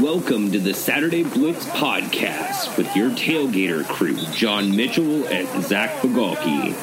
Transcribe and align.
Welcome 0.00 0.50
to 0.52 0.58
the 0.58 0.72
Saturday 0.72 1.22
Blitz 1.22 1.66
podcast 1.66 2.78
with 2.78 2.96
your 2.96 3.10
tailgater 3.10 3.84
crew, 3.84 4.16
John 4.34 4.74
Mitchell 4.74 5.26
and 5.26 5.62
Zach 5.62 5.90
Bigalke. 6.00 6.74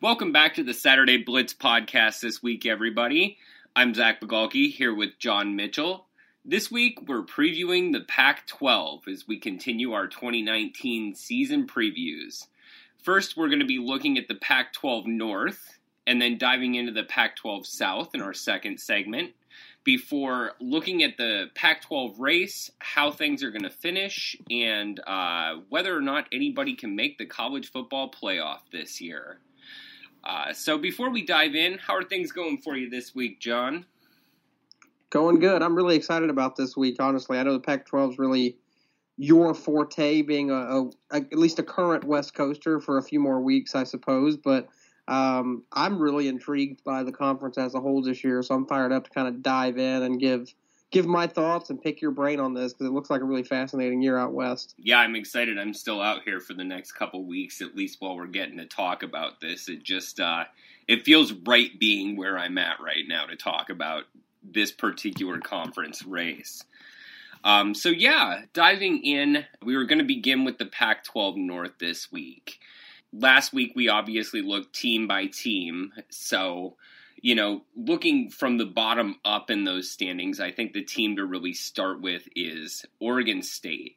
Welcome 0.00 0.32
back 0.32 0.54
to 0.56 0.64
the 0.64 0.74
Saturday 0.74 1.18
Blitz 1.18 1.54
podcast 1.54 2.20
this 2.20 2.42
week, 2.42 2.66
everybody. 2.66 3.38
I'm 3.76 3.94
Zach 3.94 4.20
Bigalke 4.20 4.72
here 4.72 4.92
with 4.92 5.18
John 5.20 5.54
Mitchell. 5.54 6.06
This 6.44 6.68
week, 6.68 7.08
we're 7.08 7.22
previewing 7.22 7.92
the 7.92 8.00
Pac 8.00 8.48
12 8.48 9.06
as 9.06 9.28
we 9.28 9.38
continue 9.38 9.92
our 9.92 10.08
2019 10.08 11.14
season 11.14 11.66
previews. 11.66 12.48
First, 13.02 13.36
we're 13.36 13.48
going 13.48 13.60
to 13.60 13.64
be 13.64 13.78
looking 13.78 14.18
at 14.18 14.26
the 14.26 14.34
Pac 14.34 14.72
12 14.72 15.06
North 15.06 15.78
and 16.08 16.20
then 16.20 16.38
diving 16.38 16.74
into 16.74 16.92
the 16.92 17.04
Pac 17.04 17.36
12 17.36 17.66
South 17.66 18.14
in 18.14 18.20
our 18.20 18.34
second 18.34 18.80
segment 18.80 19.30
before 19.84 20.52
looking 20.60 21.02
at 21.02 21.16
the 21.16 21.46
Pac 21.54 21.82
12 21.82 22.18
race, 22.20 22.70
how 22.78 23.10
things 23.10 23.42
are 23.42 23.50
going 23.50 23.62
to 23.62 23.70
finish, 23.70 24.36
and 24.50 25.00
uh, 25.06 25.56
whether 25.68 25.96
or 25.96 26.00
not 26.00 26.26
anybody 26.32 26.74
can 26.74 26.94
make 26.94 27.18
the 27.18 27.26
college 27.26 27.70
football 27.70 28.10
playoff 28.10 28.60
this 28.70 29.00
year. 29.00 29.38
Uh, 30.24 30.52
so, 30.52 30.76
before 30.76 31.10
we 31.10 31.24
dive 31.24 31.54
in, 31.54 31.78
how 31.78 31.94
are 31.94 32.04
things 32.04 32.32
going 32.32 32.58
for 32.58 32.76
you 32.76 32.90
this 32.90 33.14
week, 33.14 33.40
John? 33.40 33.86
Going 35.10 35.38
good. 35.38 35.62
I'm 35.62 35.74
really 35.74 35.96
excited 35.96 36.28
about 36.28 36.56
this 36.56 36.76
week, 36.76 36.96
honestly. 37.00 37.38
I 37.38 37.42
know 37.42 37.54
the 37.54 37.60
Pac 37.60 37.86
12 37.86 38.12
is 38.12 38.18
really 38.18 38.58
your 39.16 39.54
forte, 39.54 40.22
being 40.22 40.50
a, 40.50 40.54
a, 40.54 40.84
a, 41.10 41.16
at 41.16 41.38
least 41.38 41.58
a 41.58 41.62
current 41.62 42.04
West 42.04 42.34
Coaster 42.34 42.78
for 42.80 42.98
a 42.98 43.02
few 43.02 43.20
more 43.20 43.40
weeks, 43.40 43.74
I 43.74 43.84
suppose, 43.84 44.36
but 44.36 44.68
um, 45.08 45.64
I'm 45.72 45.98
really 45.98 46.28
intrigued 46.28 46.84
by 46.84 47.02
the 47.02 47.12
conference 47.12 47.56
as 47.56 47.74
a 47.74 47.80
whole 47.80 48.02
this 48.02 48.22
year, 48.22 48.42
so 48.42 48.54
I'm 48.54 48.66
fired 48.66 48.92
up 48.92 49.04
to 49.04 49.10
kind 49.10 49.26
of 49.26 49.42
dive 49.42 49.78
in 49.78 50.02
and 50.02 50.20
give 50.20 50.54
give 50.90 51.06
my 51.06 51.26
thoughts 51.26 51.70
and 51.70 51.82
pick 51.82 52.00
your 52.00 52.10
brain 52.10 52.40
on 52.40 52.54
this 52.54 52.72
because 52.72 52.86
it 52.86 52.92
looks 52.92 53.10
like 53.10 53.22
a 53.22 53.24
really 53.24 53.42
fascinating 53.42 54.00
year 54.02 54.18
out 54.18 54.32
west. 54.32 54.74
Yeah, 54.78 54.98
I'm 55.00 55.16
excited. 55.16 55.58
I'm 55.58 55.74
still 55.74 56.00
out 56.00 56.22
here 56.24 56.40
for 56.40 56.54
the 56.54 56.64
next 56.64 56.92
couple 56.92 57.24
weeks, 57.24 57.60
at 57.60 57.74
least 57.74 58.00
while 58.00 58.16
we're 58.16 58.26
getting 58.26 58.58
to 58.58 58.66
talk 58.66 59.02
about 59.02 59.40
this. 59.40 59.68
It 59.70 59.82
just 59.82 60.20
uh, 60.20 60.44
it 60.86 61.04
feels 61.04 61.32
right 61.32 61.78
being 61.78 62.16
where 62.16 62.38
I'm 62.38 62.58
at 62.58 62.78
right 62.80 63.04
now 63.08 63.24
to 63.26 63.36
talk 63.36 63.70
about 63.70 64.04
this 64.42 64.72
particular 64.72 65.38
conference 65.38 66.04
race. 66.04 66.62
Um, 67.44 67.74
so 67.74 67.88
yeah, 67.88 68.42
diving 68.52 69.02
in, 69.02 69.46
we 69.64 69.74
were 69.74 69.84
going 69.84 70.00
to 70.00 70.04
begin 70.04 70.44
with 70.44 70.58
the 70.58 70.66
Pac-12 70.66 71.36
North 71.36 71.78
this 71.78 72.12
week 72.12 72.58
last 73.12 73.52
week 73.52 73.72
we 73.74 73.88
obviously 73.88 74.42
looked 74.42 74.74
team 74.74 75.06
by 75.06 75.26
team. 75.26 75.92
So, 76.10 76.76
you 77.20 77.34
know, 77.34 77.62
looking 77.76 78.30
from 78.30 78.58
the 78.58 78.66
bottom 78.66 79.16
up 79.24 79.50
in 79.50 79.64
those 79.64 79.90
standings, 79.90 80.40
I 80.40 80.52
think 80.52 80.72
the 80.72 80.82
team 80.82 81.16
to 81.16 81.24
really 81.24 81.54
start 81.54 82.00
with 82.00 82.28
is 82.36 82.84
Oregon 83.00 83.42
State. 83.42 83.96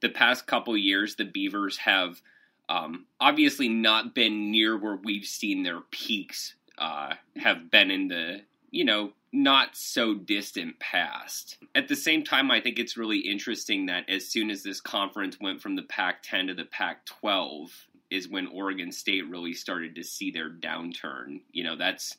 The 0.00 0.08
past 0.08 0.46
couple 0.46 0.76
years, 0.76 1.16
the 1.16 1.24
Beavers 1.24 1.76
have 1.78 2.22
um, 2.68 3.06
obviously 3.20 3.68
not 3.68 4.14
been 4.14 4.50
near 4.50 4.78
where 4.78 4.96
we've 4.96 5.26
seen 5.26 5.62
their 5.62 5.80
peaks 5.90 6.54
uh, 6.78 7.14
have 7.36 7.70
been 7.70 7.90
in 7.90 8.08
the, 8.08 8.42
you 8.70 8.84
know, 8.84 9.12
not 9.32 9.76
so 9.76 10.14
distant 10.14 10.78
past. 10.80 11.58
At 11.74 11.88
the 11.88 11.96
same 11.96 12.24
time, 12.24 12.50
I 12.50 12.60
think 12.60 12.78
it's 12.78 12.96
really 12.96 13.18
interesting 13.18 13.86
that 13.86 14.08
as 14.08 14.26
soon 14.26 14.50
as 14.50 14.62
this 14.62 14.80
conference 14.80 15.38
went 15.40 15.60
from 15.60 15.76
the 15.76 15.82
Pac 15.82 16.22
10 16.22 16.48
to 16.48 16.54
the 16.54 16.64
Pac 16.64 17.04
12, 17.06 17.70
is 18.10 18.28
when 18.28 18.46
Oregon 18.48 18.92
State 18.92 19.28
really 19.28 19.54
started 19.54 19.94
to 19.96 20.04
see 20.04 20.30
their 20.30 20.50
downturn. 20.50 21.40
You 21.52 21.64
know, 21.64 21.76
that's 21.76 22.16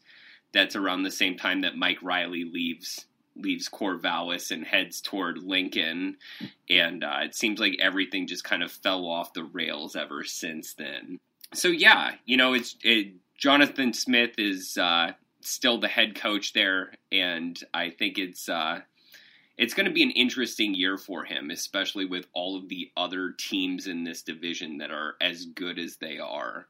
that's 0.54 0.76
around 0.76 1.04
the 1.04 1.12
same 1.12 1.38
time 1.38 1.62
that 1.62 1.78
Mike 1.78 2.02
Riley 2.02 2.46
leaves 2.46 3.06
leaves 3.36 3.70
Corvallis 3.70 4.52
and 4.52 4.66
heads 4.66 5.02
toward 5.02 5.38
Lincoln, 5.40 6.18
and 6.70 7.04
uh, 7.04 7.20
it 7.22 7.36
seems 7.36 7.60
like 7.60 7.78
everything 7.80 8.28
just 8.28 8.44
kind 8.44 8.64
of 8.64 8.72
fell 8.72 9.06
off 9.06 9.34
the 9.34 9.44
rails 9.44 9.96
ever 9.96 10.24
since 10.24 10.74
then. 10.74 11.20
So 11.54 11.68
yeah, 11.68 12.16
you 12.26 12.38
know, 12.38 12.54
it's 12.54 12.76
it, 12.84 13.14
Jonathan 13.38 13.94
Smith 13.94 14.32
is 14.38 14.78
uh, 14.78 15.12
still 15.42 15.80
the 15.80 15.88
head 15.88 16.16
coach 16.16 16.54
there, 16.54 16.94
and 17.12 17.60
I 17.74 17.90
think 17.90 18.18
it's 18.18 18.48
uh, 18.50 18.82
it's 19.58 19.74
going 19.74 19.86
to 19.86 19.92
be 19.92 20.04
an 20.04 20.12
interesting 20.12 20.74
year 20.74 20.98
for 20.98 21.24
him, 21.24 21.52
especially 21.52 22.06
with 22.06 22.28
all 22.34 22.58
of 22.58 22.70
the 22.70 22.92
other 22.98 23.34
teams 23.38 23.88
in 23.88 24.04
this 24.04 24.22
division 24.22 24.78
that 24.80 24.92
are 24.92 25.16
as 25.22 25.46
good 25.46 25.78
as 25.78 25.98
they 25.98 26.20
are. 26.20 26.68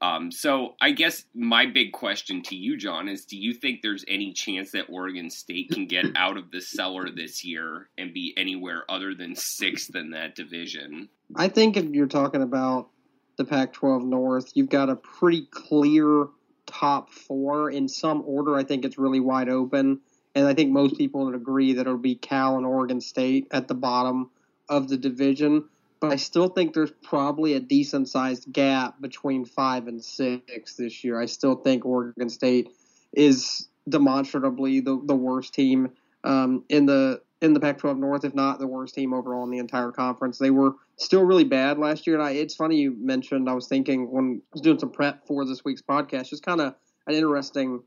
Um, 0.00 0.30
so 0.30 0.74
I 0.82 0.90
guess 0.90 1.24
my 1.34 1.64
big 1.64 1.92
question 1.92 2.42
to 2.42 2.56
you, 2.56 2.76
John, 2.76 3.08
is: 3.08 3.24
Do 3.24 3.38
you 3.38 3.54
think 3.54 3.80
there's 3.80 4.04
any 4.06 4.32
chance 4.32 4.72
that 4.72 4.90
Oregon 4.90 5.30
State 5.30 5.70
can 5.70 5.86
get 5.86 6.04
out 6.16 6.36
of 6.36 6.50
the 6.50 6.60
cellar 6.60 7.08
this 7.10 7.44
year 7.44 7.88
and 7.96 8.12
be 8.12 8.34
anywhere 8.36 8.84
other 8.90 9.14
than 9.14 9.34
sixth 9.34 9.94
in 9.94 10.10
that 10.10 10.34
division? 10.34 11.08
I 11.36 11.48
think 11.48 11.76
if 11.76 11.86
you're 11.86 12.06
talking 12.06 12.42
about 12.42 12.90
the 13.36 13.44
Pac-12 13.44 14.04
North, 14.04 14.52
you've 14.54 14.68
got 14.68 14.90
a 14.90 14.96
pretty 14.96 15.46
clear 15.50 16.26
top 16.66 17.10
four 17.10 17.70
in 17.70 17.88
some 17.88 18.22
order. 18.26 18.56
I 18.56 18.64
think 18.64 18.84
it's 18.84 18.98
really 18.98 19.20
wide 19.20 19.48
open 19.48 20.00
and 20.34 20.46
I 20.46 20.54
think 20.54 20.72
most 20.72 20.96
people 20.96 21.24
would 21.24 21.34
agree 21.34 21.74
that 21.74 21.82
it'll 21.82 21.96
be 21.96 22.16
Cal 22.16 22.56
and 22.56 22.66
Oregon 22.66 23.00
State 23.00 23.48
at 23.50 23.68
the 23.68 23.74
bottom 23.74 24.30
of 24.68 24.88
the 24.88 24.96
division. 24.96 25.64
But 26.00 26.12
I 26.12 26.16
still 26.16 26.48
think 26.48 26.74
there's 26.74 26.92
probably 27.02 27.54
a 27.54 27.60
decent 27.60 28.08
sized 28.08 28.52
gap 28.52 29.00
between 29.00 29.44
five 29.44 29.86
and 29.86 30.04
six 30.04 30.74
this 30.74 31.04
year. 31.04 31.20
I 31.20 31.26
still 31.26 31.54
think 31.54 31.86
Oregon 31.86 32.28
State 32.28 32.68
is 33.12 33.68
demonstrably 33.88 34.80
the, 34.80 35.00
the 35.04 35.14
worst 35.14 35.54
team 35.54 35.90
um, 36.24 36.64
in 36.68 36.86
the 36.86 37.22
in 37.40 37.52
the 37.52 37.60
Pac-12 37.60 37.98
North, 37.98 38.24
if 38.24 38.34
not 38.34 38.58
the 38.58 38.66
worst 38.66 38.94
team 38.94 39.12
overall 39.12 39.44
in 39.44 39.50
the 39.50 39.58
entire 39.58 39.92
conference. 39.92 40.38
They 40.38 40.50
were 40.50 40.72
still 40.96 41.22
really 41.24 41.44
bad 41.44 41.78
last 41.78 42.06
year, 42.06 42.16
and 42.16 42.24
I, 42.24 42.32
it's 42.32 42.54
funny 42.54 42.76
you 42.76 42.96
mentioned. 42.98 43.50
I 43.50 43.52
was 43.52 43.68
thinking 43.68 44.10
when 44.10 44.40
I 44.42 44.54
was 44.54 44.62
doing 44.62 44.78
some 44.78 44.90
prep 44.90 45.26
for 45.26 45.44
this 45.44 45.62
week's 45.64 45.82
podcast, 45.82 46.30
just 46.30 46.44
kind 46.44 46.62
of 46.62 46.74
an 47.06 47.14
interesting 47.14 47.82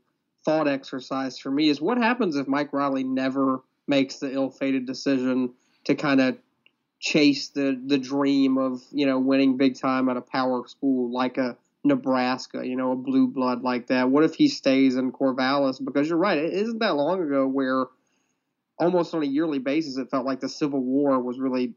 thought 0.48 0.66
exercise 0.66 1.38
for 1.38 1.50
me 1.50 1.68
is 1.68 1.78
what 1.78 1.98
happens 1.98 2.34
if 2.34 2.48
Mike 2.48 2.72
Riley 2.72 3.04
never 3.04 3.60
makes 3.86 4.16
the 4.16 4.32
ill-fated 4.32 4.86
decision 4.86 5.52
to 5.84 5.94
kind 5.94 6.22
of 6.22 6.38
chase 7.00 7.48
the 7.48 7.78
the 7.86 7.98
dream 7.98 8.56
of 8.56 8.82
you 8.90 9.04
know 9.04 9.18
winning 9.18 9.58
big 9.58 9.78
time 9.78 10.08
at 10.08 10.16
a 10.16 10.22
power 10.22 10.66
school 10.66 11.12
like 11.12 11.36
a 11.36 11.54
Nebraska, 11.84 12.66
you 12.66 12.76
know, 12.76 12.92
a 12.92 12.96
blue 12.96 13.28
blood 13.28 13.62
like 13.62 13.88
that. 13.88 14.10
What 14.10 14.24
if 14.24 14.34
he 14.34 14.48
stays 14.48 14.96
in 14.96 15.12
Corvallis? 15.12 15.84
Because 15.84 16.08
you're 16.08 16.18
right, 16.18 16.38
it 16.38 16.54
isn't 16.54 16.78
that 16.78 16.96
long 16.96 17.22
ago 17.22 17.46
where 17.46 17.84
almost 18.78 19.14
on 19.14 19.22
a 19.22 19.26
yearly 19.26 19.58
basis 19.58 19.98
it 19.98 20.10
felt 20.10 20.24
like 20.24 20.40
the 20.40 20.48
Civil 20.48 20.80
War 20.80 21.20
was 21.20 21.38
really 21.38 21.74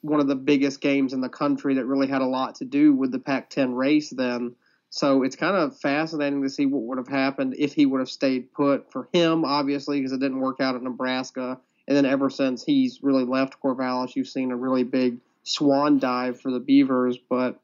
one 0.00 0.18
of 0.18 0.26
the 0.26 0.34
biggest 0.34 0.80
games 0.80 1.12
in 1.12 1.20
the 1.20 1.28
country 1.28 1.76
that 1.76 1.86
really 1.86 2.08
had 2.08 2.22
a 2.22 2.26
lot 2.26 2.56
to 2.56 2.64
do 2.64 2.92
with 2.92 3.12
the 3.12 3.20
Pac-10 3.20 3.76
race 3.76 4.10
then. 4.10 4.56
So 4.94 5.24
it's 5.24 5.34
kind 5.34 5.56
of 5.56 5.76
fascinating 5.76 6.40
to 6.44 6.48
see 6.48 6.66
what 6.66 6.82
would 6.82 6.98
have 6.98 7.08
happened 7.08 7.56
if 7.58 7.72
he 7.72 7.84
would 7.84 7.98
have 7.98 8.08
stayed 8.08 8.52
put 8.52 8.92
for 8.92 9.08
him, 9.12 9.44
obviously, 9.44 9.98
because 9.98 10.12
it 10.12 10.20
didn't 10.20 10.38
work 10.38 10.60
out 10.60 10.76
at 10.76 10.84
Nebraska. 10.84 11.58
And 11.88 11.96
then 11.96 12.06
ever 12.06 12.30
since 12.30 12.62
he's 12.62 13.02
really 13.02 13.24
left 13.24 13.60
Corvallis, 13.60 14.14
you've 14.14 14.28
seen 14.28 14.52
a 14.52 14.56
really 14.56 14.84
big 14.84 15.18
swan 15.42 15.98
dive 15.98 16.40
for 16.40 16.52
the 16.52 16.60
Beavers. 16.60 17.18
But 17.28 17.60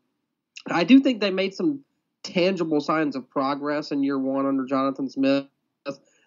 I 0.68 0.82
do 0.82 0.98
think 0.98 1.20
they 1.20 1.30
made 1.30 1.54
some 1.54 1.84
tangible 2.24 2.80
signs 2.80 3.14
of 3.14 3.30
progress 3.30 3.92
in 3.92 4.02
year 4.02 4.18
one 4.18 4.44
under 4.44 4.66
Jonathan 4.66 5.08
Smith. 5.08 5.46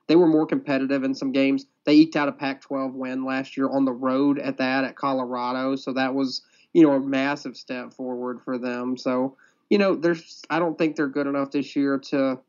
They 0.07 0.15
were 0.15 0.27
more 0.27 0.45
competitive 0.45 1.03
in 1.03 1.15
some 1.15 1.33
games. 1.33 1.65
They 1.83 1.95
eked 1.95 2.15
out 2.15 2.29
a 2.29 2.31
Pac 2.31 2.61
12 2.61 2.93
win 2.93 3.25
last 3.25 3.57
year 3.57 3.69
on 3.69 3.83
the 3.83 3.91
road 3.91 4.39
at 4.39 4.57
that 4.59 4.85
at 4.85 4.95
Colorado. 4.95 5.75
So 5.75 5.91
that 5.91 6.15
was, 6.15 6.43
you 6.71 6.81
know, 6.81 6.93
a 6.93 6.99
massive 7.01 7.57
step 7.57 7.91
forward 7.91 8.39
for 8.45 8.57
them. 8.57 8.95
So 8.95 9.35
you 9.69 9.77
know, 9.77 9.95
there's 9.95 10.41
I 10.49 10.59
don't 10.59 10.77
think 10.77 10.95
they're 10.95 11.07
good 11.07 11.27
enough 11.27 11.51
this 11.51 11.75
year 11.75 11.99
to, 12.09 12.39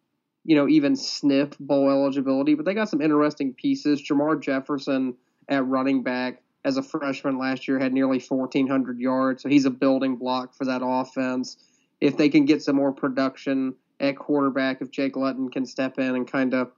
you 0.45 0.57
know, 0.57 0.69
even 0.69 0.97
sniff 0.97 1.59
bowl 1.59 1.91
eligibility. 1.91 2.55
But 2.55 2.65
they 2.65 2.75
got 2.75 2.89
some 2.89 3.01
interesting 3.01 3.55
pieces. 3.55 4.03
Jermar 4.03 4.41
Jefferson 4.41 5.15
at 5.49 5.67
running 5.67 6.03
back 6.03 6.43
as 6.65 6.77
a 6.77 6.83
freshman 6.83 7.39
last 7.39 7.69
year 7.69 7.79
had 7.79 7.93
nearly 7.93 8.19
1,400 8.19 8.99
yards, 8.99 9.43
so 9.43 9.49
he's 9.49 9.67
a 9.67 9.71
building 9.71 10.17
block 10.17 10.55
for 10.55 10.65
that 10.65 10.81
offense. 10.83 11.59
If 12.01 12.17
they 12.17 12.29
can 12.29 12.47
get 12.47 12.63
some 12.63 12.77
more 12.77 12.93
production 12.93 13.75
at 14.01 14.17
quarterback, 14.17 14.81
if 14.81 14.91
Jake 14.91 15.17
Luton 15.17 15.51
can 15.51 15.67
step 15.67 15.99
in 15.99 16.15
and 16.15 16.31
kind 16.31 16.55
of, 16.55 16.73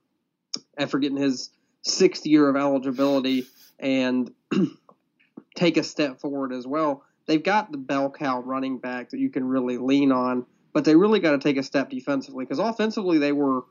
after 0.76 0.99
getting 0.99 1.16
his 1.16 1.50
sixth 1.82 2.26
year 2.26 2.49
of 2.49 2.56
eligibility 2.56 3.46
and 3.78 4.32
take 5.55 5.76
a 5.76 5.82
step 5.82 6.20
forward 6.20 6.52
as 6.52 6.66
well, 6.66 7.05
they've 7.26 7.43
got 7.43 7.73
the 7.73 7.78
bell 7.78 8.11
cow 8.11 8.40
running 8.40 8.78
back 8.78 9.11
that 9.11 9.20
you 9.20 9.31
can 9.31 9.44
really 9.44 9.78
lean 9.78 10.12
on, 10.12 10.46
but 10.73 10.84
they 10.84 10.96
really 10.96 11.20
got 11.20 11.32
to 11.32 11.38
take 11.38 11.56
a 11.56 11.62
step 11.62 11.90
defensively 11.90 12.44
because 12.44 12.58
offensively 12.58 13.19
they 13.19 13.32
were 13.32 13.62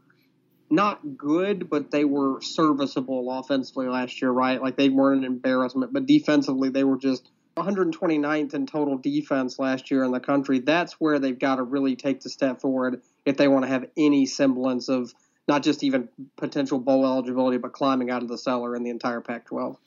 not 0.69 1.17
good, 1.17 1.69
but 1.69 1.91
they 1.91 2.05
were 2.05 2.41
serviceable 2.41 3.31
offensively 3.39 3.87
last 3.87 4.21
year, 4.21 4.31
right? 4.31 4.61
Like 4.61 4.77
they 4.77 4.89
weren't 4.89 5.19
an 5.19 5.25
embarrassment, 5.25 5.93
but 5.93 6.05
defensively 6.05 6.69
they 6.69 6.83
were 6.83 6.97
just 6.97 7.29
129th 7.57 8.53
in 8.53 8.65
total 8.65 8.97
defense 8.97 9.59
last 9.59 9.89
year 9.89 10.03
in 10.03 10.11
the 10.11 10.19
country. 10.19 10.59
That's 10.59 10.93
where 10.93 11.19
they've 11.19 11.37
got 11.37 11.55
to 11.55 11.63
really 11.63 11.95
take 11.95 12.21
the 12.21 12.29
step 12.29 12.61
forward 12.61 13.01
if 13.25 13.37
they 13.37 13.47
want 13.47 13.63
to 13.63 13.69
have 13.69 13.85
any 13.95 14.25
semblance 14.25 14.89
of 14.89 15.13
not 15.47 15.63
just 15.63 15.83
even 15.83 16.09
potential 16.35 16.79
bowl 16.79 17.05
eligibility, 17.05 17.57
but 17.57 17.71
climbing 17.71 18.09
out 18.09 18.23
of 18.23 18.27
the 18.27 18.37
cellar 18.37 18.75
in 18.75 18.83
the 18.83 18.89
entire 18.89 19.21
Pac 19.21 19.45
12. 19.45 19.77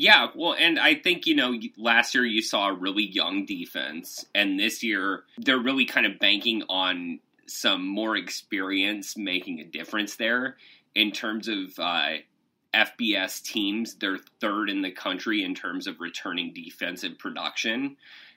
Yeah, 0.00 0.28
well, 0.36 0.54
and 0.56 0.78
I 0.78 0.94
think, 0.94 1.26
you 1.26 1.34
know, 1.34 1.58
last 1.76 2.14
year 2.14 2.24
you 2.24 2.40
saw 2.40 2.68
a 2.68 2.72
really 2.72 3.02
young 3.02 3.46
defense, 3.46 4.24
and 4.32 4.56
this 4.56 4.84
year 4.84 5.24
they're 5.38 5.58
really 5.58 5.86
kind 5.86 6.06
of 6.06 6.20
banking 6.20 6.62
on 6.68 7.18
some 7.48 7.84
more 7.84 8.16
experience 8.16 9.16
making 9.16 9.58
a 9.58 9.64
difference 9.64 10.14
there 10.14 10.56
in 10.94 11.10
terms 11.10 11.48
of 11.48 11.76
uh, 11.80 12.10
FBS 12.72 13.42
teams. 13.42 13.96
They're 13.96 14.20
third 14.40 14.70
in 14.70 14.82
the 14.82 14.92
country 14.92 15.42
in 15.42 15.56
terms 15.56 15.88
of 15.88 15.98
returning 15.98 16.52
defensive 16.54 17.18
production. 17.18 17.96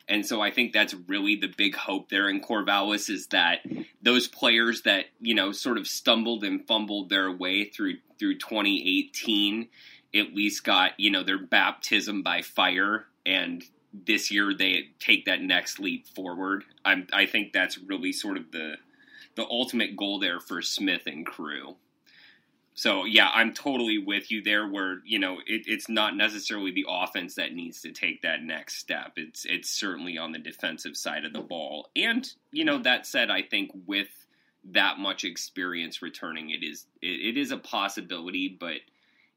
And 0.09 0.25
so 0.25 0.41
I 0.41 0.49
think 0.49 0.73
that's 0.73 0.95
really 0.95 1.35
the 1.35 1.53
big 1.55 1.75
hope 1.75 2.09
there 2.09 2.27
in 2.27 2.41
Corvallis 2.41 3.07
is 3.07 3.27
that 3.27 3.59
those 4.01 4.27
players 4.27 4.81
that, 4.81 5.05
you 5.19 5.35
know, 5.35 5.51
sort 5.51 5.77
of 5.77 5.85
stumbled 5.85 6.43
and 6.43 6.65
fumbled 6.65 7.09
their 7.09 7.31
way 7.31 7.65
through 7.65 7.97
through 8.17 8.39
2018 8.39 9.67
at 10.15 10.33
least 10.33 10.63
got 10.63 10.91
you 10.97 11.09
know 11.09 11.23
their 11.23 11.39
baptism 11.39 12.23
by 12.23 12.41
fire 12.41 13.05
and 13.25 13.63
this 13.93 14.31
year 14.31 14.53
they 14.53 14.89
take 14.99 15.25
that 15.25 15.41
next 15.41 15.79
leap 15.79 16.07
forward. 16.07 16.63
I'm 16.85 17.07
i 17.13 17.25
think 17.25 17.53
that's 17.53 17.77
really 17.77 18.13
sort 18.13 18.37
of 18.37 18.51
the 18.51 18.75
the 19.35 19.45
ultimate 19.45 19.95
goal 19.95 20.19
there 20.19 20.39
for 20.39 20.61
smith 20.61 21.03
and 21.05 21.25
crew. 21.25 21.75
So 22.73 23.05
yeah 23.05 23.29
i'm 23.33 23.53
totally 23.53 23.97
with 23.97 24.31
you 24.31 24.41
there 24.41 24.67
where 24.67 25.01
you 25.05 25.19
know 25.19 25.39
it, 25.45 25.63
it's 25.67 25.89
not 25.89 26.15
necessarily 26.15 26.71
the 26.71 26.85
offense 26.87 27.35
that 27.35 27.53
needs 27.53 27.81
to 27.81 27.91
take 27.91 28.21
that 28.21 28.43
next 28.43 28.77
step. 28.77 29.13
It's 29.17 29.45
it's 29.45 29.69
certainly 29.69 30.17
on 30.17 30.31
the 30.31 30.39
defensive 30.39 30.97
side 30.97 31.25
of 31.25 31.33
the 31.33 31.41
ball. 31.41 31.89
And 31.95 32.29
you 32.51 32.65
know 32.65 32.79
that 32.79 33.05
said 33.05 33.29
i 33.29 33.41
think 33.41 33.71
with 33.87 34.09
that 34.63 34.99
much 34.99 35.23
experience 35.23 36.01
returning 36.01 36.51
it 36.51 36.63
is 36.63 36.85
it, 37.01 37.35
it 37.35 37.37
is 37.37 37.51
a 37.51 37.57
possibility 37.57 38.47
but 38.59 38.75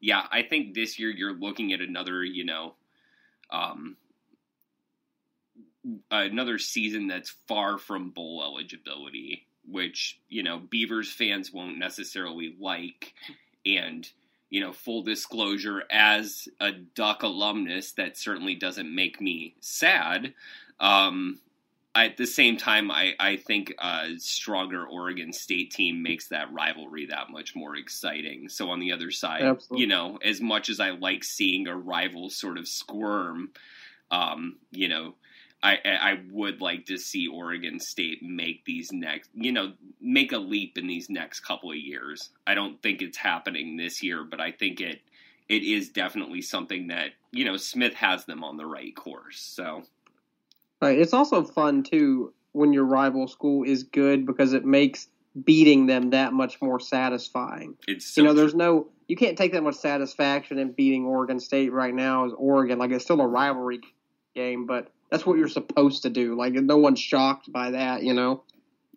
yeah, 0.05 0.27
I 0.31 0.43
think 0.43 0.75
this 0.75 0.99
year 0.99 1.09
you're 1.09 1.33
looking 1.33 1.73
at 1.73 1.81
another, 1.81 2.23
you 2.23 2.45
know, 2.45 2.75
um, 3.49 3.97
another 6.11 6.59
season 6.59 7.07
that's 7.09 7.35
far 7.49 7.79
from 7.79 8.11
bowl 8.11 8.43
eligibility, 8.45 9.47
which 9.67 10.21
you 10.29 10.43
know 10.43 10.59
Beavers 10.59 11.11
fans 11.11 11.55
won't 11.55 11.79
necessarily 11.79 12.55
like, 12.61 13.15
and 13.65 14.07
you 14.51 14.61
know, 14.61 14.75
full 14.75 15.03
disclosure, 15.03 15.85
as 15.91 16.49
a 16.61 16.73
Duck 16.73 17.23
alumnus, 17.23 17.93
that 17.93 18.19
certainly 18.19 18.57
doesn't 18.57 18.95
make 18.95 19.23
me 19.23 19.55
sad. 19.61 20.35
Um, 20.81 21.41
at 21.95 22.17
the 22.17 22.27
same 22.27 22.57
time, 22.57 22.91
I, 22.91 23.15
I 23.21 23.37
think 23.37 23.73
a 23.79 24.19
stronger 24.19 24.85
Oregon 24.85 25.33
State 25.33 25.71
team 25.71 26.03
makes 26.03 26.29
that 26.29 26.53
rivalry 26.53 27.07
that 27.07 27.31
much 27.31 27.55
more 27.55 27.77
exciting. 27.77 28.49
So 28.49 28.71
on 28.71 28.81
the 28.81 28.93
other 28.93 29.11
side, 29.11 29.43
Absolutely. 29.43 29.83
you 29.83 29.87
know, 29.87 30.19
as 30.25 30.41
much 30.41 30.69
as 30.69 30.81
I 30.81 30.91
like 30.91 31.23
seeing 31.23 31.69
a 31.69 31.77
rival 31.77 32.31
sort 32.31 32.59
of 32.59 32.67
squirm, 32.67 33.51
um, 34.11 34.57
you 34.73 34.89
know, 34.89 35.15
I, 35.63 35.79
I 35.85 36.21
would 36.31 36.61
like 36.61 36.85
to 36.87 36.99
see 36.99 37.27
Oregon 37.27 37.81
State 37.81 38.23
make 38.23 38.67
these 38.67 38.93
next, 38.93 39.31
you 39.33 39.51
know, 39.51 39.73
make 39.99 40.33
a 40.33 40.39
leap 40.39 40.77
in 40.77 40.87
these 40.87 41.09
next 41.09 41.41
couple 41.41 41.71
of 41.71 41.79
years. 41.79 42.31
I 42.47 42.55
don't 42.55 42.83
think 42.83 43.01
it's 43.01 43.17
happening 43.17 43.77
this 43.77 44.03
year, 44.03 44.25
but 44.25 44.41
I 44.41 44.53
think 44.53 44.81
it 44.81 45.01
it 45.49 45.63
is 45.63 45.89
definitely 45.89 46.43
something 46.43 46.89
that 46.89 47.13
you 47.31 47.47
know 47.47 47.57
Smith 47.57 47.95
has 47.95 48.27
them 48.27 48.45
on 48.45 48.59
the 48.59 48.67
right 48.67 48.95
course. 48.95 49.41
So 49.41 49.85
Right. 50.85 50.99
It's 50.99 51.15
also 51.15 51.43
fun 51.45 51.83
too 51.83 52.35
when 52.53 52.75
your 52.75 52.85
rival 52.85 53.27
school 53.27 53.65
is 53.65 53.85
good 53.85 54.27
because 54.27 54.53
it 54.53 54.67
makes 54.67 55.09
beating 55.43 55.87
them 55.87 56.11
that 56.11 56.35
much 56.35 56.61
more 56.61 56.79
satisfying. 56.79 57.75
It's 57.89 58.07
so 58.07 58.21
you 58.21 58.27
know, 58.27 58.35
there's 58.35 58.55
no 58.55 58.89
you 59.09 59.17
can't 59.17 59.39
take 59.39 59.53
that 59.53 59.63
much 59.63 59.77
satisfaction 59.77 60.59
in 60.59 60.73
beating 60.73 61.07
Oregon 61.07 61.41
State 61.41 61.73
right 61.73 61.95
now 61.95 62.27
as 62.27 62.33
Oregon. 62.37 62.79
Like 62.79 62.91
it's 62.91 63.03
still 63.03 63.21
a 63.23 63.27
rivalry 63.27 63.81
game, 64.35 64.67
but 64.67 64.91
that's 65.11 65.25
what 65.25 65.39
you're 65.39 65.49
supposed 65.49 66.03
to 66.03 66.11
do. 66.11 66.37
Like 66.37 66.53
no 66.53 66.77
one's 66.77 67.01
shocked 67.01 67.51
by 67.51 67.71
that, 67.71 68.03
you 68.03 68.13
know. 68.13 68.43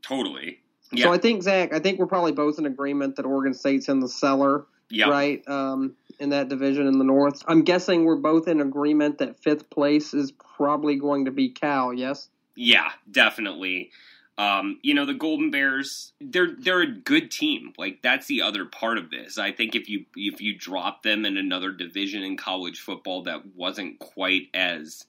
Totally. 0.01 0.60
Yeah. 0.92 1.06
So 1.06 1.13
I 1.13 1.18
think 1.18 1.42
Zach, 1.42 1.74
I 1.74 1.80
think 1.80 2.00
we're 2.00 2.07
probably 2.07 2.33
both 2.33 2.60
in 2.60 2.66
agreement 2.66 3.16
that 3.16 3.25
Oregon 3.25 3.54
State's 3.54 3.88
in 3.88 4.01
the 4.01 4.10
cellar. 4.10 4.66
Yeah. 4.89 5.10
Right. 5.10 5.48
Um, 5.48 5.95
in 6.19 6.30
that 6.30 6.50
division 6.50 6.88
in 6.88 6.98
the 6.98 7.04
North. 7.04 7.44
I'm 7.48 7.63
guessing 7.63 8.06
we're 8.06 8.16
both 8.16 8.48
in 8.48 8.62
agreement 8.62 9.19
that 9.19 9.39
fifth 9.39 9.69
place 9.69 10.13
is 10.13 10.31
probably 10.31 10.95
going 10.95 11.25
to 11.25 11.31
be 11.31 11.50
Cal. 11.50 11.94
Yes. 11.94 12.30
Yeah, 12.56 12.89
definitely. 13.10 13.92
Um, 14.39 14.80
you 14.84 14.94
know 14.94 15.06
the 15.06 15.16
Golden 15.16 15.50
Bears, 15.50 16.13
they're 16.22 16.54
they're 16.60 16.81
a 16.81 16.92
good 16.92 17.31
team. 17.31 17.74
Like 17.75 18.04
that's 18.04 18.28
the 18.28 18.44
other 18.44 18.66
part 18.66 19.00
of 19.00 19.10
this. 19.10 19.39
I 19.39 19.51
think 19.51 19.75
if 19.75 19.89
you 19.89 20.06
if 20.16 20.42
you 20.42 20.56
drop 20.56 21.01
them 21.01 21.25
in 21.25 21.38
another 21.38 21.72
division 21.72 22.22
in 22.22 22.38
college 22.38 22.80
football 22.80 23.24
that 23.24 23.56
wasn't 23.56 23.98
quite 23.98 24.50
as 24.54 25.06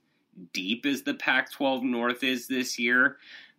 deep 0.52 0.86
as 0.86 1.02
the 1.02 1.14
Pac-12 1.14 1.82
North 1.82 2.22
is 2.22 2.46
this 2.46 2.78
year, 2.78 3.18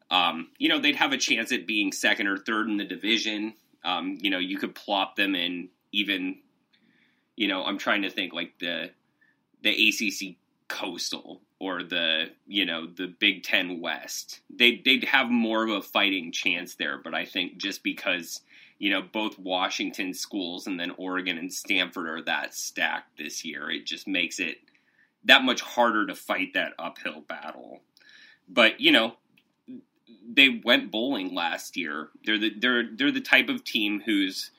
um, 0.10 0.48
you 0.57 0.69
know 0.69 0.80
they'd 0.80 0.95
have 0.95 1.12
a 1.12 1.18
chance 1.18 1.51
at 1.51 1.68
being 1.68 1.92
second 1.92 2.25
or 2.25 2.38
third 2.38 2.68
in 2.68 2.77
the 2.77 2.86
division. 2.86 3.54
Um, 3.83 4.18
you 4.19 4.31
know 4.31 4.39
you 4.39 4.57
could 4.57 4.74
plop 4.74 5.18
them 5.18 5.36
in 5.36 5.69
even 5.91 6.38
you 7.39 7.47
know, 7.47 7.63
I'm 7.63 7.77
trying 7.77 8.01
to 8.01 8.09
think 8.09 8.33
like 8.33 8.59
the 8.59 8.91
the 9.63 9.69
ACC 9.71 10.36
Coastal 10.68 11.41
or 11.59 11.83
the 11.83 12.31
you 12.45 12.65
know 12.65 12.86
the 12.86 13.07
Big 13.07 13.44
Ten 13.44 13.80
West. 13.80 14.41
They 14.50 14.81
they'd 14.83 15.06
have 15.06 15.30
more 15.30 15.63
of 15.63 15.69
a 15.71 15.81
fighting 15.81 16.33
chance 16.33 16.75
there, 16.75 16.97
but 16.97 17.13
I 17.13 17.24
think 17.24 17.57
just 17.57 17.81
because 17.81 18.41
you 18.77 18.89
know 18.89 19.01
both 19.01 19.39
Washington 19.39 20.13
schools 20.13 20.68
and 20.68 20.77
then 20.77 20.91
Oregon 20.97 21.38
and 21.38 21.51
Stanford 21.51 22.07
are 22.07 22.21
that 22.24 22.53
stacked 22.53 23.18
this 23.18 23.45
year, 23.45 23.71
it 23.71 23.86
just 23.86 24.06
makes 24.06 24.39
it 24.41 24.57
that 25.24 25.44
much 25.44 25.62
harder 25.62 26.06
to 26.07 26.15
fight 26.15 26.53
that 26.56 26.74
uphill 26.77 27.21
battle. 27.21 27.80
But 28.50 28.81
you 28.81 28.91
know, 28.91 29.13
they 30.30 30.62
went 30.63 30.91
bowling 30.91 31.33
last 31.33 31.77
year. 31.77 32.09
They're 32.25 32.38
the 32.38 32.53
they're 32.57 32.89
they're 32.94 33.12
the 33.12 33.21
type 33.21 33.47
of 33.47 33.63
team 33.63 34.01
who's 34.06 34.51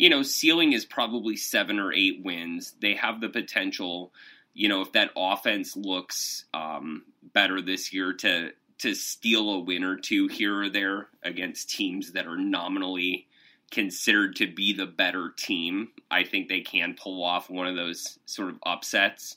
you 0.00 0.08
know, 0.08 0.22
ceiling 0.22 0.72
is 0.72 0.86
probably 0.86 1.36
seven 1.36 1.78
or 1.78 1.92
eight 1.92 2.22
wins. 2.24 2.74
They 2.80 2.94
have 2.94 3.20
the 3.20 3.28
potential, 3.28 4.14
you 4.54 4.66
know, 4.66 4.80
if 4.80 4.92
that 4.92 5.10
offense 5.14 5.76
looks 5.76 6.46
um, 6.54 7.02
better 7.34 7.60
this 7.60 7.92
year 7.92 8.14
to 8.14 8.52
to 8.78 8.94
steal 8.94 9.50
a 9.50 9.58
win 9.58 9.84
or 9.84 9.96
two 9.96 10.26
here 10.26 10.58
or 10.58 10.70
there 10.70 11.08
against 11.22 11.68
teams 11.68 12.12
that 12.12 12.26
are 12.26 12.38
nominally 12.38 13.28
considered 13.70 14.36
to 14.36 14.50
be 14.50 14.72
the 14.72 14.86
better 14.86 15.34
team. 15.36 15.88
I 16.10 16.24
think 16.24 16.48
they 16.48 16.62
can 16.62 16.96
pull 16.98 17.22
off 17.22 17.50
one 17.50 17.66
of 17.66 17.76
those 17.76 18.18
sort 18.24 18.48
of 18.48 18.56
upsets. 18.64 19.36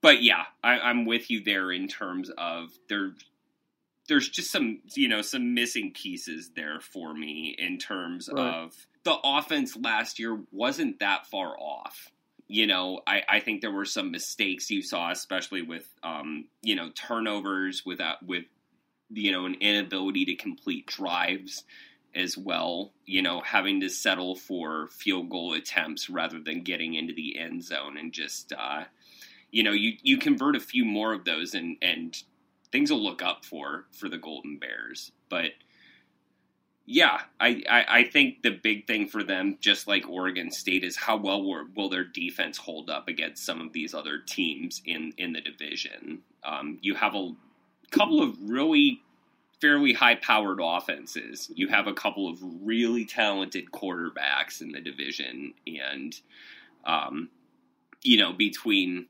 But 0.00 0.22
yeah, 0.22 0.44
I, 0.62 0.90
am 0.90 1.04
with 1.04 1.30
you 1.30 1.44
there 1.44 1.70
in 1.70 1.88
terms 1.88 2.30
of 2.38 2.70
there. 2.88 3.12
There's 4.08 4.30
just 4.30 4.50
some, 4.50 4.80
you 4.94 5.08
know, 5.08 5.20
some 5.20 5.52
missing 5.52 5.92
pieces 5.94 6.52
there 6.56 6.80
for 6.80 7.12
me 7.12 7.54
in 7.58 7.76
terms 7.76 8.30
right. 8.32 8.54
of 8.54 8.86
the 9.04 9.16
offense 9.22 9.76
last 9.76 10.18
year 10.18 10.40
wasn't 10.50 11.00
that 11.00 11.26
far 11.26 11.56
off. 11.58 12.10
You 12.46 12.66
know, 12.66 13.00
I, 13.06 13.22
I 13.28 13.40
think 13.40 13.60
there 13.60 13.70
were 13.70 13.84
some 13.84 14.10
mistakes 14.10 14.70
you 14.70 14.82
saw, 14.82 15.10
especially 15.10 15.62
with 15.62 15.88
um, 16.02 16.46
you 16.62 16.74
know 16.74 16.90
turnovers, 16.94 17.84
with 17.86 17.98
without 17.98 18.24
with 18.24 18.44
you 19.10 19.32
know 19.32 19.46
an 19.46 19.54
inability 19.60 20.24
to 20.26 20.34
complete 20.34 20.86
drives 20.86 21.64
as 22.14 22.36
well. 22.36 22.92
You 23.06 23.22
know, 23.22 23.40
having 23.40 23.80
to 23.80 23.88
settle 23.88 24.34
for 24.36 24.88
field 24.88 25.30
goal 25.30 25.54
attempts 25.54 26.10
rather 26.10 26.38
than 26.38 26.62
getting 26.62 26.94
into 26.94 27.14
the 27.14 27.38
end 27.38 27.64
zone, 27.64 27.96
and 27.96 28.12
just 28.12 28.52
uh, 28.52 28.84
you 29.50 29.62
know 29.62 29.72
you 29.72 29.94
you 30.02 30.18
convert 30.18 30.56
a 30.56 30.60
few 30.60 30.84
more 30.84 31.14
of 31.14 31.24
those, 31.24 31.54
and 31.54 31.76
and 31.80 32.16
things 32.72 32.90
will 32.90 33.02
look 33.02 33.22
up 33.22 33.44
for 33.44 33.86
for 33.92 34.08
the 34.08 34.18
Golden 34.18 34.58
Bears, 34.58 35.12
but 35.30 35.52
yeah, 36.86 37.20
I, 37.40 37.62
I, 37.68 37.84
I, 37.88 38.04
think 38.04 38.42
the 38.42 38.50
big 38.50 38.86
thing 38.86 39.08
for 39.08 39.22
them, 39.22 39.56
just 39.60 39.88
like 39.88 40.08
Oregon 40.08 40.50
State, 40.50 40.84
is 40.84 40.96
how 40.96 41.16
well 41.16 41.42
will, 41.42 41.88
their 41.88 42.04
defense 42.04 42.58
hold 42.58 42.90
up 42.90 43.08
against 43.08 43.44
some 43.44 43.60
of 43.62 43.72
these 43.72 43.94
other 43.94 44.18
teams 44.18 44.82
in, 44.84 45.14
in 45.16 45.32
the 45.32 45.40
division. 45.40 46.20
Um, 46.44 46.78
you 46.82 46.94
have 46.94 47.14
a 47.14 47.32
couple 47.90 48.22
of 48.22 48.36
really 48.42 49.00
fairly 49.62 49.94
high 49.94 50.16
powered 50.16 50.58
offenses. 50.62 51.50
You 51.54 51.68
have 51.68 51.86
a 51.86 51.94
couple 51.94 52.28
of 52.28 52.38
really 52.62 53.06
talented 53.06 53.70
quarterbacks 53.72 54.60
in 54.60 54.72
the 54.72 54.80
division. 54.80 55.54
And, 55.66 56.14
um, 56.84 57.30
you 58.02 58.18
know, 58.18 58.34
between 58.34 59.06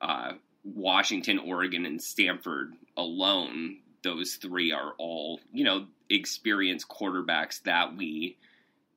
uh, 0.00 0.34
Washington, 0.62 1.40
Oregon, 1.40 1.86
and 1.86 2.00
Stanford 2.00 2.74
alone, 2.96 3.78
those 4.04 4.34
three 4.34 4.70
are 4.70 4.92
all, 4.96 5.40
you 5.52 5.64
know, 5.64 5.86
experienced 6.10 6.88
quarterbacks 6.88 7.62
that 7.62 7.96
we 7.96 8.36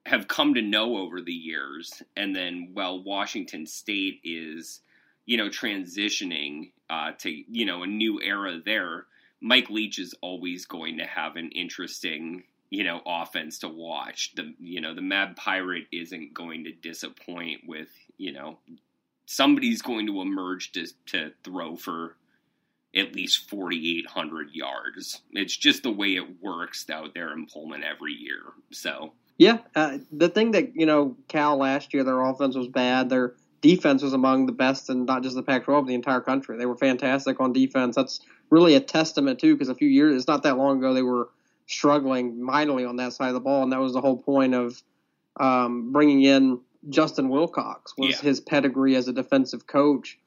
have 0.05 0.27
come 0.27 0.53
to 0.55 0.61
know 0.61 0.97
over 0.97 1.21
the 1.21 1.31
years. 1.31 2.03
And 2.17 2.35
then, 2.35 2.71
well, 2.73 3.01
Washington 3.01 3.65
State 3.65 4.19
is, 4.23 4.81
you 5.25 5.37
know, 5.37 5.49
transitioning 5.49 6.71
uh, 6.89 7.11
to, 7.19 7.29
you 7.29 7.65
know, 7.65 7.83
a 7.83 7.87
new 7.87 8.19
era 8.21 8.59
there. 8.63 9.05
Mike 9.41 9.69
Leach 9.69 9.99
is 9.99 10.13
always 10.21 10.65
going 10.65 10.97
to 10.97 11.05
have 11.05 11.35
an 11.35 11.51
interesting, 11.51 12.43
you 12.69 12.83
know, 12.83 13.01
offense 13.05 13.59
to 13.59 13.69
watch. 13.69 14.33
The, 14.35 14.53
you 14.59 14.81
know, 14.81 14.93
the 14.93 15.01
Mad 15.01 15.35
Pirate 15.35 15.87
isn't 15.91 16.33
going 16.33 16.65
to 16.65 16.71
disappoint 16.71 17.61
with, 17.67 17.89
you 18.17 18.33
know, 18.33 18.59
somebody's 19.25 19.81
going 19.81 20.07
to 20.07 20.21
emerge 20.21 20.71
to 20.73 20.85
to 21.07 21.31
throw 21.43 21.75
for 21.75 22.17
at 22.95 23.15
least 23.15 23.49
4,800 23.49 24.49
yards. 24.53 25.21
It's 25.31 25.55
just 25.57 25.83
the 25.83 25.91
way 25.91 26.15
it 26.15 26.41
works 26.41 26.89
out 26.89 27.13
there 27.13 27.33
in 27.33 27.47
Pullman 27.47 27.83
every 27.83 28.13
year. 28.13 28.41
So 28.71 29.13
yeah, 29.37 29.59
uh, 29.75 29.97
the 30.11 30.29
thing 30.29 30.51
that 30.51 30.75
you 30.75 30.85
know, 30.85 31.17
Cal 31.27 31.57
last 31.57 31.93
year, 31.93 32.03
their 32.03 32.21
offense 32.21 32.55
was 32.55 32.67
bad. 32.67 33.09
Their 33.09 33.33
defense 33.61 34.03
was 34.03 34.13
among 34.13 34.45
the 34.45 34.51
best 34.51 34.89
and 34.89 35.05
not 35.05 35.23
just 35.23 35.35
the 35.35 35.41
Pac-12, 35.43 35.87
the 35.87 35.93
entire 35.95 36.21
country. 36.21 36.57
They 36.57 36.65
were 36.65 36.75
fantastic 36.77 37.39
on 37.39 37.51
defense. 37.53 37.95
That's 37.95 38.19
really 38.49 38.75
a 38.75 38.79
testament 38.79 39.39
too, 39.39 39.55
because 39.55 39.69
a 39.69 39.75
few 39.75 39.87
years, 39.87 40.15
it's 40.15 40.27
not 40.27 40.43
that 40.43 40.57
long 40.57 40.77
ago, 40.77 40.93
they 40.93 41.01
were 41.01 41.29
struggling 41.65 42.43
mightily 42.43 42.85
on 42.85 42.97
that 42.97 43.13
side 43.13 43.29
of 43.29 43.33
the 43.33 43.39
ball, 43.39 43.63
and 43.63 43.71
that 43.71 43.79
was 43.79 43.93
the 43.93 44.01
whole 44.01 44.17
point 44.17 44.53
of 44.53 44.83
um, 45.39 45.91
bringing 45.91 46.21
in 46.23 46.59
Justin 46.89 47.29
Wilcox 47.29 47.93
was 47.97 48.09
Yeah. 48.11 48.21
his 48.21 48.39
pedigree 48.41 48.95
as 48.95 49.07
a 49.07 49.13
defensive 49.13 49.65
coach, 49.65 50.19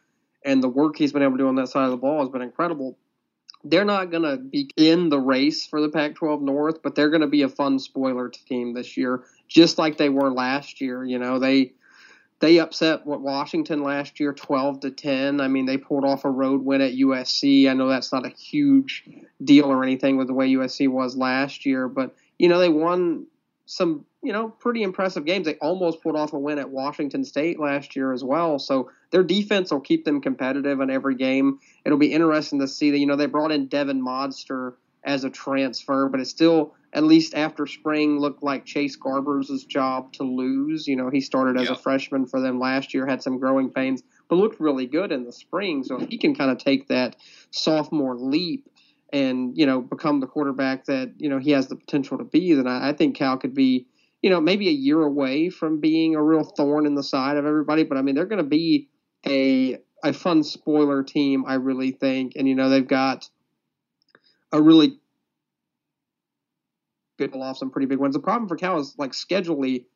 and 0.47 0.63
the 0.63 0.69
work 0.69 0.97
he's 0.97 1.13
been 1.13 1.23
able 1.23 1.33
to 1.33 1.39
do 1.39 1.49
on 1.49 1.57
that 1.57 1.69
side 1.69 1.85
of 1.85 1.91
the 1.91 1.97
ball 1.97 2.21
has 2.21 2.31
been 2.31 2.41
incredible. 2.41 2.97
They're 3.65 3.85
not 3.85 4.13
going 4.13 4.23
to 4.23 4.37
be 4.37 4.71
in 4.77 5.09
the 5.09 5.19
race 5.19 5.67
for 5.67 5.81
the 5.81 5.89
Pac-12 5.89 6.41
North, 6.41 6.83
but 6.83 6.95
they're 6.95 7.11
going 7.11 7.23
to 7.23 7.27
be 7.27 7.43
a 7.43 7.49
fun 7.49 7.81
spoiler 7.81 8.29
team 8.29 8.73
this 8.73 8.97
year, 8.97 9.25
just 9.49 9.77
like 9.77 9.99
they 9.99 10.09
were 10.09 10.31
last 10.31 10.81
year. 10.81 11.05
You 11.05 11.19
know, 11.19 11.41
they 11.41 11.73
they 12.39 12.59
upset 12.59 13.07
what 13.07 13.23
Washington 13.23 13.83
last 13.83 14.21
year, 14.21 14.33
twelve 14.33 14.81
to 14.81 14.91
ten. 14.91 15.41
I 15.41 15.49
mean, 15.49 15.67
they 15.67 15.79
pulled 15.79 16.05
off 16.05 16.25
a 16.25 16.31
road 16.31 16.65
win 16.65 16.81
at 16.81 16.93
USC. 16.93 17.69
I 17.69 17.73
know 17.73 17.89
that's 17.89 18.13
not 18.13 18.27
a 18.27 18.31
huge 18.31 19.05
deal 19.43 19.67
or 19.67 19.83
anything 19.83 20.17
with 20.17 20.29
the 20.29 20.35
way 20.35 20.51
USC 20.51 20.87
was 20.89 21.17
last 21.17 21.67
year, 21.67 21.89
but 21.89 22.15
you 22.39 22.49
know 22.49 22.59
they 22.59 22.69
won 22.69 23.27
some 23.65 24.05
you 24.27 24.33
know 24.33 24.49
pretty 24.49 24.83
impressive 24.83 25.25
games. 25.25 25.47
They 25.47 25.55
almost 25.55 26.03
pulled 26.03 26.17
off 26.17 26.33
a 26.33 26.39
win 26.39 26.59
at 26.59 26.69
Washington 26.69 27.25
State 27.25 27.61
last 27.61 27.95
year 27.95 28.13
as 28.13 28.25
well. 28.25 28.59
So 28.59 28.91
their 29.13 29.23
defense 29.23 29.71
will 29.71 29.81
keep 29.81 30.05
them 30.05 30.21
competitive 30.21 30.81
in 30.81 30.91
every 30.91 31.15
game. 31.15 31.61
It'll 31.85 31.97
be 31.99 32.13
interesting 32.13 32.59
to 32.61 32.67
see 32.67 32.91
that 32.91 32.99
you 32.99 33.07
know 33.07 33.15
they 33.15 33.27
brought 33.27 33.53
in 33.53 33.69
Devon 33.69 34.03
Modster 34.05 34.75
as 35.05 35.23
a 35.23 35.31
transfer, 35.31 36.09
but 36.09 36.19
it's 36.19 36.31
still 36.31 36.75
at 36.93 37.05
least 37.05 37.35
after 37.35 37.67
spring 37.67 38.19
looked 38.19 38.43
like 38.43 38.65
Chase 38.65 38.97
Garbers' 38.97 39.65
job 39.69 40.13
to 40.15 40.25
lose. 40.25 40.89
You 40.89 40.97
know 40.97 41.09
he 41.09 41.21
started 41.21 41.57
as 41.57 41.69
Yeah. 41.69 41.75
a 41.75 41.77
freshman 41.77 42.27
for 42.27 42.41
them 42.41 42.59
last 42.59 42.93
year, 42.93 43.07
had 43.07 43.23
some 43.23 43.39
growing 43.39 43.71
pains, 43.71 44.03
but 44.29 44.37
looked 44.37 44.59
really 44.59 44.87
good 44.87 45.13
in 45.13 45.25
the 45.25 45.33
spring. 45.33 45.85
So 45.85 46.01
if 46.01 46.09
he 46.09 46.19
can 46.19 46.35
kind 46.35 46.51
of 46.51 46.59
take 46.59 46.89
that 46.89 47.15
sophomore 47.53 48.17
leap 48.17 48.69
and 49.13 49.57
you 49.57 49.67
know 49.67 49.81
become 49.81 50.19
the 50.19 50.27
quarterback 50.27 50.87
that 50.87 51.13
you 51.19 51.29
know 51.29 51.39
he 51.39 51.53
has 51.53 51.69
the 51.69 51.77
potential 51.77 52.19
to 52.19 52.25
be, 52.25 52.55
then 52.55 52.67
I, 52.67 52.89
I 52.89 52.93
think 52.93 53.15
Cal 53.15 53.37
could 53.37 53.55
be 53.55 53.87
you 54.23 54.31
know 54.31 54.41
maybe 54.41 54.69
a 54.69 54.73
year 54.73 55.03
away 55.03 55.51
from 55.51 55.81
being 55.81 56.15
a 56.15 56.23
real 56.23 56.45
thorn 56.45 56.87
in 56.87 56.95
the 56.95 57.03
side 57.03 57.37
of 57.37 57.47
everybody. 57.47 57.85
But 57.85 57.99
I 57.99 58.03
mean 58.03 58.15
they're 58.15 58.27
going 58.27 58.43
to 58.43 58.49
be 58.49 58.89
a 59.27 59.79
a 60.05 60.13
fun 60.13 60.43
spoiler 60.43 61.03
team, 61.03 61.45
I 61.47 61.55
really 61.55 61.91
think, 61.91 62.33
and 62.37 62.49
you 62.49 62.55
know 62.55 62.69
they've 62.69 62.87
got 62.87 63.29
a 64.53 64.61
really 64.61 64.99
good 67.19 67.35
off 67.35 67.59
some 67.59 67.71
pretty 67.71 67.87
big 67.87 67.99
ones. 67.99 68.15
The 68.15 68.21
problem 68.21 68.49
for 68.49 68.57
Cal 68.57 68.79
is 68.79 68.95
like 68.99 69.13
schedulely 69.13 69.87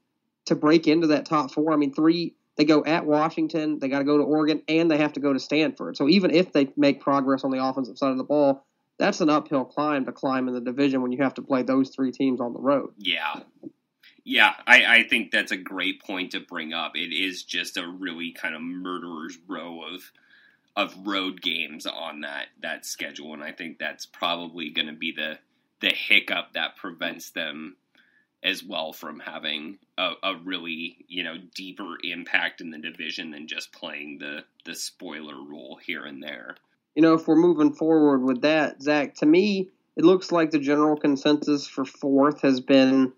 to 0.47 0.55
break 0.55 0.87
into 0.87 1.09
that 1.09 1.27
top 1.27 1.53
four. 1.53 1.73
I 1.73 1.77
mean 1.77 1.93
three. 1.93 2.35
They 2.57 2.65
go 2.65 2.85
at 2.85 3.07
Washington, 3.07 3.79
they 3.79 3.89
got 3.89 4.00
to 4.00 4.05
go 4.05 4.19
to 4.19 4.25
Oregon, 4.25 4.62
and 4.69 4.91
they 4.91 4.99
have 4.99 5.15
to 5.15 5.21
go 5.21 5.33
to 5.33 5.39
Stanford. 5.39 5.97
So 5.97 6.09
even 6.09 6.31
if 6.31 6.53
they 6.53 6.71
make 6.77 7.00
progress 7.00 7.43
on 7.43 7.50
the 7.50 7.65
offensive 7.65 7.97
side 7.97 8.11
of 8.11 8.19
the 8.19 8.25
ball, 8.25 8.67
that's 8.99 9.23
an 9.23 9.31
uphill 9.31 9.65
climb 9.65 10.05
to 10.05 10.12
climb 10.12 10.47
in 10.47 10.53
the 10.53 10.61
division 10.61 11.00
when 11.00 11.11
you 11.11 11.23
have 11.23 11.33
to 11.35 11.43
play 11.43 11.62
those 11.62 11.89
three 11.89 12.12
teams 12.12 12.39
on 12.39 12.53
the 12.53 12.61
road. 12.61 12.91
Yeah. 12.99 13.41
Yeah, 14.25 14.55
I, 14.67 14.85
I 14.99 15.03
think 15.09 15.31
that's 15.31 15.53
a 15.53 15.57
great 15.57 16.03
point 16.03 16.33
to 16.33 16.41
bring 16.41 16.73
up. 16.73 16.97
It 16.97 17.12
is 17.15 17.43
just 17.43 17.77
a 17.77 17.87
really 17.87 18.33
kind 18.33 18.55
of 18.55 18.61
murderer's 18.61 19.39
row 19.49 19.83
of 19.83 20.12
of 20.77 20.95
road 21.07 21.43
games 21.43 21.85
on 21.87 22.21
that 22.21 22.47
that 22.62 22.87
schedule, 22.87 23.35
and 23.35 23.43
I 23.43 23.53
think 23.53 23.79
that's 23.79 24.07
probably 24.07 24.71
going 24.71 24.87
to 24.87 24.93
be 24.93 25.12
the 25.12 25.39
the 25.81 25.89
hiccup 25.91 26.53
that 26.53 26.77
prevents 26.77 27.31
them 27.31 27.77
as 28.43 28.65
well 28.65 28.93
from 28.93 29.21
having 29.21 29.79
a, 29.99 30.12
a 30.23 30.37
really 30.45 31.05
you 31.09 31.23
know 31.23 31.37
deeper 31.55 31.97
impact 32.05 32.61
in 32.61 32.71
the 32.71 32.79
division 32.79 33.31
than 33.31 33.49
just 33.49 33.73
playing 33.73 34.19
the 34.19 34.45
the 34.65 34.75
spoiler 34.75 35.35
rule 35.37 35.79
here 35.85 36.05
and 36.05 36.23
there. 36.23 36.57
You 36.95 37.03
know, 37.03 37.15
if 37.15 37.27
we're 37.27 37.37
moving 37.37 37.73
forward 37.73 38.23
with 38.23 38.43
that, 38.43 38.83
Zach, 38.83 39.15
to 39.17 39.27
me, 39.27 39.69
it 39.97 40.05
looks 40.05 40.33
like 40.33 40.50
the 40.50 40.59
general 40.59 40.97
consensus 40.97 41.67
for 41.67 41.85
fourth 41.85 42.41
has 42.43 42.61
been, 42.61 43.12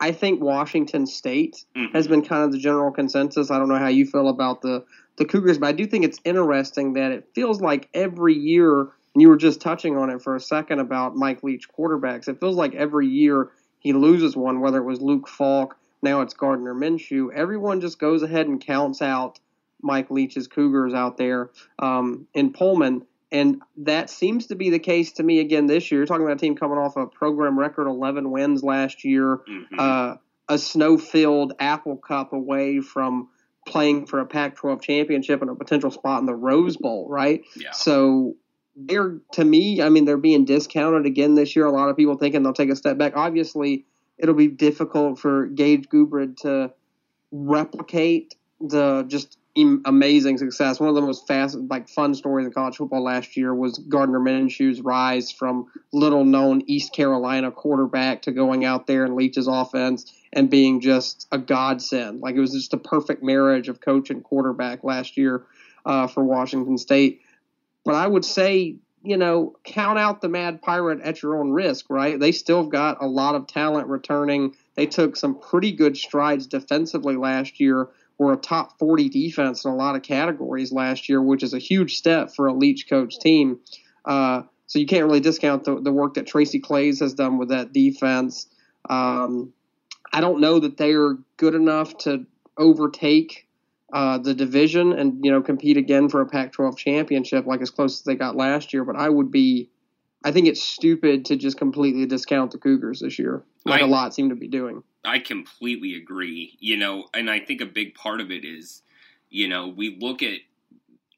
I 0.00 0.12
think 0.12 0.40
Washington 0.40 1.06
State 1.06 1.64
Mhm. 1.76 1.92
has 1.92 2.06
been 2.06 2.22
kind 2.22 2.44
of 2.44 2.52
the 2.52 2.58
general 2.58 2.90
consensus. 2.90 3.50
I 3.50 3.58
don't 3.58 3.68
know 3.68 3.78
how 3.78 3.88
you 3.88 4.06
feel 4.06 4.28
about 4.28 4.62
the 4.62 4.84
the 5.16 5.24
Cougars, 5.24 5.58
but 5.58 5.66
I 5.66 5.72
do 5.72 5.84
think 5.84 6.04
it's 6.04 6.20
interesting 6.24 6.92
that 6.92 7.10
it 7.10 7.28
feels 7.34 7.60
like 7.60 7.88
every 7.92 8.34
year, 8.34 8.82
and 8.82 9.20
you 9.20 9.28
were 9.28 9.36
just 9.36 9.60
touching 9.60 9.96
on 9.96 10.10
it 10.10 10.22
for 10.22 10.36
a 10.36 10.40
second 10.40 10.78
about 10.78 11.16
Mike 11.16 11.42
Leach 11.42 11.68
quarterbacks. 11.68 12.28
It 12.28 12.38
feels 12.38 12.54
like 12.54 12.76
every 12.76 13.08
year 13.08 13.48
he 13.80 13.92
loses 13.92 14.36
one, 14.36 14.60
whether 14.60 14.78
it 14.78 14.84
was 14.84 15.00
Luke 15.00 15.26
Falk, 15.26 15.76
now 16.02 16.20
it's 16.20 16.34
Gardner 16.34 16.72
Minshew. 16.72 17.32
Everyone 17.34 17.80
just 17.80 17.98
goes 17.98 18.22
ahead 18.22 18.46
and 18.46 18.60
counts 18.64 19.02
out 19.02 19.40
Mike 19.82 20.08
Leach's 20.12 20.46
Cougars 20.46 20.94
out 20.94 21.16
there 21.16 21.50
um, 21.80 22.28
in 22.32 22.52
Pullman. 22.52 23.04
And 23.30 23.60
that 23.78 24.08
seems 24.10 24.46
to 24.46 24.54
be 24.54 24.70
the 24.70 24.78
case 24.78 25.12
to 25.12 25.22
me 25.22 25.40
again 25.40 25.66
this 25.66 25.90
year. 25.90 26.00
You're 26.00 26.06
talking 26.06 26.24
about 26.24 26.36
a 26.36 26.40
team 26.40 26.56
coming 26.56 26.78
off 26.78 26.96
a 26.96 27.06
program 27.06 27.58
record 27.58 27.86
11 27.86 28.30
wins 28.30 28.62
last 28.62 29.04
year 29.04 29.40
Mhm. 29.48 29.78
uh, 29.78 30.16
a 30.48 30.56
snow-filled 30.58 31.52
Apple 31.58 31.96
Cup 31.96 32.32
away 32.32 32.80
from 32.80 33.28
playing 33.66 34.06
for 34.06 34.20
a 34.20 34.24
Pac-12 34.26 34.80
championship 34.80 35.42
and 35.42 35.50
a 35.50 35.54
potential 35.54 35.90
spot 35.90 36.20
in 36.20 36.26
the 36.26 36.34
Rose 36.34 36.78
Bowl, 36.78 37.06
right? 37.10 37.42
yeah. 37.54 37.72
So 37.72 38.36
they're 38.74 39.18
to 39.32 39.44
me, 39.44 39.82
I 39.82 39.90
mean, 39.90 40.04
they're 40.06 40.16
being 40.16 40.44
discounted 40.46 41.04
again 41.04 41.34
this 41.34 41.54
year. 41.54 41.66
A 41.66 41.70
lot 41.72 41.90
of 41.90 41.96
people 41.98 42.16
thinking 42.16 42.42
they'll 42.42 42.52
take 42.54 42.70
a 42.70 42.76
step 42.76 42.96
back. 42.96 43.14
Obviously, 43.16 43.84
it'll 44.16 44.34
be 44.36 44.48
difficult 44.48 45.18
for 45.18 45.46
Gage 45.48 45.88
Gubrud 45.88 46.36
to 46.38 46.72
replicate 47.32 48.34
the 48.60 49.04
just 49.08 49.37
amazing 49.84 50.38
success. 50.38 50.78
One 50.78 50.88
of 50.88 50.94
the 50.94 51.00
most 51.00 51.26
fast, 51.26 51.56
like 51.56 51.88
fun 51.88 52.14
stories 52.14 52.46
in 52.46 52.52
college 52.52 52.76
football 52.76 53.02
last 53.02 53.36
year 53.36 53.54
was 53.54 53.78
Gardner 53.78 54.20
Minshew's 54.20 54.80
rise 54.80 55.32
from 55.32 55.66
little 55.92 56.24
known 56.24 56.62
East 56.66 56.92
Carolina 56.92 57.50
quarterback 57.50 58.22
to 58.22 58.32
going 58.32 58.64
out 58.64 58.86
there 58.86 59.04
and 59.04 59.16
Leach's 59.16 59.48
offense 59.48 60.12
and 60.32 60.48
being 60.48 60.80
just 60.80 61.26
a 61.32 61.38
godsend. 61.38 62.20
Like 62.20 62.36
it 62.36 62.40
was 62.40 62.52
just 62.52 62.74
a 62.74 62.78
perfect 62.78 63.22
marriage 63.22 63.68
of 63.68 63.80
coach 63.80 64.10
and 64.10 64.22
quarterback 64.22 64.84
last 64.84 65.16
year 65.16 65.44
uh, 65.84 66.06
for 66.06 66.22
Washington 66.22 66.78
State. 66.78 67.22
But 67.84 67.94
I 67.94 68.06
would 68.06 68.24
say, 68.24 68.76
you 69.02 69.16
know, 69.16 69.56
count 69.64 69.98
out 69.98 70.20
the 70.20 70.28
Mad 70.28 70.62
Pirate 70.62 71.00
at 71.00 71.22
your 71.22 71.38
own 71.38 71.50
risk, 71.50 71.86
right? 71.88 72.18
They 72.18 72.32
still 72.32 72.64
got 72.64 72.98
a 73.00 73.06
lot 73.06 73.34
of 73.34 73.46
talent 73.46 73.88
returning. 73.88 74.54
They 74.76 74.86
took 74.86 75.16
some 75.16 75.40
pretty 75.40 75.72
good 75.72 75.96
strides 75.96 76.46
defensively 76.46 77.16
last 77.16 77.58
year. 77.58 77.88
Were 78.18 78.32
a 78.32 78.36
top 78.36 78.78
40 78.78 79.08
defense 79.08 79.64
in 79.64 79.70
a 79.70 79.76
lot 79.76 79.94
of 79.94 80.02
categories 80.02 80.72
last 80.72 81.08
year, 81.08 81.22
which 81.22 81.42
is 81.42 81.54
a 81.54 81.58
huge 81.58 81.96
step 81.96 82.34
for 82.34 82.46
a 82.48 82.52
Leach 82.52 82.88
coach 82.88 83.18
team. 83.18 83.60
Uh, 84.04 84.42
so 84.66 84.78
you 84.78 84.86
can't 84.86 85.04
really 85.06 85.20
discount 85.20 85.64
the, 85.64 85.80
the 85.80 85.92
work 85.92 86.14
that 86.14 86.26
Tracy 86.26 86.60
Claeys 86.60 87.00
has 87.00 87.14
done 87.14 87.38
with 87.38 87.48
that 87.50 87.72
defense. 87.72 88.46
Um, 88.90 89.52
I 90.12 90.20
don't 90.20 90.40
know 90.40 90.58
that 90.58 90.76
they 90.76 90.92
are 90.94 91.18
good 91.36 91.54
enough 91.54 91.96
to 91.98 92.26
overtake 92.56 93.46
uh, 93.92 94.18
the 94.18 94.34
division 94.34 94.92
and 94.92 95.24
you 95.24 95.30
know 95.30 95.40
compete 95.40 95.76
again 95.76 96.08
for 96.08 96.20
a 96.20 96.26
Pac-12 96.26 96.76
championship 96.76 97.46
like 97.46 97.62
as 97.62 97.70
close 97.70 98.00
as 98.00 98.04
they 98.04 98.14
got 98.14 98.36
last 98.36 98.72
year. 98.72 98.84
But 98.84 98.96
I 98.96 99.08
would 99.08 99.30
be, 99.30 99.70
I 100.24 100.32
think 100.32 100.46
it's 100.46 100.62
stupid 100.62 101.24
to 101.26 101.36
just 101.36 101.56
completely 101.56 102.04
discount 102.04 102.50
the 102.50 102.58
Cougars 102.58 103.00
this 103.00 103.18
year, 103.18 103.42
like 103.64 103.80
I- 103.82 103.86
a 103.86 103.88
lot 103.88 104.14
seem 104.14 104.28
to 104.28 104.34
be 104.34 104.48
doing. 104.48 104.82
I 105.08 105.18
completely 105.18 105.94
agree. 105.94 106.56
You 106.60 106.76
know, 106.76 107.08
and 107.14 107.30
I 107.30 107.40
think 107.40 107.60
a 107.60 107.66
big 107.66 107.94
part 107.94 108.20
of 108.20 108.30
it 108.30 108.44
is, 108.44 108.82
you 109.30 109.48
know, 109.48 109.68
we 109.68 109.96
look 109.98 110.22
at, 110.22 110.40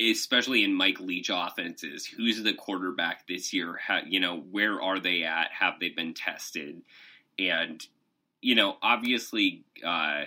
especially 0.01 0.65
in 0.65 0.75
Mike 0.75 1.01
Leach 1.01 1.31
offenses, 1.33 2.07
who's 2.07 2.43
the 2.43 2.55
quarterback 2.55 3.27
this 3.27 3.53
year? 3.53 3.79
How, 3.87 4.01
you 4.07 4.21
know, 4.21 4.39
where 4.39 4.81
are 4.81 4.99
they 4.99 5.25
at? 5.25 5.49
Have 5.59 5.81
they 5.81 5.91
been 5.91 6.15
tested? 6.15 6.83
And, 7.39 7.85
you 8.41 8.55
know, 8.55 8.77
obviously, 8.83 9.65
uh, 9.85 10.25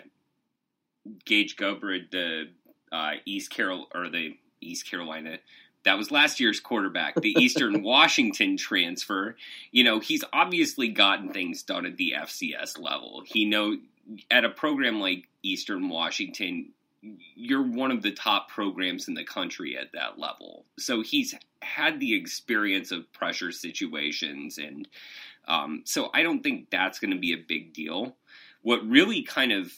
Gage 1.25 1.55
Gubrud, 1.55 2.11
the 2.11 2.49
uh, 2.91 3.13
East 3.25 3.49
Carol 3.49 3.87
or 3.93 4.09
the 4.09 4.37
East 4.61 4.89
Carolina. 4.89 5.39
That 5.85 5.97
was 5.97 6.11
last 6.11 6.39
year's 6.39 6.59
quarterback, 6.59 7.15
the 7.15 7.35
Eastern 7.39 7.83
Washington 7.83 8.57
transfer. 8.57 9.35
You 9.71 9.83
know, 9.83 9.99
he's 9.99 10.23
obviously 10.31 10.87
gotten 10.89 11.31
things 11.33 11.63
done 11.63 11.85
at 11.85 11.97
the 11.97 12.13
FCS 12.17 12.79
level. 12.79 13.23
He 13.25 13.45
know 13.45 13.77
at 14.29 14.45
a 14.45 14.49
program 14.49 14.99
like 14.99 15.27
Eastern 15.43 15.89
Washington, 15.89 16.71
you're 17.35 17.63
one 17.63 17.91
of 17.91 18.01
the 18.01 18.11
top 18.11 18.49
programs 18.49 19.07
in 19.07 19.13
the 19.13 19.23
country 19.23 19.77
at 19.77 19.91
that 19.93 20.17
level. 20.17 20.65
So 20.79 21.01
he's 21.01 21.35
had 21.61 21.99
the 21.99 22.15
experience 22.15 22.91
of 22.91 23.11
pressure 23.13 23.51
situations, 23.51 24.57
and 24.57 24.87
um, 25.47 25.81
so 25.85 26.09
I 26.13 26.23
don't 26.23 26.41
think 26.41 26.69
that's 26.69 26.99
going 26.99 27.11
to 27.11 27.19
be 27.19 27.33
a 27.33 27.37
big 27.37 27.73
deal. 27.73 28.15
What 28.61 28.87
really 28.87 29.23
kind 29.23 29.51
of 29.51 29.73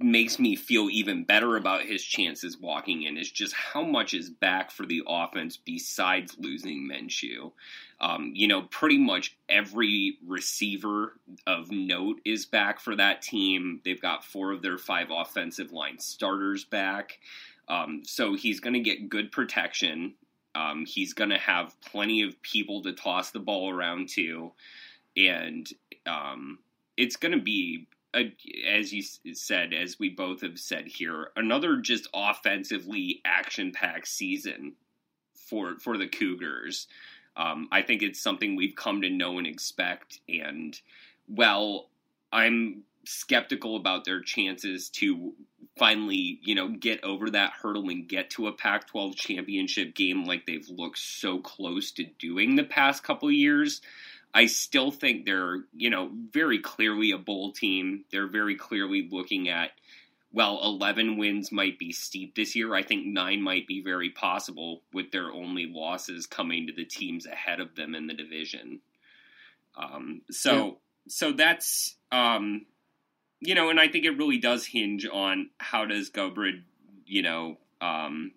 makes 0.00 0.38
me 0.38 0.56
feel 0.56 0.88
even 0.90 1.24
better 1.24 1.56
about 1.56 1.84
his 1.84 2.02
chances 2.02 2.58
walking 2.58 3.02
in 3.02 3.16
is 3.16 3.30
just 3.30 3.54
how 3.54 3.82
much 3.82 4.14
is 4.14 4.30
back 4.30 4.70
for 4.70 4.84
the 4.84 5.02
offense 5.06 5.56
besides 5.56 6.36
losing 6.38 6.88
Minshew. 6.88 7.52
Um, 8.00 8.32
you 8.34 8.48
know, 8.48 8.62
pretty 8.62 8.98
much 8.98 9.36
every 9.48 10.18
receiver 10.26 11.18
of 11.46 11.70
note 11.70 12.20
is 12.24 12.46
back 12.46 12.80
for 12.80 12.96
that 12.96 13.22
team. 13.22 13.80
They've 13.84 14.00
got 14.00 14.24
four 14.24 14.52
of 14.52 14.62
their 14.62 14.76
five 14.78 15.08
offensive 15.10 15.72
line 15.72 15.98
starters 15.98 16.64
back. 16.64 17.18
Um, 17.68 18.02
so 18.04 18.34
he's 18.34 18.60
going 18.60 18.74
to 18.74 18.80
get 18.80 19.08
good 19.08 19.32
protection. 19.32 20.14
Um, 20.54 20.84
he's 20.86 21.14
going 21.14 21.30
to 21.30 21.38
have 21.38 21.80
plenty 21.80 22.22
of 22.22 22.40
people 22.42 22.82
to 22.82 22.92
toss 22.92 23.30
the 23.30 23.40
ball 23.40 23.70
around 23.70 24.08
to. 24.10 24.52
And 25.16 25.68
um, 26.06 26.58
it's 26.96 27.16
going 27.16 27.32
to 27.32 27.42
be 27.42 27.86
as 28.66 28.92
you 28.92 29.02
said, 29.34 29.74
as 29.74 29.98
we 29.98 30.08
both 30.08 30.40
have 30.42 30.58
said 30.58 30.86
here, 30.86 31.30
another 31.36 31.76
just 31.76 32.08
offensively 32.14 33.20
action-packed 33.24 34.08
season 34.08 34.74
for 35.34 35.78
for 35.78 35.96
the 35.96 36.08
Cougars. 36.08 36.86
Um, 37.36 37.68
I 37.70 37.82
think 37.82 38.02
it's 38.02 38.20
something 38.20 38.56
we've 38.56 38.74
come 38.74 39.02
to 39.02 39.10
know 39.10 39.38
and 39.38 39.46
expect. 39.46 40.20
And 40.28 40.78
well, 41.28 41.90
I'm 42.32 42.84
skeptical 43.04 43.76
about 43.76 44.04
their 44.04 44.20
chances 44.20 44.88
to 44.90 45.32
finally, 45.78 46.40
you 46.42 46.54
know, 46.54 46.68
get 46.68 47.04
over 47.04 47.30
that 47.30 47.52
hurdle 47.52 47.88
and 47.90 48.08
get 48.08 48.30
to 48.30 48.46
a 48.46 48.52
Pac 48.52 48.88
12 48.88 49.14
championship 49.16 49.94
game 49.94 50.24
like 50.24 50.46
they've 50.46 50.68
looked 50.68 50.98
so 50.98 51.38
close 51.38 51.92
to 51.92 52.04
doing 52.18 52.56
the 52.56 52.64
past 52.64 53.04
couple 53.04 53.30
years. 53.30 53.82
I 54.36 54.44
still 54.44 54.90
think 54.90 55.24
they're, 55.24 55.64
you 55.74 55.88
know, 55.88 56.10
very 56.30 56.58
clearly 56.58 57.10
a 57.10 57.16
bowl 57.16 57.52
team. 57.52 58.04
They're 58.12 58.28
very 58.28 58.54
clearly 58.54 59.08
looking 59.10 59.48
at, 59.48 59.70
well, 60.30 60.60
11 60.62 61.16
wins 61.16 61.50
might 61.50 61.78
be 61.78 61.90
steep 61.90 62.34
this 62.34 62.54
year. 62.54 62.74
I 62.74 62.82
think 62.82 63.06
nine 63.06 63.40
might 63.40 63.66
be 63.66 63.82
very 63.82 64.10
possible 64.10 64.82
with 64.92 65.10
their 65.10 65.32
only 65.32 65.64
losses 65.64 66.26
coming 66.26 66.66
to 66.66 66.74
the 66.74 66.84
teams 66.84 67.24
ahead 67.24 67.60
of 67.60 67.76
them 67.76 67.94
in 67.94 68.08
the 68.08 68.12
division. 68.12 68.80
Um, 69.74 70.20
so, 70.30 70.52
yeah. 70.52 70.72
so 71.08 71.32
that's, 71.32 71.96
um, 72.12 72.66
you 73.40 73.54
know, 73.54 73.70
and 73.70 73.80
I 73.80 73.88
think 73.88 74.04
it 74.04 74.18
really 74.18 74.38
does 74.38 74.66
hinge 74.66 75.06
on 75.10 75.48
how 75.56 75.86
does 75.86 76.10
Gubrud, 76.10 76.62
you 77.06 77.22
know, 77.22 77.56
um, 77.80 78.32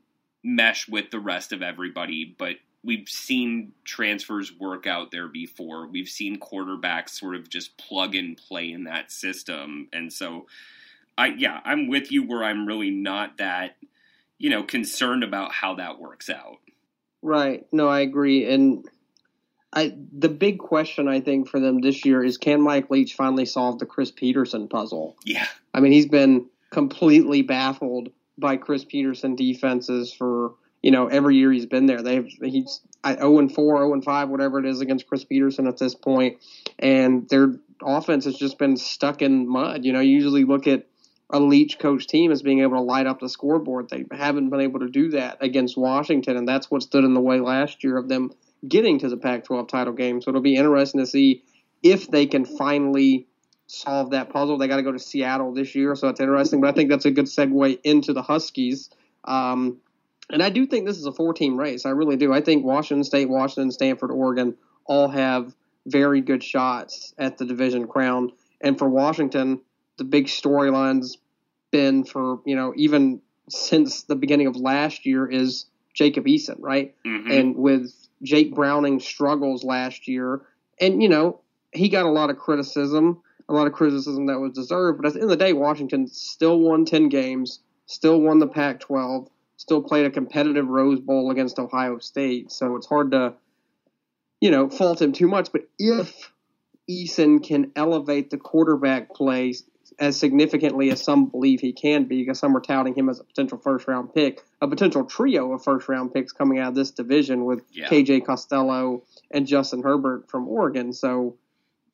mesh 0.46 0.88
with 0.88 1.12
the 1.12 1.20
rest 1.20 1.52
of 1.52 1.62
everybody. 1.62 2.24
But 2.40 2.56
we've 2.84 3.10
seen 3.10 3.74
transfers 3.84 4.54
work 4.58 4.88
out 4.88 5.12
there 5.12 5.28
before. 5.28 5.88
We've 5.88 6.08
seen 6.08 6.40
quarterbacks 6.40 7.10
sort 7.10 7.36
of 7.36 7.50
just 7.50 7.78
plug 7.78 8.16
and 8.16 8.38
play 8.38 8.72
in 8.72 8.86
that 8.86 9.12
system. 9.12 9.90
And 9.92 10.12
so 10.12 10.48
I 11.18 11.28
yeah, 11.38 11.60
I'm 11.66 11.88
with 11.88 12.12
you 12.12 12.26
where 12.26 12.44
I'm 12.44 12.66
really 12.66 12.92
not 12.92 13.38
that, 13.38 13.76
you 14.38 14.50
know, 14.50 14.64
concerned 14.64 15.24
about 15.24 15.52
how 15.52 15.76
that 15.76 16.00
works 16.00 16.30
out. 16.30 16.60
Right. 17.22 17.66
No, 17.72 17.90
I 17.90 18.00
agree. 18.00 18.52
And 18.52 18.86
I 19.74 19.94
the 20.18 20.30
big 20.30 20.60
question 20.60 21.08
I 21.08 21.20
think 21.20 21.50
for 21.50 21.60
them 21.60 21.82
this 21.82 22.06
year 22.06 22.24
is 22.24 22.38
can 22.38 22.62
Mike 22.62 22.90
Leach 22.90 23.16
finally 23.16 23.46
solve 23.46 23.80
the 23.80 23.86
Chris 23.86 24.12
Petersen 24.12 24.70
puzzle? 24.70 25.18
Yeah. 25.26 25.46
I 25.74 25.82
mean, 25.82 25.92
he's 25.92 26.08
been 26.08 26.48
completely 26.72 27.42
baffled 27.42 28.10
by 28.38 28.56
Chris 28.56 28.86
Petersen 28.86 29.36
defenses 29.36 30.14
for 30.14 30.54
you 30.82 30.92
know, 30.92 31.08
every 31.08 31.36
year 31.36 31.52
he's 31.52 31.66
been 31.66 31.86
there. 31.86 32.02
They've 32.02 32.28
he's 32.42 32.82
0 33.06 33.40
and 33.40 33.54
4, 33.54 33.78
0 33.78 33.94
and 33.94 34.04
5, 34.04 34.30
whatever 34.30 34.60
it 34.60 34.66
is 34.66 34.82
against 34.82 35.08
Chris 35.08 35.24
Petersen 35.26 35.68
at 35.68 35.78
this 35.78 35.96
point, 35.96 36.38
and 36.78 37.28
their 37.30 37.56
offense 37.84 38.26
has 38.26 38.36
just 38.36 38.58
been 38.58 38.78
stuck 38.78 39.22
in 39.22 39.48
mud. 39.48 39.86
You 39.86 39.94
know, 39.94 40.00
you 40.00 40.16
usually 40.16 40.46
look 40.46 40.68
at 40.68 40.86
a 41.30 41.40
Leach 41.40 41.78
coach 41.80 42.08
team 42.08 42.32
as 42.32 42.42
being 42.42 42.62
able 42.62 42.78
to 42.78 42.82
light 42.82 43.08
up 43.08 43.20
the 43.20 43.30
scoreboard. 43.30 43.90
They 43.90 44.06
haven't 44.12 44.50
been 44.50 44.62
able 44.62 44.80
to 44.80 44.90
do 44.90 45.12
that 45.12 45.38
against 45.42 45.78
Washington, 45.78 46.38
and 46.38 46.48
that's 46.48 46.72
what 46.72 46.82
stood 46.82 47.04
in 47.04 47.14
the 47.14 47.22
way 47.22 47.40
last 47.40 47.84
year 47.84 47.98
of 47.98 48.10
them 48.10 48.32
getting 48.68 49.00
to 49.00 49.10
the 49.10 49.18
Pac-12 49.18 49.68
title 49.68 49.94
game. 49.94 50.22
So 50.22 50.30
it'll 50.30 50.42
be 50.42 50.56
interesting 50.56 51.00
to 51.00 51.06
see 51.06 51.44
if 51.84 52.10
they 52.10 52.26
can 52.26 52.46
finally 52.46 53.28
solve 53.68 54.12
that 54.12 54.32
puzzle. 54.32 54.58
They 54.58 54.68
got 54.68 54.78
to 54.78 54.84
go 54.84 54.92
to 54.92 55.00
Seattle 55.00 55.54
this 55.54 55.76
year, 55.76 55.96
so 55.96 56.08
that's 56.08 56.20
interesting. 56.20 56.62
But 56.62 56.70
I 56.70 56.72
think 56.74 56.90
that's 56.90 57.06
a 57.06 57.12
good 57.12 57.26
segue 57.26 57.80
into 57.84 58.14
the 58.14 58.24
Huskies. 58.24 58.90
Um, 59.24 59.78
and 60.30 60.44
I 60.44 60.50
do 60.50 60.66
think 60.66 60.86
this 60.86 60.98
is 60.98 61.06
a 61.06 61.12
four 61.12 61.34
team 61.34 61.58
race. 61.58 61.86
I 61.86 61.90
really 61.90 62.16
do. 62.16 62.34
I 62.34 62.42
think 62.42 62.66
Washington 62.66 63.04
State, 63.04 63.30
Washington, 63.30 63.72
Stanford, 63.72 64.12
Oregon 64.12 64.56
all 64.86 65.08
have 65.10 65.56
very 65.86 66.22
good 66.22 66.44
shots 66.44 67.14
at 67.18 67.38
the 67.38 67.46
division 67.46 67.88
crown. 67.88 68.32
And 68.62 68.78
for 68.78 68.88
Washington, 68.90 69.62
the 69.98 70.04
big 70.04 70.28
storyline's 70.28 71.18
been 71.72 72.04
for, 72.04 72.42
you 72.46 72.56
know, 72.56 72.74
even 72.76 73.22
since 73.50 74.04
the 74.04 74.16
beginning 74.16 74.48
of 74.48 74.56
last 74.56 75.06
year 75.06 75.26
is 75.28 75.66
Jacob 75.94 76.26
Eason, 76.26 76.58
right? 76.60 76.96
Mm-hmm. 77.06 77.32
And 77.32 77.56
with 77.56 77.94
Jake 78.24 78.54
Browning 78.54 79.00
struggles 79.00 79.64
last 79.64 80.08
year, 80.08 80.42
and, 80.80 81.02
you 81.02 81.10
know, 81.10 81.42
he 81.72 81.90
got 81.90 82.06
a 82.06 82.12
lot 82.12 82.30
of 82.30 82.38
criticism, 82.38 83.22
a 83.48 83.54
lot 83.54 83.68
of 83.68 83.74
criticism 83.74 84.28
that 84.28 84.40
was 84.40 84.54
deserved. 84.54 85.02
But 85.02 85.08
at 85.08 85.14
the 85.14 85.22
end 85.22 85.32
of 85.32 85.38
the 85.38 85.44
day, 85.44 85.54
Washington 85.54 86.08
still 86.08 86.60
won 86.60 86.86
10 86.86 87.10
games, 87.10 87.60
still 87.86 88.22
won 88.22 88.40
the 88.40 88.48
Pac 88.48 88.80
12 88.80 89.28
still 89.60 89.84
played 89.84 90.06
a 90.06 90.10
competitive 90.10 90.68
Rose 90.70 91.02
Bowl 91.02 91.32
against 91.32 91.60
Ohio 91.60 92.00
State. 92.00 92.50
So 92.50 92.78
it's 92.78 92.88
hard 92.88 93.12
to, 93.12 93.34
you 94.40 94.52
know, 94.52 94.70
fault 94.70 95.02
him 95.02 95.12
too 95.12 95.28
much. 95.28 95.52
But 95.52 95.64
if 95.78 96.32
Eason 96.90 97.44
can 97.44 97.74
elevate 97.76 98.30
the 98.30 98.38
quarterback 98.38 99.14
play 99.14 99.54
as 100.00 100.18
significantly 100.18 100.92
as 100.92 101.04
some 101.04 101.26
believe 101.26 101.60
he 101.60 101.74
can 101.74 102.06
be, 102.06 102.22
because 102.22 102.40
some 102.40 102.56
are 102.56 102.62
touting 102.62 102.96
him 102.96 103.10
as 103.10 103.20
a 103.20 103.24
potential 103.26 103.58
first 103.58 103.86
round 103.86 104.14
pick, 104.14 104.42
a 104.62 104.68
potential 104.68 105.04
trio 105.04 105.52
of 105.52 105.62
first 105.62 105.90
round 105.90 106.14
picks 106.14 106.32
coming 106.32 106.58
out 106.58 106.70
of 106.70 106.76
this 106.76 106.92
division 106.92 107.44
with 107.44 107.62
yeah. 107.70 107.90
KJ 107.90 108.26
Costello 108.26 109.04
and 109.30 109.46
Justin 109.46 109.84
Herbert 109.84 110.30
from 110.30 110.48
Oregon. 110.48 110.94
So 110.94 111.36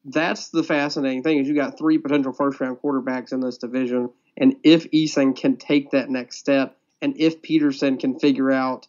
that's 0.04 0.50
the 0.50 0.62
fascinating 0.62 1.24
thing 1.24 1.40
is 1.40 1.48
you 1.48 1.56
got 1.56 1.80
three 1.80 1.98
potential 1.98 2.32
first 2.32 2.60
round 2.60 2.78
quarterbacks 2.78 3.34
in 3.34 3.40
this 3.40 3.58
division. 3.58 4.12
And 4.38 4.58
if 4.64 4.92
Eason 4.92 5.36
can 5.36 5.58
take 5.58 5.90
that 5.92 6.12
next 6.12 6.38
step 6.38 6.78
and 7.02 7.16
if 7.18 7.42
Petersen 7.42 7.98
can 7.98 8.20
figure 8.20 8.52
out 8.52 8.88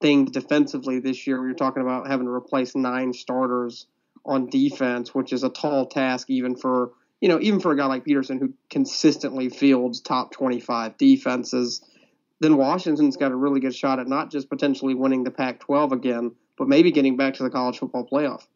things 0.00 0.30
defensively 0.30 1.00
this 1.00 1.26
year, 1.26 1.42
we 1.42 1.50
are 1.50 1.54
talking 1.54 1.82
about 1.82 2.06
having 2.06 2.26
to 2.26 2.32
replace 2.32 2.74
nine 2.74 3.12
starters 3.12 3.86
on 4.24 4.48
defense, 4.48 5.14
which 5.14 5.32
is 5.32 5.42
a 5.42 5.48
tall 5.48 5.86
task 5.86 6.30
even 6.30 6.56
for 6.56 6.92
you 7.20 7.28
know 7.28 7.40
even 7.40 7.60
for 7.60 7.72
a 7.72 7.76
guy 7.76 7.86
like 7.86 8.04
Petersen 8.04 8.38
who 8.38 8.52
consistently 8.70 9.48
fields 9.48 10.00
top 10.00 10.32
25 10.32 10.96
defenses. 10.96 11.82
Then 12.40 12.56
Washington's 12.56 13.16
got 13.16 13.32
a 13.32 13.36
really 13.36 13.58
good 13.58 13.74
shot 13.74 13.98
at 13.98 14.06
not 14.06 14.30
just 14.30 14.48
potentially 14.48 14.94
winning 14.94 15.24
the 15.24 15.30
Pac-12 15.32 15.90
again, 15.90 16.32
but 16.56 16.68
maybe 16.68 16.92
getting 16.92 17.16
back 17.16 17.34
to 17.34 17.42
the 17.42 17.50
college 17.50 17.78
football 17.78 18.06
playoff. 18.06 18.46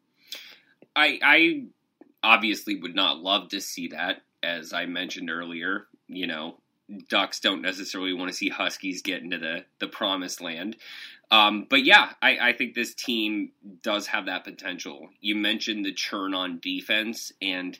I, 0.95 1.19
I 1.21 1.63
obviously 2.21 2.75
would 2.75 2.95
not 2.95 3.17
love 3.17 3.49
to 3.49 3.59
see 3.59 3.89
that, 3.89 4.21
as 4.41 4.71
I 4.71 4.85
mentioned 4.85 5.29
earlier. 5.29 5.87
You 6.07 6.27
know, 6.27 6.59
Ducks 7.09 7.39
don't 7.39 7.61
necessarily 7.61 8.13
want 8.13 8.31
to 8.31 8.37
see 8.37 8.49
Huskies 8.49 9.01
get 9.01 9.21
into 9.21 9.37
the 9.37 9.65
the 9.79 9.87
promised 9.87 10.41
land. 10.41 10.77
Um, 11.31 11.65
but 11.69 11.83
yeah, 11.83 12.11
I, 12.21 12.49
I 12.49 12.53
think 12.53 12.75
this 12.75 12.93
team 12.93 13.51
does 13.81 14.07
have 14.07 14.27
that 14.27 14.43
potential. 14.43 15.09
You 15.19 15.35
mentioned 15.35 15.83
the 15.83 15.93
churn 15.93 16.35
on 16.35 16.59
defense, 16.59 17.31
and 17.41 17.79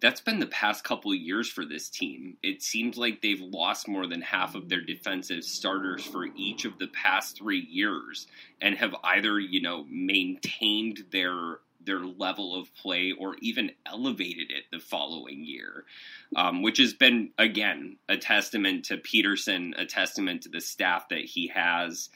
that's 0.00 0.20
been 0.20 0.38
the 0.38 0.46
past 0.46 0.84
couple 0.84 1.14
years 1.14 1.48
for 1.48 1.64
this 1.64 1.88
team. 1.88 2.36
It 2.42 2.62
seems 2.62 2.98
like 2.98 3.22
they've 3.22 3.40
lost 3.40 3.88
more 3.88 4.06
than 4.06 4.22
half 4.22 4.54
of 4.54 4.68
their 4.68 4.82
defensive 4.82 5.44
starters 5.44 6.04
for 6.04 6.26
each 6.36 6.64
of 6.64 6.78
the 6.78 6.88
past 6.88 7.38
three 7.38 7.60
years, 7.60 8.26
and 8.60 8.76
have 8.76 8.94
either 9.02 9.38
you 9.38 9.62
know 9.62 9.86
maintained 9.88 11.04
their 11.10 11.58
their 11.84 12.00
level 12.00 12.58
of 12.58 12.74
play 12.74 13.12
or 13.12 13.36
even 13.40 13.70
elevated 13.86 14.50
it 14.50 14.64
the 14.70 14.78
following 14.78 15.44
year, 15.44 15.84
um, 16.36 16.62
which 16.62 16.78
has 16.78 16.92
been, 16.92 17.30
again, 17.38 17.96
a 18.08 18.16
testament 18.16 18.84
to 18.86 18.96
Petersen, 18.96 19.74
a 19.76 19.86
testament 19.86 20.42
to 20.42 20.48
the 20.48 20.60
staff 20.60 21.08
that 21.08 21.24
he 21.24 21.48
has, 21.48 22.10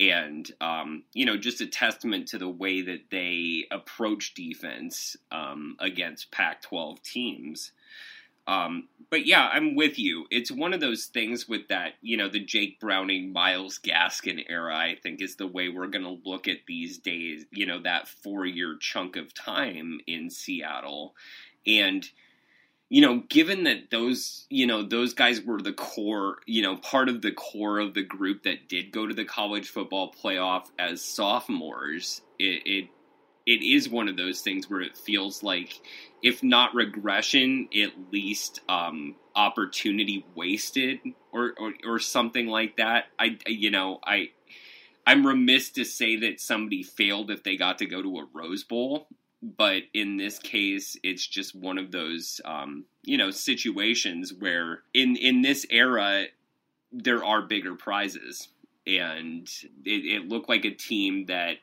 and, 0.00 0.50
um, 0.60 1.04
you 1.12 1.24
know, 1.24 1.36
just 1.36 1.60
a 1.60 1.66
testament 1.66 2.28
to 2.28 2.38
the 2.38 2.48
way 2.48 2.82
that 2.82 3.10
they 3.10 3.66
approach 3.70 4.34
defense 4.34 5.16
um, 5.30 5.76
against 5.78 6.32
Pac 6.32 6.62
12 6.62 7.02
teams. 7.02 7.72
Um, 8.46 8.88
but 9.10 9.26
yeah, 9.26 9.48
I'm 9.52 9.74
with 9.74 9.98
you. 9.98 10.26
It's 10.30 10.50
one 10.50 10.74
of 10.74 10.80
those 10.80 11.06
things 11.06 11.48
with 11.48 11.68
that, 11.68 11.92
you 12.02 12.16
know, 12.16 12.28
the 12.28 12.44
Jake 12.44 12.80
Browning, 12.80 13.32
Myles 13.32 13.78
Gaskin 13.78 14.44
era, 14.48 14.76
I 14.76 14.96
think 15.02 15.22
is 15.22 15.36
the 15.36 15.46
way 15.46 15.68
we're 15.68 15.86
going 15.86 16.04
to 16.04 16.28
look 16.28 16.48
at 16.48 16.66
these 16.66 16.98
days, 16.98 17.46
you 17.50 17.64
know, 17.64 17.80
that 17.82 18.08
four 18.08 18.44
year 18.44 18.76
chunk 18.78 19.16
of 19.16 19.32
time 19.32 20.00
in 20.06 20.30
Seattle. 20.30 21.14
And, 21.66 22.04
you 22.90 23.00
know, 23.00 23.22
given 23.28 23.64
that 23.64 23.90
those, 23.90 24.46
you 24.50 24.66
know, 24.66 24.82
those 24.82 25.14
guys 25.14 25.40
were 25.40 25.60
the 25.60 25.72
core, 25.72 26.36
you 26.46 26.62
know, 26.62 26.76
part 26.76 27.08
of 27.08 27.22
the 27.22 27.32
core 27.32 27.78
of 27.78 27.94
the 27.94 28.02
group 28.02 28.42
that 28.42 28.68
did 28.68 28.92
go 28.92 29.06
to 29.06 29.14
the 29.14 29.24
college 29.24 29.68
football 29.68 30.12
playoff 30.12 30.66
as 30.78 31.00
sophomores, 31.00 32.20
it, 32.38 32.62
it 32.66 32.88
it 33.46 33.62
is 33.62 33.88
one 33.88 34.08
of 34.08 34.16
those 34.16 34.40
things 34.40 34.70
where 34.70 34.80
it 34.80 34.96
feels 34.96 35.42
like, 35.42 35.80
if 36.22 36.42
not 36.42 36.74
regression, 36.74 37.68
at 37.74 37.92
least 38.10 38.60
um, 38.68 39.16
opportunity 39.36 40.24
wasted 40.34 41.00
or, 41.32 41.54
or 41.58 41.72
or 41.84 41.98
something 41.98 42.46
like 42.46 42.76
that. 42.76 43.06
I 43.18 43.38
you 43.46 43.70
know 43.70 44.00
I 44.04 44.30
I'm 45.06 45.26
remiss 45.26 45.70
to 45.72 45.84
say 45.84 46.16
that 46.20 46.40
somebody 46.40 46.82
failed 46.82 47.30
if 47.30 47.42
they 47.42 47.56
got 47.56 47.78
to 47.78 47.86
go 47.86 48.02
to 48.02 48.18
a 48.18 48.26
Rose 48.32 48.64
Bowl, 48.64 49.08
but 49.42 49.82
in 49.92 50.16
this 50.16 50.38
case, 50.38 50.96
it's 51.02 51.26
just 51.26 51.54
one 51.54 51.76
of 51.76 51.92
those 51.92 52.40
um, 52.44 52.84
you 53.02 53.18
know 53.18 53.30
situations 53.30 54.32
where 54.32 54.80
in 54.94 55.16
in 55.16 55.42
this 55.42 55.66
era 55.70 56.26
there 56.92 57.24
are 57.24 57.42
bigger 57.42 57.74
prizes, 57.74 58.48
and 58.86 59.46
it, 59.84 60.22
it 60.22 60.28
looked 60.28 60.48
like 60.48 60.64
a 60.64 60.70
team 60.70 61.26
that 61.26 61.56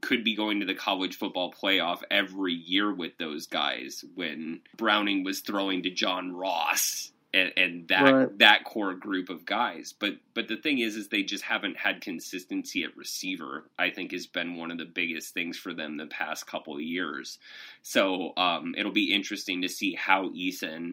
could 0.00 0.24
be 0.24 0.34
going 0.34 0.60
to 0.60 0.66
the 0.66 0.74
college 0.74 1.16
football 1.16 1.52
playoff 1.52 2.02
every 2.10 2.54
year 2.54 2.92
with 2.92 3.16
those 3.18 3.46
guys 3.46 4.04
when 4.14 4.60
Browning 4.76 5.24
was 5.24 5.40
throwing 5.40 5.82
to 5.82 5.90
John 5.90 6.32
Ross 6.32 7.12
and, 7.34 7.52
and 7.56 7.88
that 7.88 8.12
right. 8.12 8.38
that 8.38 8.64
core 8.64 8.94
group 8.94 9.28
of 9.28 9.44
guys. 9.44 9.92
But 9.98 10.14
but 10.34 10.46
the 10.48 10.56
thing 10.56 10.78
is, 10.78 10.94
is 10.96 11.08
they 11.08 11.24
just 11.24 11.42
haven't 11.42 11.76
had 11.76 12.00
consistency 12.00 12.84
at 12.84 12.96
receiver. 12.96 13.64
I 13.78 13.90
think 13.90 14.12
has 14.12 14.26
been 14.26 14.56
one 14.56 14.70
of 14.70 14.78
the 14.78 14.84
biggest 14.84 15.34
things 15.34 15.56
for 15.58 15.74
them 15.74 15.96
the 15.96 16.06
past 16.06 16.46
couple 16.46 16.74
of 16.74 16.82
years. 16.82 17.38
So 17.82 18.32
um, 18.36 18.74
it'll 18.78 18.92
be 18.92 19.12
interesting 19.12 19.62
to 19.62 19.68
see 19.68 19.94
how 19.94 20.28
Eason, 20.30 20.92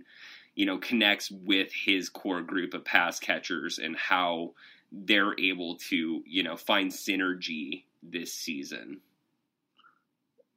you 0.56 0.66
know, 0.66 0.80
connects 0.80 1.30
with 1.30 1.72
his 1.72 2.10
core 2.10 2.42
group 2.42 2.74
of 2.74 2.84
pass 2.84 3.20
catchers 3.20 3.78
and 3.78 3.96
how 3.96 4.54
they're 4.92 5.40
able 5.40 5.78
to 5.78 6.22
you 6.26 6.44
know 6.44 6.58
find 6.58 6.92
synergy 6.92 7.84
this 8.04 8.34
season. 8.34 9.02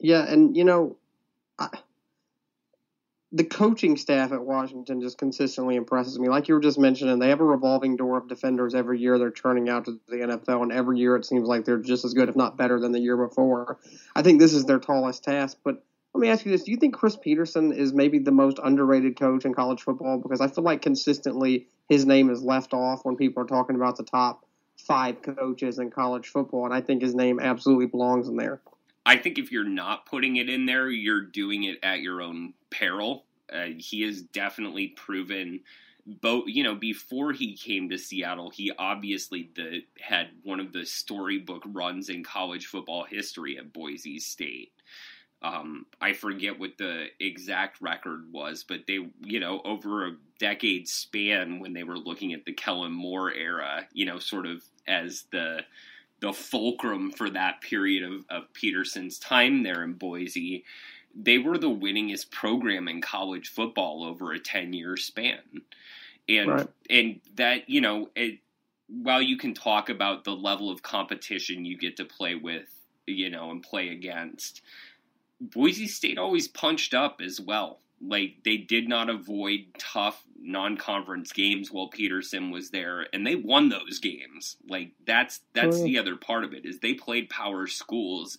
Yeah, 0.01 0.25
and 0.27 0.57
you 0.57 0.65
know. 0.65 0.97
I 1.59 1.69
the 3.35 3.45
coaching 3.45 3.97
staff 3.97 4.31
at 4.31 4.45
Washington 4.45 5.01
just 5.01 5.19
consistently 5.19 5.75
impresses 5.75 6.17
me. 6.21 6.29
Like 6.29 6.47
you 6.47 6.55
were 6.55 6.61
just 6.61 6.79
mentioning, 6.79 7.19
they 7.19 7.31
have 7.31 7.41
a 7.41 7.45
revolving 7.45 7.97
door 7.97 8.17
of 8.17 8.29
defenders 8.29 8.77
every 8.77 9.01
year 9.01 9.19
they're 9.19 9.33
churning 9.33 9.69
out 9.69 9.87
to 9.87 9.99
the 10.07 10.19
NFL, 10.19 10.63
and 10.63 10.71
every 10.71 11.01
year 11.01 11.17
it 11.17 11.27
seems 11.27 11.49
like 11.49 11.65
they're 11.65 11.79
just 11.79 12.05
as 12.05 12.15
good, 12.15 12.29
if 12.29 12.37
not 12.37 12.57
better, 12.57 12.79
than 12.79 12.93
the 12.93 13.01
year 13.01 13.17
before. 13.17 13.81
I 14.15 14.23
think 14.23 14.39
this 14.39 14.55
is 14.55 14.67
their 14.67 14.79
tallest 14.79 15.25
task. 15.25 15.59
But 15.65 15.83
let 16.15 16.21
me 16.21 16.29
ask 16.29 16.47
you 16.47 16.53
this: 16.53 16.63
Do 16.63 16.71
you 16.71 16.77
think 16.77 16.95
Chris 16.95 17.17
Petersen 17.17 17.73
is 17.73 17.93
maybe 17.93 18.21
the 18.21 18.31
most 18.31 18.61
underrated 18.63 19.19
coach 19.19 19.45
in 19.45 19.53
college 19.53 19.83
football? 19.83 20.19
Because 20.19 20.41
I 20.41 20.47
feel 20.47 20.63
like 20.63 20.81
consistently 20.81 21.67
his 21.89 22.07
name 22.07 22.31
is 22.31 22.41
left 22.41 22.73
off 22.73 23.05
when 23.05 23.17
people 23.17 23.43
are 23.43 23.47
talking 23.47 23.75
about 23.75 23.97
the 23.97 24.05
top 24.05 24.44
five 24.87 25.23
coaches 25.23 25.79
in 25.79 25.91
college 25.91 26.29
football, 26.29 26.65
and 26.65 26.75
I 26.75 26.81
think 26.81 27.03
his 27.03 27.15
name 27.15 27.41
absolutely 27.41 27.87
belongs 27.87 28.29
in 28.29 28.37
there. 28.37 28.61
I 29.07 29.17
think 29.17 29.39
if 29.39 29.53
you're 29.53 29.65
not 29.65 30.07
putting 30.07 30.37
it 30.37 30.49
in 30.49 30.67
there, 30.67 30.89
you're 30.89 31.21
doing 31.21 31.65
it 31.65 31.79
at 31.83 32.01
your 32.01 32.23
own 32.23 32.55
peril. 32.71 33.25
Uh, 33.53 33.67
he 33.77 34.03
has 34.03 34.23
definitely 34.23 34.89
proven 34.89 35.61
both 36.07 36.45
you 36.47 36.63
know 36.63 36.75
before 36.75 37.33
he 37.33 37.57
came 37.57 37.89
to 37.89 37.97
Seattle 37.97 38.51
he 38.51 38.71
obviously 38.79 39.51
the, 39.55 39.83
had 39.99 40.29
one 40.43 40.61
of 40.61 40.73
the 40.73 40.85
storybook 40.85 41.63
runs 41.67 42.09
in 42.09 42.23
college 42.23 42.67
football 42.67 43.05
history 43.05 43.57
at 43.59 43.73
Boise 43.73 44.19
State 44.19 44.73
um, 45.43 45.87
I 46.01 46.13
forget 46.13 46.59
what 46.59 46.79
the 46.79 47.07
exact 47.21 47.81
record 47.81 48.31
was 48.31 48.65
but 48.65 48.81
they 48.87 48.99
you 49.21 49.41
know 49.41 49.63
over 49.65 50.07
a 50.07 50.17
decade 50.39 50.89
span 50.89 51.59
when 51.59 51.73
they 51.73 51.85
were 51.85 51.99
looking 51.99 52.35
at 52.35 52.45
the 52.45 52.53
Kellen 52.53 52.93
Moore 52.93 53.33
era 53.33 53.87
you 53.95 54.05
know 54.05 54.19
sort 54.19 54.47
of 54.47 54.63
as 54.87 55.25
the 55.33 55.61
the 56.21 56.33
fulcrum 56.33 57.11
for 57.11 57.29
that 57.29 57.61
period 57.61 58.03
of, 58.03 58.25
of 58.31 58.53
Petersen's 58.55 59.19
time 59.19 59.63
there 59.63 59.83
in 59.83 59.95
Boise 59.95 60.65
they 61.15 61.39
were 61.39 61.59
the 61.59 61.71
winningest 61.71 62.31
program 62.31 62.89
in 62.89 63.01
college 63.01 63.49
football 63.49 64.05
over 64.05 64.33
a 64.33 64.39
10 64.39 64.73
year 64.73 64.97
span. 64.97 65.39
And 66.29 66.51
right. 66.51 66.69
and 66.89 67.21
that, 67.37 67.69
you 67.69 67.81
know, 67.81 68.09
it, 68.17 68.39
while 68.89 69.23
you 69.23 69.37
can 69.37 69.55
talk 69.55 69.89
about 69.89 70.25
the 70.25 70.35
level 70.35 70.71
of 70.71 70.83
competition 70.83 71.65
you 71.65 71.77
get 71.77 71.97
to 71.99 72.05
play 72.05 72.35
with, 72.35 72.69
you 73.07 73.31
know, 73.31 73.51
and 73.51 73.63
play 73.63 73.89
against, 73.91 74.63
Boise 75.41 75.87
State 75.87 76.19
always 76.19 76.49
punched 76.49 76.95
up 76.95 77.21
as 77.23 77.41
well. 77.41 77.81
Like 78.07 78.37
they 78.45 78.57
did 78.57 78.89
not 78.89 79.09
avoid 79.09 79.61
tough 79.79 80.23
non-conference 80.39 81.33
games 81.33 81.71
while 81.73 81.89
Petersen 81.89 82.51
was 82.51 82.71
there, 82.71 83.07
and 83.13 83.27
they 83.27 83.35
won 83.35 83.69
those 83.69 83.99
games. 83.99 84.57
Like 84.69 84.93
that's 85.07 85.41
that's 85.55 85.83
the 85.83 85.99
other 85.99 86.17
part 86.17 86.45
of 86.45 86.53
it 86.53 86.67
is 86.67 86.79
they 86.79 86.95
played 86.95 87.31
power 87.31 87.67
schools 87.67 88.37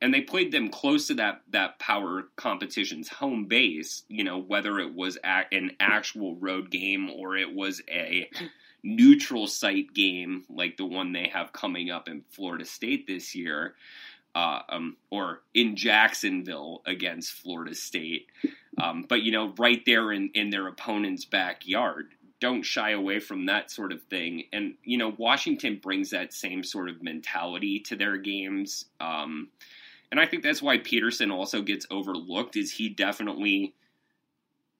and 0.00 0.12
they 0.12 0.20
played 0.20 0.52
them 0.52 0.68
close 0.68 1.06
to 1.06 1.14
that 1.14 1.42
that 1.50 1.78
power 1.78 2.24
competition's 2.36 3.08
home 3.08 3.46
base. 3.46 4.02
You 4.08 4.24
know, 4.24 4.38
whether 4.38 4.78
it 4.78 4.94
was 4.94 5.18
an 5.24 5.72
actual 5.80 6.36
road 6.36 6.70
game 6.70 7.10
or 7.10 7.36
it 7.36 7.54
was 7.54 7.82
a 7.88 8.28
neutral 8.82 9.46
site 9.46 9.92
game 9.94 10.44
like 10.48 10.76
the 10.76 10.86
one 10.86 11.12
they 11.12 11.28
have 11.28 11.52
coming 11.52 11.90
up 11.90 12.08
in 12.08 12.22
Florida 12.30 12.64
State 12.64 13.06
this 13.06 13.34
year, 13.34 13.74
uh, 14.36 14.60
um, 14.68 14.96
or 15.10 15.40
in 15.54 15.76
Jacksonville 15.76 16.82
against 16.84 17.32
Florida 17.32 17.74
State. 17.74 18.26
Um, 18.76 19.06
but 19.08 19.22
you 19.22 19.32
know, 19.32 19.54
right 19.58 19.82
there 19.86 20.12
in 20.12 20.30
in 20.34 20.50
their 20.50 20.68
opponent's 20.68 21.24
backyard. 21.24 22.08
Don't 22.38 22.62
shy 22.62 22.90
away 22.90 23.18
from 23.18 23.46
that 23.46 23.70
sort 23.70 23.92
of 23.92 24.02
thing. 24.02 24.44
And, 24.52 24.74
you 24.84 24.98
know, 24.98 25.14
Washington 25.16 25.80
brings 25.82 26.10
that 26.10 26.34
same 26.34 26.62
sort 26.62 26.90
of 26.90 27.02
mentality 27.02 27.80
to 27.88 27.96
their 27.96 28.18
games. 28.18 28.84
Um, 29.00 29.48
and 30.10 30.20
I 30.20 30.26
think 30.26 30.42
that's 30.42 30.60
why 30.60 30.76
Petersen 30.76 31.30
also 31.30 31.62
gets 31.62 31.86
overlooked 31.90 32.56
is 32.56 32.70
he 32.72 32.90
definitely 32.90 33.72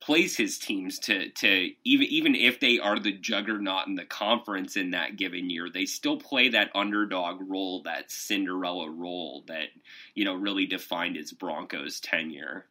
plays 0.06 0.36
his 0.36 0.56
teams 0.56 1.00
to 1.00 1.30
to 1.30 1.70
even 1.82 2.06
even 2.06 2.34
if 2.36 2.60
they 2.60 2.78
are 2.78 2.98
the 2.98 3.10
juggernaut 3.10 3.88
in 3.88 3.96
the 3.96 4.04
conference 4.04 4.76
in 4.76 4.92
that 4.92 5.16
given 5.16 5.50
year, 5.50 5.68
they 5.68 5.84
still 5.84 6.16
play 6.16 6.48
that 6.48 6.70
underdog 6.76 7.40
role, 7.50 7.82
that 7.82 8.10
Cinderella 8.10 8.88
role 8.88 9.42
that 9.48 9.68
you 10.14 10.24
know 10.24 10.34
really 10.34 10.64
defined 10.64 11.16
his 11.16 11.32
Broncos 11.32 11.98
tenure. 11.98 12.66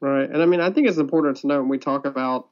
Right, 0.00 0.28
and 0.28 0.42
I 0.42 0.46
mean 0.46 0.60
I 0.60 0.70
think 0.70 0.88
it's 0.88 0.98
important 0.98 1.36
to 1.38 1.46
note 1.46 1.60
when 1.60 1.68
we 1.68 1.78
talk 1.78 2.06
about 2.06 2.48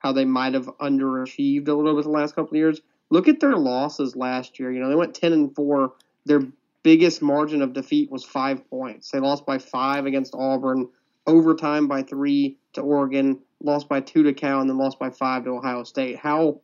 how 0.00 0.12
they 0.12 0.26
might 0.26 0.52
have 0.52 0.66
underachieved 0.78 1.66
a 1.68 1.72
little 1.72 1.94
bit 1.94 2.04
the 2.04 2.10
last 2.10 2.34
couple 2.34 2.50
of 2.50 2.56
years. 2.56 2.82
Look 3.08 3.26
at 3.26 3.40
their 3.40 3.56
losses 3.56 4.14
last 4.14 4.60
year. 4.60 4.70
You 4.70 4.80
know 4.80 4.90
they 4.90 4.96
went 4.96 5.14
ten 5.14 5.32
and 5.32 5.54
four. 5.54 5.94
Their 6.26 6.42
biggest 6.82 7.22
margin 7.22 7.62
of 7.62 7.72
defeat 7.72 8.10
was 8.10 8.22
five 8.22 8.68
points. 8.68 9.10
They 9.10 9.18
lost 9.18 9.46
by 9.46 9.56
five 9.56 10.04
against 10.04 10.34
Auburn, 10.34 10.90
overtime 11.26 11.88
by 11.88 12.02
three 12.02 12.58
to 12.74 12.80
Oregon, 12.80 13.40
lost 13.62 13.88
by 13.88 14.00
two 14.00 14.24
to 14.24 14.32
Cal, 14.32 14.60
and 14.60 14.68
then 14.68 14.78
lost 14.78 14.98
by 14.98 15.10
five 15.10 15.44
to 15.44 15.50
Ohio 15.50 15.84
State. 15.84 16.18
How 16.18 16.60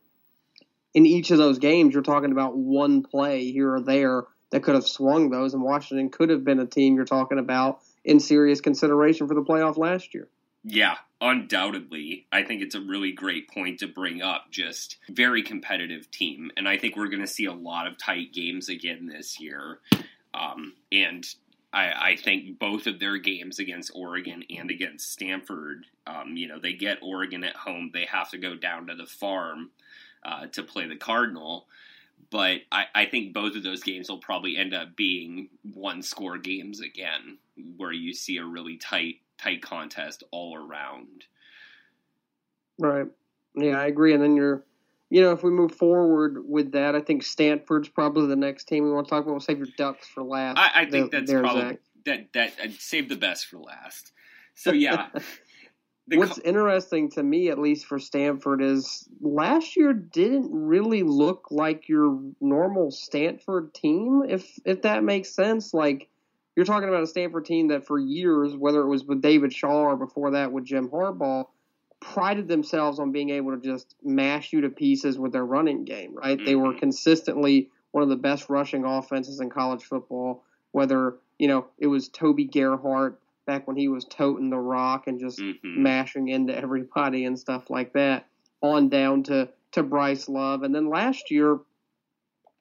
in 0.94 1.06
each 1.06 1.30
of 1.30 1.38
those 1.38 1.58
games 1.58 1.94
you're 1.94 2.02
talking 2.02 2.32
about 2.32 2.56
one 2.56 3.02
play 3.02 3.50
here 3.50 3.74
or 3.74 3.80
there 3.80 4.24
that 4.50 4.62
could 4.62 4.74
have 4.74 4.86
swung 4.86 5.30
those, 5.30 5.54
and 5.54 5.62
Washington 5.62 6.10
could 6.10 6.30
have 6.30 6.44
been 6.44 6.60
a 6.60 6.66
team 6.66 6.96
you're 6.96 7.04
talking 7.04 7.38
about 7.38 7.80
in 8.04 8.18
serious 8.18 8.60
consideration 8.60 9.28
for 9.28 9.34
the 9.34 9.42
playoff 9.42 9.76
last 9.76 10.12
year. 10.14 10.28
Yeah, 10.64 10.96
undoubtedly. 11.20 12.26
I 12.32 12.42
think 12.42 12.62
it's 12.62 12.74
a 12.74 12.80
really 12.80 13.12
great 13.12 13.48
point 13.48 13.78
to 13.80 13.86
bring 13.86 14.20
up. 14.20 14.50
Just 14.50 14.98
very 15.08 15.42
competitive 15.42 16.10
team. 16.10 16.50
And 16.56 16.68
I 16.68 16.76
think 16.76 16.96
we're 16.96 17.08
going 17.08 17.22
to 17.22 17.26
see 17.26 17.46
a 17.46 17.52
lot 17.52 17.86
of 17.86 17.96
tight 17.96 18.32
games 18.32 18.68
again 18.68 19.06
this 19.06 19.40
year. 19.40 19.78
Um, 20.34 20.74
and 20.92 21.24
I, 21.72 22.11
I, 22.12 22.16
think 22.16 22.59
both 22.59 22.87
of 22.87 22.98
their 22.98 23.16
games 23.16 23.59
against 23.59 23.92
Oregon 23.94 24.42
and 24.50 24.70
against 24.70 25.12
Stanford, 25.12 25.87
um, 26.06 26.37
you 26.37 26.48
know, 26.48 26.59
they 26.59 26.72
get 26.72 26.98
Oregon 27.00 27.44
at 27.44 27.54
home. 27.54 27.90
They 27.92 28.06
have 28.06 28.30
to 28.30 28.38
go 28.38 28.56
down 28.56 28.88
to 28.88 28.94
the 28.96 29.06
farm 29.06 29.70
uh, 30.24 30.46
to 30.48 30.62
play 30.62 30.88
the 30.88 30.96
Cardinal. 30.96 31.66
But 32.30 32.62
I, 32.70 32.87
I 32.94 33.06
think 33.06 33.33
both 33.33 33.56
of 33.56 33.62
those 33.62 33.83
games 33.83 34.11
will 34.11 34.18
probably 34.18 34.56
end 34.56 34.74
up 34.74 34.96
being 34.96 35.48
one 35.72 36.02
score 36.02 36.38
games 36.38 36.80
again, 36.80 37.38
where 37.76 37.92
you 37.92 38.12
see 38.14 38.37
a 38.37 38.44
really 38.44 38.76
tight 38.76 39.16
tight 39.38 39.62
contest 39.62 40.22
all 40.30 40.56
around. 40.56 41.24
Right. 42.78 43.06
Yeah, 43.54 43.78
I 43.80 43.87
agree. 43.87 44.12
And 44.12 44.22
then 44.22 44.37
you're, 44.37 44.62
you 45.10 45.20
know, 45.20 45.32
if 45.32 45.42
we 45.42 45.50
move 45.50 45.72
forward 45.72 46.38
with 46.48 46.72
that, 46.72 46.94
I 46.94 47.00
think 47.00 47.24
Stanford's 47.24 47.88
probably 47.88 48.28
the 48.28 48.36
next 48.36 48.68
team 48.68 48.84
we 48.84 48.92
want 48.92 49.08
to 49.08 49.10
talk 49.10 49.24
about. 49.24 49.32
We'll 49.32 49.40
save 49.40 49.58
your 49.58 49.66
Ducks 49.76 50.06
for 50.06 50.22
last. 50.22 50.56
I, 50.56 50.82
I 50.82 50.86
think 50.86 51.10
that's 51.10 51.30
probably 51.30 51.62
Zach. 51.62 51.80
that 52.06 52.32
that 52.32 52.52
I'd 52.62 52.74
save 52.74 53.08
the 53.08 53.16
best 53.16 53.46
for 53.46 53.58
last. 53.58 54.12
So 54.54 54.72
yeah. 54.72 55.08
What's 56.12 56.40
co- 56.40 56.48
interesting 56.48 57.08
to 57.12 57.22
me, 57.22 57.50
at 57.50 57.58
least 57.58 57.86
for 57.86 58.00
Stanford, 58.00 58.62
is 58.62 59.08
last 59.20 59.76
year 59.76 59.92
didn't 59.92 60.50
really 60.50 61.04
look 61.04 61.46
like 61.52 61.88
your 61.88 62.20
normal 62.40 62.90
Stanford 62.90 63.74
team. 63.74 64.22
If 64.28 64.58
if 64.64 64.82
that 64.82 65.04
makes 65.04 65.34
sense, 65.34 65.74
like 65.74 66.08
you're 66.56 66.66
talking 66.66 66.88
about 66.88 67.02
a 67.02 67.06
Stanford 67.06 67.44
team 67.44 67.68
that 67.68 67.86
for 67.86 67.98
years, 67.98 68.56
whether 68.56 68.80
it 68.80 68.88
was 68.88 69.04
with 69.04 69.22
David 69.22 69.52
Shaw 69.52 69.82
or 69.82 69.96
before 69.96 70.32
that 70.32 70.50
with 70.52 70.64
Jim 70.64 70.88
Harbaugh, 70.88 71.46
prided 72.00 72.48
themselves 72.48 72.98
on 72.98 73.12
being 73.12 73.30
able 73.30 73.52
to 73.52 73.60
just 73.60 73.94
mash 74.02 74.52
you 74.52 74.62
to 74.62 74.70
pieces 74.70 75.18
with 75.18 75.32
their 75.32 75.44
running 75.44 75.84
game, 75.84 76.14
right? 76.14 76.36
Mm-hmm. 76.36 76.46
They 76.46 76.54
were 76.56 76.70
mm-hmm. 76.70 76.78
consistently 76.78 77.70
one 77.92 78.02
of 78.02 78.08
the 78.08 78.16
best 78.16 78.48
rushing 78.48 78.84
offenses 78.84 79.40
in 79.40 79.50
college 79.50 79.84
football, 79.84 80.44
whether 80.72 81.16
you 81.40 81.48
know, 81.48 81.66
it 81.78 81.86
was 81.86 82.08
Toby 82.08 82.44
Gerhart 82.44 83.18
back 83.46 83.66
when 83.66 83.76
he 83.76 83.88
was 83.88 84.04
toting 84.04 84.50
the 84.50 84.58
rock 84.58 85.06
and 85.06 85.18
just 85.18 85.40
Mm-hmm. 85.40 85.82
mashing 85.82 86.28
into 86.28 86.54
everybody 86.56 87.24
and 87.24 87.38
stuff 87.38 87.70
like 87.70 87.94
that, 87.94 88.26
on 88.60 88.90
down 88.90 89.22
to, 89.24 89.48
to 89.72 89.82
Bryce 89.82 90.28
Love. 90.28 90.62
And 90.62 90.74
then 90.74 90.90
last 90.90 91.30
year, 91.30 91.58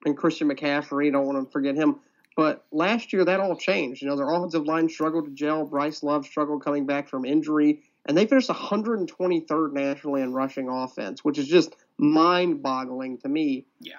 and 0.05 0.17
Christian 0.17 0.49
McCaffrey, 0.49 1.11
don't 1.11 1.25
want 1.25 1.45
to 1.45 1.51
forget 1.51 1.75
him. 1.75 1.99
But 2.37 2.65
last 2.71 3.11
year, 3.11 3.25
that 3.25 3.41
all 3.41 3.57
changed. 3.57 4.01
You 4.01 4.07
know, 4.07 4.15
their 4.15 4.29
offensive 4.29 4.65
line 4.65 4.87
struggled 4.87 5.25
to 5.25 5.31
gel. 5.31 5.65
Bryce 5.65 6.01
Love 6.01 6.25
struggled 6.25 6.63
coming 6.63 6.85
back 6.85 7.09
from 7.09 7.25
injury. 7.25 7.81
And 8.09 8.17
they 8.17 8.25
finished 8.25 8.49
123rd 8.49 9.71
nationally 9.71 10.23
in 10.23 10.33
rushing 10.33 10.67
offense, 10.67 11.23
which 11.23 11.37
is 11.37 11.47
just 11.47 11.75
mind 11.99 12.63
boggling 12.63 13.19
to 13.19 13.29
me. 13.29 13.67
Yeah. 13.79 13.97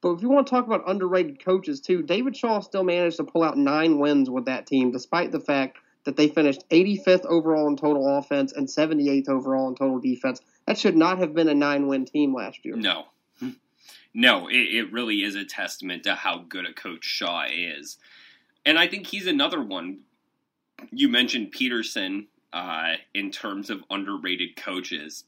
But 0.00 0.12
if 0.12 0.22
you 0.22 0.28
want 0.28 0.46
to 0.46 0.50
talk 0.52 0.64
about 0.64 0.88
underrated 0.88 1.44
coaches 1.44 1.80
too, 1.80 2.04
David 2.04 2.36
Shaw 2.36 2.60
still 2.60 2.84
managed 2.84 3.16
to 3.16 3.24
pull 3.24 3.42
out 3.42 3.58
nine 3.58 3.98
wins 3.98 4.30
with 4.30 4.44
that 4.44 4.68
team, 4.68 4.92
despite 4.92 5.32
the 5.32 5.40
fact 5.40 5.78
that 6.04 6.16
they 6.16 6.28
finished 6.28 6.62
85th 6.70 7.26
overall 7.26 7.66
in 7.66 7.76
total 7.76 8.16
offense 8.16 8.52
and 8.52 8.68
78th 8.68 9.28
overall 9.28 9.66
in 9.66 9.74
total 9.74 9.98
defense. 9.98 10.40
That 10.68 10.78
should 10.78 10.96
not 10.96 11.18
have 11.18 11.34
been 11.34 11.48
a 11.48 11.54
nine-win 11.54 12.04
team 12.04 12.32
last 12.32 12.64
year. 12.64 12.76
No. 12.76 13.06
No, 14.14 14.46
it, 14.46 14.54
it 14.54 14.92
really 14.92 15.24
is 15.24 15.34
a 15.34 15.44
testament 15.44 16.04
to 16.04 16.14
how 16.14 16.44
good 16.48 16.64
a 16.64 16.72
coach 16.72 17.04
Shaw 17.04 17.46
is. 17.50 17.98
And 18.64 18.78
I 18.78 18.86
think 18.86 19.08
he's 19.08 19.26
another 19.26 19.60
one. 19.60 20.02
You 20.92 21.08
mentioned 21.08 21.50
Petersen 21.50 22.28
uh, 22.52 22.94
in 23.14 23.30
terms 23.30 23.70
of 23.70 23.84
underrated 23.90 24.56
coaches. 24.56 25.24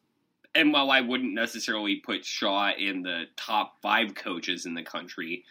And 0.55 0.73
while 0.73 0.91
I 0.91 1.01
wouldn't 1.01 1.33
necessarily 1.33 1.97
put 1.97 2.25
Shaw 2.25 2.73
in 2.77 3.03
the 3.03 3.25
top 3.37 3.81
five 3.83 4.15
coaches 4.15 4.67
in 4.67 4.75
the 4.75 4.83
country, 4.83 5.45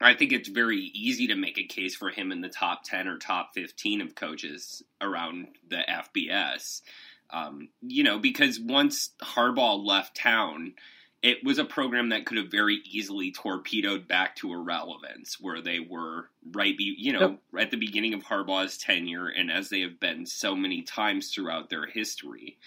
I 0.00 0.14
think 0.14 0.32
it's 0.32 0.48
very 0.48 0.78
easy 0.78 1.26
to 1.28 1.34
make 1.34 1.58
a 1.58 1.64
case 1.64 1.96
for 1.96 2.10
him 2.10 2.30
in 2.32 2.40
the 2.40 2.48
top 2.48 2.84
10 2.84 3.08
or 3.08 3.18
top 3.18 3.50
15 3.54 4.00
of 4.02 4.14
coaches 4.14 4.82
around 5.00 5.48
the 5.68 5.82
FBS. 5.88 6.82
Um, 7.30 7.70
you 7.80 8.04
know, 8.04 8.18
because 8.18 8.60
once 8.60 9.10
Harbaugh 9.22 9.84
left 9.84 10.16
town, 10.16 10.74
it 11.22 11.42
was 11.42 11.58
a 11.58 11.64
program 11.64 12.10
that 12.10 12.26
could 12.26 12.36
have 12.36 12.50
very 12.50 12.80
easily 12.84 13.32
torpedoed 13.32 14.06
back 14.06 14.36
to 14.36 14.52
irrelevance, 14.52 15.38
where 15.40 15.60
they 15.60 15.80
were 15.80 16.28
right, 16.52 16.76
be, 16.76 16.94
you 16.98 17.12
know, 17.12 17.38
at 17.58 17.70
the 17.70 17.76
beginning 17.76 18.14
of 18.14 18.22
Harbaugh's 18.22 18.78
tenure, 18.78 19.28
and 19.28 19.50
as 19.50 19.68
they 19.68 19.80
have 19.80 19.98
been 19.98 20.26
so 20.26 20.54
many 20.54 20.82
times 20.82 21.30
throughout 21.30 21.70
their 21.70 21.86
history. 21.86 22.58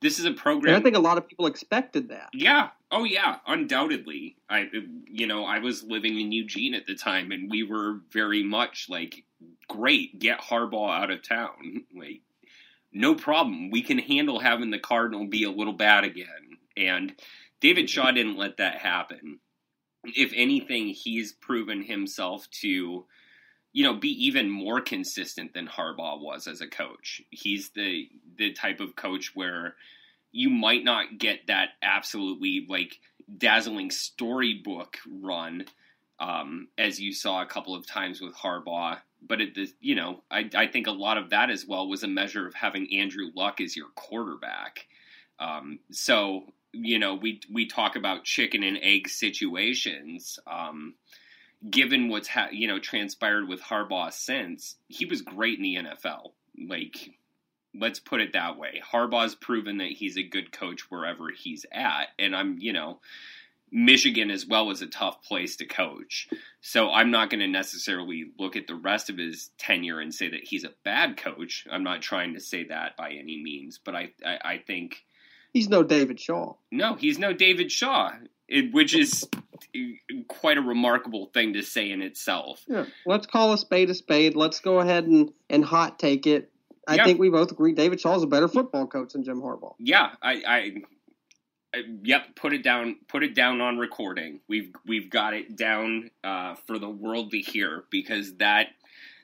This 0.00 0.18
is 0.18 0.26
a 0.26 0.32
program. 0.32 0.74
And 0.74 0.80
I 0.80 0.84
think 0.84 0.96
a 0.96 1.00
lot 1.00 1.16
of 1.16 1.26
people 1.26 1.46
expected 1.46 2.10
that. 2.10 2.28
Yeah. 2.34 2.68
Oh, 2.90 3.04
yeah. 3.04 3.38
Undoubtedly. 3.46 4.36
I, 4.48 4.68
you 5.10 5.26
know, 5.26 5.44
I 5.44 5.58
was 5.58 5.82
living 5.82 6.20
in 6.20 6.32
Eugene 6.32 6.74
at 6.74 6.86
the 6.86 6.94
time, 6.94 7.32
and 7.32 7.50
we 7.50 7.62
were 7.62 8.00
very 8.10 8.42
much 8.42 8.88
like, 8.90 9.24
great, 9.68 10.18
get 10.18 10.40
Harbaugh 10.40 11.02
out 11.02 11.10
of 11.10 11.22
town. 11.22 11.84
Like, 11.94 12.20
no 12.92 13.14
problem. 13.14 13.70
We 13.70 13.82
can 13.82 13.98
handle 13.98 14.38
having 14.38 14.70
the 14.70 14.78
Cardinal 14.78 15.26
be 15.26 15.44
a 15.44 15.50
little 15.50 15.72
bad 15.72 16.04
again. 16.04 16.58
And 16.76 17.14
David 17.60 17.88
Shaw 17.88 18.10
didn't 18.10 18.36
let 18.38 18.58
that 18.58 18.78
happen. 18.78 19.40
If 20.04 20.32
anything, 20.34 20.88
he's 20.88 21.32
proven 21.32 21.82
himself 21.82 22.48
to, 22.62 23.06
you 23.72 23.84
know, 23.84 23.94
be 23.94 24.26
even 24.26 24.50
more 24.50 24.80
consistent 24.80 25.54
than 25.54 25.66
Harbaugh 25.66 26.20
was 26.20 26.46
as 26.46 26.60
a 26.60 26.68
coach. 26.68 27.22
He's 27.30 27.70
the 27.70 28.08
the 28.36 28.52
type 28.52 28.80
of 28.80 28.96
coach 28.96 29.32
where 29.34 29.74
you 30.32 30.50
might 30.50 30.84
not 30.84 31.18
get 31.18 31.46
that 31.46 31.70
absolutely 31.82 32.66
like 32.68 32.98
dazzling 33.38 33.90
storybook 33.90 34.98
run 35.10 35.64
um, 36.18 36.68
as 36.78 37.00
you 37.00 37.12
saw 37.12 37.42
a 37.42 37.46
couple 37.46 37.74
of 37.74 37.86
times 37.86 38.20
with 38.20 38.34
Harbaugh. 38.34 38.98
But 39.26 39.40
it, 39.40 39.58
you 39.80 39.94
know, 39.94 40.22
I, 40.30 40.48
I 40.54 40.66
think 40.66 40.86
a 40.86 40.92
lot 40.92 41.18
of 41.18 41.30
that 41.30 41.50
as 41.50 41.66
well 41.66 41.88
was 41.88 42.02
a 42.02 42.08
measure 42.08 42.46
of 42.46 42.54
having 42.54 42.94
Andrew 42.94 43.30
Luck 43.34 43.60
as 43.60 43.76
your 43.76 43.88
quarterback. 43.94 44.86
Um, 45.38 45.80
so 45.90 46.44
you 46.82 46.98
know, 46.98 47.14
we 47.14 47.40
we 47.52 47.66
talk 47.66 47.96
about 47.96 48.24
chicken 48.24 48.62
and 48.62 48.78
egg 48.82 49.08
situations. 49.08 50.38
Um, 50.46 50.94
given 51.68 52.08
what's 52.08 52.28
ha- 52.28 52.50
you 52.52 52.68
know 52.68 52.78
transpired 52.78 53.48
with 53.48 53.60
Harbaugh 53.62 54.12
since, 54.12 54.76
he 54.88 55.06
was 55.06 55.22
great 55.22 55.58
in 55.58 55.62
the 55.62 55.76
NFL. 55.76 56.32
Like, 56.68 57.10
let's 57.74 58.00
put 58.00 58.20
it 58.20 58.32
that 58.32 58.58
way. 58.58 58.82
Harbaugh's 58.92 59.34
proven 59.34 59.78
that 59.78 59.92
he's 59.92 60.16
a 60.16 60.22
good 60.22 60.52
coach 60.52 60.90
wherever 60.90 61.30
he's 61.30 61.66
at, 61.72 62.08
and 62.18 62.34
I'm 62.34 62.58
you 62.58 62.72
know. 62.72 63.00
Michigan 63.72 64.30
as 64.30 64.46
well 64.46 64.70
is 64.70 64.80
a 64.80 64.86
tough 64.86 65.22
place 65.24 65.56
to 65.56 65.66
coach. 65.66 66.28
So 66.60 66.88
I'm 66.92 67.10
not 67.10 67.30
going 67.30 67.40
to 67.40 67.48
necessarily 67.48 68.26
look 68.38 68.54
at 68.54 68.68
the 68.68 68.76
rest 68.76 69.10
of 69.10 69.18
his 69.18 69.50
tenure 69.58 69.98
and 69.98 70.14
say 70.14 70.30
that 70.30 70.44
he's 70.44 70.62
a 70.62 70.72
bad 70.84 71.16
coach. 71.16 71.66
I'm 71.68 71.82
not 71.82 72.00
trying 72.00 72.34
to 72.34 72.40
say 72.40 72.62
that 72.68 72.96
by 72.96 73.10
any 73.10 73.42
means, 73.42 73.80
but 73.84 73.96
I 73.96 74.12
I, 74.24 74.38
I 74.44 74.58
think 74.58 75.04
He's 75.56 75.70
no 75.70 75.82
David 75.82 76.20
Shaw. 76.20 76.52
no, 76.70 76.96
he's 76.96 77.18
no 77.18 77.32
David 77.32 77.72
Shaw, 77.72 78.10
it, 78.46 78.74
which 78.74 78.94
is 78.94 79.26
quite 80.28 80.58
a 80.58 80.60
remarkable 80.60 81.30
thing 81.32 81.54
to 81.54 81.62
say 81.62 81.90
in 81.90 82.02
itself. 82.02 82.62
Yeah. 82.68 82.84
Let's 83.06 83.26
call 83.26 83.54
a 83.54 83.58
spade 83.58 83.88
a 83.88 83.94
spade. 83.94 84.36
Let's 84.36 84.60
go 84.60 84.80
ahead 84.80 85.04
and, 85.06 85.32
and 85.48 85.64
hot 85.64 85.98
take 85.98 86.26
it. 86.26 86.52
I 86.86 86.96
Yeah. 86.96 87.04
think 87.06 87.18
we 87.18 87.30
both 87.30 87.50
agree 87.52 87.72
David 87.72 87.98
Shaw 88.02 88.16
is 88.16 88.22
a 88.22 88.26
better 88.26 88.48
football 88.48 88.86
coach 88.86 89.14
than 89.14 89.24
Jim 89.24 89.40
Harbaugh. 89.40 89.74
Yeah, 89.78 90.10
I, 90.20 90.32
I, 90.46 90.72
I 91.74 91.82
yep, 92.02 92.36
put 92.36 92.52
it 92.52 92.62
down, 92.62 92.96
put 93.08 93.22
it 93.24 93.34
down 93.34 93.62
on 93.62 93.78
recording. 93.78 94.40
We've 94.48 94.70
we've 94.86 95.08
got 95.08 95.32
it 95.32 95.56
down 95.56 96.10
uh, 96.22 96.56
for 96.66 96.78
the 96.78 96.90
world 96.90 97.30
to 97.30 97.38
hear 97.38 97.84
because 97.90 98.34
that 98.36 98.66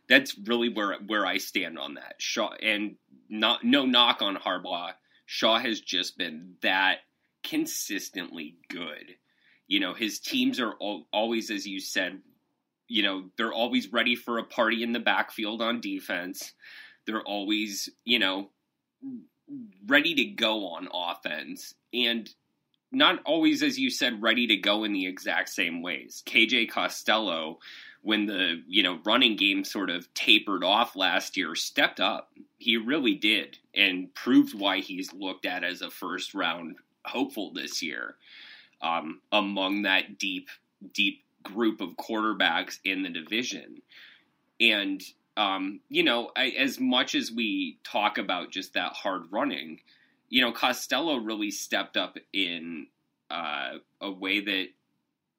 that's 0.08 0.36
really 0.38 0.70
where 0.70 0.96
where 1.06 1.26
I 1.26 1.36
stand 1.36 1.78
on 1.78 1.94
that. 1.94 2.14
Shaw 2.18 2.54
and 2.62 2.96
not 3.28 3.64
no 3.64 3.84
knock 3.84 4.22
on 4.22 4.36
Harbaugh. 4.36 4.92
Shaw 5.32 5.58
has 5.58 5.80
just 5.80 6.18
been 6.18 6.56
that 6.60 6.98
consistently 7.42 8.56
good. 8.68 9.16
You 9.66 9.80
know, 9.80 9.94
his 9.94 10.18
teams 10.18 10.60
are 10.60 10.74
al- 10.78 11.06
always, 11.10 11.50
as 11.50 11.66
you 11.66 11.80
said, 11.80 12.20
you 12.86 13.02
know, 13.02 13.30
they're 13.38 13.52
always 13.52 13.90
ready 13.94 14.14
for 14.14 14.36
a 14.36 14.44
party 14.44 14.82
in 14.82 14.92
the 14.92 15.00
backfield 15.00 15.62
on 15.62 15.80
defense. 15.80 16.52
They're 17.06 17.22
always, 17.22 17.88
you 18.04 18.18
know, 18.18 18.50
ready 19.86 20.14
to 20.16 20.24
go 20.26 20.66
on 20.66 20.90
offense 20.92 21.72
and 21.94 22.28
not 22.92 23.22
always 23.24 23.62
as 23.62 23.78
you 23.78 23.88
said 23.88 24.20
ready 24.20 24.46
to 24.48 24.56
go 24.58 24.84
in 24.84 24.92
the 24.92 25.06
exact 25.06 25.48
same 25.48 25.80
ways. 25.80 26.22
KJ 26.26 26.68
Costello 26.68 27.58
when 28.02 28.26
the, 28.26 28.62
you 28.66 28.82
know, 28.82 28.98
running 29.04 29.36
game 29.36 29.64
sort 29.64 29.90
of 29.90 30.12
tapered 30.14 30.64
off 30.64 30.96
last 30.96 31.36
year 31.36 31.54
stepped 31.54 32.00
up. 32.00 32.30
He 32.58 32.76
really 32.76 33.14
did 33.14 33.58
and 33.74 34.12
proved 34.14 34.58
why 34.58 34.78
he's 34.78 35.12
looked 35.12 35.46
at 35.46 35.64
as 35.64 35.82
a 35.82 35.90
first 35.90 36.34
round 36.34 36.76
hopeful 37.04 37.52
this 37.52 37.82
year. 37.82 38.16
Um, 38.80 39.20
among 39.30 39.82
that 39.82 40.18
deep 40.18 40.48
deep 40.92 41.22
group 41.44 41.80
of 41.80 41.90
quarterbacks 41.90 42.78
in 42.84 43.02
the 43.02 43.08
division. 43.08 43.82
And 44.60 45.02
um, 45.36 45.80
you 45.88 46.02
know, 46.02 46.30
I, 46.36 46.48
as 46.48 46.78
much 46.78 47.14
as 47.14 47.32
we 47.32 47.78
talk 47.84 48.18
about 48.18 48.50
just 48.50 48.74
that 48.74 48.92
hard 48.92 49.22
running, 49.30 49.80
you 50.28 50.42
know, 50.42 50.52
Costello 50.52 51.16
really 51.16 51.50
stepped 51.50 51.96
up 51.96 52.18
in 52.32 52.88
uh, 53.30 53.78
a 54.00 54.10
way 54.10 54.40
that 54.40 54.66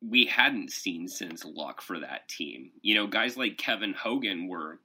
we 0.08 0.26
hadn't 0.26 0.72
seen 0.72 1.08
since 1.08 1.46
Luck 1.46 1.82
for 1.82 2.00
that 2.00 2.28
team. 2.28 2.72
You 2.82 2.96
know, 2.96 3.08
guys 3.08 3.38
like 3.38 3.58
Kevin 3.58 3.94
Hogan 3.94 4.48
were 4.48 4.80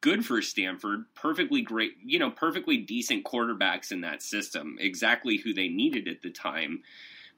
good 0.00 0.24
for 0.24 0.42
Stanford, 0.42 1.06
perfectly 1.14 1.62
great, 1.62 1.92
you 2.04 2.18
know, 2.18 2.30
perfectly 2.30 2.76
decent 2.76 3.24
quarterbacks 3.24 3.90
in 3.92 4.02
that 4.02 4.22
system, 4.22 4.76
exactly 4.78 5.38
who 5.38 5.54
they 5.54 5.68
needed 5.68 6.06
at 6.08 6.22
the 6.22 6.30
time. 6.30 6.82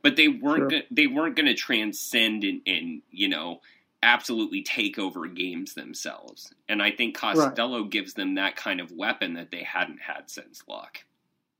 But 0.02 0.16
they 0.16 0.28
weren't 0.28 0.70
Sure. 0.70 0.82
they 0.90 1.06
weren't 1.06 1.36
going 1.36 1.46
to 1.46 1.54
transcend 1.54 2.44
and, 2.44 2.60
and 2.66 3.02
you 3.10 3.28
know 3.28 3.60
absolutely 4.02 4.62
take 4.62 4.98
over 4.98 5.26
games 5.26 5.72
themselves. 5.72 6.52
And 6.68 6.82
I 6.82 6.90
think 6.90 7.16
Costello 7.16 7.84
gives 7.84 8.12
them 8.12 8.34
that 8.34 8.54
kind 8.54 8.80
of 8.80 8.92
weapon 8.92 9.34
that 9.34 9.50
they 9.50 9.62
hadn't 9.62 10.00
had 10.00 10.28
since 10.28 10.62
Luck. 10.68 10.98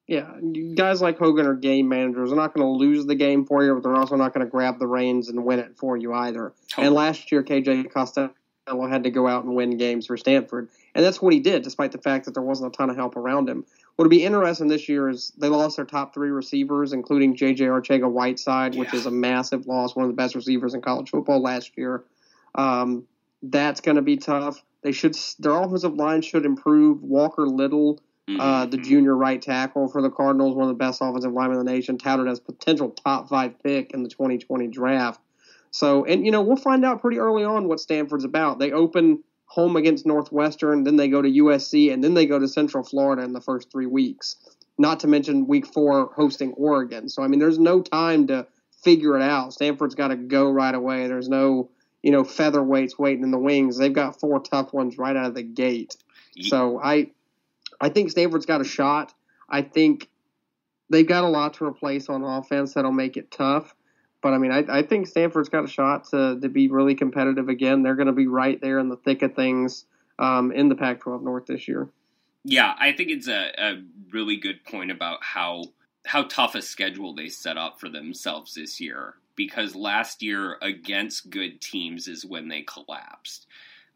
Yeah, 0.07 0.31
guys 0.75 1.01
like 1.01 1.19
Hogan 1.19 1.47
are 1.47 1.55
game 1.55 1.89
managers. 1.89 2.29
They're 2.29 2.37
not 2.37 2.53
going 2.53 2.67
to 2.67 2.71
lose 2.71 3.07
the 3.07 3.15
game 3.15 3.47
for 3.47 3.65
you, 3.65 3.73
but 3.75 3.83
they're 3.83 3.97
also 3.97 4.17
not 4.17 4.35
going 4.35 4.45
to 4.47 4.51
grab 4.51 4.79
the 4.79 4.87
reins 4.87 5.31
and 5.31 5.45
win 5.45 5.59
it 5.61 5.79
for 5.79 5.97
you 5.97 6.13
either. 6.13 6.53
Totally. 6.69 6.87
And 6.87 6.95
last 6.95 7.33
year, 7.33 7.43
KJ 7.43 7.91
Costello 7.91 8.31
had 8.89 9.05
to 9.05 9.11
go 9.11 9.27
out 9.27 9.45
and 9.45 9.55
win 9.55 9.79
games 9.79 10.07
for 10.07 10.19
Stanford, 10.19 10.69
and 10.95 11.03
that's 11.03 11.23
what 11.23 11.33
he 11.33 11.41
did, 11.41 11.63
despite 11.63 11.93
the 11.93 11.99
fact 11.99 12.27
that 12.27 12.35
there 12.35 12.43
wasn't 12.43 12.75
a 12.75 12.77
ton 12.77 12.91
of 12.91 12.97
help 12.97 13.17
around 13.17 13.49
him. 13.49 13.65
What'll 13.97 14.11
be 14.11 14.25
interesting 14.25 14.69
this 14.69 14.89
year 14.91 15.09
is 15.09 15.33
they 15.39 15.49
lost 15.49 15.77
their 15.77 15.85
top 15.87 16.13
three 16.13 16.31
receivers, 16.31 16.93
including 16.93 17.35
J.J. 17.35 17.65
Arcega-Whiteside, 17.65 18.75
which 18.75 18.93
Yeah. 18.93 18.99
is 19.01 19.07
a 19.07 19.11
massive 19.11 19.67
loss, 19.67 19.97
one 19.97 20.05
of 20.05 20.11
the 20.11 20.17
best 20.17 20.35
receivers 20.35 20.75
in 20.75 20.83
college 20.83 21.11
football 21.11 21.41
last 21.41 21.73
year. 21.79 22.05
Um, 22.57 23.05
that's 23.43 23.81
going 23.81 23.97
to 23.97 24.03
be 24.03 24.17
tough. 24.17 24.63
They 24.83 24.93
should 24.93 25.17
their 25.39 25.53
offensive 25.53 25.95
line 25.95 26.21
should 26.23 26.45
improve. 26.45 27.03
Walker 27.03 27.47
Little 27.47 28.01
uh, 28.29 28.67
the 28.67 28.79
junior 28.79 29.15
right 29.15 29.41
tackle 29.41 29.89
for 29.89 30.01
the 30.01 30.11
Cardinals, 30.11 30.55
one 30.55 30.69
of 30.69 30.69
the 30.69 30.83
best 30.83 31.01
offensive 31.03 31.33
linemen 31.33 31.59
in 31.59 31.67
the 31.67 31.73
nation, 31.73 31.99
touted 31.99 32.27
as 32.27 32.41
potential 32.41 32.91
top 32.91 33.29
five 33.29 33.63
pick 33.63 33.93
in 33.93 34.03
the 34.03 34.09
2020 34.09 34.69
draft. 34.69 35.21
So, 35.71 36.05
and 36.05 36.25
you 36.25 36.33
know, 36.33 36.41
we'll 36.41 36.57
find 36.57 36.85
out 36.85 37.01
pretty 37.01 37.19
early 37.19 37.45
on 37.45 37.69
what 37.69 37.81
Stanford's 37.81 38.25
about. 38.25 38.59
They 38.59 38.73
open 38.73 39.23
home 39.47 39.77
against 39.77 40.07
Northwestern, 40.07 40.85
then 40.85 40.97
they 40.97 41.09
go 41.09 41.21
to 41.21 41.29
USC, 41.29 41.93
and 41.93 42.03
then 42.03 42.15
they 42.15 42.27
go 42.27 42.39
to 42.39 42.49
Central 42.49 42.83
Florida 42.83 43.23
in 43.23 43.33
the 43.33 43.41
first 43.41 43.71
three 43.71 43.87
weeks. 43.87 44.37
Not 44.79 45.01
to 45.01 45.07
mention 45.07 45.47
week 45.47 45.67
four 45.67 46.11
hosting 46.17 46.53
Oregon. 46.55 47.09
So 47.09 47.23
I 47.23 47.29
mean, 47.29 47.41
there's 47.41 47.59
no 47.59 47.83
time 47.83 48.27
to 48.29 48.47
figure 48.83 49.17
it 49.17 49.23
out. 49.23 49.53
Stanford's 49.53 49.95
got 49.95 50.09
to 50.09 50.17
go 50.17 50.51
right 50.51 50.75
away. 50.75 51.07
There's 51.09 51.29
no 51.29 51.71
you 52.03 52.11
know 52.11 52.23
featherweights 52.23 52.99
waiting 52.99 53.23
in 53.23 53.31
the 53.31 53.39
wings. 53.39 53.77
They've 53.77 53.93
got 53.93 54.19
four 54.19 54.41
tough 54.41 54.73
ones 54.73 54.97
right 54.97 55.17
out 55.17 55.27
of 55.27 55.35
the 55.35 55.43
gate. 55.43 55.97
So 56.41 56.81
I 56.83 57.11
I 57.81 57.89
think 57.89 58.11
Stanford's 58.11 58.47
got 58.47 58.61
a 58.61 58.65
shot. 58.65 59.15
I 59.49 59.63
think 59.63 60.09
they've 60.91 61.07
got 61.07 61.25
a 61.25 61.29
lot 61.29 61.55
to 61.55 61.65
replace 61.65 62.09
on 62.09 62.23
offense 62.23 62.75
that'll 62.75 62.93
make 62.93 63.17
it 63.17 63.31
tough. 63.31 63.75
But 64.23 64.33
I 64.33 64.39
mean, 64.39 64.53
I, 64.53 64.65
I 64.79 64.83
think 64.83 65.07
Stanford's 65.07 65.51
got 65.51 65.65
a 65.65 65.69
shot 65.69 66.09
to, 66.11 66.39
to 66.41 66.49
be 66.49 66.69
really 66.69 66.95
competitive 66.95 67.49
again. 67.49 67.83
They're 67.83 67.95
going 67.95 68.07
to 68.07 68.13
be 68.13 68.27
right 68.27 68.59
there 68.61 68.79
in 68.79 68.89
the 68.89 68.97
thick 68.97 69.23
of 69.23 69.35
things 69.35 69.85
um, 70.19 70.51
in 70.51 70.69
the 70.69 70.75
Pac 70.75 71.01
12 71.01 71.23
North 71.23 71.47
this 71.47 71.69
year. 71.69 71.89
Yeah, 72.45 72.75
I 72.79 72.93
think 72.93 73.11
it's 73.11 73.29
a, 73.29 73.53
a 73.59 73.83
really 74.13 74.37
good 74.37 74.65
point 74.65 74.91
about 74.91 75.23
how 75.23 75.65
how 76.07 76.25
tough 76.25 76.55
a 76.55 76.61
schedule 76.61 77.15
they 77.15 77.29
set 77.29 77.57
up 77.57 77.81
for 77.81 77.89
themselves 77.89 78.55
this 78.55 78.81
year. 78.81 79.15
Because 79.37 79.75
last 79.75 80.23
year 80.23 80.59
against 80.63 81.31
good 81.31 81.61
teams 81.61 82.07
is 82.07 82.25
when 82.25 82.49
they 82.49 82.63
collapsed. 82.63 83.47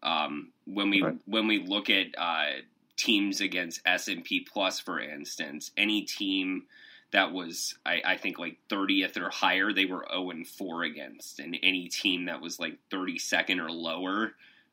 Um, 0.02 0.52
when 0.64 0.90
we 0.90 1.02
right. 1.02 1.16
when 1.26 1.46
we 1.46 1.64
look 1.64 1.90
at 1.90 2.06
uh, 2.16 2.60
teams 2.98 3.40
against 3.40 3.80
S 3.86 4.08
and 4.08 4.22
P 4.22 4.40
plus, 4.40 4.80
for 4.80 5.00
instance, 5.00 5.70
any 5.76 6.02
team 6.02 6.64
that 7.12 7.32
was 7.32 7.76
I, 7.86 8.02
I 8.04 8.16
think 8.16 8.38
like 8.38 8.58
30th 8.68 9.16
or 9.16 9.30
higher 9.30 9.72
they 9.72 9.86
were 9.86 10.06
0 10.10 10.30
and 10.30 10.46
4 10.46 10.82
against. 10.82 11.38
And 11.38 11.56
any 11.62 11.88
team 11.88 12.26
that 12.26 12.42
was 12.42 12.58
like 12.58 12.76
32nd 12.90 13.64
or 13.64 13.70
lower 13.70 14.32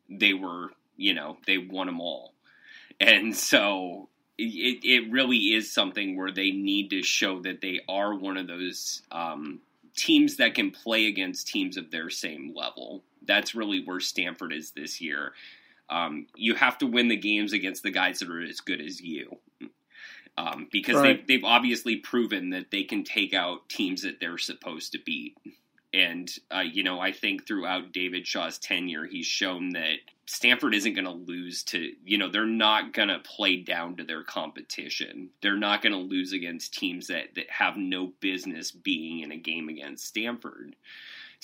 they 0.09 0.33
were 0.33 0.71
you 0.97 1.13
know 1.13 1.37
they 1.47 1.57
won 1.57 1.87
them 1.87 2.01
all. 2.01 2.33
And 2.99 3.35
so 3.35 4.09
it, 4.37 4.83
it 4.83 5.11
really 5.11 5.37
is 5.37 5.71
something 5.71 6.17
where 6.17 6.31
they 6.31 6.51
need 6.51 6.89
to 6.89 7.03
show 7.03 7.41
that 7.41 7.61
they 7.61 7.81
are 7.87 8.13
one 8.13 8.37
of 8.37 8.47
those 8.47 9.01
um, 9.11 9.61
teams 9.95 10.37
that 10.37 10.55
can 10.55 10.71
play 10.71 11.07
against 11.07 11.47
teams 11.47 11.77
of 11.77 11.91
their 11.91 12.09
same 12.09 12.53
level. 12.53 13.03
That's 13.25 13.55
really 13.55 13.83
where 13.83 13.99
stanford 13.99 14.51
is 14.51 14.71
this 14.71 14.99
year 14.99 15.33
um, 15.89 16.27
you 16.35 16.55
have 16.55 16.77
to 16.79 16.87
win 16.87 17.07
the 17.07 17.15
games 17.15 17.53
against 17.53 17.83
the 17.83 17.91
guys 17.91 18.19
that 18.19 18.29
are 18.29 18.41
as 18.41 18.59
good 18.59 18.81
as 18.81 19.01
you 19.01 19.37
um, 20.37 20.67
because 20.71 20.95
right. 20.95 21.17
they've, 21.17 21.27
they've 21.27 21.43
obviously 21.43 21.97
proven 21.97 22.49
that 22.49 22.71
they 22.71 22.83
can 22.83 23.03
take 23.03 23.33
out 23.33 23.69
teams 23.69 24.01
that 24.01 24.19
they're 24.19 24.37
supposed 24.37 24.91
to 24.91 24.99
beat. 24.99 25.37
And, 25.93 26.29
uh, 26.53 26.59
you 26.59 26.83
know, 26.83 26.99
I 26.99 27.13
think 27.13 27.47
throughout 27.47 27.93
David 27.93 28.27
Shaw's 28.27 28.57
tenure, 28.57 29.05
he's 29.05 29.25
shown 29.25 29.69
that 29.71 29.95
Stanford 30.25 30.75
isn't 30.75 30.93
going 30.93 31.05
to 31.05 31.11
lose 31.11 31.63
to, 31.65 31.89
you 32.03 32.17
know, 32.17 32.29
they're 32.29 32.45
not 32.45 32.91
going 32.91 33.07
to 33.07 33.19
play 33.19 33.57
down 33.57 33.95
to 33.95 34.03
their 34.03 34.23
competition. 34.23 35.29
They're 35.41 35.55
not 35.55 35.81
going 35.81 35.93
to 35.93 35.99
lose 35.99 36.33
against 36.33 36.73
teams 36.73 37.07
that, 37.07 37.35
that 37.35 37.49
have 37.49 37.77
no 37.77 38.11
business 38.19 38.71
being 38.71 39.21
in 39.21 39.31
a 39.31 39.37
game 39.37 39.69
against 39.69 40.07
Stanford. 40.07 40.75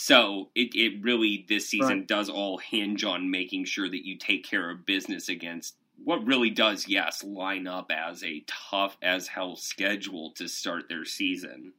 So 0.01 0.49
it, 0.55 0.73
it 0.73 1.03
really, 1.03 1.45
this 1.47 1.69
season, 1.69 1.99
right. 1.99 2.07
does 2.07 2.27
all 2.27 2.57
hinge 2.57 3.03
on 3.03 3.29
making 3.29 3.65
sure 3.65 3.87
that 3.87 4.03
you 4.03 4.17
take 4.17 4.43
care 4.43 4.71
of 4.71 4.83
business 4.83 5.29
against 5.29 5.75
what 6.03 6.25
really 6.25 6.49
does, 6.49 6.87
yes, 6.87 7.23
line 7.23 7.67
up 7.67 7.91
as 7.91 8.23
a 8.23 8.43
tough 8.47 8.97
as 9.03 9.27
hell 9.27 9.55
schedule 9.55 10.31
to 10.37 10.47
start 10.47 10.89
their 10.89 11.05
season. 11.05 11.73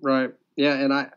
Right. 0.00 0.32
Yeah, 0.56 0.72
and 0.72 0.90
I 0.90 1.10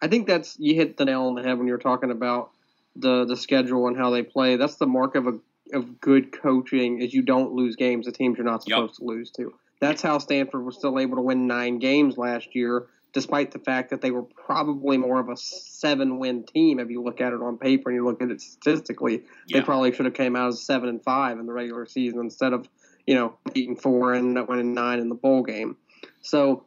I 0.00 0.06
think 0.06 0.28
that's 0.28 0.56
you 0.60 0.76
hit 0.76 0.98
the 0.98 1.04
nail 1.04 1.22
on 1.22 1.34
the 1.34 1.42
head 1.42 1.58
when 1.58 1.66
you're 1.66 1.78
talking 1.78 2.12
about 2.12 2.50
the 2.94 3.24
the 3.24 3.36
schedule 3.36 3.88
and 3.88 3.96
how 3.96 4.10
they 4.10 4.22
play. 4.22 4.54
That's 4.54 4.76
the 4.76 4.86
mark 4.86 5.16
of 5.16 5.26
a 5.26 5.40
of 5.72 6.00
good 6.00 6.30
coaching 6.30 7.02
is 7.02 7.12
you 7.12 7.22
don't 7.22 7.54
lose 7.54 7.74
games 7.74 8.06
to 8.06 8.12
teams 8.12 8.38
you're 8.38 8.46
not 8.46 8.62
supposed 8.62 8.92
yep. 8.92 8.98
to 8.98 9.04
lose 9.04 9.32
to. 9.32 9.52
That's 9.80 10.00
how 10.00 10.18
Stanford 10.18 10.64
was 10.64 10.76
still 10.76 11.00
able 11.00 11.16
to 11.16 11.22
win 11.22 11.48
nine 11.48 11.80
games 11.80 12.16
last 12.16 12.54
year 12.54 12.86
despite 13.14 13.52
the 13.52 13.58
fact 13.60 13.90
that 13.90 14.02
they 14.02 14.10
were 14.10 14.24
probably 14.24 14.98
more 14.98 15.20
of 15.20 15.28
a 15.30 15.36
seven 15.36 16.18
win 16.18 16.44
team 16.44 16.80
if 16.80 16.90
you 16.90 17.02
look 17.02 17.20
at 17.20 17.32
it 17.32 17.40
on 17.40 17.56
paper 17.56 17.88
and 17.88 17.96
you 17.96 18.04
look 18.04 18.20
at 18.20 18.30
it 18.30 18.40
statistically. 18.40 19.22
Yeah. 19.46 19.60
They 19.60 19.64
probably 19.64 19.92
should 19.92 20.04
have 20.04 20.14
came 20.14 20.36
out 20.36 20.48
as 20.48 20.60
seven 20.60 20.88
and 20.88 21.02
five 21.02 21.38
in 21.38 21.46
the 21.46 21.52
regular 21.52 21.86
season 21.86 22.20
instead 22.20 22.52
of 22.52 22.68
you 23.06 23.14
know 23.14 23.38
eight 23.54 23.68
and 23.68 23.80
four 23.80 24.12
and 24.12 24.36
winning 24.48 24.74
nine 24.74 24.98
in 24.98 25.08
the 25.08 25.14
bowl 25.14 25.42
game. 25.42 25.76
So 26.20 26.64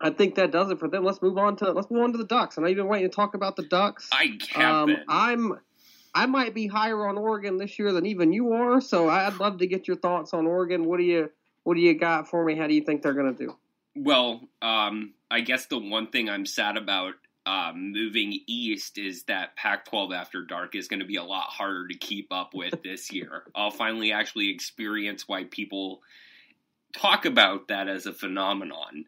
I 0.00 0.10
think 0.10 0.34
that 0.34 0.50
does 0.50 0.70
it 0.70 0.78
for 0.78 0.88
them. 0.88 1.04
Let's 1.04 1.22
move 1.22 1.38
on 1.38 1.56
to 1.56 1.70
let's 1.72 1.90
move 1.90 2.02
on 2.02 2.12
to 2.12 2.18
the 2.18 2.26
Ducks. 2.26 2.58
I 2.58 2.62
know 2.62 2.68
you've 2.68 2.76
been 2.76 2.88
waiting 2.88 3.08
to 3.08 3.14
talk 3.14 3.34
about 3.34 3.56
the 3.56 3.62
Ducks. 3.62 4.10
I 4.12 4.38
have 4.50 4.88
um. 4.88 4.96
I'm. 5.08 5.60
I 6.16 6.26
might 6.26 6.54
be 6.54 6.68
higher 6.68 7.08
on 7.08 7.18
Oregon 7.18 7.58
this 7.58 7.76
year 7.76 7.90
than 7.90 8.06
even 8.06 8.32
you 8.32 8.52
are, 8.52 8.80
so 8.80 9.08
I'd 9.08 9.38
love 9.38 9.58
to 9.58 9.66
get 9.66 9.88
your 9.88 9.96
thoughts 9.96 10.32
on 10.32 10.46
Oregon. 10.46 10.84
What 10.84 10.98
do 10.98 11.04
you 11.04 11.30
What 11.64 11.74
do 11.74 11.80
you 11.80 11.98
got 11.98 12.28
for 12.28 12.44
me? 12.44 12.56
How 12.56 12.68
do 12.68 12.74
you 12.74 12.82
think 12.82 13.02
they're 13.02 13.14
going 13.14 13.34
to 13.34 13.46
do? 13.46 13.56
Well, 13.96 14.40
um, 14.60 15.14
I 15.34 15.40
guess 15.40 15.66
the 15.66 15.78
one 15.78 16.06
thing 16.06 16.30
I'm 16.30 16.46
sad 16.46 16.76
about 16.76 17.14
uh, 17.44 17.72
moving 17.74 18.38
east 18.46 18.98
is 18.98 19.24
that 19.24 19.56
Pac 19.56 19.84
12 19.86 20.12
After 20.12 20.44
Dark 20.44 20.76
is 20.76 20.86
going 20.86 21.00
to 21.00 21.06
be 21.06 21.16
a 21.16 21.24
lot 21.24 21.46
harder 21.48 21.88
to 21.88 21.94
keep 21.94 22.32
up 22.32 22.54
with 22.54 22.80
this 22.84 23.10
year. 23.10 23.42
I'll 23.52 23.72
finally 23.72 24.12
actually 24.12 24.50
experience 24.50 25.26
why 25.26 25.42
people 25.42 26.02
talk 26.92 27.24
about 27.24 27.66
that 27.66 27.88
as 27.88 28.06
a 28.06 28.12
phenomenon. 28.12 29.06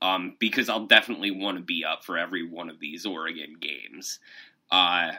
Um, 0.00 0.36
because 0.38 0.68
I'll 0.68 0.86
definitely 0.86 1.32
want 1.32 1.56
to 1.56 1.64
be 1.64 1.84
up 1.84 2.04
for 2.04 2.18
every 2.18 2.46
one 2.46 2.70
of 2.70 2.78
these 2.78 3.04
Oregon 3.04 3.56
games. 3.58 4.20
Uh, 4.70 5.12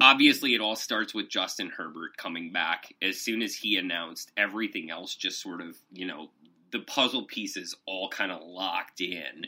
obviously, 0.00 0.54
it 0.54 0.62
all 0.62 0.76
starts 0.76 1.12
with 1.12 1.28
Justin 1.28 1.70
Herbert 1.76 2.16
coming 2.16 2.50
back. 2.50 2.94
As 3.02 3.20
soon 3.20 3.42
as 3.42 3.54
he 3.54 3.76
announced, 3.76 4.32
everything 4.38 4.90
else 4.90 5.14
just 5.14 5.42
sort 5.42 5.60
of, 5.60 5.76
you 5.92 6.06
know, 6.06 6.30
the 6.72 6.80
puzzle 6.80 7.24
pieces 7.24 7.74
all 7.86 8.08
kind 8.08 8.32
of 8.32 8.42
locked 8.42 9.00
in 9.00 9.46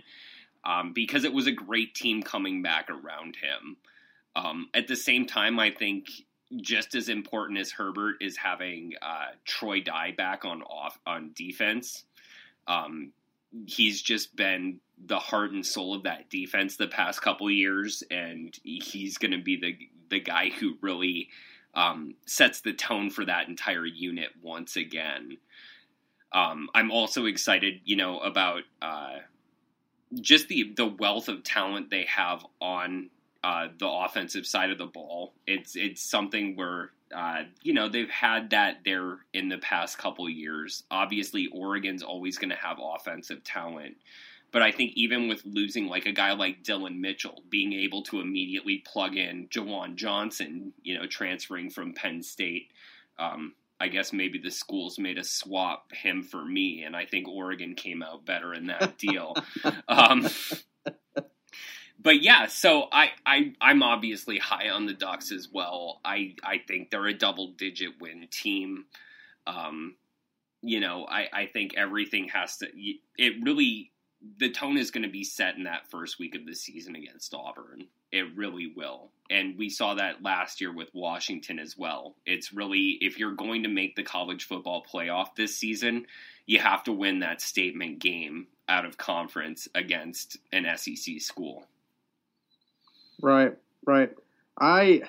um, 0.64 0.92
because 0.92 1.24
it 1.24 1.32
was 1.32 1.46
a 1.46 1.52
great 1.52 1.94
team 1.94 2.22
coming 2.22 2.62
back 2.62 2.88
around 2.90 3.36
him. 3.36 3.76
Um, 4.34 4.68
at 4.74 4.88
the 4.88 4.96
same 4.96 5.26
time, 5.26 5.58
I 5.58 5.70
think 5.70 6.08
just 6.56 6.94
as 6.94 7.08
important 7.08 7.58
as 7.58 7.70
Herbert 7.70 8.16
is 8.20 8.36
having 8.36 8.92
uh, 9.00 9.32
Troy 9.44 9.80
Dye 9.80 10.12
back 10.16 10.44
on 10.44 10.62
off 10.62 10.98
on 11.06 11.32
defense. 11.34 12.04
Um, 12.66 13.12
he's 13.66 14.00
just 14.00 14.36
been 14.36 14.80
the 15.04 15.18
heart 15.18 15.52
and 15.52 15.64
soul 15.64 15.94
of 15.94 16.04
that 16.04 16.30
defense 16.30 16.76
the 16.76 16.86
past 16.86 17.22
couple 17.22 17.50
years, 17.50 18.02
and 18.10 18.56
he's 18.62 19.18
going 19.18 19.32
to 19.32 19.42
be 19.42 19.56
the 19.56 19.76
the 20.10 20.20
guy 20.20 20.50
who 20.50 20.76
really 20.80 21.28
um, 21.74 22.14
sets 22.26 22.60
the 22.60 22.72
tone 22.72 23.10
for 23.10 23.24
that 23.24 23.48
entire 23.48 23.86
unit 23.86 24.28
once 24.42 24.76
again. 24.76 25.38
Um, 26.32 26.68
I'm 26.74 26.90
also 26.90 27.26
excited, 27.26 27.80
you 27.84 27.96
know, 27.96 28.20
about 28.20 28.62
uh, 28.80 29.18
just 30.20 30.48
the 30.48 30.72
the 30.76 30.86
wealth 30.86 31.28
of 31.28 31.42
talent 31.42 31.90
they 31.90 32.04
have 32.04 32.44
on 32.60 33.10
uh, 33.44 33.68
the 33.78 33.88
offensive 33.88 34.46
side 34.46 34.70
of 34.70 34.78
the 34.78 34.86
ball. 34.86 35.34
It's 35.46 35.76
it's 35.76 36.02
something 36.02 36.56
where 36.56 36.90
uh, 37.14 37.42
you 37.62 37.74
know 37.74 37.88
they've 37.88 38.08
had 38.08 38.50
that 38.50 38.78
there 38.84 39.18
in 39.32 39.48
the 39.48 39.58
past 39.58 39.98
couple 39.98 40.28
years. 40.28 40.84
Obviously, 40.90 41.48
Oregon's 41.52 42.02
always 42.02 42.38
going 42.38 42.50
to 42.50 42.56
have 42.56 42.78
offensive 42.82 43.44
talent. 43.44 43.96
But 44.52 44.60
I 44.60 44.70
think 44.70 44.92
even 44.96 45.28
with 45.28 45.46
losing 45.46 45.86
like 45.86 46.04
a 46.04 46.12
guy 46.12 46.32
like 46.34 46.62
Dillon 46.62 47.00
Mitchell, 47.00 47.42
being 47.48 47.72
able 47.72 48.02
to 48.04 48.20
immediately 48.20 48.84
plug 48.86 49.16
in 49.16 49.48
Juwan 49.48 49.96
Johnson, 49.96 50.74
you 50.82 50.98
know, 50.98 51.06
transferring 51.06 51.70
from 51.70 51.94
Penn 51.94 52.22
State, 52.22 52.70
um, 53.18 53.54
I 53.82 53.88
guess 53.88 54.12
maybe 54.12 54.38
the 54.38 54.52
schools 54.52 54.96
made 54.96 55.18
a 55.18 55.24
swap 55.24 55.92
him 55.92 56.22
for 56.22 56.44
me, 56.44 56.84
and 56.84 56.94
I 56.94 57.04
think 57.04 57.26
Oregon 57.26 57.74
came 57.74 58.00
out 58.00 58.24
better 58.24 58.54
in 58.54 58.68
that 58.68 58.96
deal. 58.98 59.34
um, 59.88 60.28
but 61.98 62.22
yeah, 62.22 62.46
so 62.46 62.86
I, 62.92 63.08
I 63.26 63.54
I'm 63.60 63.82
obviously 63.82 64.38
high 64.38 64.68
on 64.68 64.86
the 64.86 64.92
Ducks 64.92 65.32
as 65.32 65.48
well. 65.52 66.00
I 66.04 66.36
I 66.44 66.58
think 66.58 66.90
they're 66.90 67.08
a 67.08 67.12
double 67.12 67.48
digit 67.48 68.00
win 68.00 68.28
team. 68.30 68.84
Um, 69.48 69.96
you 70.62 70.78
know, 70.78 71.04
I 71.04 71.26
I 71.32 71.46
think 71.46 71.74
everything 71.76 72.28
has 72.28 72.58
to. 72.58 72.68
It 73.18 73.42
really 73.42 73.90
the 74.38 74.50
tone 74.50 74.78
is 74.78 74.92
going 74.92 75.02
to 75.02 75.10
be 75.10 75.24
set 75.24 75.56
in 75.56 75.64
that 75.64 75.90
first 75.90 76.20
week 76.20 76.36
of 76.36 76.46
the 76.46 76.54
season 76.54 76.94
against 76.94 77.34
Auburn. 77.34 77.88
It 78.12 78.36
really 78.36 78.72
will. 78.76 79.10
And 79.30 79.56
we 79.56 79.70
saw 79.70 79.94
that 79.94 80.22
last 80.22 80.60
year 80.60 80.72
with 80.72 80.90
Washington 80.92 81.58
as 81.58 81.76
well. 81.78 82.14
It's 82.26 82.52
really, 82.52 82.98
if 83.00 83.18
you're 83.18 83.34
going 83.34 83.62
to 83.62 83.68
make 83.70 83.96
the 83.96 84.02
college 84.02 84.46
football 84.46 84.84
playoff 84.84 85.34
this 85.34 85.56
season, 85.56 86.06
you 86.46 86.58
have 86.58 86.84
to 86.84 86.92
win 86.92 87.20
that 87.20 87.40
statement 87.40 87.98
game 87.98 88.48
out 88.68 88.84
of 88.84 88.98
conference 88.98 89.68
against 89.74 90.36
an 90.52 90.66
SEC 90.76 91.20
school. 91.20 91.64
Right, 93.22 93.56
right. 93.86 94.10
I, 94.60 95.02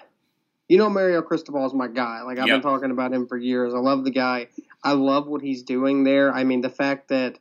you 0.70 0.78
know, 0.78 0.90
Mario 0.90 1.22
Cristobal 1.22 1.66
is 1.66 1.74
my 1.74 1.90
guy. 1.90 2.22
Like, 2.22 2.40
I've 2.40 2.48
yep. 2.48 2.62
been 2.62 2.72
talking 2.72 2.92
about 2.92 3.12
him 3.12 3.28
for 3.28 3.38
years. 3.38 3.74
I 3.74 3.80
love 3.80 4.06
the 4.06 4.12
guy. 4.12 4.48
I 4.84 4.94
love 4.94 5.28
what 5.28 5.42
he's 5.42 5.64
doing 5.64 6.06
there. 6.06 6.34
I 6.34 6.46
mean, 6.46 6.62
the 6.62 6.70
fact 6.70 7.10
that 7.10 7.40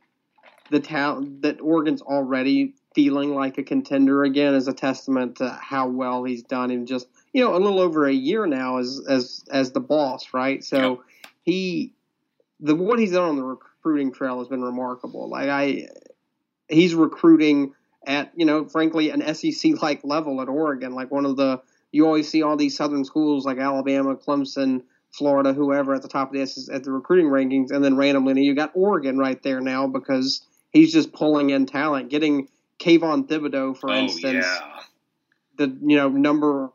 the 0.69 0.79
talent 0.79 1.43
that 1.43 1.61
Oregon's 1.61 2.01
already 2.01 2.73
feeling 2.93 3.33
like 3.33 3.57
a 3.57 3.63
contender 3.63 4.23
again 4.23 4.53
is 4.53 4.67
a 4.67 4.73
testament 4.73 5.37
to 5.37 5.49
how 5.49 5.87
well 5.87 6.23
he's 6.23 6.43
done 6.43 6.71
in 6.71 6.85
just 6.85 7.07
you 7.33 7.43
know 7.43 7.55
a 7.55 7.57
little 7.57 7.79
over 7.79 8.07
a 8.07 8.13
year 8.13 8.45
now 8.45 8.77
as 8.77 9.01
as 9.07 9.43
as 9.51 9.71
the 9.71 9.79
boss, 9.79 10.33
right? 10.33 10.63
So 10.63 11.03
he 11.43 11.93
the 12.59 12.75
what 12.75 12.99
he's 12.99 13.11
done 13.11 13.29
on 13.29 13.35
the 13.35 13.43
recruiting 13.43 14.11
trail 14.11 14.39
has 14.39 14.47
been 14.47 14.61
remarkable. 14.61 15.29
Like 15.29 15.49
I, 15.49 15.87
he's 16.69 16.95
recruiting 16.95 17.73
at 18.05 18.31
you 18.35 18.45
know 18.45 18.67
frankly 18.67 19.09
an 19.09 19.33
SEC 19.35 19.81
like 19.81 20.03
level 20.03 20.41
at 20.41 20.47
Oregon, 20.47 20.93
like 20.93 21.11
one 21.11 21.25
of 21.25 21.35
the 21.37 21.61
you 21.91 22.05
always 22.05 22.27
see 22.27 22.41
all 22.41 22.57
these 22.57 22.75
southern 22.75 23.05
schools 23.05 23.45
like 23.45 23.59
Alabama, 23.59 24.15
Clemson, 24.15 24.81
Florida, 25.11 25.53
whoever 25.53 25.93
at 25.93 26.01
the 26.01 26.07
top 26.07 26.29
of 26.29 26.33
this 26.33 26.69
at 26.69 26.83
the 26.83 26.91
recruiting 26.91 27.27
rankings, 27.27 27.71
and 27.71 27.83
then 27.83 27.95
randomly 27.95 28.43
you 28.43 28.55
got 28.55 28.71
Oregon 28.73 29.17
right 29.17 29.41
there 29.43 29.61
now 29.61 29.87
because 29.87 30.41
he's 30.71 30.91
just 30.91 31.13
pulling 31.13 31.51
in 31.51 31.65
talent, 31.65 32.09
getting 32.09 32.47
Kayvon 32.79 33.27
Thibodeaux 33.27 33.77
for 33.77 33.89
oh 33.89 33.93
instance 33.93 34.45
yeah, 34.45 34.79
the 35.57 35.77
you 35.85 35.97
know 35.97 36.09
number 36.09 36.69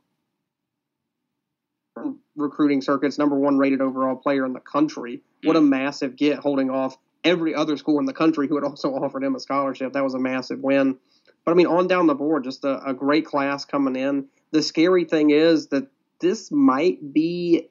recruiting 2.36 2.80
circuits 2.80 3.18
number 3.18 3.36
one 3.36 3.58
rated 3.58 3.80
overall 3.80 4.16
player 4.16 4.46
in 4.46 4.52
the 4.52 4.60
country. 4.60 5.22
What 5.42 5.56
a 5.56 5.60
mm. 5.60 5.68
massive 5.68 6.16
get 6.16 6.38
holding 6.38 6.70
off 6.70 6.96
every 7.24 7.54
other 7.54 7.76
school 7.76 7.98
in 7.98 8.06
the 8.06 8.12
country 8.12 8.48
who 8.48 8.54
had 8.54 8.64
also 8.64 8.94
offered 8.94 9.24
him 9.24 9.34
a 9.34 9.40
scholarship. 9.40 9.92
That 9.92 10.04
was 10.04 10.14
a 10.14 10.18
massive 10.18 10.60
win. 10.60 10.96
But 11.44 11.52
I 11.52 11.54
mean, 11.54 11.66
on 11.66 11.88
down 11.88 12.06
the 12.06 12.14
board, 12.14 12.44
just 12.44 12.64
a, 12.64 12.82
a 12.84 12.94
great 12.94 13.26
class 13.26 13.64
coming 13.64 13.96
in. 13.96 14.26
The 14.50 14.62
scary 14.62 15.04
thing 15.04 15.30
is 15.30 15.68
that 15.68 15.88
this 16.20 16.50
might 16.50 17.12
be 17.12 17.68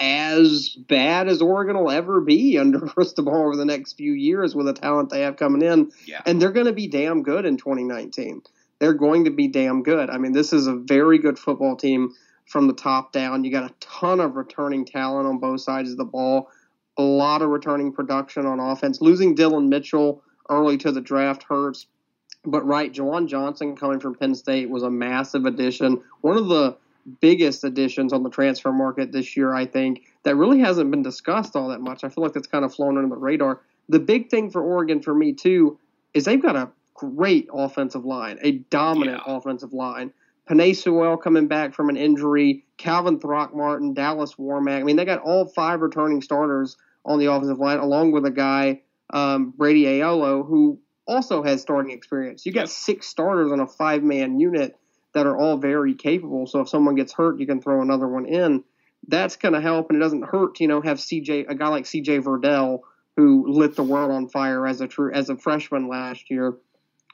as 0.00 0.70
bad 0.70 1.28
as 1.28 1.40
Oregon 1.40 1.78
will 1.78 1.90
ever 1.90 2.20
be 2.20 2.58
under 2.60 2.80
Cristobal 2.80 3.34
over 3.34 3.56
the 3.56 3.64
next 3.64 3.94
few 3.94 4.12
years 4.12 4.54
with 4.54 4.66
the 4.66 4.72
talent 4.72 5.10
they 5.10 5.20
have 5.20 5.36
coming 5.36 5.62
in 5.62 5.90
yeah. 6.06 6.20
and 6.26 6.40
they're 6.40 6.52
going 6.52 6.66
to 6.66 6.72
be 6.72 6.86
damn 6.86 7.22
good 7.22 7.44
in 7.44 7.56
2019. 7.56 8.42
They're 8.80 8.92
going 8.92 9.24
to 9.24 9.30
be 9.30 9.48
damn 9.48 9.82
good. 9.82 10.10
I 10.10 10.18
mean, 10.18 10.32
this 10.32 10.52
is 10.52 10.66
a 10.66 10.74
very 10.74 11.18
good 11.18 11.38
football 11.38 11.76
team 11.76 12.14
from 12.46 12.66
the 12.66 12.74
top 12.74 13.12
down. 13.12 13.44
You 13.44 13.50
got 13.50 13.70
a 13.70 13.74
ton 13.80 14.20
of 14.20 14.36
returning 14.36 14.84
talent 14.84 15.26
on 15.26 15.38
both 15.38 15.60
sides 15.60 15.90
of 15.90 15.96
the 15.96 16.04
ball, 16.04 16.50
a 16.96 17.02
lot 17.02 17.42
of 17.42 17.48
returning 17.48 17.92
production 17.92 18.46
on 18.46 18.60
offense. 18.60 19.00
Losing 19.00 19.34
Dillon 19.34 19.68
Mitchell 19.68 20.22
early 20.50 20.76
to 20.78 20.92
the 20.92 21.00
draft 21.00 21.44
hurts, 21.44 21.86
but 22.44 22.66
right, 22.66 22.92
Juwan 22.92 23.28
Johnson 23.28 23.76
coming 23.76 24.00
from 24.00 24.14
Penn 24.14 24.34
State 24.34 24.68
was 24.68 24.82
a 24.82 24.90
massive 24.90 25.46
addition. 25.46 26.02
One 26.20 26.36
of 26.36 26.48
the 26.48 26.76
biggest 27.20 27.64
additions 27.64 28.12
on 28.12 28.22
the 28.22 28.30
transfer 28.30 28.72
market 28.72 29.12
this 29.12 29.36
year, 29.36 29.54
I 29.54 29.66
think, 29.66 30.04
that 30.22 30.36
really 30.36 30.60
hasn't 30.60 30.90
been 30.90 31.02
discussed 31.02 31.56
all 31.56 31.68
that 31.68 31.80
much. 31.80 32.04
I 32.04 32.08
feel 32.08 32.24
like 32.24 32.32
that's 32.32 32.46
kind 32.46 32.64
of 32.64 32.74
flown 32.74 32.96
under 32.96 33.08
the 33.10 33.20
radar. 33.20 33.60
The 33.88 34.00
big 34.00 34.30
thing 34.30 34.50
for 34.50 34.62
Oregon 34.62 35.02
for 35.02 35.14
me 35.14 35.32
too 35.34 35.78
is 36.14 36.24
they've 36.24 36.40
got 36.40 36.56
a 36.56 36.70
great 36.94 37.48
offensive 37.52 38.04
line, 38.04 38.38
a 38.42 38.52
dominant 38.70 39.22
Yeah. 39.26 39.36
offensive 39.36 39.72
line. 39.72 40.12
Penei 40.48 40.76
Sewell 40.76 41.16
coming 41.16 41.48
back 41.48 41.74
from 41.74 41.88
an 41.88 41.96
injury, 41.96 42.64
Calvin 42.76 43.18
Throckmorton, 43.18 43.94
Dallas 43.94 44.34
Warmack. 44.34 44.80
I 44.80 44.82
mean, 44.82 44.96
they 44.96 45.04
got 45.04 45.20
all 45.20 45.46
five 45.46 45.80
returning 45.80 46.20
starters 46.22 46.76
on 47.04 47.18
the 47.18 47.26
offensive 47.26 47.58
line, 47.58 47.78
along 47.78 48.12
with 48.12 48.24
a 48.26 48.30
guy, 48.30 48.82
um, 49.10 49.50
Brady 49.56 49.84
Aiello, 49.84 50.46
who 50.46 50.78
also 51.06 51.42
has 51.42 51.60
starting 51.60 51.92
experience. 51.92 52.46
You 52.46 52.52
got 52.52 52.68
six 52.68 53.06
starters 53.06 53.52
on 53.52 53.60
a 53.60 53.66
five 53.66 54.02
man 54.02 54.38
unit 54.38 54.76
that 55.14 55.26
are 55.26 55.36
all 55.36 55.56
very 55.56 55.94
capable. 55.94 56.46
So 56.46 56.60
if 56.60 56.68
someone 56.68 56.94
gets 56.94 57.12
hurt, 57.12 57.40
you 57.40 57.46
can 57.46 57.60
throw 57.60 57.80
another 57.82 58.08
one 58.08 58.26
in. 58.26 58.64
That's 59.06 59.36
going 59.36 59.54
to 59.54 59.60
help, 59.60 59.90
and 59.90 59.96
it 59.96 60.00
doesn't 60.00 60.24
hurt 60.24 60.60
you 60.60 60.68
know 60.68 60.80
have 60.80 60.98
CJ 60.98 61.46
a 61.48 61.54
guy 61.54 61.68
like 61.68 61.84
CJ 61.84 62.22
Verdell 62.22 62.80
who 63.16 63.50
lit 63.52 63.76
the 63.76 63.82
world 63.82 64.10
on 64.10 64.28
fire 64.28 64.66
as 64.66 64.80
a 64.80 64.88
true 64.88 65.12
as 65.12 65.30
a 65.30 65.36
freshman 65.36 65.88
last 65.88 66.30
year. 66.30 66.56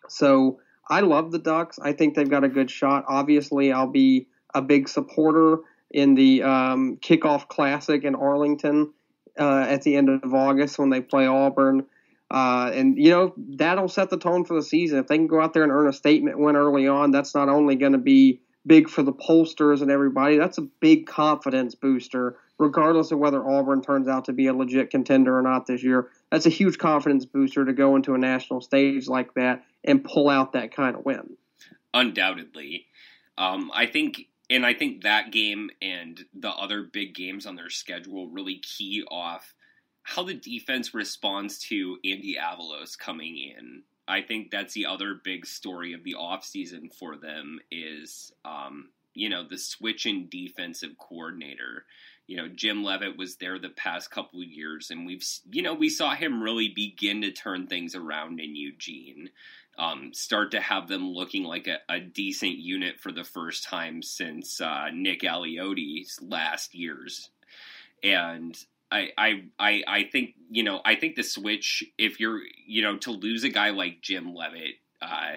So 0.08 0.60
I 0.88 1.00
love 1.00 1.30
the 1.30 1.38
Ducks. 1.38 1.78
I 1.78 1.92
think 1.92 2.14
they've 2.14 2.28
got 2.28 2.44
a 2.44 2.48
good 2.48 2.70
shot. 2.70 3.04
Obviously, 3.08 3.72
I'll 3.72 3.86
be 3.86 4.26
a 4.54 4.62
big 4.62 4.88
supporter 4.88 5.58
in 5.90 6.14
the 6.14 6.42
um, 6.42 6.96
kickoff 6.96 7.48
classic 7.48 8.04
in 8.04 8.14
Arlington 8.14 8.92
uh, 9.38 9.66
at 9.68 9.82
the 9.82 9.96
end 9.96 10.08
of 10.08 10.34
August 10.34 10.78
when 10.78 10.90
they 10.90 11.00
play 11.00 11.26
Auburn. 11.26 11.86
Uh, 12.30 12.70
and 12.72 12.96
you 12.96 13.10
know 13.10 13.34
that'll 13.36 13.88
set 13.88 14.08
the 14.08 14.16
tone 14.16 14.44
for 14.44 14.54
the 14.54 14.62
season. 14.62 14.98
If 14.98 15.08
they 15.08 15.16
can 15.16 15.26
go 15.26 15.40
out 15.40 15.52
there 15.52 15.64
and 15.64 15.72
earn 15.72 15.88
a 15.88 15.92
statement 15.92 16.38
win 16.38 16.54
early 16.54 16.86
on, 16.86 17.10
that's 17.10 17.34
not 17.34 17.48
only 17.48 17.74
going 17.74 17.92
to 17.92 17.98
be 17.98 18.40
big 18.66 18.88
for 18.88 19.02
the 19.02 19.12
pollsters 19.12 19.80
and 19.82 19.90
everybody. 19.90 20.38
That's 20.38 20.58
a 20.58 20.62
big 20.62 21.06
confidence 21.06 21.74
booster, 21.74 22.36
regardless 22.58 23.10
of 23.10 23.18
whether 23.18 23.44
Auburn 23.44 23.82
turns 23.82 24.06
out 24.06 24.26
to 24.26 24.32
be 24.32 24.46
a 24.46 24.54
legit 24.54 24.90
contender 24.90 25.36
or 25.36 25.42
not 25.42 25.66
this 25.66 25.82
year. 25.82 26.08
That's 26.30 26.46
a 26.46 26.50
huge 26.50 26.78
confidence 26.78 27.24
booster 27.24 27.64
to 27.64 27.72
go 27.72 27.96
into 27.96 28.14
a 28.14 28.18
national 28.18 28.60
stage 28.60 29.08
like 29.08 29.34
that 29.34 29.64
and 29.82 30.04
pull 30.04 30.28
out 30.28 30.52
that 30.52 30.74
kind 30.74 30.94
of 30.94 31.04
win. 31.04 31.36
undoubtedly. 31.94 32.86
Um, 33.38 33.70
I 33.74 33.86
think, 33.86 34.26
and 34.48 34.66
I 34.66 34.74
think 34.74 35.02
that 35.02 35.32
game 35.32 35.70
and 35.80 36.24
the 36.34 36.50
other 36.50 36.82
big 36.82 37.14
games 37.14 37.46
on 37.46 37.56
their 37.56 37.70
schedule 37.70 38.28
really 38.28 38.56
key 38.56 39.02
off 39.10 39.54
how 40.02 40.22
the 40.22 40.34
defense 40.34 40.94
responds 40.94 41.58
to 41.58 41.98
Andy 42.04 42.36
Avalos 42.40 42.98
coming 42.98 43.36
in. 43.38 43.82
I 44.08 44.22
think 44.22 44.50
that's 44.50 44.74
the 44.74 44.86
other 44.86 45.14
big 45.14 45.46
story 45.46 45.92
of 45.92 46.02
the 46.02 46.16
offseason 46.18 46.92
for 46.92 47.16
them 47.16 47.60
is, 47.70 48.32
um, 48.44 48.88
you 49.14 49.28
know, 49.28 49.46
the 49.46 49.58
switch 49.58 50.06
in 50.06 50.28
defensive 50.28 50.98
coordinator. 50.98 51.84
You 52.26 52.38
know, 52.38 52.48
Jim 52.48 52.82
Leavitt 52.82 53.16
was 53.16 53.36
there 53.36 53.58
the 53.58 53.68
past 53.68 54.10
couple 54.10 54.40
of 54.40 54.48
years, 54.48 54.90
and 54.90 55.06
we've, 55.06 55.24
you 55.50 55.62
know, 55.62 55.74
we 55.74 55.88
saw 55.88 56.14
him 56.14 56.42
really 56.42 56.68
begin 56.68 57.22
to 57.22 57.30
turn 57.30 57.66
things 57.66 57.94
around 57.94 58.40
in 58.40 58.56
Eugene 58.56 59.30
um, 59.80 60.12
start 60.12 60.50
to 60.50 60.60
have 60.60 60.88
them 60.88 61.10
looking 61.10 61.44
like 61.44 61.66
a, 61.66 61.78
a 61.88 62.00
decent 62.00 62.58
unit 62.58 63.00
for 63.00 63.12
the 63.12 63.24
first 63.24 63.64
time 63.64 64.02
since 64.02 64.60
uh, 64.60 64.90
Nick 64.92 65.22
Aliotti's 65.22 66.20
last 66.20 66.74
years. 66.74 67.30
And 68.02 68.56
I, 68.90 69.10
I, 69.16 69.44
I, 69.58 69.82
I 69.86 70.02
think 70.04 70.34
you 70.50 70.62
know 70.62 70.80
I 70.84 70.94
think 70.94 71.16
the 71.16 71.22
switch 71.22 71.84
if 71.98 72.20
you're 72.20 72.40
you 72.66 72.82
know 72.82 72.96
to 72.98 73.12
lose 73.12 73.44
a 73.44 73.48
guy 73.48 73.70
like 73.70 74.00
Jim 74.02 74.34
Leavitt, 74.34 74.76
uh, 75.00 75.36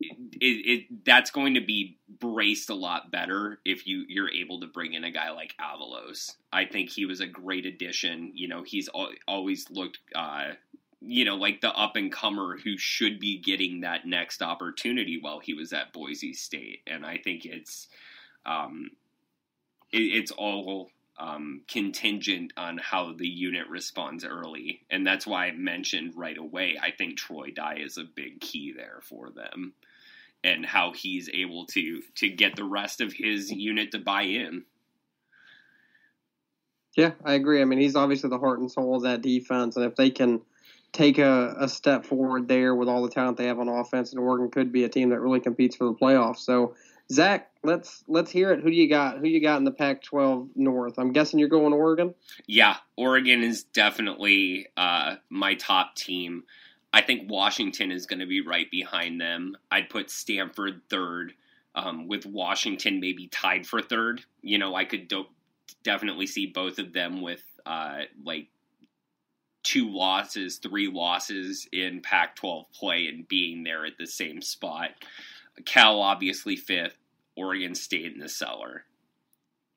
it, 0.00 0.06
it 0.40 1.04
that's 1.04 1.30
going 1.30 1.54
to 1.54 1.60
be 1.60 1.98
braced 2.20 2.70
a 2.70 2.74
lot 2.74 3.10
better 3.10 3.60
if 3.64 3.86
you 3.86 4.04
you're 4.08 4.30
able 4.30 4.60
to 4.60 4.66
bring 4.66 4.94
in 4.94 5.04
a 5.04 5.10
guy 5.10 5.30
like 5.30 5.54
Avalos. 5.60 6.36
I 6.52 6.64
think 6.64 6.90
he 6.90 7.06
was 7.06 7.20
a 7.20 7.26
great 7.26 7.66
addition. 7.66 8.32
You 8.34 8.48
know 8.48 8.62
he's 8.62 8.88
al- 8.94 9.12
always 9.26 9.70
looked 9.70 9.98
uh, 10.14 10.52
you 11.00 11.24
know, 11.24 11.36
like 11.36 11.60
the 11.60 11.72
up 11.74 11.96
and 11.96 12.10
comer 12.10 12.58
who 12.62 12.76
should 12.76 13.20
be 13.20 13.38
getting 13.38 13.80
that 13.80 14.06
next 14.06 14.42
opportunity 14.42 15.18
while 15.20 15.38
he 15.38 15.54
was 15.54 15.72
at 15.72 15.92
Boise 15.92 16.32
State. 16.32 16.80
And 16.86 17.06
I 17.06 17.18
think 17.18 17.44
it's 17.44 17.88
um, 18.44 18.90
it, 19.92 19.98
it's 19.98 20.30
all 20.32 20.90
um, 21.18 21.62
contingent 21.68 22.52
on 22.56 22.78
how 22.78 23.12
the 23.12 23.26
unit 23.26 23.68
responds 23.68 24.24
early, 24.24 24.82
and 24.90 25.06
that's 25.06 25.26
why 25.26 25.46
I 25.46 25.52
mentioned 25.52 26.12
right 26.16 26.38
away. 26.38 26.78
I 26.80 26.92
think 26.92 27.16
Troy 27.16 27.50
Dye 27.54 27.80
is 27.84 27.98
a 27.98 28.04
big 28.04 28.40
key 28.40 28.72
there 28.76 29.00
for 29.02 29.30
them, 29.30 29.74
and 30.44 30.64
how 30.64 30.92
he's 30.92 31.28
able 31.32 31.66
to 31.66 32.02
to 32.16 32.28
get 32.28 32.56
the 32.56 32.64
rest 32.64 33.00
of 33.00 33.12
his 33.12 33.50
unit 33.50 33.90
to 33.92 33.98
buy 33.98 34.22
in. 34.22 34.64
Yeah, 36.96 37.12
I 37.24 37.34
agree. 37.34 37.60
I 37.60 37.64
mean, 37.64 37.78
he's 37.78 37.96
obviously 37.96 38.30
the 38.30 38.38
heart 38.38 38.60
and 38.60 38.70
soul 38.70 38.96
of 38.96 39.02
that 39.02 39.22
defense, 39.22 39.76
and 39.76 39.84
if 39.84 39.96
they 39.96 40.10
can 40.10 40.40
take 40.92 41.18
a, 41.18 41.54
a 41.58 41.68
step 41.68 42.04
forward 42.04 42.48
there 42.48 42.74
with 42.74 42.88
all 42.88 43.02
the 43.02 43.10
talent 43.10 43.36
they 43.36 43.46
have 43.46 43.58
on 43.58 43.68
offense, 43.68 44.12
and 44.12 44.20
Oregon 44.20 44.50
could 44.50 44.72
be 44.72 44.84
a 44.84 44.88
team 44.88 45.10
that 45.10 45.20
really 45.20 45.40
competes 45.40 45.76
for 45.76 45.84
the 45.84 45.94
playoffs. 45.94 46.38
So, 46.38 46.74
Zach, 47.10 47.50
let's 47.64 48.04
let's 48.06 48.30
hear 48.30 48.52
it. 48.52 48.60
Who 48.60 48.70
do 48.70 48.76
you 48.76 48.88
got? 48.88 49.18
Who 49.18 49.28
you 49.28 49.40
got 49.40 49.56
in 49.56 49.64
the 49.64 49.70
Pac-12 49.70 50.50
North? 50.56 50.98
I'm 50.98 51.12
guessing 51.12 51.38
you're 51.38 51.48
going 51.48 51.72
Oregon. 51.72 52.14
Yeah, 52.46 52.76
Oregon 52.96 53.42
is 53.42 53.64
definitely 53.64 54.66
uh, 54.76 55.16
my 55.30 55.54
top 55.54 55.96
team. 55.96 56.44
I 56.92 57.00
think 57.02 57.30
Washington 57.30 57.92
is 57.92 58.06
going 58.06 58.20
to 58.20 58.26
be 58.26 58.40
right 58.40 58.70
behind 58.70 59.20
them. 59.20 59.56
I'd 59.70 59.90
put 59.90 60.10
Stanford 60.10 60.82
third, 60.88 61.34
um, 61.74 62.08
with 62.08 62.26
Washington 62.26 63.00
maybe 63.00 63.28
tied 63.28 63.66
for 63.66 63.80
third. 63.80 64.22
You 64.42 64.58
know, 64.58 64.74
I 64.74 64.84
could 64.84 65.08
do- 65.08 65.26
definitely 65.82 66.26
see 66.26 66.46
both 66.46 66.78
of 66.78 66.92
them 66.92 67.20
with 67.20 67.42
uh, 67.64 68.00
like 68.24 68.48
two 69.62 69.90
losses, 69.90 70.56
three 70.58 70.88
losses 70.88 71.68
in 71.72 72.00
Pac 72.00 72.36
12 72.36 72.72
play 72.72 73.06
and 73.06 73.28
being 73.28 73.64
there 73.64 73.84
at 73.84 73.98
the 73.98 74.06
same 74.06 74.40
spot. 74.40 74.90
Cal, 75.64 76.00
obviously, 76.00 76.56
fifth, 76.56 76.98
Oregon 77.36 77.74
State 77.74 78.12
in 78.12 78.18
the 78.18 78.28
cellar. 78.28 78.84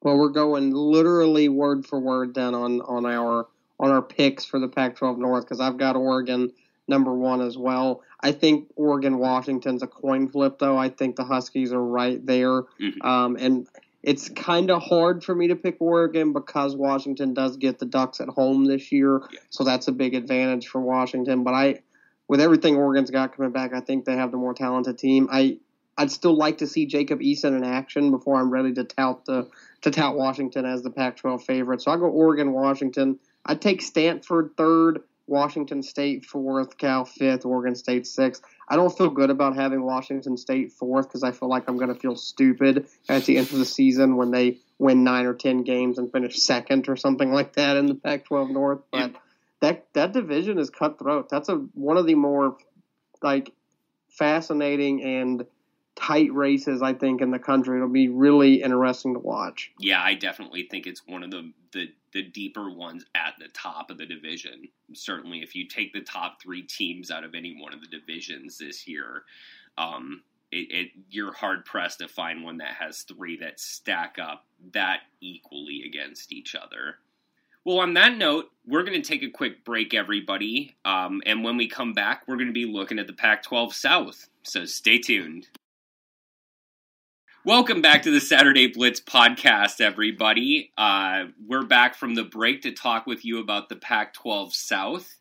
Well, 0.01 0.17
we're 0.17 0.29
going 0.29 0.71
literally 0.71 1.47
word 1.47 1.85
for 1.85 1.99
word 1.99 2.33
then 2.33 2.55
on 2.55 2.81
on 2.81 3.05
our 3.05 3.47
on 3.79 3.91
our 3.91 4.01
picks 4.01 4.45
for 4.45 4.59
the 4.59 4.67
Pac-12 4.67 5.17
North 5.17 5.45
because 5.45 5.59
I've 5.59 5.77
got 5.77 5.95
Oregon 5.95 6.51
number 6.87 7.13
one 7.13 7.41
as 7.41 7.57
well. 7.57 8.01
I 8.19 8.31
think 8.31 8.67
Oregon 8.75 9.17
Washington's 9.19 9.83
a 9.83 9.87
coin 9.87 10.27
flip 10.27 10.59
though. 10.59 10.77
I 10.77 10.89
think 10.89 11.15
the 11.15 11.23
Huskies 11.23 11.71
are 11.71 11.83
right 11.83 12.23
there, 12.25 12.63
Mhm. 12.79 13.03
um, 13.05 13.37
and 13.39 13.67
it's 14.03 14.29
kind 14.29 14.71
of 14.71 14.81
hard 14.81 15.23
for 15.23 15.35
me 15.35 15.47
to 15.47 15.55
pick 15.55 15.77
Oregon 15.79 16.33
because 16.33 16.75
Washington 16.75 17.33
does 17.35 17.57
get 17.57 17.77
the 17.77 17.85
Ducks 17.85 18.19
at 18.19 18.29
home 18.29 18.65
this 18.65 18.91
year, 18.91 19.21
so 19.51 19.63
that's 19.63 19.87
a 19.87 19.91
big 19.91 20.15
advantage 20.15 20.67
for 20.67 20.81
Washington. 20.81 21.43
But 21.43 21.53
I, 21.53 21.79
with 22.27 22.41
everything 22.41 22.75
Oregon's 22.75 23.11
got 23.11 23.35
coming 23.35 23.51
back, 23.51 23.73
I 23.73 23.81
think 23.81 24.05
they 24.05 24.15
have 24.15 24.31
the 24.31 24.37
more 24.37 24.55
talented 24.55 24.97
team. 24.97 25.27
I 25.31 25.59
I'd 25.97 26.11
still 26.11 26.35
like 26.35 26.59
to 26.59 26.67
see 26.67 26.85
Jacob 26.85 27.19
Eason 27.19 27.55
in 27.57 27.63
action 27.63 28.11
before 28.11 28.39
I'm 28.39 28.49
ready 28.49 28.73
to 28.73 28.83
tout 28.83 29.25
the 29.25 29.49
to 29.81 29.91
tout 29.91 30.15
Washington 30.15 30.65
as 30.65 30.81
the 30.81 30.89
Pac-12 30.89 31.43
favorite. 31.43 31.81
So 31.81 31.91
I 31.91 31.97
go 31.97 32.05
Oregon, 32.05 32.53
Washington. 32.53 33.19
I'd 33.45 33.61
take 33.61 33.81
Stanford 33.81 34.51
third, 34.55 35.01
Washington 35.27 35.81
State 35.83 36.25
fourth, 36.25 36.77
Cal 36.77 37.05
fifth, 37.05 37.45
Oregon 37.45 37.75
State 37.75 38.07
sixth. 38.07 38.43
I 38.69 38.75
don't 38.75 38.95
feel 38.95 39.09
good 39.09 39.29
about 39.29 39.55
having 39.55 39.83
Washington 39.83 40.37
State 40.37 40.71
fourth 40.71 41.07
because 41.07 41.23
I 41.23 41.31
feel 41.31 41.49
like 41.49 41.67
I'm 41.67 41.77
going 41.77 41.93
to 41.93 41.99
feel 41.99 42.15
stupid 42.15 42.87
at 43.09 43.25
the 43.25 43.37
end 43.37 43.51
of 43.51 43.57
the 43.57 43.65
season 43.65 44.15
when 44.15 44.31
they 44.31 44.59
win 44.77 45.03
nine 45.03 45.25
or 45.25 45.33
ten 45.33 45.63
games 45.63 45.97
and 45.97 46.11
finish 46.11 46.39
second 46.39 46.87
or 46.89 46.95
something 46.95 47.31
like 47.31 47.53
that 47.53 47.77
in 47.77 47.87
the 47.87 47.95
Pac-12 47.95 48.51
North. 48.51 48.79
But 48.91 49.15
that 49.61 49.87
that 49.93 50.13
division 50.13 50.57
is 50.57 50.69
cutthroat. 50.69 51.29
That's 51.29 51.49
a 51.49 51.55
one 51.55 51.97
of 51.97 52.05
the 52.05 52.15
more 52.15 52.57
like 53.21 53.53
fascinating 54.09 55.03
and 55.03 55.45
tight 56.01 56.33
races 56.33 56.81
I 56.81 56.93
think 56.93 57.21
in 57.21 57.31
the 57.31 57.39
country. 57.39 57.77
It'll 57.77 57.89
be 57.89 58.09
really 58.09 58.61
interesting 58.61 59.13
to 59.13 59.19
watch. 59.19 59.71
Yeah, 59.79 60.01
I 60.01 60.15
definitely 60.15 60.67
think 60.69 60.87
it's 60.87 61.05
one 61.05 61.23
of 61.23 61.31
the 61.31 61.51
the, 61.71 61.87
the 62.11 62.23
deeper 62.23 62.69
ones 62.69 63.05
at 63.15 63.35
the 63.39 63.47
top 63.49 63.89
of 63.89 63.97
the 63.97 64.05
division. 64.05 64.67
Certainly, 64.93 65.39
if 65.39 65.55
you 65.55 65.67
take 65.67 65.93
the 65.93 66.01
top 66.01 66.41
three 66.41 66.63
teams 66.63 67.11
out 67.11 67.23
of 67.23 67.35
any 67.35 67.57
one 67.59 67.73
of 67.73 67.81
the 67.81 67.87
divisions 67.87 68.57
this 68.57 68.87
year, 68.87 69.23
um, 69.77 70.23
it, 70.51 70.71
it, 70.71 70.91
you're 71.09 71.33
hard 71.33 71.65
pressed 71.65 71.99
to 71.99 72.07
find 72.07 72.43
one 72.43 72.57
that 72.57 72.73
has 72.73 73.03
three 73.03 73.37
that 73.37 73.59
stack 73.59 74.17
up 74.21 74.45
that 74.73 75.01
equally 75.21 75.83
against 75.85 76.33
each 76.33 76.55
other. 76.55 76.95
Well, 77.63 77.79
on 77.79 77.93
that 77.93 78.17
note, 78.17 78.49
we're 78.65 78.83
going 78.83 78.99
to 78.99 79.07
take 79.07 79.21
a 79.21 79.29
quick 79.29 79.63
break, 79.63 79.93
everybody. 79.93 80.75
Um, 80.83 81.21
and 81.27 81.43
when 81.43 81.57
we 81.57 81.67
come 81.67 81.93
back, 81.93 82.23
we're 82.27 82.37
going 82.37 82.47
to 82.47 82.53
be 82.53 82.65
looking 82.65 82.97
at 82.97 83.05
the 83.05 83.13
Pac 83.13 83.43
12 83.43 83.73
South. 83.73 84.27
So 84.43 84.65
stay 84.65 84.97
tuned. 84.97 85.47
Welcome 87.43 87.81
back 87.81 88.03
to 88.03 88.11
the 88.11 88.21
Saturday 88.21 88.67
Blitz 88.67 89.01
podcast, 89.01 89.81
everybody. 89.81 90.71
Uh, 90.77 91.23
we're 91.47 91.65
back 91.65 91.95
from 91.95 92.13
the 92.13 92.23
break 92.23 92.61
to 92.61 92.71
talk 92.71 93.07
with 93.07 93.25
you 93.25 93.39
about 93.39 93.67
the 93.67 93.75
Pac 93.75 94.13
12 94.13 94.53
South. 94.53 95.17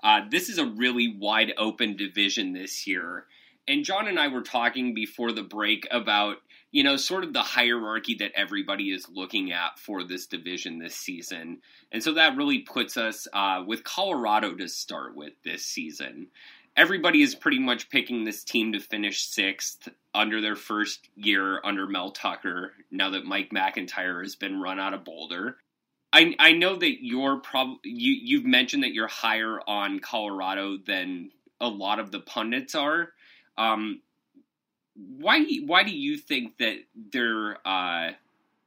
Uh, 0.00 0.20
this 0.30 0.48
is 0.48 0.58
a 0.58 0.64
really 0.64 1.16
wide 1.18 1.52
open 1.58 1.96
division 1.96 2.52
this 2.52 2.86
year. 2.86 3.26
And 3.66 3.84
John 3.84 4.06
and 4.06 4.16
I 4.16 4.28
were 4.28 4.42
talking 4.42 4.94
before 4.94 5.32
the 5.32 5.42
break 5.42 5.88
about 5.90 6.36
you 6.76 6.82
know, 6.82 6.98
sort 6.98 7.24
of 7.24 7.32
the 7.32 7.42
hierarchy 7.42 8.14
that 8.16 8.32
everybody 8.34 8.90
is 8.90 9.08
looking 9.08 9.50
at 9.50 9.78
for 9.78 10.04
this 10.04 10.26
division 10.26 10.78
this 10.78 10.94
season. 10.94 11.62
And 11.90 12.02
so 12.02 12.12
that 12.12 12.36
really 12.36 12.58
puts 12.58 12.98
us 12.98 13.26
uh, 13.32 13.64
with 13.66 13.82
Colorado 13.82 14.54
to 14.54 14.68
start 14.68 15.16
with 15.16 15.32
this 15.42 15.64
season. 15.64 16.26
Everybody 16.76 17.22
is 17.22 17.34
pretty 17.34 17.58
much 17.58 17.88
picking 17.88 18.24
this 18.24 18.44
team 18.44 18.72
to 18.72 18.80
finish 18.80 19.26
sixth 19.26 19.88
under 20.14 20.40
their 20.40 20.56
first 20.56 21.08
year 21.16 21.60
under 21.64 21.86
Mel 21.86 22.10
Tucker, 22.10 22.72
now 22.90 23.10
that 23.10 23.24
Mike 23.24 23.50
McIntyre 23.50 24.22
has 24.22 24.36
been 24.36 24.60
run 24.60 24.78
out 24.78 24.92
of 24.92 25.04
Boulder. 25.04 25.56
I, 26.12 26.34
I 26.38 26.52
know 26.52 26.76
that 26.76 27.04
you're 27.04 27.38
prob- 27.38 27.78
you 27.84 28.12
you've 28.12 28.44
mentioned 28.44 28.82
that 28.82 28.94
you're 28.94 29.06
higher 29.08 29.60
on 29.66 30.00
Colorado 30.00 30.76
than 30.78 31.30
a 31.60 31.68
lot 31.68 31.98
of 31.98 32.10
the 32.10 32.20
pundits 32.20 32.74
are. 32.74 33.10
Um, 33.58 34.00
why 34.94 35.44
why 35.64 35.82
do 35.82 35.94
you 35.94 36.16
think 36.16 36.58
that 36.58 36.76
they're 37.12 37.58
uh, 37.66 38.12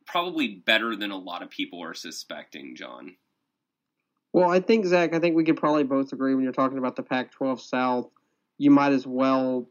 probably 0.06 0.48
better 0.50 0.96
than 0.96 1.12
a 1.12 1.18
lot 1.18 1.42
of 1.42 1.50
people 1.50 1.82
are 1.84 1.94
suspecting, 1.94 2.76
John? 2.76 3.16
Well, 4.32 4.50
I 4.50 4.60
think 4.60 4.86
Zach, 4.86 5.14
I 5.14 5.20
think 5.20 5.36
we 5.36 5.44
could 5.44 5.58
probably 5.58 5.84
both 5.84 6.14
agree 6.14 6.36
when 6.36 6.44
you're 6.44 6.54
talking 6.54 6.78
about 6.78 6.96
the 6.96 7.04
Pac-12 7.04 7.60
South, 7.60 8.10
you 8.58 8.72
might 8.72 8.92
as 8.92 9.08
well 9.08 9.70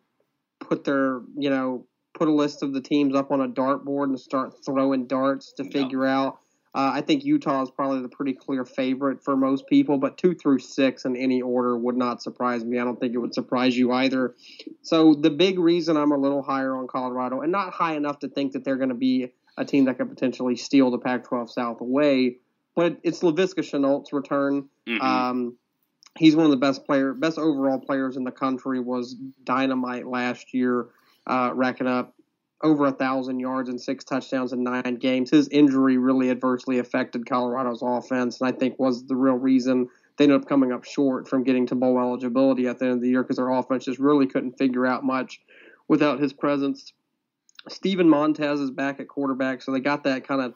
put 0.60 0.84
their 0.84 1.20
you 1.36 1.50
know 1.50 1.86
put 2.14 2.26
a 2.26 2.32
list 2.32 2.62
of 2.62 2.72
the 2.72 2.80
teams 2.80 3.14
up 3.14 3.30
on 3.30 3.40
a 3.40 3.48
dartboard 3.48 4.04
and 4.04 4.18
start 4.18 4.54
throwing 4.64 5.06
darts 5.06 5.52
to 5.52 5.64
figure 5.70 6.04
out 6.04 6.40
uh, 6.74 6.90
I 6.94 7.00
think 7.00 7.24
Utah 7.24 7.62
is 7.62 7.70
probably 7.70 8.02
the 8.02 8.08
pretty 8.08 8.34
clear 8.34 8.64
favorite 8.64 9.22
for 9.24 9.36
most 9.36 9.66
people, 9.66 9.98
but 9.98 10.18
two 10.18 10.34
through 10.34 10.58
six 10.58 11.04
in 11.04 11.16
any 11.16 11.40
order 11.40 11.76
would 11.76 11.96
not 11.96 12.22
surprise 12.22 12.64
me. 12.64 12.78
I 12.78 12.84
don't 12.84 13.00
think 13.00 13.14
it 13.14 13.18
would 13.18 13.34
surprise 13.34 13.76
you 13.76 13.92
either. 13.92 14.34
So 14.82 15.14
the 15.14 15.30
big 15.30 15.58
reason 15.58 15.96
I'm 15.96 16.12
a 16.12 16.18
little 16.18 16.42
higher 16.42 16.76
on 16.76 16.86
Colorado, 16.86 17.40
and 17.40 17.50
not 17.50 17.72
high 17.72 17.96
enough 17.96 18.18
to 18.20 18.28
think 18.28 18.52
that 18.52 18.64
they're 18.64 18.76
going 18.76 18.90
to 18.90 18.94
be 18.94 19.32
a 19.56 19.64
team 19.64 19.86
that 19.86 19.98
could 19.98 20.10
potentially 20.10 20.56
steal 20.56 20.90
the 20.90 20.98
Pac-12 20.98 21.50
South 21.50 21.80
away, 21.80 22.36
but 22.78 22.96
it's 23.02 23.22
Laviska 23.22 23.58
Shenault's 23.58 24.12
return. 24.12 24.68
Mm-hmm. 24.86 25.04
Um, 25.04 25.58
he's 26.16 26.36
one 26.36 26.44
of 26.44 26.52
the 26.52 26.58
best 26.58 26.86
player, 26.86 27.12
best 27.12 27.36
overall 27.36 27.80
players 27.80 28.16
in 28.16 28.22
the 28.22 28.30
country. 28.30 28.78
Was 28.78 29.16
dynamite 29.42 30.06
last 30.06 30.54
year, 30.54 30.86
uh, 31.26 31.50
racking 31.54 31.88
up 31.88 32.14
over 32.62 32.86
a 32.86 32.92
thousand 32.92 33.40
yards 33.40 33.68
and 33.68 33.80
six 33.80 34.04
touchdowns 34.04 34.52
in 34.52 34.62
nine 34.62 34.94
games. 35.00 35.28
His 35.28 35.48
injury 35.48 35.98
really 35.98 36.30
adversely 36.30 36.78
affected 36.78 37.28
Colorado's 37.28 37.82
offense, 37.82 38.40
and 38.40 38.48
I 38.48 38.56
think 38.56 38.78
was 38.78 39.04
the 39.04 39.16
real 39.16 39.34
reason 39.34 39.88
they 40.16 40.26
ended 40.26 40.40
up 40.40 40.48
coming 40.48 40.70
up 40.70 40.84
short 40.84 41.26
from 41.26 41.42
getting 41.42 41.66
to 41.66 41.74
bowl 41.74 41.98
eligibility 41.98 42.68
at 42.68 42.78
the 42.78 42.84
end 42.84 42.94
of 42.94 43.00
the 43.00 43.08
year 43.08 43.24
because 43.24 43.38
their 43.38 43.50
offense 43.50 43.86
just 43.86 43.98
really 43.98 44.28
couldn't 44.28 44.56
figure 44.56 44.86
out 44.86 45.02
much 45.02 45.40
without 45.88 46.20
his 46.20 46.32
presence. 46.32 46.92
Steven 47.68 48.08
Montez 48.08 48.60
is 48.60 48.70
back 48.70 49.00
at 49.00 49.08
quarterback, 49.08 49.62
so 49.62 49.72
they 49.72 49.80
got 49.80 50.04
that 50.04 50.28
kind 50.28 50.40
of 50.40 50.54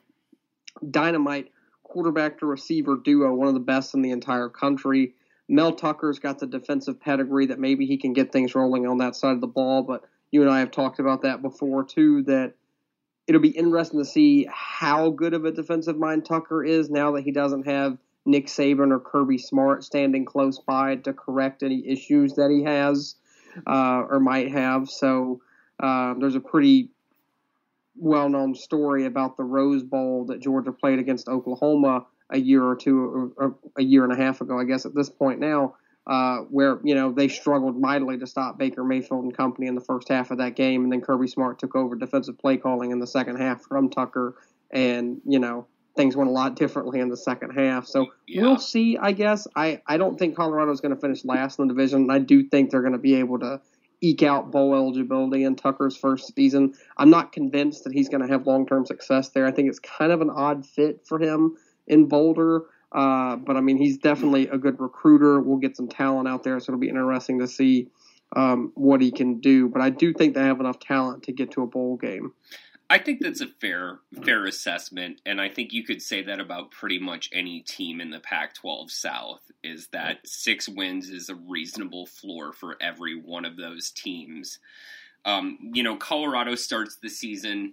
dynamite 0.89 1.52
quarterback 1.93 2.39
to 2.39 2.47
receiver 2.47 2.97
duo, 2.97 3.35
one 3.35 3.49
of 3.49 3.55
the 3.55 3.61
best 3.61 3.93
in 3.95 4.01
the 4.01 4.11
entire 4.11 4.49
country. 4.49 5.15
Mel 5.47 5.75
Tucker's 5.75 6.19
got 6.19 6.39
the 6.39 6.47
defensive 6.47 6.99
pedigree 6.99 7.47
that 7.47 7.59
maybe 7.59 7.85
he 7.85 7.99
can 7.99 8.15
get 8.15 8.33
things 8.33 8.55
rolling 8.55 8.87
on 8.87 8.99
that 8.99 9.15
side 9.15 9.35
of 9.35 9.43
the 9.43 9.47
ball, 9.47 9.83
but 9.83 10.03
you 10.31 10.41
and 10.41 10.51
I 10.51 10.61
have 10.61 10.71
talked 10.71 10.99
about 10.99 11.23
that 11.23 11.43
before 11.43 11.85
too. 11.85 12.23
That 12.23 12.55
it'll 13.27 13.43
be 13.43 13.51
interesting 13.51 14.01
to 14.01 14.07
see 14.07 14.49
how 14.51 15.11
good 15.11 15.35
of 15.35 15.45
a 15.45 15.53
defensive 15.53 15.99
mind 15.99 16.25
Tucker 16.25 16.65
is 16.65 16.89
now 16.89 17.13
that 17.13 17.25
he 17.25 17.31
doesn't 17.31 17.67
have 17.67 17.99
Nick 18.25 18.47
Saban 18.47 18.91
or 18.91 19.01
Kirby 19.01 19.37
Smart 19.37 19.85
standing 19.85 20.25
close 20.25 20.59
by 20.59 20.97
to 20.97 21.13
correct 21.13 21.63
any 21.63 21.87
issues 21.87 22.35
that 22.37 22.51
he 22.51 22.63
has 22.63 23.17
uh, 23.67 24.05
or 24.09 24.19
might 24.19 24.51
have. 24.51 24.89
So 24.89 25.43
uh, 25.79 26.15
there's 26.19 26.37
a 26.37 26.41
pretty 26.41 26.89
well-known 27.97 28.55
story 28.55 29.07
about 29.07 29.37
the 29.37 29.45
Rose 29.45 29.83
Bowl 29.83 30.27
that 30.27 30.41
Georgia 30.41 30.73
played 30.73 30.99
against 30.99 31.29
Oklahoma 31.29 32.07
a 32.31 32.39
year 32.39 32.65
or 32.65 32.75
two, 32.77 33.33
or 33.37 33.57
a 33.79 33.83
year 33.83 34.05
and 34.05 34.13
a 34.13 34.17
half 34.17 34.41
ago, 34.41 34.59
I 34.59 34.65
guess 34.65 34.87
at 34.87 34.95
this 34.95 35.11
point 35.11 35.39
now, 35.39 35.75
uh, 36.07 36.39
where 36.51 36.81
you 36.83 36.95
know 36.95 37.13
they 37.13 37.29
struggled 37.29 37.79
mightily 37.79 38.19
to 38.19 38.27
stop 38.27 38.59
Baker 38.59 38.83
Mayfield 38.83 39.25
and 39.25 39.37
company 39.37 39.67
in 39.67 39.75
the 39.75 39.81
first 39.81 40.09
half 40.09 40.31
of 40.31 40.39
that 40.39 40.57
game, 40.57 40.85
and 40.85 40.93
then 40.93 41.01
Kirby 41.01 41.29
Smart 41.29 41.59
took 41.59 41.77
over 41.77 41.95
defensive 41.95 42.39
play 42.39 42.57
calling 42.57 42.91
in 42.91 42.99
the 42.99 43.07
second 43.07 43.37
half 43.37 43.63
from 43.63 43.91
Tucker, 43.91 44.35
and 44.71 45.21
you 45.25 45.39
know 45.39 45.67
things 45.95 46.17
went 46.17 46.31
a 46.31 46.33
lot 46.33 46.57
differently 46.57 47.01
in 47.01 47.09
the 47.09 47.17
second 47.17 47.51
half. 47.51 47.87
So 47.87 48.07
yeah. 48.27 48.43
we'll 48.43 48.59
see. 48.59 48.97
I 48.97 49.13
guess 49.13 49.47
I 49.55 49.81
I 49.87 49.97
don't 49.97 50.19
think 50.19 50.35
Colorado 50.35 50.73
is 50.73 50.81
going 50.81 50.95
to 50.95 51.01
finish 51.01 51.25
last 51.25 51.59
in 51.59 51.69
the 51.69 51.75
division. 51.75 52.11
I 52.11 52.19
do 52.19 52.49
think 52.49 52.71
they're 52.71 52.81
going 52.81 52.95
to 52.95 52.99
be 52.99 53.17
able 53.17 53.39
to 53.41 53.61
eke 54.03 54.25
out 54.25 54.51
bowl 54.51 54.75
eligibility 54.75 55.45
in 55.45 55.57
Tucker's 55.57 55.97
first 55.97 56.35
season. 56.35 56.75
I'm 56.99 57.09
not 57.09 57.33
convinced 57.33 57.85
that 57.85 57.93
he's 57.93 58.09
going 58.09 58.21
to 58.21 58.29
have 58.29 58.47
long 58.47 58.67
term 58.67 58.85
success 58.85 59.31
there. 59.31 59.47
I 59.47 59.53
think 59.53 59.69
it's 59.69 59.79
kind 59.79 60.13
of 60.13 60.21
an 60.21 60.31
odd 60.31 60.67
fit 60.67 61.07
for 61.07 61.19
him 61.19 61.57
in 61.87 62.07
Boulder. 62.07 62.63
Uh, 62.91 63.37
but 63.37 63.57
I 63.57 63.61
mean, 63.61 63.79
he's 63.79 63.97
definitely 63.97 64.49
a 64.49 64.59
good 64.59 64.79
recruiter. 64.79 65.41
We'll 65.41 65.57
get 65.57 65.77
some 65.77 65.89
talent 65.89 66.29
out 66.29 66.43
there, 66.43 66.61
so 66.61 66.73
it'll 66.73 66.81
be 66.81 66.91
interesting 66.91 67.39
to 67.39 67.49
see 67.49 67.89
um, 68.37 68.73
what 68.75 69.01
he 69.01 69.11
can 69.11 69.41
do. 69.41 69.69
But 69.69 69.81
I 69.81 69.91
do 69.91 70.13
think 70.13 70.35
they 70.35 70.43
have 70.43 70.61
enough 70.61 70.79
talent 70.79 71.23
to 71.25 71.33
get 71.33 71.53
to 71.53 71.63
a 71.63 71.67
bowl 71.67 71.97
game. 71.97 72.33
I 72.93 72.99
think 72.99 73.21
that's 73.23 73.41
a 73.41 73.47
fair 73.47 74.01
fair 74.23 74.45
assessment, 74.45 75.23
and 75.25 75.41
I 75.41 75.49
think 75.49 75.73
you 75.73 75.83
could 75.83 76.03
say 76.03 76.23
that 76.25 76.41
about 76.41 76.73
pretty 76.73 76.99
much 76.99 77.31
any 77.33 77.61
team 77.61 78.03
in 78.03 78.11
the 78.11 78.21
Pac-12 78.21 78.91
South. 78.91 79.41
Is 79.65 79.89
that 79.93 80.19
six 80.27 80.69
wins 80.69 81.09
is 81.09 81.31
a 81.31 81.35
reasonable 81.35 82.05
floor 82.05 82.53
for 82.53 82.77
every 82.83 83.19
one 83.19 83.47
of 83.47 83.57
those 83.57 83.91
teams. 83.91 84.59
Um, 85.25 85.71
you 85.73 85.83
know, 85.83 85.97
Colorado 85.97 86.55
starts 86.55 86.97
the 86.97 87.09
season 87.09 87.73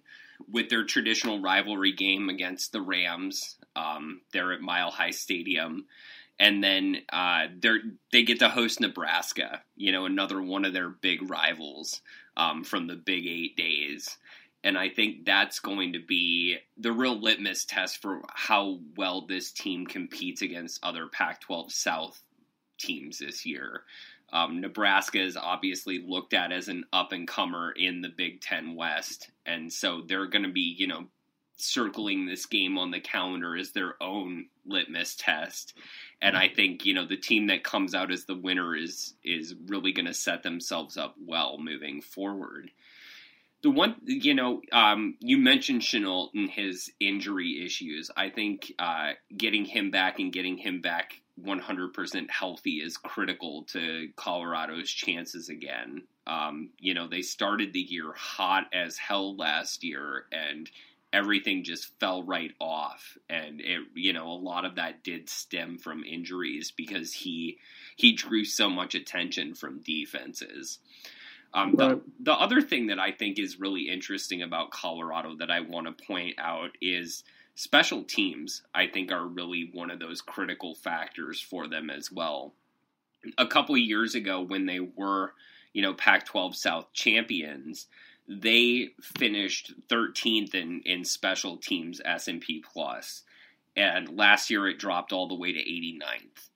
with 0.50 0.70
their 0.70 0.86
traditional 0.86 1.42
rivalry 1.42 1.92
game 1.92 2.30
against 2.30 2.72
the 2.72 2.82
Rams. 2.82 3.58
Um, 3.76 4.22
they're 4.32 4.54
at 4.54 4.62
Mile 4.62 4.90
High 4.90 5.12
Stadium, 5.12 5.86
and 6.40 6.64
then 6.64 7.02
uh, 7.12 7.48
they 8.14 8.24
get 8.24 8.40
to 8.40 8.48
host 8.48 8.80
Nebraska. 8.80 9.64
You 9.76 9.92
know, 9.92 10.06
another 10.06 10.42
one 10.42 10.64
of 10.64 10.72
their 10.72 10.88
big 10.88 11.30
rivals 11.30 12.00
um, 12.38 12.64
from 12.64 12.88
the 12.88 12.96
Big 12.96 13.28
Eight 13.28 13.58
days. 13.58 14.18
And 14.64 14.78
I 14.78 14.90
think 14.90 15.26
that's 15.26 15.60
going 15.60 15.94
to 15.94 16.00
be 16.00 16.58
the 16.78 16.92
real 16.92 17.20
litmus 17.20 17.66
test 17.66 18.02
for 18.02 18.22
how 18.30 18.80
well 18.98 19.26
this 19.26 19.52
team 19.52 19.86
competes 19.86 20.42
against 20.42 20.84
other 20.84 21.08
Pac 21.08 21.42
12 21.42 21.72
South 21.72 22.22
teams 22.78 23.20
this 23.20 23.46
year. 23.46 23.84
Um, 24.32 24.62
Nebraska 24.62 25.22
is 25.22 25.38
obviously 25.38 26.04
looked 26.06 26.34
at 26.34 26.52
as 26.52 26.68
an 26.68 26.86
up 26.94 27.12
and 27.14 27.28
comer 27.28 27.72
in 27.72 28.02
the 28.02 28.10
Big 28.10 28.42
Ten 28.42 28.76
West, 28.76 29.32
and 29.46 29.72
so 29.72 30.02
they're 30.08 30.28
going 30.28 30.44
to 30.44 30.52
be, 30.52 30.76
you 30.78 30.88
know, 30.88 31.06
circling 31.56 32.26
this 32.26 32.46
game 32.46 32.78
on 32.78 32.92
the 32.92 33.00
calendar 33.00 33.56
as 33.56 33.72
their 33.72 34.02
own 34.02 34.46
litmus 34.66 35.16
test. 35.16 35.74
And 36.22 36.38
I 36.38 36.48
think 36.48 36.86
you 36.86 36.94
know 36.94 37.06
the 37.06 37.18
team 37.18 37.48
that 37.48 37.64
comes 37.64 37.96
out 37.96 38.12
as 38.12 38.26
the 38.26 38.36
winner 38.36 38.76
is 38.76 39.14
is 39.24 39.56
really 39.68 39.92
going 39.92 40.06
to 40.06 40.14
set 40.14 40.44
themselves 40.44 40.98
up 40.98 41.16
well 41.26 41.58
moving 41.58 42.02
forward. 42.02 42.72
The 43.62 43.70
one, 43.70 43.96
you 44.04 44.34
know, 44.34 44.62
um, 44.72 45.16
you 45.20 45.38
mentioned 45.38 45.82
Shenault 45.82 46.30
and 46.34 46.50
his 46.50 46.92
injury 47.00 47.64
issues. 47.66 48.10
I 48.16 48.30
think 48.30 48.74
uh, 48.80 49.12
getting 49.36 49.66
him 49.66 49.92
back 49.92 50.20
and 50.20 50.32
getting 50.32 50.58
him 50.58 50.82
back 50.82 51.22
100% 51.44 52.30
healthy 52.30 52.78
is 52.78 52.98
critical 52.98 53.64
to 53.72 54.10
Colorado's 54.16 54.90
chances 54.90 55.50
again. 55.50 56.04
Um, 56.26 56.70
you 56.80 56.94
know, 56.94 57.08
they 57.08 57.22
started 57.22 57.74
the 57.74 57.80
year 57.80 58.14
hot 58.16 58.68
as 58.74 58.98
hell 58.98 59.36
last 59.36 59.84
year 59.84 60.26
and 60.32 60.70
everything 61.12 61.64
just 61.64 62.00
fell 62.00 62.22
right 62.24 62.52
off 62.60 63.18
and 63.30 63.62
it 63.62 63.82
you 63.96 64.14
know 64.14 64.28
a 64.28 64.34
lot 64.34 64.64
of 64.64 64.76
that 64.76 65.04
did 65.04 65.28
stem 65.28 65.78
from 65.78 66.04
injuries 66.04 66.72
because 66.72 67.12
he 67.12 67.58
he 67.96 68.14
drew 68.14 68.46
so 68.46 68.70
much 68.70 68.94
attention 68.94 69.56
from 69.56 69.80
defenses 69.80 70.78
um, 71.54 71.76
the, 71.76 71.88
right. 71.88 72.02
the 72.20 72.34
other 72.34 72.62
thing 72.62 72.88
that 72.88 73.00
I 73.00 73.12
think 73.12 73.40
is 73.40 73.60
really 73.60 73.90
interesting 73.90 74.42
about 74.42 74.72
Colorado 74.72 75.36
that 75.38 75.50
I 75.50 75.62
want 75.62 75.88
to 75.88 76.06
point 76.06 76.36
out 76.38 76.72
is 76.82 77.24
special 77.56 78.04
teams, 78.04 78.62
I 78.74 78.88
think, 78.88 79.12
are 79.12 79.26
really 79.26 79.70
one 79.74 79.92
of 79.92 80.00
those 80.00 80.22
critical 80.22 80.76
factors 80.76 81.42
for 81.42 81.68
them 81.68 81.90
as 81.90 82.12
well. 82.12 82.54
A 83.38 83.48
couple 83.48 83.76
of 83.76 83.82
years 83.82 84.16
ago, 84.16 84.42
when 84.42 84.66
they 84.66 84.80
were, 84.80 85.34
you 85.74 85.82
know, 85.82 85.94
Pac 85.94 86.26
12 86.26 86.56
South 86.56 86.94
champions, 86.94 87.88
they 88.28 88.90
finished 89.02 89.74
13th 89.90 90.54
in, 90.54 90.82
in 90.86 91.04
special 91.04 91.58
teams 91.58 92.00
S&P 92.06 92.64
plus, 92.72 93.24
and 93.76 94.16
last 94.16 94.50
year 94.50 94.68
it 94.68 94.78
dropped 94.78 95.12
all 95.12 95.28
the 95.28 95.36
way 95.36 95.52
to 95.52 95.60
89th. 95.60 96.50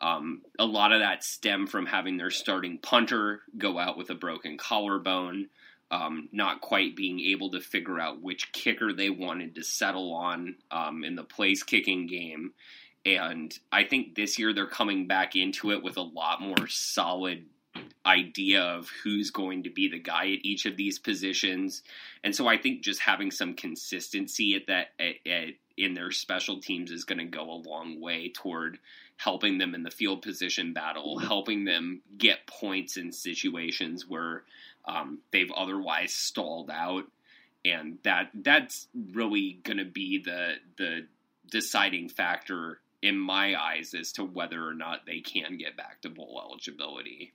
Um, 0.00 0.42
a 0.58 0.64
lot 0.64 0.92
of 0.92 1.00
that 1.00 1.24
stem 1.24 1.66
from 1.66 1.86
having 1.86 2.16
their 2.16 2.30
starting 2.30 2.78
punter 2.78 3.40
go 3.56 3.78
out 3.78 3.98
with 3.98 4.10
a 4.10 4.14
broken 4.14 4.56
collarbone, 4.56 5.48
um, 5.90 6.28
not 6.32 6.60
quite 6.60 6.94
being 6.94 7.20
able 7.20 7.50
to 7.52 7.60
figure 7.60 7.98
out 7.98 8.22
which 8.22 8.52
kicker 8.52 8.92
they 8.92 9.10
wanted 9.10 9.54
to 9.56 9.64
settle 9.64 10.12
on 10.12 10.56
um, 10.70 11.02
in 11.02 11.16
the 11.16 11.24
place 11.24 11.62
kicking 11.62 12.06
game. 12.06 12.52
And 13.04 13.56
I 13.72 13.84
think 13.84 14.14
this 14.14 14.38
year 14.38 14.52
they're 14.52 14.66
coming 14.66 15.06
back 15.06 15.34
into 15.34 15.72
it 15.72 15.82
with 15.82 15.96
a 15.96 16.02
lot 16.02 16.40
more 16.40 16.66
solid 16.68 17.46
idea 18.04 18.62
of 18.62 18.90
who's 19.02 19.30
going 19.30 19.64
to 19.64 19.70
be 19.70 19.88
the 19.88 19.98
guy 19.98 20.32
at 20.32 20.44
each 20.44 20.66
of 20.66 20.76
these 20.76 20.98
positions. 20.98 21.82
And 22.24 22.34
so 22.34 22.46
I 22.46 22.56
think 22.56 22.82
just 22.82 23.00
having 23.00 23.30
some 23.30 23.54
consistency 23.54 24.54
at 24.54 24.66
that 24.66 24.88
at, 24.98 25.30
at, 25.30 25.54
in 25.76 25.94
their 25.94 26.10
special 26.10 26.60
teams 26.60 26.90
is 26.90 27.04
going 27.04 27.18
to 27.18 27.24
go 27.24 27.50
a 27.50 27.62
long 27.68 28.00
way 28.00 28.32
toward 28.34 28.78
helping 29.18 29.58
them 29.58 29.74
in 29.74 29.82
the 29.82 29.90
field 29.90 30.22
position 30.22 30.72
battle, 30.72 31.18
helping 31.18 31.64
them 31.64 32.00
get 32.16 32.46
points 32.46 32.96
in 32.96 33.12
situations 33.12 34.06
where 34.08 34.44
um, 34.86 35.18
they've 35.32 35.52
otherwise 35.52 36.14
stalled 36.14 36.70
out, 36.70 37.04
and 37.64 37.98
that 38.04 38.30
that's 38.32 38.88
really 39.12 39.60
going 39.64 39.76
to 39.78 39.84
be 39.84 40.22
the 40.24 40.54
the 40.78 41.06
deciding 41.50 42.08
factor 42.08 42.80
in 43.02 43.18
my 43.18 43.60
eyes 43.60 43.94
as 43.94 44.12
to 44.12 44.24
whether 44.24 44.66
or 44.66 44.74
not 44.74 45.06
they 45.06 45.20
can 45.20 45.56
get 45.56 45.76
back 45.76 46.00
to 46.00 46.08
bowl 46.08 46.40
eligibility. 46.44 47.32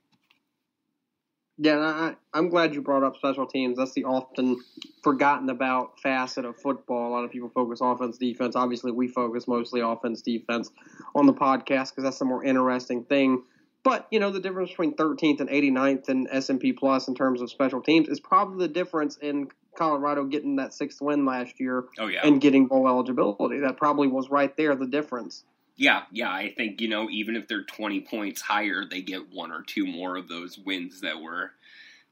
Yeah, 1.56 1.78
I, 1.78 2.16
I'm 2.36 2.48
glad 2.48 2.74
you 2.74 2.82
brought 2.82 3.04
up 3.04 3.16
special 3.16 3.46
teams. 3.46 3.78
That's 3.78 3.92
the 3.92 4.04
often 4.04 4.60
forgotten 5.02 5.48
about 5.50 6.00
facet 6.00 6.44
of 6.44 6.56
football. 6.56 7.08
A 7.08 7.12
lot 7.12 7.24
of 7.24 7.30
people 7.30 7.48
focus 7.48 7.78
offense, 7.80 8.18
defense. 8.18 8.56
Obviously, 8.56 8.90
we 8.90 9.06
focus 9.06 9.46
mostly 9.46 9.80
offense, 9.80 10.20
defense 10.20 10.70
on 11.14 11.26
the 11.26 11.32
podcast 11.32 11.90
because 11.90 12.02
that's 12.02 12.18
the 12.18 12.24
more 12.24 12.42
interesting 12.42 13.04
thing. 13.04 13.44
But 13.84 14.08
you 14.10 14.18
know, 14.18 14.30
the 14.30 14.40
difference 14.40 14.70
between 14.70 14.94
13th 14.94 15.40
and 15.40 15.48
89th 15.48 16.08
and 16.08 16.26
S&P 16.30 16.72
Plus 16.72 17.06
in 17.06 17.14
terms 17.14 17.40
of 17.40 17.50
special 17.50 17.80
teams 17.80 18.08
is 18.08 18.18
probably 18.18 18.66
the 18.66 18.72
difference 18.72 19.16
in 19.18 19.48
Colorado 19.76 20.24
getting 20.24 20.56
that 20.56 20.74
sixth 20.74 21.00
win 21.00 21.24
last 21.24 21.60
year 21.60 21.84
oh, 21.98 22.06
yeah. 22.06 22.20
and 22.24 22.40
getting 22.40 22.66
bowl 22.66 22.88
eligibility. 22.88 23.60
That 23.60 23.76
probably 23.76 24.08
was 24.08 24.28
right 24.30 24.56
there 24.56 24.74
the 24.74 24.86
difference. 24.86 25.44
Yeah, 25.76 26.02
yeah, 26.12 26.30
I 26.30 26.54
think 26.56 26.80
you 26.80 26.88
know 26.88 27.08
even 27.10 27.36
if 27.36 27.48
they're 27.48 27.64
twenty 27.64 28.00
points 28.00 28.40
higher, 28.40 28.84
they 28.88 29.02
get 29.02 29.32
one 29.32 29.50
or 29.50 29.62
two 29.62 29.86
more 29.86 30.16
of 30.16 30.28
those 30.28 30.58
wins 30.58 31.00
that 31.00 31.20
were, 31.20 31.50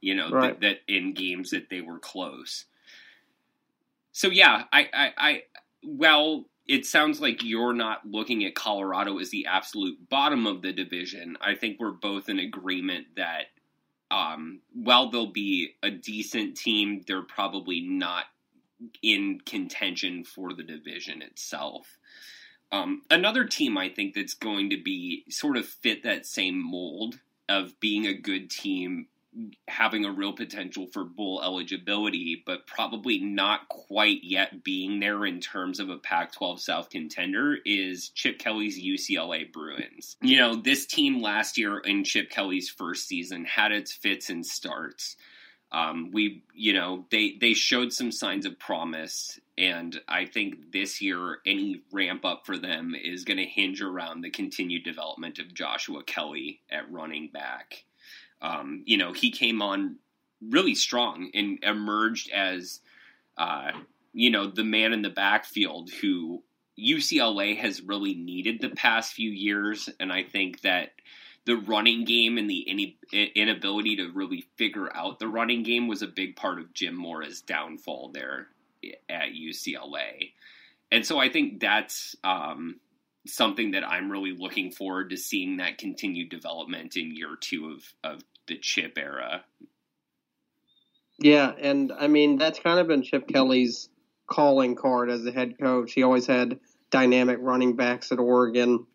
you 0.00 0.14
know, 0.14 0.30
right. 0.30 0.60
that, 0.60 0.78
that 0.86 0.94
in 0.94 1.14
games 1.14 1.50
that 1.50 1.70
they 1.70 1.80
were 1.80 1.98
close. 1.98 2.64
So 4.12 4.28
yeah, 4.28 4.64
I, 4.72 4.88
I, 4.92 5.12
I, 5.16 5.42
well, 5.82 6.44
it 6.66 6.86
sounds 6.86 7.20
like 7.20 7.42
you're 7.42 7.72
not 7.72 8.04
looking 8.04 8.44
at 8.44 8.54
Colorado 8.54 9.18
as 9.18 9.30
the 9.30 9.46
absolute 9.46 10.08
bottom 10.08 10.46
of 10.46 10.62
the 10.62 10.72
division. 10.72 11.36
I 11.40 11.54
think 11.54 11.80
we're 11.80 11.92
both 11.92 12.28
in 12.28 12.38
agreement 12.38 13.06
that 13.16 13.46
um, 14.10 14.60
while 14.74 15.10
they'll 15.10 15.32
be 15.32 15.76
a 15.82 15.90
decent 15.90 16.56
team, 16.56 17.02
they're 17.06 17.22
probably 17.22 17.80
not 17.80 18.24
in 19.02 19.40
contention 19.46 20.24
for 20.24 20.52
the 20.52 20.62
division 20.62 21.22
itself. 21.22 21.98
Um, 22.72 23.02
another 23.10 23.44
team 23.44 23.76
I 23.76 23.90
think 23.90 24.14
that's 24.14 24.34
going 24.34 24.70
to 24.70 24.82
be 24.82 25.24
sort 25.28 25.58
of 25.58 25.66
fit 25.66 26.02
that 26.04 26.26
same 26.26 26.58
mold 26.58 27.20
of 27.48 27.78
being 27.80 28.06
a 28.06 28.14
good 28.14 28.50
team, 28.50 29.08
having 29.68 30.06
a 30.06 30.10
real 30.10 30.32
potential 30.32 30.86
for 30.90 31.04
bowl 31.04 31.42
eligibility, 31.44 32.42
but 32.46 32.66
probably 32.66 33.18
not 33.18 33.68
quite 33.68 34.20
yet 34.22 34.64
being 34.64 35.00
there 35.00 35.26
in 35.26 35.40
terms 35.40 35.80
of 35.80 35.90
a 35.90 35.98
Pac 35.98 36.32
12 36.32 36.62
South 36.62 36.88
contender 36.88 37.58
is 37.66 38.08
Chip 38.08 38.38
Kelly's 38.38 38.82
UCLA 38.82 39.52
Bruins. 39.52 40.16
You 40.22 40.38
know, 40.38 40.56
this 40.56 40.86
team 40.86 41.20
last 41.20 41.58
year 41.58 41.78
in 41.78 42.04
Chip 42.04 42.30
Kelly's 42.30 42.70
first 42.70 43.06
season 43.06 43.44
had 43.44 43.72
its 43.72 43.92
fits 43.92 44.30
and 44.30 44.46
starts. 44.46 45.16
Um, 45.72 46.10
we, 46.12 46.42
you 46.54 46.74
know, 46.74 47.06
they 47.10 47.36
they 47.40 47.54
showed 47.54 47.92
some 47.94 48.12
signs 48.12 48.44
of 48.44 48.58
promise, 48.58 49.40
and 49.58 50.00
I 50.08 50.24
think 50.24 50.72
this 50.72 51.02
year 51.02 51.38
any 51.44 51.82
ramp 51.92 52.24
up 52.24 52.46
for 52.46 52.56
them 52.56 52.94
is 52.94 53.24
going 53.24 53.36
to 53.36 53.44
hinge 53.44 53.82
around 53.82 54.22
the 54.22 54.30
continued 54.30 54.84
development 54.84 55.38
of 55.38 55.52
Joshua 55.52 56.02
Kelly 56.02 56.60
at 56.70 56.90
running 56.90 57.28
back. 57.28 57.84
Um, 58.40 58.82
you 58.86 58.96
know, 58.96 59.12
he 59.12 59.30
came 59.30 59.60
on 59.60 59.96
really 60.40 60.74
strong 60.74 61.30
and 61.34 61.58
emerged 61.62 62.30
as, 62.30 62.80
uh, 63.36 63.72
you 64.12 64.30
know, 64.30 64.48
the 64.48 64.64
man 64.64 64.92
in 64.92 65.02
the 65.02 65.10
backfield 65.10 65.90
who 65.90 66.42
UCLA 66.78 67.56
has 67.56 67.82
really 67.82 68.14
needed 68.14 68.60
the 68.60 68.70
past 68.70 69.12
few 69.12 69.30
years, 69.30 69.88
and 70.00 70.12
I 70.12 70.24
think 70.24 70.62
that 70.62 70.92
the 71.44 71.56
running 71.56 72.04
game 72.04 72.38
and 72.38 72.48
the 72.48 72.96
inability 73.12 73.96
to 73.96 74.10
really 74.12 74.46
figure 74.56 74.94
out 74.96 75.18
the 75.18 75.28
running 75.28 75.62
game 75.62 75.88
was 75.88 76.02
a 76.02 76.06
big 76.06 76.36
part 76.36 76.58
of 76.58 76.72
Jim 76.72 76.96
Mora's 76.96 77.42
downfall 77.42 78.12
there 78.14 78.48
at 79.08 79.32
UCLA. 79.32 80.32
And 80.90 81.06
so 81.06 81.18
I 81.18 81.30
think 81.30 81.60
that's 81.60 82.16
um, 82.22 82.80
something 83.26 83.72
that 83.72 83.86
I'm 83.86 84.10
really 84.10 84.34
looking 84.36 84.72
forward 84.72 85.10
to 85.10 85.16
seeing 85.16 85.58
that 85.58 85.78
continued 85.78 86.28
development 86.28 86.96
in 86.96 87.14
year 87.14 87.36
two 87.40 87.70
of, 87.72 87.94
of 88.04 88.22
the 88.46 88.58
Chip 88.58 88.98
era. 88.98 89.44
Yeah, 91.18 91.52
and 91.58 91.92
I 91.92 92.08
mean, 92.08 92.36
that's 92.36 92.58
kind 92.58 92.80
of 92.80 92.88
been 92.88 93.02
Chip 93.02 93.28
Kelly's 93.28 93.88
calling 94.26 94.74
card 94.74 95.10
as 95.10 95.22
the 95.22 95.32
head 95.32 95.58
coach. 95.58 95.92
He 95.92 96.02
always 96.02 96.26
had 96.26 96.58
dynamic 96.90 97.38
running 97.40 97.76
backs 97.76 98.12
at 98.12 98.18
Oregon 98.18 98.86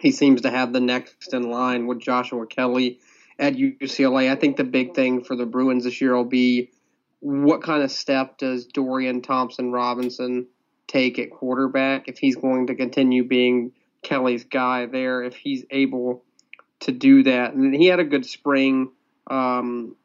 he 0.00 0.10
seems 0.10 0.42
to 0.42 0.50
have 0.50 0.72
the 0.72 0.80
next 0.80 1.32
in 1.32 1.50
line 1.50 1.86
with 1.86 2.00
Joshua 2.00 2.46
Kelly 2.46 3.00
at 3.38 3.54
UCLA. 3.54 4.30
I 4.30 4.36
think 4.36 4.56
the 4.56 4.64
big 4.64 4.94
thing 4.94 5.24
for 5.24 5.36
the 5.36 5.46
Bruins 5.46 5.84
this 5.84 6.00
year 6.00 6.14
will 6.14 6.24
be 6.24 6.70
what 7.20 7.62
kind 7.62 7.82
of 7.82 7.90
step 7.90 8.38
does 8.38 8.66
Dorian 8.66 9.22
Thompson 9.22 9.72
Robinson 9.72 10.46
take 10.86 11.18
at 11.18 11.30
quarterback 11.30 12.08
if 12.08 12.18
he's 12.18 12.36
going 12.36 12.68
to 12.68 12.74
continue 12.74 13.24
being 13.24 13.72
Kelly's 14.02 14.44
guy 14.44 14.86
there, 14.86 15.22
if 15.22 15.36
he's 15.36 15.64
able 15.70 16.24
to 16.80 16.92
do 16.92 17.24
that. 17.24 17.54
And 17.54 17.74
he 17.74 17.86
had 17.86 18.00
a 18.00 18.04
good 18.04 18.24
spring. 18.24 18.90
Um, 19.26 19.96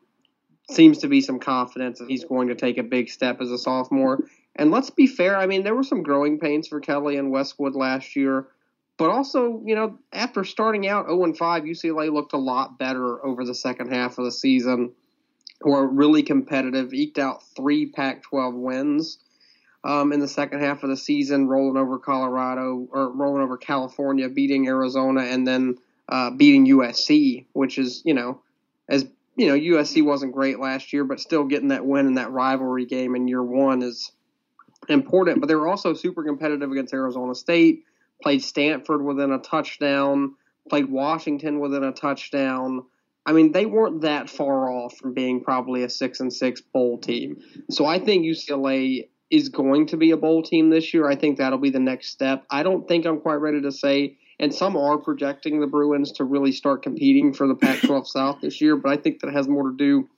seems 0.71 0.99
to 0.99 1.07
be 1.07 1.21
some 1.21 1.39
confidence 1.39 1.99
that 1.99 2.09
he's 2.09 2.25
going 2.25 2.47
to 2.47 2.55
take 2.55 2.77
a 2.77 2.83
big 2.83 3.09
step 3.09 3.41
as 3.41 3.51
a 3.51 3.57
sophomore. 3.57 4.19
And 4.55 4.71
let's 4.71 4.89
be 4.89 5.07
fair, 5.07 5.37
I 5.37 5.45
mean, 5.45 5.63
there 5.63 5.75
were 5.75 5.83
some 5.83 6.03
growing 6.03 6.39
pains 6.39 6.67
for 6.67 6.79
Kelly 6.79 7.17
and 7.17 7.31
Westwood 7.31 7.75
last 7.75 8.15
year. 8.15 8.47
But 8.97 9.09
also, 9.09 9.61
you 9.65 9.75
know, 9.75 9.97
after 10.11 10.43
starting 10.43 10.87
out 10.87 11.07
0 11.07 11.33
5, 11.33 11.63
UCLA 11.63 12.13
looked 12.13 12.33
a 12.33 12.37
lot 12.37 12.77
better 12.77 13.25
over 13.25 13.43
the 13.43 13.55
second 13.55 13.91
half 13.91 14.19
of 14.19 14.25
the 14.25 14.31
season. 14.31 14.91
Were 15.63 15.87
really 15.87 16.23
competitive, 16.23 16.93
eked 16.93 17.17
out 17.17 17.43
three 17.55 17.85
Pac 17.85 18.23
12 18.23 18.53
wins 18.55 19.17
um, 19.83 20.11
in 20.11 20.19
the 20.19 20.27
second 20.27 20.59
half 20.59 20.83
of 20.83 20.89
the 20.89 20.97
season, 20.97 21.47
rolling 21.47 21.77
over 21.77 21.99
Colorado 21.99 22.87
or 22.91 23.11
rolling 23.11 23.41
over 23.41 23.57
California, 23.57 24.29
beating 24.29 24.67
Arizona, 24.67 25.21
and 25.21 25.47
then 25.47 25.77
uh, 26.09 26.31
beating 26.31 26.67
USC, 26.67 27.45
which 27.53 27.77
is, 27.77 28.01
you 28.05 28.13
know, 28.13 28.41
as 28.89 29.05
you 29.35 29.47
know, 29.47 29.55
USC 29.55 30.03
wasn't 30.03 30.33
great 30.33 30.59
last 30.59 30.93
year, 30.93 31.03
but 31.05 31.19
still 31.19 31.45
getting 31.45 31.69
that 31.69 31.85
win 31.85 32.05
in 32.05 32.15
that 32.15 32.31
rivalry 32.31 32.85
game 32.85 33.15
in 33.15 33.27
year 33.27 33.41
one 33.41 33.81
is 33.81 34.11
important. 34.89 35.39
But 35.39 35.47
they 35.47 35.55
were 35.55 35.67
also 35.67 35.93
super 35.93 36.23
competitive 36.23 36.71
against 36.71 36.93
Arizona 36.93 37.33
State 37.33 37.85
played 38.23 38.41
Stanford 38.41 39.03
within 39.03 39.31
a 39.31 39.37
touchdown, 39.37 40.35
played 40.69 40.89
Washington 40.89 41.59
within 41.59 41.83
a 41.83 41.91
touchdown. 41.91 42.85
I 43.25 43.31
mean, 43.31 43.51
they 43.51 43.65
weren't 43.65 44.01
that 44.01 44.29
far 44.29 44.69
off 44.69 44.97
from 44.97 45.13
being 45.13 45.43
probably 45.43 45.83
a 45.83 45.89
six 45.89 46.19
and 46.19 46.31
six 46.31 46.61
bowl 46.61 46.97
team. 46.97 47.37
So 47.69 47.85
I 47.85 47.99
think 47.99 48.25
UCLA 48.25 49.07
is 49.29 49.49
going 49.49 49.87
to 49.87 49.97
be 49.97 50.11
a 50.11 50.17
bowl 50.17 50.43
team 50.43 50.69
this 50.69 50.93
year. 50.93 51.07
I 51.07 51.15
think 51.15 51.37
that'll 51.37 51.57
be 51.57 51.69
the 51.69 51.79
next 51.79 52.09
step. 52.09 52.45
I 52.49 52.63
don't 52.63 52.87
think 52.87 53.05
I'm 53.05 53.19
quite 53.19 53.35
ready 53.35 53.61
to 53.61 53.71
say, 53.71 54.17
and 54.39 54.53
some 54.53 54.75
are 54.75 54.97
projecting 54.97 55.59
the 55.59 55.67
Bruins 55.67 56.11
to 56.13 56.23
really 56.23 56.51
start 56.51 56.83
competing 56.83 57.33
for 57.33 57.47
the 57.47 57.55
Pac 57.55 57.81
12 57.81 58.07
South 58.07 58.41
this 58.41 58.59
year, 58.59 58.75
but 58.75 58.91
I 58.91 59.01
think 59.01 59.21
that 59.21 59.33
has 59.33 59.47
more 59.47 59.69
to 59.69 59.75
do 59.75 60.09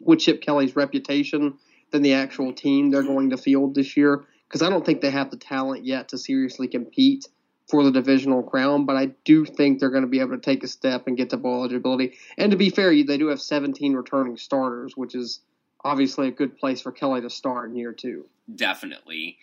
with 0.00 0.20
Chip 0.20 0.40
Kelly's 0.40 0.76
reputation 0.76 1.58
than 1.90 2.02
the 2.02 2.14
actual 2.14 2.52
team 2.52 2.90
they're 2.90 3.02
going 3.02 3.30
to 3.30 3.36
field 3.36 3.74
this 3.74 3.96
year. 3.96 4.24
Because 4.48 4.62
I 4.62 4.70
don't 4.70 4.86
think 4.86 5.00
they 5.00 5.10
have 5.10 5.30
the 5.30 5.36
talent 5.36 5.84
yet 5.84 6.08
to 6.08 6.18
seriously 6.18 6.68
compete 6.68 7.26
for 7.68 7.82
the 7.82 7.90
divisional 7.90 8.42
crown, 8.42 8.84
but 8.84 8.96
I 8.96 9.06
do 9.24 9.44
think 9.44 9.78
they're 9.78 9.90
going 9.90 10.02
to 10.02 10.08
be 10.08 10.20
able 10.20 10.32
to 10.32 10.40
take 10.40 10.62
a 10.62 10.68
step 10.68 11.06
and 11.06 11.16
get 11.16 11.30
to 11.30 11.36
bowl 11.36 11.60
eligibility. 11.60 12.14
And 12.36 12.50
to 12.50 12.56
be 12.56 12.70
fair, 12.70 12.90
they 12.90 13.18
do 13.18 13.28
have 13.28 13.40
17 13.40 13.94
returning 13.94 14.36
starters, 14.36 14.96
which 14.96 15.14
is 15.14 15.40
obviously 15.82 16.28
a 16.28 16.32
good 16.32 16.58
place 16.58 16.82
for 16.82 16.92
Kelly 16.92 17.22
to 17.22 17.30
start 17.30 17.70
in 17.70 17.76
year 17.76 17.92
two. 17.92 18.26
Definitely. 18.54 19.38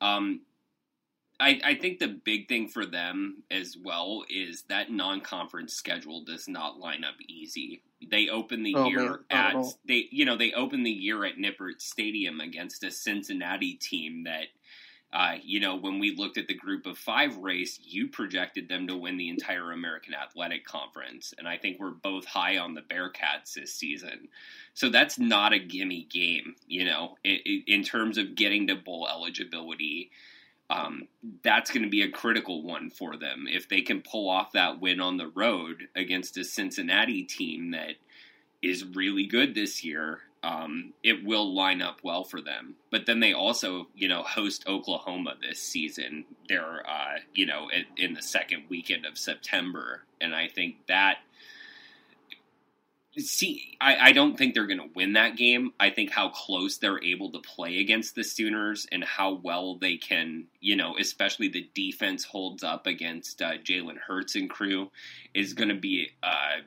Um, 0.00 0.42
I, 1.40 1.60
I 1.64 1.74
think 1.74 1.98
the 1.98 2.08
big 2.08 2.48
thing 2.48 2.68
for 2.68 2.86
them 2.86 3.42
as 3.50 3.76
well 3.76 4.24
is 4.28 4.62
that 4.68 4.90
non-conference 4.90 5.74
schedule 5.74 6.24
does 6.24 6.48
not 6.48 6.78
line 6.78 7.02
up 7.02 7.14
easy. 7.28 7.82
They 8.08 8.28
open 8.28 8.62
the 8.62 8.74
oh, 8.76 8.86
year 8.86 9.24
man, 9.32 9.56
at 9.56 9.64
they 9.86 10.08
you 10.10 10.24
know 10.24 10.36
they 10.36 10.52
open 10.52 10.84
the 10.84 10.90
year 10.90 11.24
at 11.24 11.36
Nippert 11.36 11.80
Stadium 11.80 12.40
against 12.40 12.84
a 12.84 12.90
Cincinnati 12.90 13.74
team 13.74 14.24
that 14.24 14.48
uh, 15.14 15.36
you 15.44 15.60
know, 15.60 15.76
when 15.76 16.00
we 16.00 16.16
looked 16.16 16.38
at 16.38 16.48
the 16.48 16.54
group 16.54 16.86
of 16.86 16.98
five 16.98 17.36
race, 17.36 17.78
you 17.80 18.08
projected 18.08 18.68
them 18.68 18.88
to 18.88 18.96
win 18.96 19.16
the 19.16 19.28
entire 19.28 19.70
American 19.70 20.12
Athletic 20.12 20.66
Conference. 20.66 21.32
And 21.38 21.46
I 21.46 21.56
think 21.56 21.78
we're 21.78 21.90
both 21.90 22.24
high 22.24 22.58
on 22.58 22.74
the 22.74 22.82
Bearcats 22.82 23.54
this 23.54 23.72
season. 23.72 24.28
So 24.74 24.88
that's 24.90 25.16
not 25.16 25.52
a 25.52 25.60
gimme 25.60 26.08
game, 26.10 26.56
you 26.66 26.84
know, 26.84 27.14
in, 27.22 27.62
in 27.68 27.84
terms 27.84 28.18
of 28.18 28.34
getting 28.34 28.66
to 28.66 28.74
bowl 28.74 29.06
eligibility. 29.08 30.10
Um, 30.68 31.06
that's 31.44 31.70
going 31.70 31.84
to 31.84 31.90
be 31.90 32.02
a 32.02 32.10
critical 32.10 32.64
one 32.64 32.90
for 32.90 33.16
them. 33.16 33.44
If 33.48 33.68
they 33.68 33.82
can 33.82 34.02
pull 34.02 34.28
off 34.28 34.52
that 34.52 34.80
win 34.80 35.00
on 35.00 35.16
the 35.16 35.28
road 35.28 35.84
against 35.94 36.36
a 36.38 36.44
Cincinnati 36.44 37.22
team 37.22 37.70
that 37.70 37.96
is 38.62 38.84
really 38.84 39.26
good 39.26 39.54
this 39.54 39.84
year, 39.84 40.22
um, 40.44 40.92
it 41.02 41.24
will 41.24 41.54
line 41.54 41.80
up 41.80 42.00
well 42.02 42.22
for 42.22 42.40
them. 42.40 42.74
But 42.90 43.06
then 43.06 43.20
they 43.20 43.32
also, 43.32 43.88
you 43.94 44.08
know, 44.08 44.22
host 44.22 44.66
Oklahoma 44.68 45.36
this 45.40 45.58
season. 45.58 46.26
They're, 46.48 46.82
uh, 46.86 47.20
you 47.32 47.46
know, 47.46 47.68
in, 47.70 47.84
in 47.96 48.14
the 48.14 48.20
second 48.20 48.64
weekend 48.68 49.06
of 49.06 49.16
September, 49.16 50.02
and 50.20 50.34
I 50.34 50.48
think 50.48 50.86
that. 50.86 51.18
See, 53.16 53.76
I, 53.80 54.08
I 54.08 54.12
don't 54.12 54.36
think 54.36 54.54
they're 54.54 54.66
going 54.66 54.80
to 54.80 54.90
win 54.92 55.12
that 55.12 55.36
game. 55.36 55.72
I 55.78 55.90
think 55.90 56.10
how 56.10 56.30
close 56.30 56.78
they're 56.78 57.02
able 57.02 57.30
to 57.30 57.38
play 57.38 57.78
against 57.78 58.16
the 58.16 58.24
Sooners 58.24 58.88
and 58.90 59.04
how 59.04 59.34
well 59.34 59.76
they 59.76 59.96
can, 59.98 60.46
you 60.60 60.74
know, 60.74 60.96
especially 60.98 61.46
the 61.46 61.70
defense 61.76 62.24
holds 62.24 62.64
up 62.64 62.88
against 62.88 63.40
uh, 63.40 63.52
Jalen 63.52 63.98
Hurts 63.98 64.34
and 64.34 64.50
crew 64.50 64.90
is 65.32 65.52
going 65.52 65.68
to 65.68 65.76
be 65.76 66.08
uh, 66.24 66.62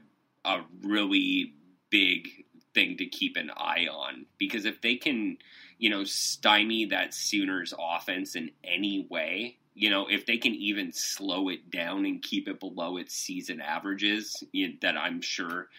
a 0.46 0.62
really 0.84 1.52
big 1.90 2.46
thing 2.78 2.96
to 2.98 3.08
keep 3.08 3.38
an 3.38 3.50
eye 3.58 3.88
on 3.92 4.28
because 4.38 4.66
if 4.66 4.82
they 4.82 4.96
can, 4.96 5.36
you 5.80 5.90
know, 5.90 6.04
stymie 6.04 6.86
that 6.86 7.12
Sooners 7.12 7.74
offense 7.78 8.36
in 8.36 8.52
any 8.64 9.08
way, 9.10 9.58
you 9.74 9.90
know, 9.90 10.06
if 10.08 10.28
they 10.28 10.38
can 10.38 10.54
even 10.54 10.92
slow 10.94 11.50
it 11.50 11.72
down 11.72 12.06
and 12.06 12.22
keep 12.22 12.48
it 12.48 12.60
below 12.60 12.98
its 12.98 13.16
season 13.16 13.62
averages, 13.62 14.44
you 14.52 14.68
know, 14.68 14.74
that 14.84 14.96
I'm 14.96 15.22
sure 15.22 15.70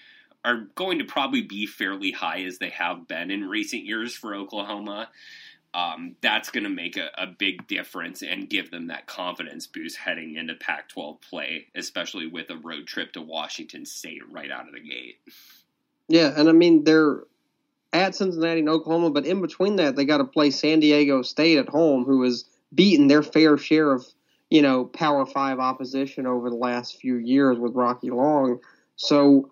are 0.45 0.67
going 0.75 0.99
to 0.99 1.05
probably 1.05 1.43
be 1.43 1.67
fairly 1.67 2.11
high 2.11 2.43
as 2.43 2.59
they 2.59 2.71
have 2.71 3.07
been 3.07 3.31
in 3.31 3.49
recent 3.49 3.85
years 3.85 4.13
for 4.13 4.35
Oklahoma. 4.35 5.09
Um, 5.75 6.17
that's 6.21 6.51
going 6.51 6.65
to 6.65 6.71
make 6.71 6.97
a, 6.97 7.11
a, 7.17 7.27
big 7.27 7.69
difference 7.69 8.23
and 8.23 8.49
give 8.49 8.71
them 8.71 8.87
that 8.87 9.07
confidence 9.07 9.67
boost 9.67 9.99
heading 9.99 10.37
into 10.37 10.55
Pac 10.55 10.89
12 10.89 11.21
play, 11.21 11.67
especially 11.75 12.27
with 12.27 12.49
a 12.49 12.57
road 12.57 12.87
trip 12.87 13.13
to 13.13 13.21
Washington 13.21 13.85
State 13.85 14.23
right 14.31 14.51
out 14.51 14.67
of 14.67 14.73
the 14.73 14.81
gate. 14.81 15.19
Yeah, 16.09 16.33
and 16.37 16.49
I 16.49 16.53
mean 16.53 16.85
they're 16.85 17.21
at 17.93 18.15
Cincinnati 18.15 18.61
and 18.61 18.69
Oklahoma, 18.69 19.11
but 19.11 19.27
in 19.27 19.41
between 19.41 19.77
that 19.77 19.97
they 19.97 20.05
got 20.05 20.19
to 20.19 20.25
play 20.25 20.51
San 20.51 20.81
Diego 20.81 21.23
State 21.23 21.59
at 21.59 21.69
home, 21.69 22.05
who 22.05 22.23
has 22.23 22.45
beaten 22.75 23.09
their 23.09 23.23
fair 23.23 23.57
share 23.57 23.93
of 23.93 24.07
you 24.51 24.63
know 24.63 24.85
Power 24.85 25.27
Five 25.27 25.59
opposition 25.59 26.27
over 26.27 26.51
the 26.51 26.57
last 26.57 27.01
few 27.01 27.17
years 27.17 27.59
with 27.59 27.75
Rocky 27.75 28.11
Long. 28.11 28.61
So 28.97 29.51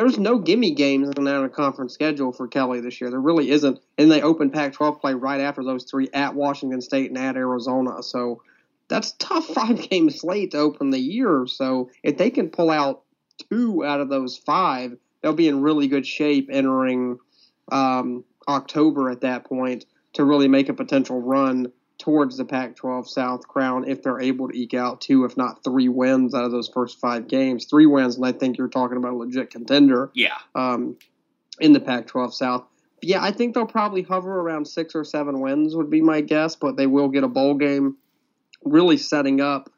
there's 0.00 0.18
no 0.18 0.38
gimme 0.38 0.70
games 0.70 1.08
on 1.08 1.26
in 1.26 1.42
the 1.42 1.48
conference 1.50 1.92
schedule 1.92 2.32
for 2.32 2.48
Kelly 2.48 2.80
this 2.80 3.00
year. 3.02 3.10
There 3.10 3.20
really 3.20 3.50
isn't. 3.50 3.80
And 3.98 4.10
they 4.10 4.22
open 4.22 4.50
Pac-12 4.50 4.98
play 4.98 5.12
right 5.12 5.42
after 5.42 5.62
those 5.62 5.84
three 5.84 6.08
at 6.14 6.34
Washington 6.34 6.80
State 6.80 7.10
and 7.10 7.18
at 7.18 7.36
Arizona. 7.36 8.02
So 8.02 8.40
that's 8.88 9.12
tough 9.18 9.46
five 9.54 9.90
game 9.90 10.08
slate 10.08 10.52
to 10.52 10.58
open 10.58 10.88
the 10.88 10.98
year. 10.98 11.44
So 11.46 11.90
if 12.02 12.16
they 12.16 12.30
can 12.30 12.48
pull 12.48 12.70
out 12.70 13.02
two 13.50 13.84
out 13.84 14.00
of 14.00 14.08
those 14.08 14.38
five, 14.38 14.96
they'll 15.22 15.32
be 15.32 15.48
in 15.48 15.60
really 15.60 15.88
good 15.88 16.06
shape 16.06 16.48
entering 16.50 17.18
um, 17.70 18.24
October 18.48 19.10
at 19.10 19.20
that 19.22 19.44
point 19.44 19.86
to 20.14 20.24
really 20.24 20.48
make 20.48 20.68
a 20.68 20.74
potential 20.74 21.20
run 21.20 21.72
towards 21.98 22.36
the 22.38 22.44
Pac-12 22.44 23.06
South 23.06 23.46
crown 23.46 23.86
if 23.86 24.02
they're 24.02 24.20
able 24.20 24.48
to 24.48 24.56
eke 24.56 24.74
out 24.74 25.00
two, 25.02 25.24
if 25.24 25.36
not 25.36 25.62
three 25.62 25.88
wins 25.88 26.34
out 26.34 26.44
of 26.44 26.50
those 26.50 26.68
first 26.68 26.98
five 26.98 27.28
games. 27.28 27.66
Three 27.66 27.86
wins, 27.86 28.16
and 28.16 28.24
I 28.24 28.32
think 28.32 28.56
you're 28.56 28.68
talking 28.68 28.96
about 28.96 29.12
a 29.12 29.16
legit 29.16 29.50
contender. 29.50 30.10
Yeah. 30.14 30.38
Um, 30.54 30.96
in 31.60 31.72
the 31.72 31.80
Pac-12 31.80 32.32
South. 32.32 32.64
Yeah, 33.02 33.22
I 33.22 33.32
think 33.32 33.54
they'll 33.54 33.66
probably 33.66 34.02
hover 34.02 34.40
around 34.40 34.66
six 34.66 34.94
or 34.94 35.04
seven 35.04 35.40
wins 35.40 35.76
would 35.76 35.90
be 35.90 36.02
my 36.02 36.20
guess, 36.20 36.56
but 36.56 36.76
they 36.76 36.86
will 36.86 37.08
get 37.08 37.24
a 37.24 37.28
bowl 37.28 37.54
game, 37.54 37.96
really 38.64 38.96
setting 38.96 39.40
up 39.40 39.70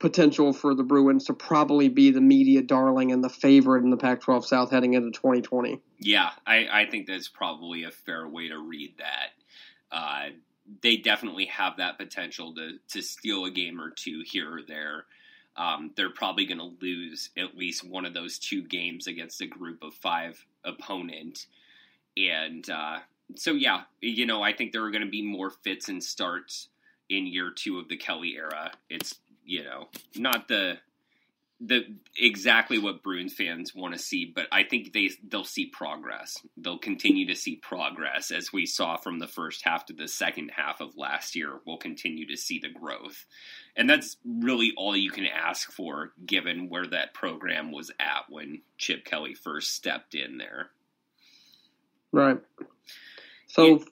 potential 0.00 0.54
for 0.54 0.74
the 0.74 0.82
Bruins 0.82 1.26
to 1.26 1.34
probably 1.34 1.88
be 1.88 2.10
the 2.10 2.22
media 2.22 2.62
darling 2.62 3.12
and 3.12 3.22
the 3.22 3.28
favorite 3.28 3.84
in 3.84 3.90
the 3.90 3.98
Pac 3.98 4.22
12 4.22 4.46
South 4.46 4.70
heading 4.70 4.94
into 4.94 5.10
2020. 5.10 5.78
Yeah, 5.98 6.30
I, 6.46 6.66
I, 6.72 6.86
think 6.90 7.06
that's 7.06 7.28
probably 7.28 7.84
a 7.84 7.90
fair 7.90 8.26
way 8.26 8.48
to 8.48 8.58
read 8.58 8.94
that. 8.98 9.94
Uh, 9.94 10.30
they 10.82 10.96
definitely 10.96 11.44
have 11.46 11.76
that 11.76 11.98
potential 11.98 12.54
to, 12.54 12.78
to 12.88 13.02
steal 13.02 13.44
a 13.44 13.50
game 13.50 13.78
or 13.78 13.90
two 13.90 14.22
here 14.24 14.50
or 14.50 14.62
there. 14.66 15.04
Um, 15.56 15.90
they're 15.96 16.10
probably 16.10 16.46
going 16.46 16.58
to 16.58 16.76
lose 16.80 17.28
at 17.36 17.56
least 17.56 17.86
one 17.86 18.06
of 18.06 18.14
those 18.14 18.38
two 18.38 18.62
games 18.62 19.06
against 19.06 19.42
a 19.42 19.46
group 19.46 19.82
of 19.82 19.92
five 19.92 20.42
opponent. 20.64 21.46
And 22.16 22.68
uh, 22.70 23.00
so, 23.34 23.52
yeah, 23.52 23.82
you 24.00 24.24
know, 24.24 24.42
I 24.42 24.54
think 24.54 24.72
there 24.72 24.84
are 24.84 24.90
going 24.90 25.04
to 25.04 25.10
be 25.10 25.22
more 25.22 25.50
fits 25.50 25.90
and 25.90 26.02
starts 26.02 26.68
in 27.10 27.26
year 27.26 27.50
two 27.50 27.78
of 27.78 27.88
the 27.88 27.98
Kelly 27.98 28.36
era. 28.36 28.72
It's 28.88 29.16
you 29.50 29.64
know, 29.64 29.88
not 30.14 30.46
the 30.46 30.78
the 31.60 31.84
exactly 32.16 32.78
what 32.78 33.02
Bruins 33.02 33.34
fans 33.34 33.74
want 33.74 33.92
to 33.92 33.98
see, 33.98 34.24
but 34.24 34.46
I 34.52 34.62
think 34.62 34.92
they 34.92 35.10
they'll 35.28 35.42
see 35.42 35.66
progress. 35.66 36.38
They'll 36.56 36.78
continue 36.78 37.26
to 37.26 37.34
see 37.34 37.56
progress 37.56 38.30
as 38.30 38.52
we 38.52 38.64
saw 38.64 38.96
from 38.96 39.18
the 39.18 39.26
first 39.26 39.62
half 39.64 39.86
to 39.86 39.92
the 39.92 40.06
second 40.06 40.52
half 40.54 40.80
of 40.80 40.96
last 40.96 41.34
year. 41.34 41.58
We'll 41.66 41.78
continue 41.78 42.28
to 42.28 42.36
see 42.36 42.60
the 42.60 42.70
growth. 42.70 43.26
And 43.76 43.90
that's 43.90 44.16
really 44.24 44.72
all 44.76 44.96
you 44.96 45.10
can 45.10 45.26
ask 45.26 45.72
for 45.72 46.12
given 46.24 46.68
where 46.68 46.86
that 46.86 47.12
program 47.12 47.72
was 47.72 47.90
at 47.98 48.26
when 48.28 48.62
Chip 48.78 49.04
Kelly 49.04 49.34
first 49.34 49.74
stepped 49.74 50.14
in 50.14 50.38
there. 50.38 50.70
Right. 52.12 52.38
So 53.48 53.84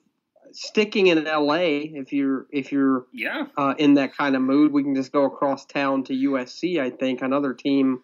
sticking 0.51 1.07
in 1.07 1.23
LA, 1.23 1.81
if 1.93 2.13
you're 2.13 2.47
if 2.51 2.71
you're 2.71 3.05
yeah 3.13 3.47
uh, 3.57 3.73
in 3.77 3.95
that 3.95 4.15
kind 4.15 4.35
of 4.35 4.41
mood, 4.41 4.71
we 4.71 4.83
can 4.83 4.95
just 4.95 5.11
go 5.11 5.25
across 5.25 5.65
town 5.65 6.03
to 6.05 6.13
USC. 6.13 6.79
I 6.79 6.89
think 6.89 7.21
another 7.21 7.53
team, 7.53 8.01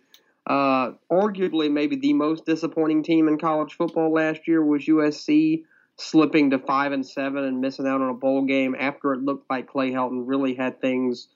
uh, 0.47 0.91
arguably 1.11 1.71
maybe 1.71 1.95
the 1.95 2.13
most 2.13 2.45
disappointing 2.45 3.03
team 3.03 3.27
in 3.27 3.37
college 3.37 3.73
football 3.73 4.13
last 4.13 4.47
year 4.47 4.63
was 4.63 4.85
USC, 4.85 5.63
slipping 5.97 6.51
to 6.51 6.59
five 6.59 6.91
and 6.91 7.05
seven 7.05 7.43
and 7.43 7.61
missing 7.61 7.87
out 7.87 8.01
on 8.01 8.09
a 8.09 8.13
bowl 8.13 8.43
game 8.43 8.75
after 8.77 9.13
it 9.13 9.21
looked 9.21 9.49
like 9.49 9.67
Clay 9.67 9.91
Helton 9.91 10.23
really 10.25 10.55
had 10.55 10.81
things 10.81 11.27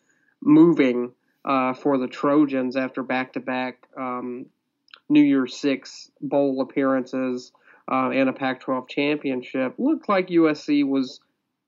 moving 0.42 1.12
uh, 1.46 1.74
for 1.74 1.98
the 1.98 2.08
Trojans 2.08 2.76
after 2.76 3.04
back 3.04 3.34
to 3.34 3.40
back 3.40 3.88
New 5.10 5.22
Year's 5.22 5.58
Six 5.58 6.12
bowl 6.22 6.62
appearances 6.62 7.52
uh, 7.90 8.10
and 8.12 8.30
a 8.30 8.34
Pac-12 8.34 8.88
championship, 8.88 9.74
looked 9.78 10.08
like 10.08 10.28
USC 10.28 10.88
was 10.88 11.20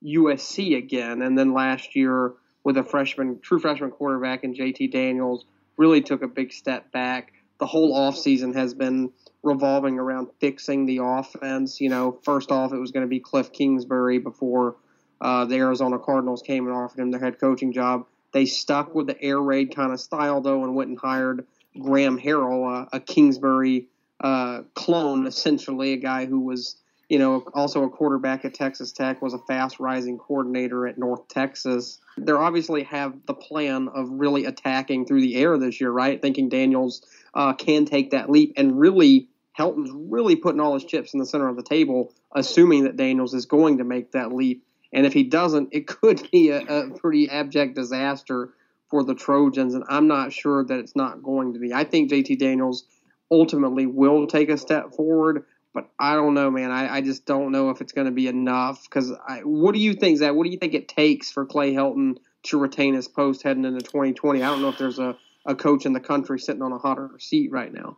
USC 0.05 0.77
again. 0.77 1.21
And 1.21 1.37
then 1.37 1.53
last 1.53 1.95
year, 1.95 2.33
with 2.63 2.77
a 2.77 2.83
freshman, 2.83 3.39
true 3.41 3.59
freshman 3.59 3.91
quarterback 3.91 4.43
in 4.43 4.53
JT 4.53 4.91
Daniels, 4.91 5.45
really 5.77 6.01
took 6.01 6.21
a 6.21 6.27
big 6.27 6.53
step 6.53 6.91
back. 6.91 7.33
The 7.59 7.65
whole 7.65 7.95
offseason 7.95 8.55
has 8.55 8.73
been 8.73 9.11
revolving 9.43 9.97
around 9.97 10.27
fixing 10.39 10.85
the 10.85 10.99
offense. 11.03 11.81
You 11.81 11.89
know, 11.89 12.19
first 12.23 12.51
off, 12.51 12.73
it 12.73 12.77
was 12.77 12.91
going 12.91 13.05
to 13.05 13.09
be 13.09 13.19
Cliff 13.19 13.51
Kingsbury 13.51 14.19
before 14.19 14.75
uh, 15.19 15.45
the 15.45 15.55
Arizona 15.55 15.97
Cardinals 15.99 16.41
came 16.41 16.67
and 16.67 16.75
offered 16.75 16.99
him 16.99 17.11
their 17.11 17.19
head 17.19 17.39
coaching 17.39 17.73
job. 17.73 18.05
They 18.31 18.45
stuck 18.45 18.95
with 18.95 19.07
the 19.07 19.21
air 19.21 19.39
raid 19.39 19.75
kind 19.75 19.91
of 19.91 19.99
style, 19.99 20.41
though, 20.41 20.63
and 20.63 20.75
went 20.75 20.89
and 20.89 20.99
hired 20.99 21.45
Graham 21.79 22.19
Harrell, 22.19 22.87
a 22.91 22.99
Kingsbury 22.99 23.87
uh, 24.21 24.61
clone, 24.75 25.27
essentially, 25.27 25.93
a 25.93 25.97
guy 25.97 26.25
who 26.25 26.39
was 26.39 26.81
you 27.11 27.19
know, 27.19 27.43
also 27.53 27.83
a 27.83 27.89
quarterback 27.89 28.45
at 28.45 28.53
Texas 28.53 28.93
Tech, 28.93 29.21
was 29.21 29.33
a 29.33 29.37
fast 29.39 29.81
rising 29.81 30.17
coordinator 30.17 30.87
at 30.87 30.97
North 30.97 31.27
Texas. 31.27 31.99
They 32.17 32.31
obviously 32.31 32.83
have 32.83 33.13
the 33.25 33.33
plan 33.33 33.89
of 33.93 34.07
really 34.09 34.45
attacking 34.45 35.05
through 35.05 35.19
the 35.19 35.35
air 35.35 35.57
this 35.57 35.81
year, 35.81 35.91
right? 35.91 36.21
Thinking 36.21 36.47
Daniels 36.47 37.05
uh, 37.33 37.51
can 37.51 37.83
take 37.83 38.11
that 38.11 38.29
leap 38.29 38.53
and 38.55 38.79
really 38.79 39.27
Helton's 39.51 39.91
really 39.93 40.37
putting 40.37 40.61
all 40.61 40.73
his 40.73 40.85
chips 40.85 41.13
in 41.13 41.19
the 41.19 41.25
center 41.25 41.49
of 41.49 41.57
the 41.57 41.63
table, 41.63 42.13
assuming 42.33 42.85
that 42.85 42.95
Daniels 42.95 43.33
is 43.33 43.45
going 43.45 43.79
to 43.79 43.83
make 43.83 44.13
that 44.13 44.31
leap. 44.31 44.63
And 44.93 45.05
if 45.05 45.11
he 45.11 45.23
doesn't, 45.23 45.67
it 45.73 45.87
could 45.87 46.31
be 46.31 46.51
a, 46.51 46.61
a 46.61 46.89
pretty 46.91 47.29
abject 47.29 47.75
disaster 47.75 48.53
for 48.89 49.03
the 49.03 49.15
Trojans. 49.15 49.73
And 49.73 49.83
I'm 49.89 50.07
not 50.07 50.31
sure 50.31 50.63
that 50.63 50.79
it's 50.79 50.95
not 50.95 51.21
going 51.21 51.53
to 51.55 51.59
be. 51.59 51.73
I 51.73 51.83
think 51.83 52.09
JT 52.09 52.39
Daniels 52.39 52.85
ultimately 53.31 53.85
will 53.85 54.27
take 54.27 54.49
a 54.49 54.57
step 54.57 54.93
forward. 54.93 55.45
But 55.73 55.89
I 55.97 56.15
don't 56.15 56.33
know, 56.33 56.51
man. 56.51 56.69
I, 56.69 56.97
I 56.97 57.01
just 57.01 57.25
don't 57.25 57.51
know 57.51 57.69
if 57.69 57.79
it's 57.79 57.93
going 57.93 58.05
to 58.05 58.11
be 58.11 58.27
enough. 58.27 58.83
Because 58.83 59.13
what 59.43 59.73
do 59.73 59.79
you 59.79 59.93
think, 59.93 60.17
Zach? 60.17 60.33
What 60.33 60.43
do 60.43 60.49
you 60.49 60.57
think 60.57 60.73
it 60.73 60.89
takes 60.89 61.31
for 61.31 61.45
Clay 61.45 61.73
Helton 61.73 62.17
to 62.43 62.59
retain 62.59 62.93
his 62.93 63.07
post 63.07 63.43
heading 63.43 63.63
into 63.63 63.79
2020? 63.79 64.43
I 64.43 64.47
don't 64.47 64.61
know 64.61 64.69
if 64.69 64.77
there's 64.77 64.99
a, 64.99 65.17
a 65.45 65.55
coach 65.55 65.85
in 65.85 65.93
the 65.93 66.01
country 66.01 66.39
sitting 66.39 66.61
on 66.61 66.73
a 66.73 66.77
hotter 66.77 67.11
seat 67.19 67.51
right 67.51 67.71
now. 67.71 67.97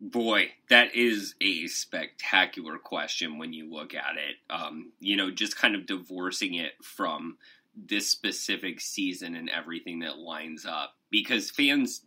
Boy, 0.00 0.52
that 0.68 0.94
is 0.94 1.34
a 1.40 1.66
spectacular 1.68 2.78
question 2.78 3.38
when 3.38 3.52
you 3.52 3.70
look 3.70 3.94
at 3.94 4.16
it. 4.16 4.36
Um, 4.50 4.92
you 5.00 5.16
know, 5.16 5.30
just 5.30 5.56
kind 5.56 5.74
of 5.74 5.86
divorcing 5.86 6.54
it 6.54 6.72
from 6.82 7.36
this 7.76 8.08
specific 8.08 8.80
season 8.80 9.34
and 9.34 9.50
everything 9.50 10.00
that 10.00 10.18
lines 10.18 10.64
up 10.64 10.94
because 11.10 11.50
fans 11.50 12.02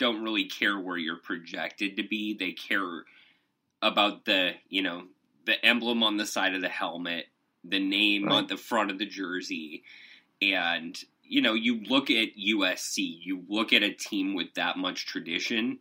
don't 0.00 0.24
really 0.24 0.46
care 0.46 0.80
where 0.80 0.96
you're 0.96 1.16
projected 1.16 1.98
to 1.98 2.02
be. 2.02 2.34
They 2.34 2.52
care 2.52 3.04
about 3.82 4.24
the 4.24 4.52
you 4.68 4.82
know 4.82 5.04
the 5.44 5.64
emblem 5.64 6.02
on 6.02 6.16
the 6.16 6.26
side 6.26 6.54
of 6.54 6.62
the 6.62 6.68
helmet, 6.68 7.26
the 7.62 7.78
name 7.78 8.24
right. 8.24 8.36
on 8.36 8.46
the 8.48 8.56
front 8.56 8.90
of 8.90 8.98
the 8.98 9.06
jersey, 9.06 9.84
and 10.42 10.98
you 11.22 11.42
know 11.42 11.54
you 11.54 11.84
look 11.84 12.10
at 12.10 12.36
USC, 12.36 13.18
you 13.22 13.44
look 13.48 13.72
at 13.72 13.82
a 13.82 13.92
team 13.92 14.34
with 14.34 14.54
that 14.54 14.76
much 14.76 15.06
tradition. 15.06 15.78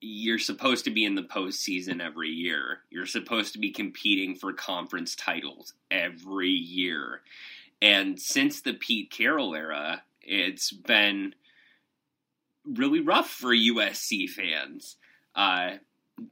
You're 0.00 0.40
supposed 0.40 0.86
to 0.86 0.90
be 0.90 1.04
in 1.04 1.14
the 1.14 1.22
postseason 1.22 2.02
every 2.02 2.30
year. 2.30 2.80
You're 2.90 3.06
supposed 3.06 3.52
to 3.52 3.60
be 3.60 3.70
competing 3.70 4.34
for 4.34 4.52
conference 4.52 5.14
titles 5.14 5.74
every 5.92 6.48
year. 6.48 7.20
And 7.80 8.18
since 8.18 8.62
the 8.62 8.74
Pete 8.74 9.12
Carroll 9.12 9.54
era, 9.54 10.02
it's 10.20 10.72
been 10.72 11.36
really 12.64 13.00
rough 13.00 13.28
for 13.28 13.54
USC 13.54 14.28
fans. 14.28 14.96
Uh, 15.34 15.76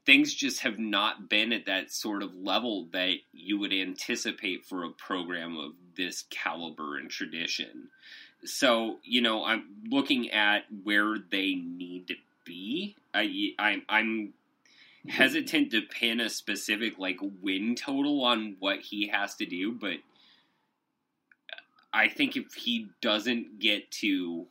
things 0.04 0.34
just 0.34 0.60
have 0.60 0.78
not 0.78 1.28
been 1.28 1.52
at 1.52 1.66
that 1.66 1.90
sort 1.90 2.22
of 2.22 2.34
level 2.34 2.88
that 2.92 3.14
you 3.32 3.58
would 3.58 3.72
anticipate 3.72 4.64
for 4.64 4.84
a 4.84 4.90
program 4.90 5.56
of 5.56 5.72
this 5.96 6.24
caliber 6.30 6.96
and 6.96 7.10
tradition. 7.10 7.88
So, 8.44 8.98
you 9.02 9.20
know, 9.20 9.44
I'm 9.44 9.64
looking 9.90 10.30
at 10.30 10.64
where 10.82 11.16
they 11.18 11.54
need 11.54 12.08
to 12.08 12.14
be. 12.44 12.96
I, 13.12 13.54
I 13.58 13.82
I'm 13.88 14.34
hesitant 15.08 15.70
to 15.72 15.82
pin 15.82 16.20
a 16.20 16.28
specific 16.28 16.98
like 16.98 17.18
win 17.42 17.74
total 17.74 18.24
on 18.24 18.56
what 18.58 18.80
he 18.80 19.08
has 19.08 19.34
to 19.36 19.46
do, 19.46 19.72
but 19.72 19.96
I 21.92 22.08
think 22.08 22.36
if 22.36 22.54
he 22.54 22.88
doesn't 23.00 23.58
get 23.58 23.90
to 23.92 24.46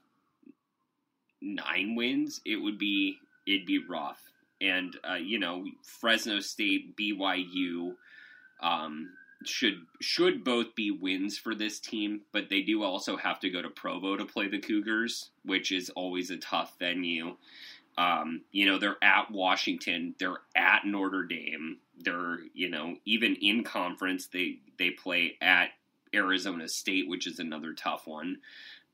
nine 1.42 1.96
wins, 1.96 2.42
it 2.46 2.58
would 2.58 2.78
be 2.78 3.18
it'd 3.46 3.66
be 3.66 3.80
rough 3.80 4.30
and 4.62 4.96
uh, 5.10 5.16
you 5.16 5.40
know 5.40 5.66
Fresno 5.84 6.40
State, 6.40 6.96
BYU 6.98 7.96
um, 8.62 9.12
should 9.46 9.86
should 10.02 10.44
both 10.44 10.76
be 10.76 10.92
wins 10.92 11.38
for 11.38 11.56
this 11.56 11.80
team, 11.80 12.22
but 12.32 12.50
they 12.50 12.62
do 12.62 12.84
also 12.84 13.18
have 13.18 13.40
to 13.42 13.50
go 13.50 13.62
to 13.62 13.70
Provo 13.70 14.18
to 14.18 14.26
play 14.26 14.48
the 14.48 14.60
Cougars, 14.60 15.30
which 15.44 15.72
is 15.72 15.90
always 15.92 16.30
a 16.30 16.38
tough 16.38 16.76
venue. 16.80 17.36
Um, 17.98 18.42
you 18.52 18.66
know 18.66 18.78
they're 18.78 19.02
at 19.02 19.32
Washington, 19.32 20.16
they're 20.20 20.40
at 20.56 20.86
Notre 20.86 21.24
Dame, 21.24 21.78
they're 21.98 22.40
you 22.54 22.70
know 22.70 22.96
even 23.06 23.36
in 23.36 23.64
conference 23.64 24.28
they 24.28 24.60
they 24.78 24.92
play 24.92 25.38
at 25.42 25.70
Arizona 26.14 26.68
State, 26.68 27.08
which 27.08 27.28
is 27.28 27.40
another 27.40 27.74
tough 27.74 28.08
one. 28.08 28.38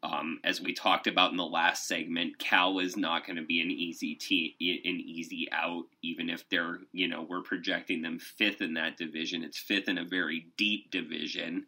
Um, 0.04 0.40
as 0.44 0.62
we 0.62 0.74
talked 0.74 1.08
about 1.08 1.32
in 1.32 1.38
the 1.38 1.44
last 1.44 1.88
segment, 1.88 2.38
Cal 2.38 2.78
is 2.80 2.96
not 2.96 3.26
going 3.26 3.38
to 3.38 3.46
be 3.46 3.60
an 3.60 3.72
easy 3.72 4.14
team, 4.14 4.52
an 4.60 5.00
easy 5.00 5.48
out. 5.52 5.86
Even 6.04 6.30
if 6.30 6.48
they're, 6.50 6.80
you 6.92 7.08
know, 7.08 7.26
we're 7.28 7.42
projecting 7.42 8.02
them 8.02 8.20
fifth 8.20 8.62
in 8.62 8.76
that 8.76 8.98
division. 8.98 9.44
It's 9.44 9.58
fifth 9.58 9.88
in 9.88 9.98
a 9.98 10.06
very 10.06 10.48
deep 10.58 10.92
division. 10.92 11.66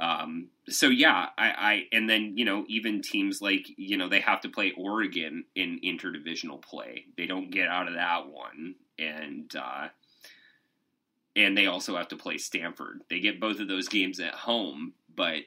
Um, 0.00 0.48
so 0.68 0.88
yeah, 0.88 1.28
I, 1.36 1.48
I, 1.48 1.82
and 1.92 2.08
then 2.08 2.34
you 2.36 2.44
know 2.44 2.64
even 2.68 3.02
teams 3.02 3.42
like 3.42 3.66
you 3.76 3.96
know 3.96 4.08
they 4.08 4.20
have 4.20 4.40
to 4.42 4.48
play 4.48 4.72
Oregon 4.76 5.44
in 5.54 5.80
interdivisional 5.84 6.62
play. 6.62 7.06
They 7.16 7.26
don't 7.26 7.50
get 7.50 7.68
out 7.68 7.88
of 7.88 7.94
that 7.94 8.28
one, 8.28 8.76
and 8.98 9.52
uh, 9.56 9.88
and 11.34 11.56
they 11.56 11.66
also 11.66 11.96
have 11.96 12.08
to 12.08 12.16
play 12.16 12.38
Stanford. 12.38 13.02
They 13.10 13.18
get 13.18 13.40
both 13.40 13.58
of 13.58 13.66
those 13.66 13.88
games 13.88 14.20
at 14.20 14.34
home, 14.34 14.92
but 15.14 15.40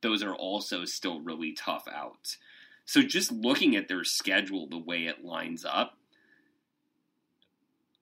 those 0.00 0.22
are 0.22 0.34
also 0.34 0.84
still 0.84 1.20
really 1.20 1.52
tough 1.52 1.86
outs. 1.92 2.38
So 2.84 3.02
just 3.02 3.32
looking 3.32 3.76
at 3.76 3.88
their 3.88 4.04
schedule 4.04 4.66
the 4.66 4.78
way 4.78 5.06
it 5.06 5.24
lines 5.24 5.64
up, 5.64 5.98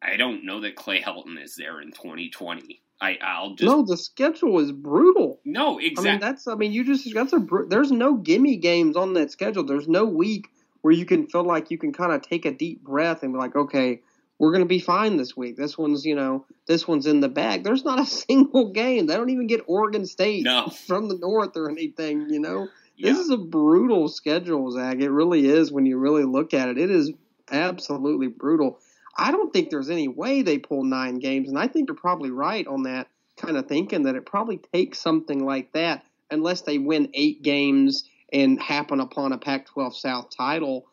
I 0.00 0.16
don't 0.16 0.44
know 0.44 0.60
that 0.60 0.76
Clay 0.76 1.00
Helton 1.00 1.42
is 1.42 1.56
there 1.56 1.80
in 1.80 1.90
2020. 1.90 2.80
I 3.00 3.18
I'll 3.22 3.54
just 3.54 3.70
no. 3.70 3.84
The 3.84 3.96
schedule 3.96 4.58
is 4.60 4.72
brutal. 4.72 5.40
No, 5.44 5.78
exactly. 5.78 6.08
I 6.08 6.12
mean 6.12 6.20
that's. 6.20 6.46
I 6.46 6.54
mean 6.54 6.72
you 6.72 6.84
just 6.84 7.12
that's 7.12 7.32
a. 7.32 7.46
There's 7.68 7.92
no 7.92 8.14
gimme 8.14 8.56
games 8.56 8.96
on 8.96 9.14
that 9.14 9.30
schedule. 9.30 9.64
There's 9.64 9.88
no 9.88 10.04
week 10.06 10.48
where 10.80 10.94
you 10.94 11.04
can 11.04 11.26
feel 11.26 11.44
like 11.44 11.70
you 11.70 11.78
can 11.78 11.92
kind 11.92 12.12
of 12.12 12.22
take 12.22 12.44
a 12.46 12.52
deep 12.52 12.82
breath 12.82 13.22
and 13.22 13.32
be 13.32 13.38
like, 13.38 13.56
okay, 13.56 14.00
we're 14.38 14.50
going 14.50 14.62
to 14.62 14.68
be 14.68 14.80
fine 14.80 15.16
this 15.16 15.36
week. 15.36 15.56
This 15.56 15.78
one's, 15.78 16.04
you 16.04 16.14
know, 16.14 16.44
this 16.66 16.86
one's 16.86 17.06
in 17.06 17.20
the 17.20 17.28
bag. 17.28 17.64
There's 17.64 17.84
not 17.84 18.00
a 18.00 18.06
single 18.28 18.72
game. 18.72 19.06
They 19.06 19.16
don't 19.16 19.30
even 19.30 19.46
get 19.46 19.62
Oregon 19.66 20.06
State 20.06 20.44
no. 20.44 20.68
from 20.86 21.08
the 21.08 21.16
north 21.16 21.56
or 21.56 21.70
anything, 21.70 22.28
you 22.30 22.40
know. 22.40 22.68
Yeah. 22.96 23.12
This 23.12 23.20
is 23.20 23.30
a 23.30 23.36
brutal 23.36 24.08
schedule, 24.08 24.70
Zach. 24.70 25.00
It 25.00 25.10
really 25.10 25.46
is 25.46 25.70
when 25.70 25.84
you 25.84 25.98
really 25.98 26.24
look 26.24 26.54
at 26.54 26.68
it. 26.68 26.78
It 26.78 26.90
is 26.90 27.12
absolutely 27.50 28.28
brutal. 28.28 28.78
I 29.18 29.32
don't 29.32 29.52
think 29.52 29.70
there's 29.70 29.90
any 29.90 30.08
way 30.08 30.42
they 30.42 30.58
pull 30.58 30.84
nine 30.84 31.18
games, 31.18 31.48
and 31.48 31.58
I 31.58 31.68
think 31.68 31.88
you're 31.88 31.96
probably 31.96 32.30
right 32.30 32.66
on 32.66 32.84
that 32.84 33.08
kind 33.36 33.56
of 33.56 33.66
thinking 33.66 34.04
that 34.04 34.14
it 34.14 34.24
probably 34.26 34.58
takes 34.72 34.98
something 34.98 35.44
like 35.44 35.72
that 35.72 36.04
unless 36.30 36.62
they 36.62 36.78
win 36.78 37.10
eight 37.14 37.42
games 37.42 38.08
and 38.32 38.60
happen 38.60 39.00
upon 39.00 39.32
a 39.32 39.38
Pac 39.38 39.66
12 39.66 39.96
South 39.96 40.30
title. 40.36 40.86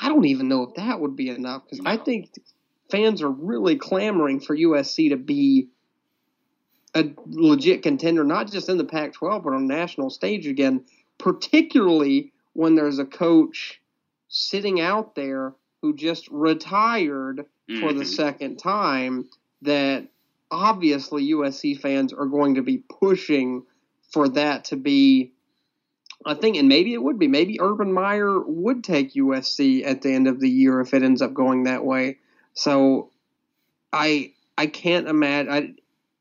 I 0.00 0.08
don't 0.08 0.24
even 0.24 0.48
know 0.48 0.64
if 0.64 0.74
that 0.74 1.00
would 1.00 1.16
be 1.16 1.28
enough 1.28 1.64
because 1.64 1.80
no. 1.80 1.90
I 1.90 1.96
think 1.96 2.30
fans 2.94 3.22
are 3.22 3.30
really 3.30 3.76
clamoring 3.76 4.38
for 4.38 4.56
USC 4.56 5.10
to 5.10 5.16
be 5.16 5.68
a 6.94 7.10
legit 7.26 7.82
contender, 7.82 8.22
not 8.22 8.50
just 8.52 8.68
in 8.68 8.78
the 8.78 8.84
Pac 8.84 9.14
12, 9.14 9.42
but 9.42 9.52
on 9.52 9.66
national 9.66 10.10
stage 10.10 10.46
again, 10.46 10.84
particularly 11.18 12.32
when 12.52 12.76
there's 12.76 13.00
a 13.00 13.04
coach 13.04 13.80
sitting 14.28 14.80
out 14.80 15.16
there 15.16 15.54
who 15.82 15.96
just 15.96 16.28
retired 16.28 17.46
mm-hmm. 17.68 17.80
for 17.80 17.92
the 17.92 18.04
mm-hmm. 18.04 18.12
second 18.12 18.56
time 18.58 19.28
that 19.62 20.06
obviously 20.52 21.32
USC 21.32 21.80
fans 21.80 22.12
are 22.12 22.26
going 22.26 22.54
to 22.54 22.62
be 22.62 22.78
pushing 22.78 23.64
for 24.12 24.28
that 24.28 24.66
to 24.66 24.76
be 24.76 25.32
a 26.24 26.36
thing. 26.36 26.56
And 26.58 26.68
maybe 26.68 26.94
it 26.94 27.02
would 27.02 27.18
be. 27.18 27.26
Maybe 27.26 27.60
Urban 27.60 27.92
Meyer 27.92 28.38
would 28.40 28.84
take 28.84 29.14
USC 29.14 29.84
at 29.84 30.02
the 30.02 30.12
end 30.12 30.28
of 30.28 30.38
the 30.38 30.48
year 30.48 30.80
if 30.80 30.94
it 30.94 31.02
ends 31.02 31.22
up 31.22 31.34
going 31.34 31.64
that 31.64 31.84
way. 31.84 32.18
So 32.54 33.10
I 33.92 34.32
I 34.56 34.66
can't 34.66 35.08
imagine. 35.08 35.52
I, 35.52 35.74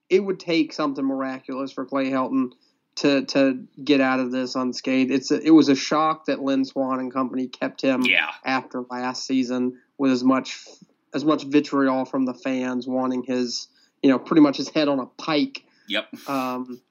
it 0.10 0.20
would 0.20 0.40
take 0.40 0.74
something 0.74 1.06
miraculous 1.06 1.72
for 1.72 1.86
Clay 1.86 2.10
Helton 2.10 2.52
to 2.96 3.26
to 3.26 3.66
get 3.84 4.02
out 4.02 4.20
of 4.20 4.32
this 4.32 4.56
unscathed. 4.56 5.12
It's 5.12 5.32
a, 5.32 5.42
it 5.42 5.52
was 5.52 5.70
a 5.70 5.76
shock 5.76 6.26
that 6.26 6.42
Lynn 6.42 6.66
Swann 6.66 7.00
and 7.00 7.14
company 7.14 7.48
kept 7.48 7.82
him 7.82 8.02
yeah. 8.04 8.30
after 8.44 8.84
last 8.90 9.26
season 9.26 9.80
with 9.98 10.12
as 10.12 10.24
much 10.24 10.60
as 11.14 11.24
much 11.24 11.44
vitriol 11.44 12.06
from 12.06 12.26
the 12.26 12.34
fans 12.34 12.88
wanting 12.88 13.24
his 13.24 13.68
you 14.02 14.10
know 14.10 14.20
pretty 14.20 14.42
much 14.42 14.58
his 14.58 14.70
head 14.70 14.88
on 14.88 15.00
a 15.00 15.06
pike. 15.06 15.64
Yep. 15.88 16.30
Um, 16.30 16.82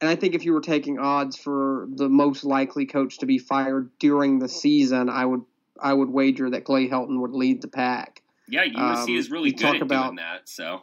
and 0.00 0.08
I 0.08 0.14
think 0.14 0.34
if 0.34 0.44
you 0.44 0.52
were 0.52 0.60
taking 0.60 0.98
odds 0.98 1.36
for 1.36 1.88
the 1.90 2.08
most 2.08 2.44
likely 2.44 2.86
coach 2.86 3.18
to 3.18 3.26
be 3.26 3.38
fired 3.38 3.90
during 3.98 4.38
the 4.38 4.48
season, 4.48 5.08
I 5.08 5.24
would 5.24 5.42
I 5.80 5.92
would 5.92 6.08
wager 6.08 6.50
that 6.50 6.64
Clay 6.64 6.88
Helton 6.88 7.20
would 7.20 7.32
lead 7.32 7.62
the 7.62 7.68
pack. 7.68 8.22
Yeah, 8.48 8.64
USC 8.64 9.02
um, 9.02 9.08
is 9.10 9.30
really 9.30 9.52
good 9.52 9.76
at 9.76 9.82
about, 9.82 10.04
doing 10.06 10.16
that. 10.16 10.48
So. 10.48 10.82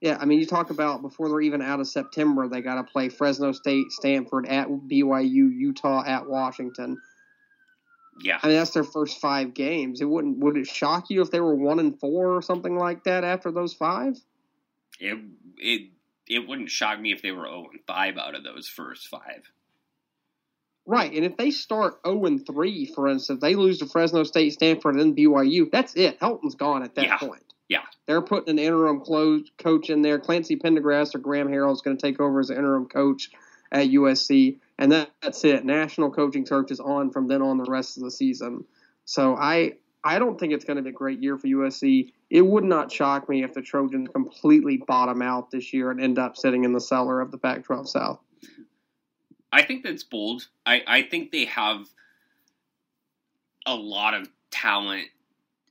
Yeah, 0.00 0.18
I 0.20 0.26
mean, 0.26 0.38
you 0.38 0.46
talk 0.46 0.68
about 0.68 1.00
before 1.00 1.28
they're 1.28 1.40
even 1.40 1.62
out 1.62 1.80
of 1.80 1.88
September, 1.88 2.46
they 2.46 2.60
got 2.60 2.74
to 2.74 2.84
play 2.84 3.08
Fresno 3.08 3.52
State, 3.52 3.90
Stanford, 3.90 4.46
at 4.46 4.68
BYU, 4.68 5.50
Utah, 5.50 6.04
at 6.04 6.28
Washington. 6.28 7.00
Yeah, 8.22 8.38
I 8.42 8.48
mean 8.48 8.56
that's 8.56 8.70
their 8.70 8.84
first 8.84 9.20
five 9.20 9.54
games. 9.54 10.00
It 10.00 10.04
wouldn't 10.04 10.38
would 10.38 10.56
it 10.56 10.66
shock 10.66 11.10
you 11.10 11.20
if 11.20 11.30
they 11.30 11.40
were 11.40 11.54
one 11.54 11.78
and 11.80 11.98
four 11.98 12.36
or 12.36 12.42
something 12.42 12.76
like 12.76 13.04
that 13.04 13.24
after 13.24 13.50
those 13.50 13.74
five? 13.74 14.16
It 15.00 15.18
it 15.58 15.90
it 16.28 16.46
wouldn't 16.46 16.70
shock 16.70 17.00
me 17.00 17.12
if 17.12 17.22
they 17.22 17.32
were 17.32 17.46
zero 17.46 17.66
and 17.72 17.80
five 17.86 18.16
out 18.16 18.34
of 18.34 18.44
those 18.44 18.68
first 18.68 19.08
five. 19.08 19.50
Right, 20.86 21.12
and 21.12 21.24
if 21.24 21.36
they 21.38 21.50
start 21.50 22.00
zero 22.06 22.26
and 22.26 22.46
three, 22.46 22.84
for 22.84 23.08
instance, 23.08 23.40
they 23.40 23.54
lose 23.54 23.78
to 23.78 23.86
Fresno 23.86 24.22
State, 24.24 24.52
Stanford, 24.52 24.96
and 24.96 25.16
BYU. 25.16 25.70
That's 25.70 25.94
it. 25.94 26.18
Helton's 26.20 26.54
gone 26.56 26.82
at 26.82 26.94
that 26.96 27.04
Yeah. 27.06 27.18
point. 27.18 27.42
Yeah. 27.68 27.84
They're 28.06 28.20
putting 28.20 28.50
an 28.50 28.58
interim 28.58 29.00
close, 29.00 29.50
coach 29.58 29.88
in 29.88 30.02
there. 30.02 30.18
Clancy 30.18 30.56
Pendergast 30.56 31.14
or 31.14 31.18
Graham 31.18 31.48
Harrell 31.48 31.72
is 31.72 31.80
going 31.80 31.96
to 31.96 32.06
take 32.06 32.20
over 32.20 32.40
as 32.40 32.50
interim 32.50 32.86
coach 32.86 33.30
at 33.72 33.88
USC, 33.88 34.60
and 34.78 34.92
that, 34.92 35.10
that's 35.22 35.42
it. 35.44 35.64
National 35.64 36.10
coaching 36.10 36.44
search 36.44 36.70
is 36.70 36.80
on 36.80 37.10
from 37.10 37.28
then 37.28 37.40
on 37.40 37.56
the 37.56 37.64
rest 37.64 37.96
of 37.96 38.02
the 38.02 38.10
season. 38.10 38.64
So 39.06 39.34
I 39.34 39.74
I 40.06 40.18
don't 40.18 40.38
think 40.38 40.52
it's 40.52 40.66
going 40.66 40.76
to 40.76 40.82
be 40.82 40.90
a 40.90 40.92
great 40.92 41.22
year 41.22 41.38
for 41.38 41.46
USC. 41.46 42.12
It 42.28 42.42
would 42.42 42.62
not 42.64 42.92
shock 42.92 43.26
me 43.26 43.42
if 43.42 43.54
the 43.54 43.62
Trojans 43.62 44.10
completely 44.12 44.76
bottom 44.76 45.22
out 45.22 45.50
this 45.50 45.72
year 45.72 45.90
and 45.90 45.98
end 45.98 46.18
up 46.18 46.36
sitting 46.36 46.64
in 46.64 46.72
the 46.74 46.80
cellar 46.80 47.22
of 47.22 47.30
the 47.30 47.38
Pac-12 47.38 47.88
South. 47.88 48.20
I 49.54 49.62
think 49.62 49.84
that's 49.84 50.02
bold. 50.02 50.48
I, 50.66 50.82
I 50.84 51.02
think 51.02 51.30
they 51.30 51.44
have 51.44 51.86
a 53.64 53.74
lot 53.74 54.14
of 54.14 54.28
talent, 54.50 55.06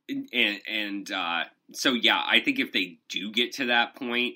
and, 0.09 0.61
and 0.69 1.11
uh, 1.11 1.43
so 1.73 1.91
yeah, 1.91 2.23
I 2.25 2.39
think 2.39 2.59
if 2.59 2.71
they 2.71 2.99
do 3.09 3.29
get 3.29 3.51
to 3.55 3.65
that 3.65 3.95
point, 3.95 4.35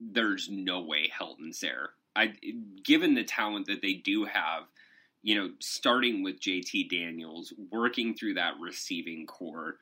there's 0.00 0.48
no 0.50 0.80
way 0.80 1.08
Helton's 1.16 1.60
there. 1.60 1.90
I 2.16 2.32
given 2.82 3.14
the 3.14 3.22
talent 3.22 3.68
that 3.68 3.80
they 3.80 3.92
do 3.94 4.24
have, 4.24 4.64
you 5.22 5.36
know, 5.36 5.50
starting 5.60 6.24
with 6.24 6.40
JT 6.40 6.90
Daniels, 6.90 7.52
working 7.70 8.14
through 8.14 8.34
that 8.34 8.54
receiving 8.60 9.24
corps, 9.24 9.76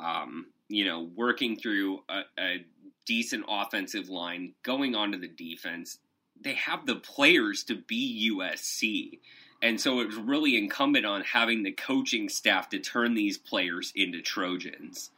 um, 0.00 0.46
you 0.68 0.84
know, 0.84 1.08
working 1.14 1.56
through 1.56 2.00
a, 2.08 2.22
a 2.36 2.64
decent 3.06 3.44
offensive 3.48 4.08
line, 4.08 4.54
going 4.64 4.96
on 4.96 5.12
to 5.12 5.18
the 5.18 5.28
defense, 5.28 5.98
they 6.40 6.54
have 6.54 6.86
the 6.86 6.96
players 6.96 7.64
to 7.64 7.74
be 7.74 8.30
USC. 8.32 9.18
And 9.62 9.80
so 9.80 10.00
it's 10.00 10.16
really 10.16 10.56
incumbent 10.56 11.04
on 11.04 11.22
having 11.22 11.62
the 11.62 11.72
coaching 11.72 12.28
staff 12.28 12.70
to 12.70 12.78
turn 12.78 13.14
these 13.14 13.36
players 13.36 13.92
into 13.94 14.22
Trojans. 14.22 15.10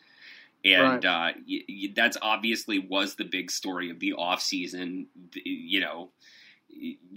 And 0.64 1.04
uh, 1.04 1.32
y- 1.48 1.64
y- 1.68 1.92
that's 1.94 2.16
obviously 2.20 2.78
was 2.78 3.14
the 3.14 3.24
big 3.24 3.50
story 3.50 3.90
of 3.90 4.00
the 4.00 4.14
offseason, 4.18 5.06
you 5.44 5.80
know, 5.80 6.10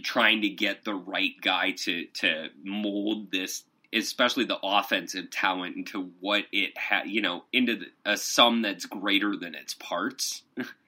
trying 0.03 0.41
to 0.41 0.49
get 0.49 0.83
the 0.83 0.95
right 0.95 1.33
guy 1.41 1.71
to, 1.71 2.05
to 2.05 2.49
mold 2.63 3.31
this, 3.31 3.63
especially 3.93 4.45
the 4.45 4.59
offensive 4.61 5.29
talent, 5.31 5.77
into 5.77 6.11
what 6.19 6.45
it 6.51 6.77
had, 6.77 7.07
you 7.07 7.21
know, 7.21 7.43
into 7.53 7.77
the, 7.77 7.85
a 8.05 8.17
sum 8.17 8.61
that's 8.61 8.85
greater 8.85 9.35
than 9.35 9.55
its 9.55 9.73
parts. 9.73 10.43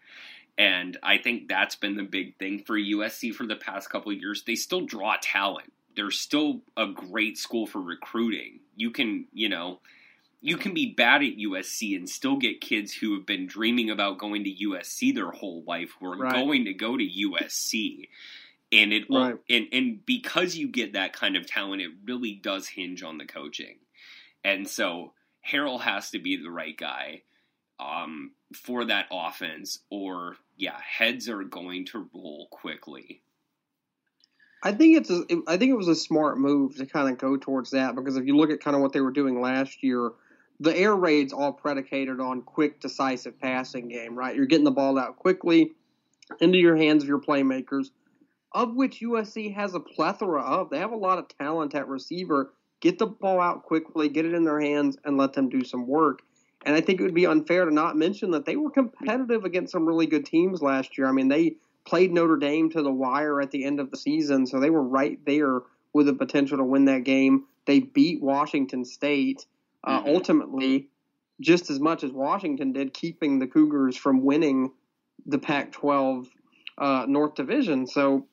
And 0.57 0.97
I 1.03 1.17
think 1.19 1.47
that's 1.47 1.75
been 1.75 1.97
the 1.97 2.03
big 2.03 2.37
thing 2.37 2.63
for 2.63 2.77
USC 2.77 3.33
for 3.33 3.45
the 3.45 3.55
past 3.55 3.89
couple 3.89 4.11
of 4.11 4.17
years. 4.17 4.43
They 4.43 4.55
still 4.55 4.81
draw 4.81 5.15
talent. 5.21 5.71
They're 5.95 6.11
still 6.11 6.61
a 6.75 6.87
great 6.87 7.37
school 7.37 7.67
for 7.67 7.79
recruiting. 7.81 8.59
You 8.75 8.91
can, 8.91 9.27
you 9.33 9.49
know, 9.49 9.79
you 10.41 10.57
can 10.57 10.73
be 10.73 10.93
bad 10.93 11.23
at 11.23 11.37
USC 11.37 11.95
and 11.95 12.09
still 12.09 12.37
get 12.37 12.61
kids 12.61 12.93
who 12.93 13.13
have 13.15 13.25
been 13.25 13.47
dreaming 13.47 13.89
about 13.89 14.17
going 14.19 14.43
to 14.45 14.51
USC 14.69 15.13
their 15.13 15.31
whole 15.31 15.63
life 15.67 15.93
who 15.99 16.07
are 16.07 16.17
Right. 16.17 16.33
going 16.33 16.65
to 16.65 16.73
go 16.73 16.97
to 16.97 17.03
USC. 17.03 18.09
And 18.71 18.93
it 18.93 19.05
Right. 19.09 19.35
and 19.49 19.67
and 19.71 20.05
because 20.05 20.55
you 20.55 20.67
get 20.67 20.93
that 20.93 21.13
kind 21.13 21.35
of 21.37 21.47
talent, 21.47 21.81
it 21.81 21.91
really 22.05 22.33
does 22.33 22.67
hinge 22.67 23.01
on 23.03 23.17
the 23.17 23.25
coaching. 23.25 23.77
And 24.43 24.67
so 24.67 25.13
Harrell 25.47 25.81
has 25.81 26.11
to 26.11 26.19
be 26.19 26.35
the 26.35 26.51
right 26.51 26.77
guy 26.77 27.21
um, 27.79 28.31
for 28.53 28.85
that 28.85 29.07
offense, 29.11 29.79
or 29.89 30.35
yeah, 30.57 30.77
heads 30.81 31.29
are 31.29 31.43
going 31.43 31.85
to 31.85 32.09
roll 32.13 32.47
quickly. 32.51 33.21
I 34.63 34.71
think 34.71 34.97
it's 34.97 35.11
a, 35.11 35.23
I 35.47 35.57
think 35.57 35.71
it 35.71 35.77
was 35.77 35.87
a 35.87 35.95
smart 35.95 36.39
move 36.39 36.75
to 36.77 36.85
kind 36.87 37.09
of 37.09 37.19
go 37.19 37.37
towards 37.37 37.71
that 37.71 37.95
because 37.95 38.17
if 38.17 38.25
you 38.25 38.35
look 38.35 38.49
at 38.49 38.59
kind 38.59 38.75
of 38.75 38.81
what 38.81 38.91
they 38.91 39.01
were 39.01 39.11
doing 39.11 39.39
last 39.39 39.83
year, 39.83 40.11
the 40.59 40.75
air 40.75 40.95
raids 40.95 41.31
all 41.31 41.53
predicated 41.53 42.19
on 42.19 42.41
quick, 42.41 42.79
decisive 42.79 43.39
passing 43.39 43.87
game. 43.87 44.17
Right, 44.17 44.35
you're 44.35 44.47
getting 44.47 44.65
the 44.65 44.71
ball 44.71 44.97
out 44.97 45.17
quickly 45.17 45.73
into 46.41 46.57
your 46.57 46.75
hands 46.75 47.03
of 47.03 47.09
your 47.09 47.21
playmakers, 47.21 47.91
of 48.51 48.75
which 48.75 49.01
USC 49.01 49.53
has 49.53 49.75
a 49.75 49.79
plethora 49.79 50.41
of. 50.41 50.71
They 50.71 50.79
have 50.79 50.91
a 50.91 50.97
lot 50.97 51.19
of 51.19 51.27
talent 51.37 51.75
at 51.75 51.87
receiver. 51.87 52.51
Get 52.79 52.97
the 52.97 53.07
ball 53.07 53.39
out 53.39 53.63
quickly, 53.63 54.09
get 54.09 54.25
it 54.25 54.33
in 54.33 54.43
their 54.43 54.59
hands, 54.59 54.97
and 55.03 55.17
let 55.17 55.33
them 55.33 55.49
do 55.49 55.63
some 55.63 55.87
work. 55.87 56.21
And 56.67 56.75
I 56.75 56.81
think 56.81 56.99
it 56.99 57.03
would 57.03 57.13
be 57.13 57.25
unfair 57.25 57.63
to 57.63 57.73
not 57.73 57.95
mention 57.95 58.31
that 58.31 58.43
they 58.43 58.57
were 58.57 58.69
competitive 58.69 59.45
against 59.45 59.71
some 59.71 59.85
really 59.85 60.05
good 60.05 60.25
teams 60.25 60.61
last 60.61 60.97
year. 60.97 61.07
I 61.07 61.13
mean, 61.13 61.29
they 61.29 61.55
played 61.85 62.11
Notre 62.11 62.35
Dame 62.35 62.69
to 62.71 62.81
the 62.81 62.91
wire 62.91 63.39
at 63.39 63.51
the 63.51 63.63
end 63.63 63.79
of 63.79 63.89
the 63.89 63.95
season, 63.95 64.45
so 64.45 64.59
they 64.59 64.69
were 64.69 64.83
right 64.83 65.17
there 65.25 65.61
with 65.93 66.07
the 66.07 66.13
potential 66.13 66.57
to 66.57 66.65
win 66.65 66.83
that 66.85 67.05
game. 67.05 67.45
They 67.65 67.79
beat 67.79 68.21
Washington 68.21 68.83
State 68.83 69.45
uh, 69.85 70.01
Mhm. 70.01 70.13
ultimately, 70.15 70.89
just 71.39 71.69
as 71.69 71.79
much 71.79 72.03
as 72.03 72.11
Washington 72.11 72.73
did, 72.73 72.93
keeping 72.93 73.39
the 73.39 73.47
Cougars 73.47 73.95
from 73.95 74.25
winning 74.25 74.73
the 75.25 75.39
Pac-12 75.39 76.27
uh, 76.77 77.05
North 77.07 77.35
Division. 77.35 77.87
So 77.87 78.27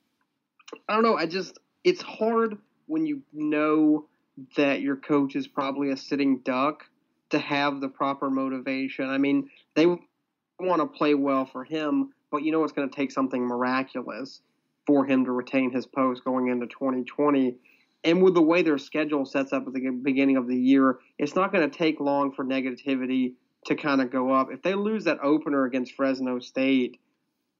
I 0.88 0.94
don't 0.94 1.04
know. 1.04 1.16
I 1.16 1.26
just 1.26 1.60
it's 1.84 2.02
hard 2.02 2.58
when 2.86 3.06
you 3.06 3.22
know 3.32 4.08
that 4.56 4.80
your 4.80 4.96
coach 4.96 5.36
is 5.36 5.46
probably 5.46 5.90
a 5.90 5.96
sitting 5.96 6.38
duck 6.40 6.84
to 7.30 7.38
have 7.38 7.80
the 7.80 7.88
proper 7.88 8.30
motivation. 8.30 9.08
I 9.08 9.18
mean, 9.18 9.50
they 9.74 9.86
want 9.86 10.80
to 10.80 10.86
play 10.86 11.14
well 11.14 11.46
for 11.46 11.64
him, 11.64 12.12
but 12.30 12.42
you 12.42 12.52
know 12.52 12.64
it's 12.64 12.72
going 12.72 12.88
to 12.88 12.94
take 12.94 13.10
something 13.10 13.42
miraculous 13.42 14.40
for 14.86 15.04
him 15.04 15.24
to 15.24 15.32
retain 15.32 15.72
his 15.72 15.86
post 15.86 16.24
going 16.24 16.48
into 16.48 16.66
2020. 16.66 17.56
And 18.04 18.22
with 18.22 18.34
the 18.34 18.42
way 18.42 18.62
their 18.62 18.76
schedule 18.76 19.24
sets 19.24 19.52
up 19.52 19.66
at 19.66 19.72
the 19.72 19.90
beginning 19.90 20.36
of 20.36 20.46
the 20.46 20.56
year, 20.56 20.98
it's 21.18 21.34
not 21.34 21.52
going 21.52 21.68
to 21.68 21.76
take 21.76 22.00
long 22.00 22.32
for 22.32 22.44
negativity 22.44 23.32
to 23.64 23.74
kind 23.74 24.02
of 24.02 24.10
go 24.10 24.30
up. 24.30 24.48
If 24.52 24.62
they 24.62 24.74
lose 24.74 25.04
that 25.04 25.18
opener 25.22 25.64
against 25.64 25.94
Fresno 25.94 26.38
State, 26.38 27.00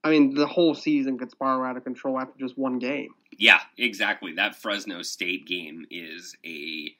I 0.04 0.10
mean, 0.10 0.34
the 0.34 0.46
whole 0.46 0.74
season 0.74 1.16
could 1.16 1.30
spiral 1.30 1.64
out 1.64 1.78
of 1.78 1.84
control 1.84 2.20
after 2.20 2.34
just 2.38 2.58
one 2.58 2.78
game. 2.78 3.08
Yeah, 3.38 3.60
exactly. 3.78 4.34
That 4.34 4.54
Fresno 4.54 5.00
State 5.00 5.46
game 5.46 5.86
is 5.90 6.36
a 6.44 6.94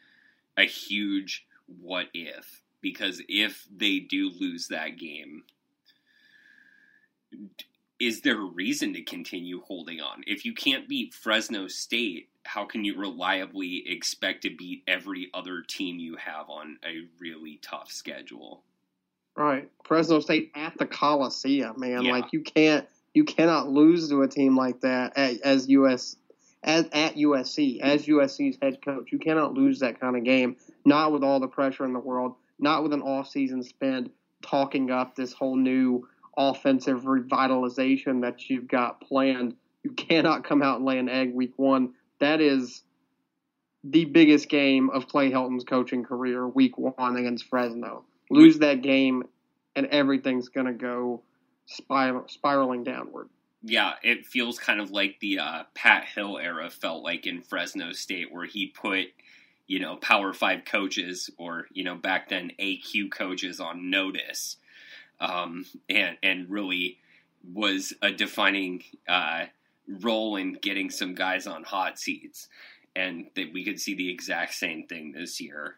a 0.57 0.65
huge 0.65 1.45
what 1.67 2.07
if 2.15 2.63
because 2.81 3.23
if 3.29 3.67
they 3.75 3.99
do 3.99 4.31
lose 4.39 4.69
that 4.69 4.99
game, 4.99 5.45
is 7.99 8.21
there 8.21 8.39
a 8.39 8.45
reason 8.45 8.93
to 8.93 9.03
continue 9.03 9.63
holding 9.63 10.01
on? 10.01 10.23
If 10.27 10.45
you 10.45 10.53
can't 10.53 10.87
beat 10.87 11.15
Fresno 11.15 11.67
State, 11.67 12.29
how 12.45 12.67
can 12.67 12.85
you 12.85 12.99
reliably 12.99 13.85
expect 13.87 14.43
to 14.43 14.51
beat 14.55 14.83
every 14.87 15.31
other 15.33 15.63
team 15.63 15.99
you 15.99 16.17
have 16.17 16.51
on 16.51 16.79
a 16.85 17.09
really 17.19 17.59
tough 17.63 17.91
schedule? 17.91 18.63
Right. 19.35 19.71
Fresno 19.85 20.21
State 20.21 20.53
at 20.55 20.77
the 20.79 20.87
Coliseum, 20.87 21.81
man. 21.81 22.03
Yeah. 22.03 22.13
Like 22.13 22.33
you 22.33 22.43
can't 22.43 22.87
you 23.15 23.25
cannot 23.25 23.71
lose 23.71 24.09
to 24.11 24.23
a 24.23 24.29
team 24.29 24.57
like 24.57 24.81
that 24.81 25.17
as, 25.17 25.41
as 25.41 25.69
US 25.71 26.17
as 26.65 26.87
at 26.93 27.15
USC 27.17 27.81
as 27.81 28.07
USC's 28.07 28.59
head 28.61 28.83
coach. 28.83 29.13
You 29.13 29.19
cannot 29.19 29.55
lose 29.55 29.79
that 29.81 30.01
kind 30.01 30.17
of 30.17 30.25
game. 30.25 30.57
Not 30.85 31.13
with 31.13 31.23
all 31.23 31.39
the 31.39 31.47
pressure 31.47 31.85
in 31.85 31.93
the 31.93 32.01
world. 32.01 32.35
Not 32.59 32.83
with 32.83 32.93
an 32.93 33.03
off 33.03 33.29
season 33.29 33.63
spend 33.63 34.11
talking 34.43 34.91
up 34.91 35.15
this 35.15 35.33
whole 35.33 35.57
new 35.57 36.09
offensive 36.37 37.03
revitalization 37.03 38.23
that 38.23 38.49
you've 38.49 38.67
got 38.67 39.01
planned. 39.01 39.55
You 39.83 39.91
cannot 39.93 40.45
come 40.45 40.63
out 40.63 40.79
and 40.79 40.87
lay 40.87 40.99
an 40.99 41.09
egg 41.09 41.35
week 41.35 41.53
one. 41.57 41.93
That 42.19 42.41
is 42.41 42.83
the 43.85 44.07
biggest 44.07 44.49
game 44.49 44.89
of 44.91 45.09
Clay 45.09 45.31
Helton's 45.31 45.65
coaching 45.65 46.05
career, 46.05 46.49
week 46.49 46.79
one 46.79 47.17
against 47.17 47.47
Fresno. 47.47 48.05
Lose 48.31 48.59
that 48.61 48.81
game, 48.81 49.25
and 49.77 49.87
everything's 49.87 50.49
going 50.49 50.67
to 50.67 50.73
go 50.73 51.23
spiral, 51.67 52.25
spiraling 52.29 52.83
downward. 52.83 53.29
Yeah, 53.67 53.95
it 54.03 54.27
feels 54.27 54.59
kind 54.59 54.79
of 54.79 54.91
like 54.91 55.21
the 55.21 55.39
uh, 55.39 55.63
Pat 55.73 56.05
Hill 56.05 56.37
era 56.37 56.69
felt 56.69 57.03
like 57.03 57.27
in 57.27 57.41
Fresno 57.41 57.93
State, 57.93 58.31
where 58.31 58.45
he 58.45 58.67
put, 58.67 59.07
you 59.67 59.81
know, 59.81 59.97
Power 59.97 60.35
Five 60.35 60.67
coaches 60.67 61.31
or 61.39 61.67
you 61.73 61.83
know 61.83 61.95
back 61.95 62.29
then 62.29 62.53
AQ 62.59 63.11
coaches 63.11 63.61
on 63.61 63.89
notice, 63.89 64.59
um, 65.19 65.65
and 65.89 66.19
and 66.23 66.51
really 66.51 66.99
was 67.55 67.95
a 68.03 68.11
defining 68.11 68.83
uh, 69.09 69.47
role 69.89 70.37
in 70.37 70.55
getting 70.55 70.91
some 70.91 71.15
guys 71.15 71.47
on 71.47 71.65
hot 71.65 71.99
seats, 71.99 72.49
and 72.95 73.29
that 73.35 73.51
we 73.55 73.65
could 73.65 73.81
see 73.81 73.95
the 73.95 74.11
exact 74.11 74.53
same 74.53 74.87
thing 74.87 75.13
this 75.13 75.41
year. 75.41 75.77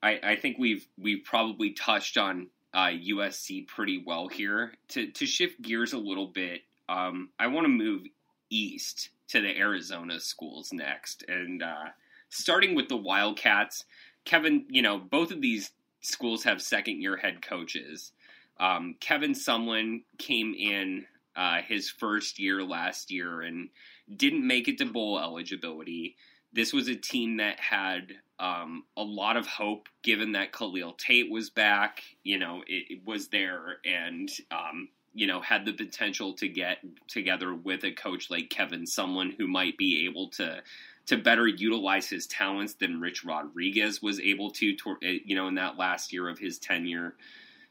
I, 0.00 0.20
I 0.22 0.36
think 0.36 0.58
we've 0.58 0.86
we've 0.96 1.24
probably 1.24 1.70
touched 1.70 2.16
on 2.16 2.50
uh, 2.72 2.90
USC 2.90 3.66
pretty 3.66 4.00
well 4.04 4.28
here. 4.28 4.74
To 4.90 5.08
to 5.10 5.26
shift 5.26 5.60
gears 5.60 5.92
a 5.92 5.98
little 5.98 6.28
bit, 6.28 6.62
um, 6.88 7.30
I 7.38 7.46
want 7.48 7.64
to 7.64 7.68
move 7.68 8.02
east 8.50 9.10
to 9.28 9.40
the 9.40 9.56
Arizona 9.58 10.20
schools 10.20 10.70
next, 10.72 11.24
and 11.28 11.62
uh, 11.62 11.86
starting 12.30 12.74
with 12.74 12.88
the 12.88 12.96
Wildcats, 12.96 13.84
Kevin, 14.24 14.66
you 14.68 14.82
know, 14.82 14.98
both 14.98 15.30
of 15.30 15.40
these 15.40 15.70
schools 16.00 16.44
have 16.44 16.62
second 16.62 17.00
year 17.00 17.16
head 17.16 17.42
coaches. 17.42 18.12
Um, 18.60 18.96
Kevin 19.00 19.32
Sumlin 19.34 20.02
came 20.18 20.54
in 20.54 21.06
uh, 21.36 21.62
his 21.66 21.88
first 21.88 22.38
year 22.38 22.64
last 22.64 23.10
year 23.10 23.42
and 23.42 23.68
didn't 24.16 24.46
make 24.46 24.68
it 24.68 24.78
to 24.78 24.86
bowl 24.86 25.18
eligibility. 25.18 26.16
This 26.52 26.72
was 26.72 26.88
a 26.88 26.96
team 26.96 27.36
that 27.36 27.60
had 27.60 28.14
um, 28.40 28.84
a 28.96 29.02
lot 29.02 29.36
of 29.36 29.46
hope 29.46 29.88
given 30.02 30.32
that 30.32 30.52
Khalil 30.52 30.92
Tate 30.94 31.30
was 31.30 31.50
back. 31.50 32.02
You 32.24 32.38
know, 32.38 32.62
it, 32.66 32.86
it 32.90 33.06
was 33.06 33.28
there 33.28 33.76
and, 33.84 34.28
um, 34.50 34.88
you 35.14 35.26
know, 35.26 35.40
had 35.40 35.64
the 35.64 35.72
potential 35.72 36.34
to 36.34 36.48
get 36.48 36.78
together 37.08 37.54
with 37.54 37.84
a 37.84 37.92
coach 37.92 38.30
like 38.30 38.50
Kevin, 38.50 38.86
someone 38.86 39.34
who 39.36 39.46
might 39.46 39.76
be 39.76 40.06
able 40.06 40.28
to 40.30 40.62
to 41.08 41.16
better 41.16 41.46
utilize 41.46 42.10
his 42.10 42.26
talents 42.26 42.74
than 42.74 43.00
Rich 43.00 43.24
Rodriguez 43.24 44.02
was 44.02 44.20
able 44.20 44.50
to, 44.50 44.76
eh, 45.02 45.18
you 45.24 45.34
know, 45.34 45.48
in 45.48 45.54
that 45.54 45.78
last 45.78 46.12
year 46.12 46.28
of 46.28 46.38
his 46.38 46.58
tenure. 46.58 47.14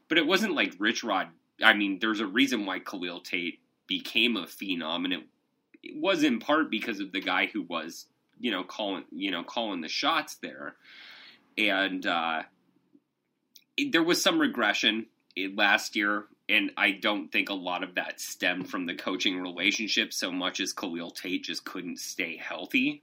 But 0.08 0.18
it 0.18 0.26
wasn't 0.26 0.56
like 0.56 0.74
Rich 0.80 1.04
Rod. 1.04 1.28
I 1.62 1.74
mean, 1.74 1.98
there's 2.00 2.18
a 2.18 2.26
reason 2.26 2.66
why 2.66 2.80
Khalil 2.80 3.20
Tate 3.20 3.60
became 3.86 4.36
a 4.36 4.42
phenom, 4.42 5.04
and 5.04 5.12
it, 5.12 5.20
it 5.84 6.00
was 6.00 6.24
in 6.24 6.40
part 6.40 6.68
because 6.68 6.98
of 6.98 7.12
the 7.12 7.20
guy 7.20 7.46
who 7.46 7.62
was, 7.62 8.06
you 8.40 8.50
know, 8.50 8.64
calling, 8.64 9.04
you 9.12 9.30
know, 9.30 9.44
calling 9.44 9.82
the 9.82 9.88
shots 9.88 10.36
there, 10.42 10.74
and 11.56 12.04
uh, 12.06 12.42
there 13.92 14.02
was 14.02 14.20
some 14.20 14.40
regression 14.40 15.06
last 15.54 15.94
year. 15.94 16.24
And 16.48 16.70
I 16.76 16.92
don't 16.92 17.30
think 17.30 17.50
a 17.50 17.54
lot 17.54 17.82
of 17.82 17.94
that 17.96 18.20
stemmed 18.20 18.70
from 18.70 18.86
the 18.86 18.94
coaching 18.94 19.38
relationship 19.40 20.12
so 20.12 20.32
much 20.32 20.60
as 20.60 20.72
Khalil 20.72 21.10
Tate 21.10 21.44
just 21.44 21.64
couldn't 21.64 21.98
stay 21.98 22.36
healthy. 22.36 23.02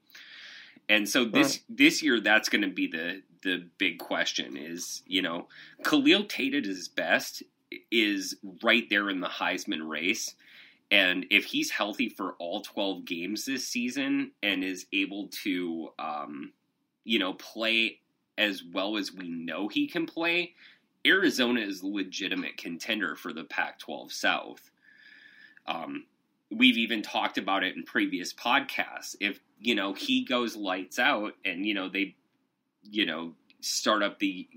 And 0.88 1.08
so 1.08 1.26
this 1.26 1.62
this 1.70 2.04
year, 2.04 2.20
that's 2.20 2.50
going 2.50 2.62
to 2.62 2.70
be 2.70 2.88
the 2.88 3.22
the 3.44 3.68
big 3.78 4.00
question. 4.00 4.58
Is 4.58 5.04
you 5.08 5.22
know 5.22 5.48
Khalil 5.84 6.26
Tate 6.26 6.54
at 6.54 6.66
his 6.66 6.88
best 6.88 7.44
is 7.92 8.36
right 8.64 8.88
there 8.90 9.10
in 9.10 9.20
the 9.20 9.28
Heisman 9.28 9.88
race, 9.88 10.36
and 10.92 11.26
if 11.32 11.46
he's 11.46 11.72
healthy 11.72 12.10
for 12.10 12.34
all 12.34 12.62
twelve 12.62 13.06
games 13.06 13.46
this 13.46 13.68
season 13.68 14.32
and 14.44 14.64
is 14.64 14.86
able 14.94 15.30
to, 15.44 15.90
um, 15.98 16.54
you 17.04 17.18
know, 17.18 17.34
play 17.34 18.00
as 18.38 18.62
well 18.64 18.98
as 18.98 19.14
we 19.14 19.30
know 19.30 19.68
he 19.68 19.88
can 19.88 20.06
play, 20.06 20.54
Arizona 21.06 21.62
is 21.62 21.82
a 21.82 21.88
legitimate 21.88 22.58
contender 22.58 23.16
for 23.16 23.34
the 23.34 23.44
Pac-12 23.44 24.12
South. 24.12 24.72
Um, 25.68 26.06
we've 26.52 26.78
even 26.78 27.02
talked 27.02 27.38
about 27.38 27.64
it 27.64 27.76
in 27.76 27.84
previous 27.84 28.34
podcasts. 28.34 29.16
If 29.20 29.40
you 29.60 29.76
know 29.76 29.94
he 29.94 30.26
goes 30.26 30.56
lights 30.56 31.00
out, 31.00 31.34
and 31.44 31.66
you 31.66 31.74
know 31.74 31.90
they, 31.90 32.16
you 32.84 33.06
know, 33.06 33.34
start 33.62 34.04
up 34.04 34.20
the 34.20 34.48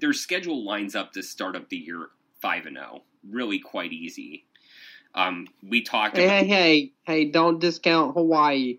their 0.00 0.12
schedule 0.12 0.64
lines 0.64 0.94
up 0.94 1.12
to 1.12 1.22
start 1.22 1.56
up 1.56 1.68
the 1.68 1.76
year 1.76 2.08
five 2.40 2.66
and 2.66 2.76
zero, 2.76 2.88
oh. 2.96 3.02
really 3.28 3.58
quite 3.58 3.92
easy. 3.92 4.44
Um, 5.14 5.46
we 5.62 5.82
talked. 5.82 6.16
Hey, 6.16 6.24
about, 6.24 6.36
hey, 6.38 6.46
hey, 6.46 6.92
hey! 7.02 7.24
Don't 7.26 7.58
discount 7.58 8.14
Hawaii. 8.14 8.78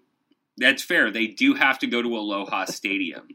That's 0.57 0.84
fair. 0.84 1.12
They 1.12 1.28
do 1.28 1.55
have 1.55 1.80
to 1.80 1.88
go 1.88 2.01
to 2.01 2.18
Aloha 2.18 2.66
Stadium. 2.66 3.28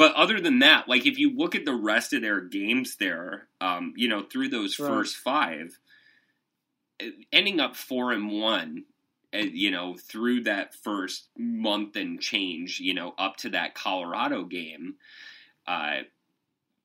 But 0.00 0.14
other 0.14 0.40
than 0.40 0.60
that, 0.60 0.88
like 0.88 1.04
if 1.04 1.18
you 1.18 1.36
look 1.36 1.54
at 1.54 1.66
the 1.66 1.74
rest 1.74 2.14
of 2.14 2.22
their 2.22 2.40
games 2.40 2.96
there, 2.96 3.48
um, 3.60 3.92
you 3.98 4.08
know, 4.08 4.22
through 4.22 4.48
those 4.48 4.78
right. 4.78 4.88
first 4.88 5.16
five, 5.16 5.78
ending 7.30 7.60
up 7.60 7.76
four 7.76 8.10
and 8.10 8.32
one, 8.32 8.84
uh, 9.34 9.40
you 9.40 9.70
know, 9.70 9.98
through 9.98 10.44
that 10.44 10.74
first 10.74 11.28
month 11.36 11.96
and 11.96 12.18
change, 12.18 12.80
you 12.80 12.94
know, 12.94 13.12
up 13.18 13.36
to 13.36 13.50
that 13.50 13.74
Colorado 13.74 14.44
game, 14.44 14.94
uh, 15.66 15.98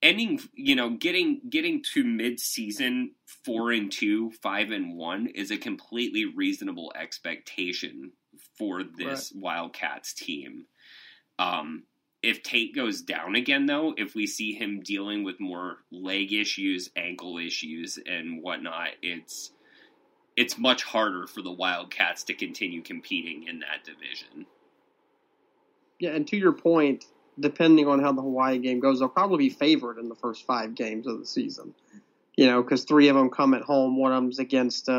ending, 0.02 0.42
you 0.54 0.76
know, 0.76 0.90
getting 0.90 1.40
getting 1.50 1.82
to 1.94 2.04
mid-season 2.04 3.12
four 3.46 3.72
and 3.72 3.94
two, 3.94 4.30
five 4.42 4.72
and 4.72 4.94
one 4.98 5.28
is 5.28 5.52
a 5.52 5.58
completely 5.58 6.26
reasonable 6.26 6.92
expectation 7.00 8.12
for 8.58 8.84
this 8.84 9.32
right. 9.34 9.42
Wildcats 9.42 10.14
team. 10.14 10.66
Um, 11.40 11.84
if 12.26 12.42
Tate 12.42 12.76
goes 12.76 13.02
down 13.02 13.36
again, 13.36 13.68
though, 13.68 13.94
if 13.98 14.16
we 14.16 14.26
see 14.26 14.54
him 14.54 14.82
dealing 14.82 15.24
with 15.24 15.40
more 15.40 15.78
leg 15.92 16.34
issues, 16.34 16.90
ankle 16.96 17.38
issues, 17.38 18.00
and 18.04 18.42
whatnot, 18.42 18.90
it's 19.04 19.52
it's 20.36 20.58
much 20.58 20.84
harder 20.84 21.28
for 21.28 21.42
the 21.42 21.52
Wildcats 21.52 22.24
to 22.24 22.34
continue 22.34 22.82
competing 22.82 23.48
in 23.48 23.60
that 23.60 23.86
division. 23.86 24.48
Yeah, 26.00 26.12
and 26.12 26.28
to 26.28 26.36
your 26.36 26.52
point, 26.52 27.06
depending 27.40 27.88
on 27.88 28.02
how 28.02 28.12
the 28.12 28.22
Hawaii 28.22 28.58
game 28.58 28.80
goes, 28.80 29.00
they'll 29.00 29.08
probably 29.08 29.38
be 29.38 29.50
favored 29.50 29.98
in 29.98 30.10
the 30.10 30.16
first 30.16 30.46
five 30.46 30.76
games 30.76 31.08
of 31.08 31.20
the 31.20 31.26
season. 31.26 31.74
You 32.36 32.48
know, 32.48 32.62
because 32.62 32.84
three 32.84 33.08
of 33.08 33.16
them 33.16 33.30
come 33.30 33.54
at 33.54 33.62
home, 33.62 33.98
one 33.98 34.12
of 34.12 34.18
them's 34.18 34.40
against 34.40 34.90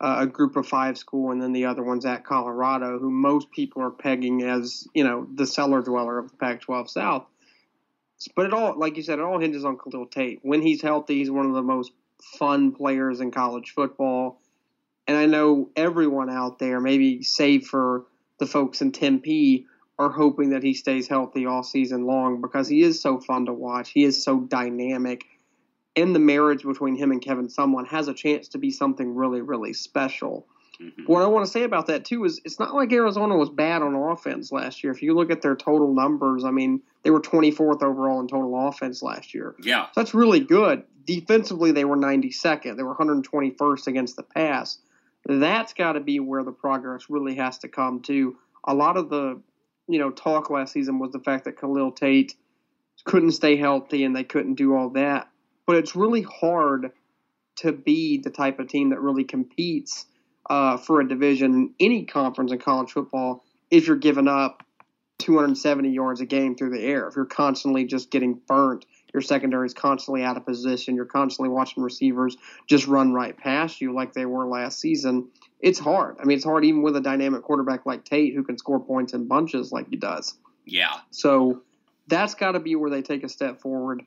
a, 0.00 0.20
a 0.20 0.26
group 0.26 0.56
of 0.56 0.66
five 0.66 0.98
school, 0.98 1.32
and 1.32 1.40
then 1.40 1.52
the 1.52 1.66
other 1.66 1.82
one's 1.82 2.06
at 2.06 2.24
Colorado, 2.24 2.98
who 2.98 3.10
most 3.10 3.50
people 3.50 3.82
are 3.82 3.90
pegging 3.90 4.42
as 4.42 4.86
you 4.94 5.04
know 5.04 5.26
the 5.34 5.46
cellar 5.46 5.82
dweller 5.82 6.18
of 6.18 6.30
the 6.30 6.36
Pac-12 6.36 6.88
South. 6.88 7.26
But 8.34 8.46
it 8.46 8.52
all, 8.54 8.78
like 8.78 8.96
you 8.96 9.02
said, 9.02 9.18
it 9.18 9.24
all 9.24 9.38
hinges 9.38 9.64
on 9.64 9.76
Khalil 9.76 10.06
Tate. 10.06 10.40
When 10.42 10.62
he's 10.62 10.80
healthy, 10.80 11.18
he's 11.18 11.30
one 11.30 11.46
of 11.46 11.52
the 11.52 11.62
most 11.62 11.92
fun 12.38 12.72
players 12.72 13.20
in 13.20 13.30
college 13.30 13.72
football 13.72 14.40
and 15.06 15.16
I 15.16 15.26
know 15.26 15.70
everyone 15.76 16.30
out 16.30 16.58
there, 16.58 16.80
maybe 16.80 17.22
save 17.22 17.66
for 17.66 18.06
the 18.38 18.46
folks 18.46 18.82
in 18.82 18.92
Tempe, 18.92 19.66
are 19.98 20.10
hoping 20.10 20.50
that 20.50 20.62
he 20.62 20.74
stays 20.74 21.08
healthy 21.08 21.46
all 21.46 21.62
season 21.62 22.04
long 22.04 22.40
because 22.40 22.68
he 22.68 22.82
is 22.82 23.00
so 23.00 23.18
fun 23.18 23.46
to 23.46 23.52
watch. 23.52 23.90
He 23.90 24.04
is 24.04 24.22
so 24.22 24.40
dynamic. 24.40 25.24
And 25.96 26.14
the 26.14 26.20
marriage 26.20 26.62
between 26.62 26.96
him 26.96 27.10
and 27.10 27.22
Kevin 27.22 27.48
Sumlin 27.48 27.86
has 27.88 28.08
a 28.08 28.14
chance 28.14 28.48
to 28.48 28.58
be 28.58 28.70
something 28.70 29.14
really, 29.14 29.40
really 29.40 29.72
special. 29.72 30.46
Mm-hmm. 30.80 31.04
What 31.04 31.22
I 31.22 31.26
want 31.26 31.46
to 31.46 31.50
say 31.50 31.62
about 31.62 31.86
that 31.86 32.04
too 32.04 32.24
is 32.24 32.40
it's 32.44 32.58
not 32.58 32.74
like 32.74 32.92
Arizona 32.92 33.34
was 33.36 33.48
bad 33.48 33.80
on 33.80 33.94
offense 33.94 34.52
last 34.52 34.84
year. 34.84 34.92
If 34.92 35.00
you 35.00 35.14
look 35.14 35.30
at 35.30 35.40
their 35.40 35.56
total 35.56 35.94
numbers, 35.94 36.44
I 36.44 36.50
mean, 36.50 36.82
they 37.02 37.10
were 37.10 37.20
24th 37.20 37.82
overall 37.82 38.20
in 38.20 38.28
total 38.28 38.68
offense 38.68 39.02
last 39.02 39.32
year. 39.32 39.54
Yeah. 39.62 39.86
So 39.86 39.92
that's 39.96 40.12
really 40.12 40.40
good. 40.40 40.82
Defensively, 41.06 41.72
they 41.72 41.86
were 41.86 41.96
92nd. 41.96 42.76
They 42.76 42.82
were 42.82 42.94
121st 42.94 43.86
against 43.86 44.16
the 44.16 44.22
pass 44.22 44.78
that's 45.28 45.72
got 45.72 45.92
to 45.92 46.00
be 46.00 46.20
where 46.20 46.44
the 46.44 46.52
progress 46.52 47.06
really 47.08 47.34
has 47.36 47.58
to 47.58 47.68
come 47.68 48.00
to. 48.02 48.36
A 48.64 48.74
lot 48.74 48.96
of 48.96 49.10
the, 49.10 49.40
you 49.88 49.98
know, 49.98 50.10
talk 50.10 50.50
last 50.50 50.72
season 50.72 50.98
was 50.98 51.12
the 51.12 51.20
fact 51.20 51.44
that 51.44 51.58
Khalil 51.58 51.92
Tate 51.92 52.34
couldn't 53.04 53.32
stay 53.32 53.56
healthy 53.56 54.04
and 54.04 54.14
they 54.14 54.24
couldn't 54.24 54.54
do 54.54 54.74
all 54.74 54.90
that. 54.90 55.28
But 55.66 55.76
it's 55.76 55.96
really 55.96 56.22
hard 56.22 56.92
to 57.56 57.72
be 57.72 58.18
the 58.18 58.30
type 58.30 58.58
of 58.58 58.68
team 58.68 58.90
that 58.90 59.00
really 59.00 59.24
competes 59.24 60.06
uh, 60.48 60.76
for 60.76 61.00
a 61.00 61.08
division 61.08 61.54
in 61.54 61.74
any 61.80 62.04
conference 62.04 62.52
in 62.52 62.58
college 62.58 62.92
football 62.92 63.44
if 63.70 63.86
you're 63.86 63.96
giving 63.96 64.28
up 64.28 64.62
270 65.18 65.90
yards 65.90 66.20
a 66.20 66.26
game 66.26 66.54
through 66.54 66.70
the 66.70 66.82
air. 66.82 67.08
If 67.08 67.16
you're 67.16 67.24
constantly 67.24 67.84
just 67.84 68.10
getting 68.10 68.40
burnt 68.46 68.84
your 69.16 69.22
secondary 69.22 69.66
is 69.66 69.72
constantly 69.72 70.22
out 70.22 70.36
of 70.36 70.44
position. 70.44 70.94
You're 70.94 71.06
constantly 71.06 71.48
watching 71.48 71.82
receivers 71.82 72.36
just 72.66 72.86
run 72.86 73.14
right 73.14 73.34
past 73.34 73.80
you 73.80 73.94
like 73.94 74.12
they 74.12 74.26
were 74.26 74.46
last 74.46 74.78
season. 74.78 75.28
It's 75.58 75.78
hard. 75.78 76.16
I 76.20 76.24
mean, 76.24 76.36
it's 76.36 76.44
hard 76.44 76.66
even 76.66 76.82
with 76.82 76.96
a 76.96 77.00
dynamic 77.00 77.42
quarterback 77.42 77.86
like 77.86 78.04
Tate 78.04 78.34
who 78.34 78.42
can 78.42 78.58
score 78.58 78.78
points 78.78 79.14
in 79.14 79.26
bunches 79.26 79.72
like 79.72 79.88
he 79.88 79.96
does. 79.96 80.34
Yeah. 80.66 80.98
So 81.12 81.62
that's 82.08 82.34
got 82.34 82.52
to 82.52 82.60
be 82.60 82.76
where 82.76 82.90
they 82.90 83.00
take 83.00 83.24
a 83.24 83.28
step 83.30 83.62
forward. 83.62 84.02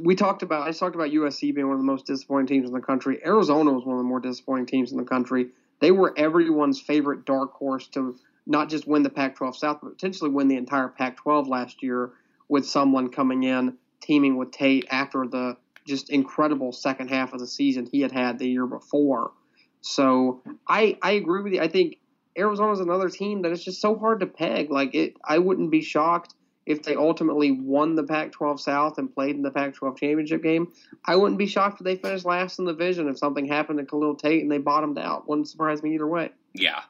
We 0.00 0.14
talked 0.14 0.42
about 0.42 0.66
I 0.66 0.72
talked 0.72 0.94
about 0.94 1.10
USC 1.10 1.54
being 1.54 1.66
one 1.66 1.76
of 1.76 1.80
the 1.80 1.86
most 1.86 2.06
disappointing 2.06 2.46
teams 2.46 2.68
in 2.68 2.74
the 2.74 2.80
country. 2.80 3.20
Arizona 3.24 3.72
was 3.72 3.84
one 3.84 3.96
of 3.96 4.00
the 4.00 4.08
more 4.08 4.20
disappointing 4.20 4.66
teams 4.66 4.92
in 4.92 4.98
the 4.98 5.04
country. 5.04 5.48
They 5.80 5.90
were 5.90 6.14
everyone's 6.16 6.80
favorite 6.80 7.24
dark 7.24 7.52
horse 7.52 7.86
to 7.88 8.16
not 8.46 8.68
just 8.68 8.86
win 8.86 9.02
the 9.02 9.10
Pac-12 9.10 9.56
South, 9.56 9.78
but 9.82 9.90
potentially 9.90 10.30
win 10.30 10.48
the 10.48 10.56
entire 10.56 10.88
Pac-12 10.88 11.48
last 11.48 11.82
year 11.82 12.12
with 12.48 12.64
Sumlin 12.64 13.12
coming 13.12 13.42
in 13.42 13.76
teaming 14.00 14.36
with 14.36 14.50
Tate 14.50 14.86
after 14.90 15.26
the 15.26 15.56
just 15.86 16.10
incredible 16.10 16.72
second 16.72 17.08
half 17.08 17.32
of 17.32 17.40
the 17.40 17.46
season 17.46 17.86
he 17.90 18.00
had 18.00 18.12
had 18.12 18.38
the 18.38 18.48
year 18.48 18.66
before. 18.66 19.32
So 19.80 20.42
I 20.66 20.98
I 21.02 21.12
agree 21.12 21.42
with 21.42 21.52
you. 21.54 21.60
I 21.60 21.68
think 21.68 21.98
Arizona's 22.36 22.80
another 22.80 23.08
team 23.08 23.42
that 23.42 23.52
is 23.52 23.64
just 23.64 23.80
so 23.80 23.96
hard 23.96 24.20
to 24.20 24.26
peg. 24.26 24.70
Like 24.70 24.94
it, 24.94 25.16
I 25.24 25.38
wouldn't 25.38 25.70
be 25.70 25.82
shocked 25.82 26.34
if 26.66 26.82
they 26.82 26.94
ultimately 26.94 27.50
won 27.50 27.94
the 27.94 28.02
Pac-12 28.02 28.60
South 28.60 28.98
and 28.98 29.12
played 29.12 29.36
in 29.36 29.42
the 29.42 29.50
Pac-12 29.50 29.98
championship 29.98 30.42
game. 30.42 30.72
I 31.04 31.16
wouldn't 31.16 31.38
be 31.38 31.46
shocked 31.46 31.80
if 31.80 31.84
they 31.84 31.96
finished 31.96 32.24
last 32.24 32.58
in 32.58 32.64
the 32.64 32.72
division 32.72 33.08
if 33.08 33.18
something 33.18 33.46
happened 33.46 33.78
to 33.78 33.84
Khalil 33.84 34.16
Tate 34.16 34.42
and 34.42 34.50
they 34.50 34.58
bottomed 34.58 34.98
out. 34.98 35.28
Wouldn't 35.28 35.48
surprise 35.48 35.82
me 35.82 35.94
either 35.94 36.06
way. 36.06 36.30
Yeah, 36.54 36.82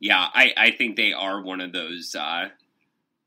yeah. 0.00 0.28
I 0.32 0.52
I 0.56 0.70
think 0.70 0.96
they 0.96 1.12
are 1.12 1.42
one 1.42 1.60
of 1.60 1.72
those 1.72 2.14
uh, 2.14 2.48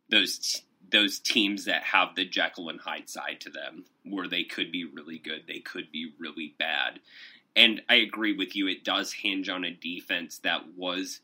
those 0.09 0.61
those 0.91 1.19
teams 1.19 1.65
that 1.65 1.83
have 1.83 2.15
the 2.15 2.25
Jekyll 2.25 2.69
and 2.69 2.79
Hyde 2.79 3.09
side 3.09 3.39
to 3.41 3.49
them, 3.49 3.85
where 4.03 4.27
they 4.27 4.43
could 4.43 4.71
be 4.71 4.85
really 4.85 5.17
good, 5.17 5.43
they 5.47 5.59
could 5.59 5.91
be 5.91 6.13
really 6.19 6.53
bad. 6.59 6.99
And 7.55 7.81
I 7.89 7.95
agree 7.95 8.33
with 8.35 8.55
you, 8.55 8.67
it 8.67 8.83
does 8.83 9.13
hinge 9.13 9.49
on 9.49 9.63
a 9.65 9.71
defense 9.71 10.39
that 10.39 10.61
was 10.75 11.21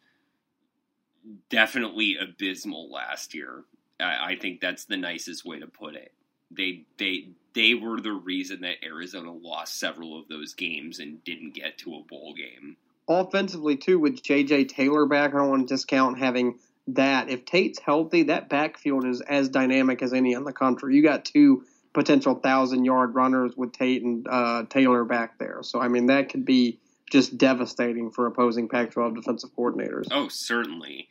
definitely 1.50 2.18
abysmal 2.18 2.92
last 2.92 3.34
year. 3.34 3.64
I, 4.00 4.32
I 4.32 4.38
think 4.40 4.62
that's 4.62 4.86
the 4.86 4.98
nicest 4.98 5.46
way 5.46 5.60
to 5.60 5.68
put 5.68 5.96
it. 5.96 6.12
They 6.52 6.86
they 6.98 7.30
they 7.54 7.74
were 7.74 8.00
the 8.00 8.14
reason 8.14 8.62
that 8.62 8.84
Arizona 8.84 9.34
lost 9.34 9.80
several 9.80 10.20
of 10.20 10.28
those 10.28 10.54
games 10.54 11.00
and 11.00 11.24
didn't 11.24 11.54
get 11.54 11.78
to 11.80 11.96
a 11.96 12.04
bowl 12.04 12.34
game. 12.36 12.78
Offensively 13.10 13.78
too, 13.78 14.00
with 14.00 14.22
JJ 14.22 14.70
Taylor 14.70 15.06
back, 15.06 15.34
I 15.34 15.38
don't 15.38 15.50
want 15.50 15.68
to 15.68 15.74
discount 15.74 16.20
having 16.20 16.60
that. 16.88 17.30
If 17.30 17.46
Tate's 17.46 17.80
healthy, 17.80 18.24
that 18.24 18.50
backfield 18.50 19.06
is 19.06 19.22
as 19.22 19.50
dynamic 19.50 20.02
as 20.02 20.14
any 20.14 20.34
in 20.34 20.44
the 20.44 20.54
country. 20.54 20.96
You 20.96 21.04
got 21.04 21.26
two 21.26 21.64
potential 21.94 22.36
thousand 22.36 22.86
yard 22.86 23.16
runners 23.16 23.58
with 23.58 23.74
Tate 23.74 24.04
and 24.04 24.28
uh, 24.30 24.64
Taylor 24.70 25.04
back 25.04 25.38
there. 25.40 25.60
So 25.64 25.82
I 25.82 25.88
mean 25.88 26.06
that 26.08 26.30
could 26.30 26.46
be 26.46 26.80
just 27.10 27.38
devastating 27.38 28.12
for 28.12 28.26
opposing 28.28 28.68
Pac-12 28.68 29.16
defensive 29.16 29.50
coordinators. 29.58 30.08
Oh, 30.12 30.28
certainly. 30.28 31.08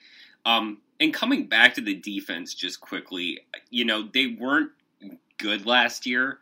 Um, 0.47 0.79
and 1.01 1.13
coming 1.13 1.47
back 1.47 1.75
to 1.75 1.83
the 1.83 1.95
defense 1.95 2.55
just 2.55 2.81
quickly, 2.81 3.41
you 3.69 3.85
know, 3.85 4.09
they 4.15 4.29
weren't 4.29 4.71
good 5.39 5.67
last 5.67 6.07
year, 6.07 6.39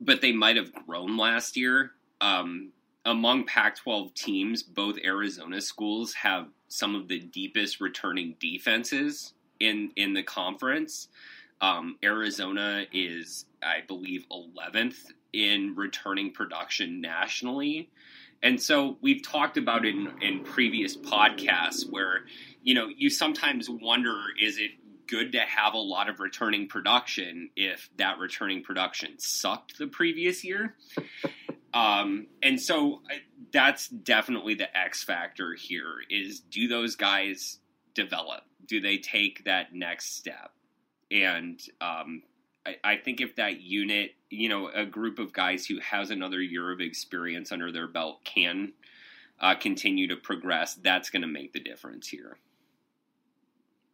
but 0.00 0.20
they 0.20 0.32
might 0.32 0.56
have 0.56 0.74
grown 0.74 1.16
last 1.16 1.56
year. 1.56 1.92
Um, 2.20 2.72
among 3.06 3.46
Pac 3.46 3.76
12 3.76 4.12
teams, 4.12 4.62
both 4.62 4.96
Arizona 5.02 5.60
schools 5.60 6.12
have 6.14 6.48
some 6.66 6.94
of 6.94 7.08
the 7.08 7.20
deepest 7.20 7.80
returning 7.80 8.34
defenses 8.40 9.32
in, 9.60 9.92
in 9.96 10.12
the 10.12 10.22
conference. 10.22 11.08
Um, 11.60 11.96
Arizona 12.02 12.84
is, 12.92 13.46
I 13.62 13.82
believe, 13.86 14.26
11th 14.30 15.12
in 15.32 15.74
returning 15.76 16.32
production 16.32 17.00
nationally. 17.00 17.88
And 18.42 18.60
so 18.60 18.96
we've 19.00 19.22
talked 19.22 19.56
about 19.56 19.84
it 19.84 19.94
in, 19.94 20.12
in 20.20 20.44
previous 20.44 20.96
podcasts 20.96 21.88
where, 21.90 22.24
you 22.62 22.74
know, 22.74 22.88
you 22.88 23.10
sometimes 23.10 23.68
wonder 23.68 24.16
is 24.40 24.58
it 24.58 24.72
good 25.06 25.32
to 25.32 25.40
have 25.40 25.74
a 25.74 25.78
lot 25.78 26.08
of 26.08 26.20
returning 26.20 26.68
production 26.68 27.50
if 27.56 27.88
that 27.96 28.18
returning 28.18 28.62
production 28.62 29.18
sucked 29.18 29.78
the 29.78 29.86
previous 29.86 30.44
year? 30.44 30.76
um, 31.74 32.26
and 32.42 32.60
so 32.60 33.02
I, 33.10 33.20
that's 33.52 33.88
definitely 33.88 34.54
the 34.54 34.76
X 34.76 35.02
factor 35.02 35.54
here 35.54 35.94
is 36.10 36.40
do 36.40 36.68
those 36.68 36.96
guys 36.96 37.58
develop? 37.94 38.42
Do 38.66 38.80
they 38.80 38.98
take 38.98 39.44
that 39.44 39.74
next 39.74 40.16
step? 40.16 40.52
And 41.10 41.60
um, 41.80 42.22
I, 42.66 42.76
I 42.84 42.96
think 42.96 43.20
if 43.20 43.36
that 43.36 43.60
unit, 43.60 44.14
you 44.30 44.48
know, 44.48 44.68
a 44.68 44.84
group 44.84 45.18
of 45.18 45.32
guys 45.32 45.66
who 45.66 45.78
has 45.80 46.10
another 46.10 46.40
year 46.40 46.70
of 46.70 46.80
experience 46.80 47.50
under 47.50 47.72
their 47.72 47.88
belt 47.88 48.24
can 48.24 48.74
uh, 49.40 49.54
continue 49.54 50.08
to 50.08 50.16
progress, 50.16 50.74
that's 50.74 51.10
going 51.10 51.22
to 51.22 51.28
make 51.28 51.52
the 51.52 51.60
difference 51.60 52.08
here. 52.08 52.36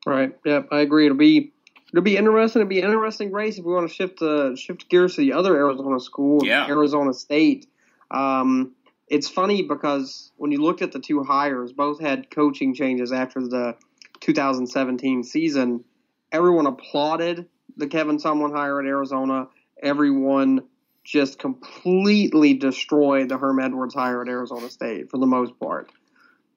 Right. 0.06 0.36
Yep. 0.44 0.68
I 0.70 0.81
agree. 0.81 1.06
It'll 1.06 1.16
be 1.16 1.52
it'll 1.93 2.02
be 2.02 2.16
interesting. 2.16 2.60
It'll 2.60 2.68
be 2.68 2.81
an 2.81 2.86
interesting 2.86 3.32
race 3.32 3.59
if 3.59 3.64
we 3.64 3.72
want 3.72 3.89
to 3.89 3.94
shift 3.94 4.20
uh, 4.20 4.56
shift 4.56 4.89
gears 4.89 5.14
to 5.14 5.20
the 5.20 5.32
other 5.32 5.56
Arizona 5.56 6.01
school, 6.01 6.44
yeah. 6.44 6.66
Arizona 6.66 7.14
State. 7.14 7.66
Um, 8.10 8.72
it's 9.09 9.28
funny 9.28 9.62
because 9.62 10.32
when 10.36 10.51
you 10.51 10.62
looked 10.62 10.82
at 10.82 10.93
the 10.93 10.98
two 10.98 11.22
hires, 11.22 11.72
both 11.72 12.01
had 12.01 12.31
coaching 12.31 12.74
changes 12.74 13.12
after 13.12 13.40
the 13.40 13.76
2017 14.20 15.22
season. 15.22 15.85
Everyone 16.32 16.66
applauded 16.66 17.47
the 17.76 17.86
Kevin 17.86 18.18
Sumlin 18.18 18.52
hire 18.52 18.81
at 18.81 18.86
Arizona. 18.86 19.48
Everyone 19.82 20.62
just 21.05 21.39
completely 21.39 22.55
destroyed 22.55 23.28
the 23.28 23.36
Herm 23.36 23.60
Edwards 23.60 23.94
hire 23.94 24.22
at 24.22 24.28
Arizona 24.28 24.70
State 24.70 25.10
for 25.10 25.18
the 25.18 25.26
most 25.26 25.59
part. 25.60 25.90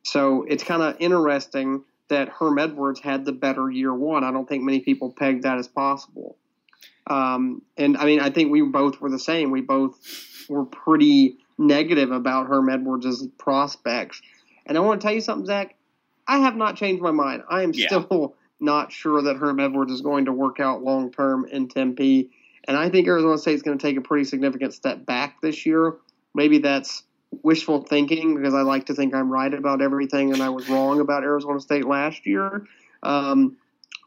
So 0.03 0.45
it's 0.47 0.63
kind 0.63 0.81
of 0.81 0.95
interesting 0.99 1.83
that 2.09 2.29
Herm 2.29 2.57
Edwards 2.59 2.99
had 2.99 3.25
the 3.25 3.31
better 3.31 3.69
year 3.69 3.93
one. 3.93 4.23
I 4.23 4.31
don't 4.31 4.47
think 4.47 4.63
many 4.63 4.79
people 4.79 5.11
pegged 5.11 5.43
that 5.43 5.57
as 5.57 5.67
possible. 5.67 6.37
Um, 7.07 7.61
and 7.77 7.97
I 7.97 8.05
mean, 8.05 8.19
I 8.19 8.29
think 8.29 8.51
we 8.51 8.61
both 8.61 8.99
were 8.99 9.09
the 9.09 9.19
same. 9.19 9.51
We 9.51 9.61
both 9.61 9.97
were 10.49 10.65
pretty 10.65 11.37
negative 11.57 12.11
about 12.11 12.47
Herm 12.47 12.69
Edwards' 12.69 13.25
prospects. 13.37 14.21
And 14.65 14.77
I 14.77 14.81
want 14.81 15.01
to 15.01 15.05
tell 15.07 15.13
you 15.15 15.21
something, 15.21 15.45
Zach. 15.45 15.75
I 16.27 16.39
have 16.39 16.55
not 16.55 16.75
changed 16.75 17.01
my 17.01 17.11
mind. 17.11 17.43
I 17.49 17.63
am 17.63 17.71
Yeah. 17.73 17.87
still 17.87 18.35
not 18.59 18.91
sure 18.91 19.21
that 19.21 19.37
Herm 19.37 19.59
Edwards 19.59 19.91
is 19.91 20.01
going 20.01 20.25
to 20.25 20.33
work 20.33 20.59
out 20.59 20.83
long 20.83 21.11
term 21.11 21.45
in 21.45 21.67
Tempe. 21.69 22.31
And 22.65 22.75
I 22.75 22.89
think 22.89 23.07
Arizona 23.07 23.37
State 23.37 23.55
is 23.55 23.61
going 23.61 23.77
to 23.77 23.81
take 23.81 23.95
a 23.97 24.01
pretty 24.01 24.25
significant 24.25 24.73
step 24.73 25.05
back 25.05 25.39
this 25.41 25.65
year. 25.65 25.95
Maybe 26.33 26.57
that's 26.57 27.03
wishful 27.43 27.83
thinking 27.83 28.35
because 28.35 28.53
I 28.53 28.61
like 28.61 28.85
to 28.87 28.93
think 28.93 29.13
I'm 29.13 29.31
right 29.31 29.53
about 29.53 29.81
everything 29.81 30.33
and 30.33 30.41
I 30.41 30.49
was 30.49 30.69
wrong 30.69 30.99
about 30.99 31.23
Arizona 31.23 31.59
State 31.59 31.85
last 31.85 32.25
year. 32.25 32.65
Um, 33.03 33.57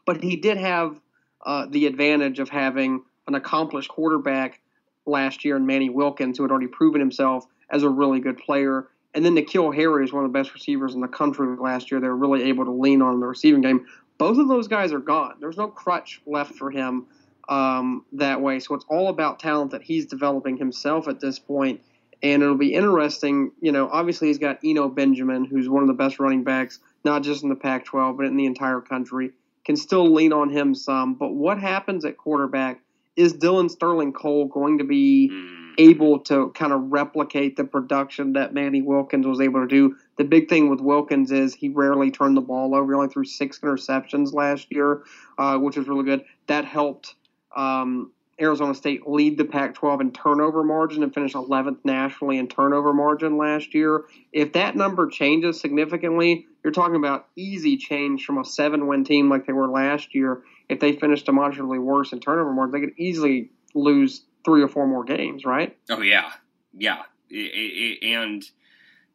but 0.05 0.23
he 0.23 0.35
did 0.35 0.57
have 0.57 0.99
uh, 1.45 1.67
the 1.69 1.85
advantage 1.85 2.39
of 2.39 2.49
having 2.49 3.03
an 3.27 3.35
accomplished 3.35 3.89
quarterback 3.89 4.59
last 5.05 5.45
year 5.45 5.55
in 5.55 5.65
Manny 5.65 5.89
Wilkins, 5.89 6.37
who 6.37 6.43
had 6.43 6.51
already 6.51 6.67
proven 6.67 6.99
himself 6.99 7.45
as 7.69 7.83
a 7.83 7.89
really 7.89 8.19
good 8.19 8.37
player. 8.37 8.87
And 9.13 9.25
then 9.25 9.35
N'Keal 9.35 9.73
Harry 9.75 10.05
is 10.05 10.13
one 10.13 10.23
of 10.23 10.31
the 10.31 10.37
best 10.37 10.53
receivers 10.53 10.93
in 10.93 11.01
the 11.01 11.07
country 11.07 11.47
last 11.57 11.91
year. 11.91 11.99
They 11.99 12.07
were 12.07 12.15
really 12.15 12.43
able 12.43 12.65
to 12.65 12.71
lean 12.71 13.01
on 13.01 13.19
the 13.19 13.25
receiving 13.25 13.61
game. 13.61 13.85
Both 14.17 14.37
of 14.37 14.47
those 14.47 14.67
guys 14.67 14.93
are 14.93 14.99
gone. 14.99 15.35
There's 15.39 15.57
no 15.57 15.67
crutch 15.67 16.21
left 16.25 16.55
for 16.55 16.69
him 16.69 17.07
um, 17.49 18.05
that 18.13 18.39
way. 18.39 18.59
So 18.59 18.75
it's 18.75 18.85
all 18.87 19.09
about 19.09 19.39
talent 19.39 19.71
that 19.71 19.81
he's 19.81 20.05
developing 20.05 20.57
himself 20.57 21.07
at 21.07 21.19
this 21.19 21.39
point. 21.39 21.81
And 22.23 22.43
it'll 22.43 22.55
be 22.57 22.73
interesting. 22.73 23.51
You 23.61 23.71
know, 23.71 23.89
obviously 23.91 24.27
he's 24.27 24.37
got 24.37 24.59
Eno 24.63 24.89
Benjamin, 24.89 25.45
who's 25.45 25.67
one 25.69 25.81
of 25.83 25.87
the 25.87 25.93
best 25.93 26.19
running 26.19 26.43
backs, 26.43 26.79
not 27.03 27.23
just 27.23 27.43
in 27.43 27.49
the 27.49 27.55
Pac 27.55 27.85
12, 27.85 28.17
but 28.17 28.25
in 28.25 28.37
the 28.37 28.45
entire 28.45 28.81
country. 28.81 29.31
Can 29.65 29.75
still 29.75 30.11
lean 30.11 30.33
on 30.33 30.49
him 30.49 30.73
some. 30.75 31.15
But 31.15 31.33
what 31.33 31.59
happens 31.59 32.05
at 32.05 32.17
quarterback? 32.17 32.79
Is 33.15 33.33
Dylan 33.33 33.69
Sterling 33.69 34.13
Cole 34.13 34.45
going 34.45 34.77
to 34.77 34.83
be 34.83 35.29
Mm. 35.31 35.73
able 35.77 36.19
to 36.19 36.49
kind 36.49 36.73
of 36.73 36.91
replicate 36.91 37.55
the 37.55 37.63
production 37.63 38.33
that 38.33 38.53
Manny 38.53 38.81
Wilkins 38.81 39.25
was 39.25 39.39
able 39.39 39.61
to 39.61 39.67
do. 39.67 39.95
The 40.17 40.23
big 40.25 40.49
thing 40.49 40.69
with 40.69 40.81
Wilkins 40.81 41.31
is 41.31 41.53
he 41.53 41.69
rarely 41.69 42.11
turned 42.11 42.35
the 42.35 42.41
ball 42.41 42.75
over. 42.75 42.91
He 42.91 42.95
only 42.95 43.07
threw 43.07 43.23
six 43.23 43.59
interceptions 43.59 44.33
last 44.33 44.67
year, 44.69 45.03
uh, 45.37 45.57
which 45.57 45.77
was 45.77 45.87
really 45.87 46.03
good. 46.03 46.23
That 46.47 46.65
helped 46.65 47.15
um, 47.55 48.11
Arizona 48.41 48.73
State 48.73 49.07
lead 49.07 49.37
the 49.37 49.45
Pac 49.45 49.75
12 49.75 50.01
in 50.01 50.11
turnover 50.11 50.63
margin 50.63 51.03
and 51.03 51.13
finish 51.13 51.33
11th 51.33 51.77
nationally 51.83 52.37
in 52.37 52.47
turnover 52.47 52.93
margin 52.93 53.37
last 53.37 53.73
year. 53.73 54.05
If 54.33 54.53
that 54.53 54.75
number 54.75 55.07
changes 55.07 55.59
significantly, 55.59 56.47
you're 56.63 56.73
talking 56.73 56.95
about 56.95 57.27
easy 57.35 57.77
change 57.77 58.25
from 58.25 58.39
a 58.39 58.45
seven 58.45 58.87
win 58.87 59.03
team 59.03 59.29
like 59.29 59.45
they 59.45 59.53
were 59.53 59.67
last 59.67 60.15
year. 60.15 60.41
If 60.69 60.79
they 60.79 60.93
finished 60.93 61.25
demonstrably 61.27 61.79
worse 61.79 62.11
in 62.11 62.19
turnover 62.19 62.51
margin, 62.51 62.71
they 62.71 62.87
could 62.87 62.97
easily 62.99 63.51
lose 63.75 64.23
three 64.43 64.63
or 64.63 64.67
four 64.67 64.87
more 64.87 65.03
games, 65.03 65.45
right? 65.45 65.77
Oh 65.89 66.01
yeah, 66.01 66.31
yeah, 66.73 67.03
I- 67.31 67.35
I- 67.35 67.97
I- 68.01 68.05
and 68.07 68.43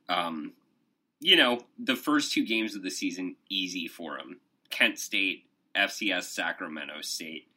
um, 0.09 0.53
you 1.20 1.35
know 1.36 1.61
the 1.78 1.97
first 1.97 2.32
two 2.32 2.44
games 2.47 2.77
of 2.77 2.82
the 2.82 2.90
season 2.90 3.36
easy 3.51 3.89
for 3.89 4.16
them. 4.19 4.40
Kent 4.70 4.98
State, 4.98 5.47
FCS 5.74 6.24
Sacramento 6.24 7.01
State. 7.01 7.48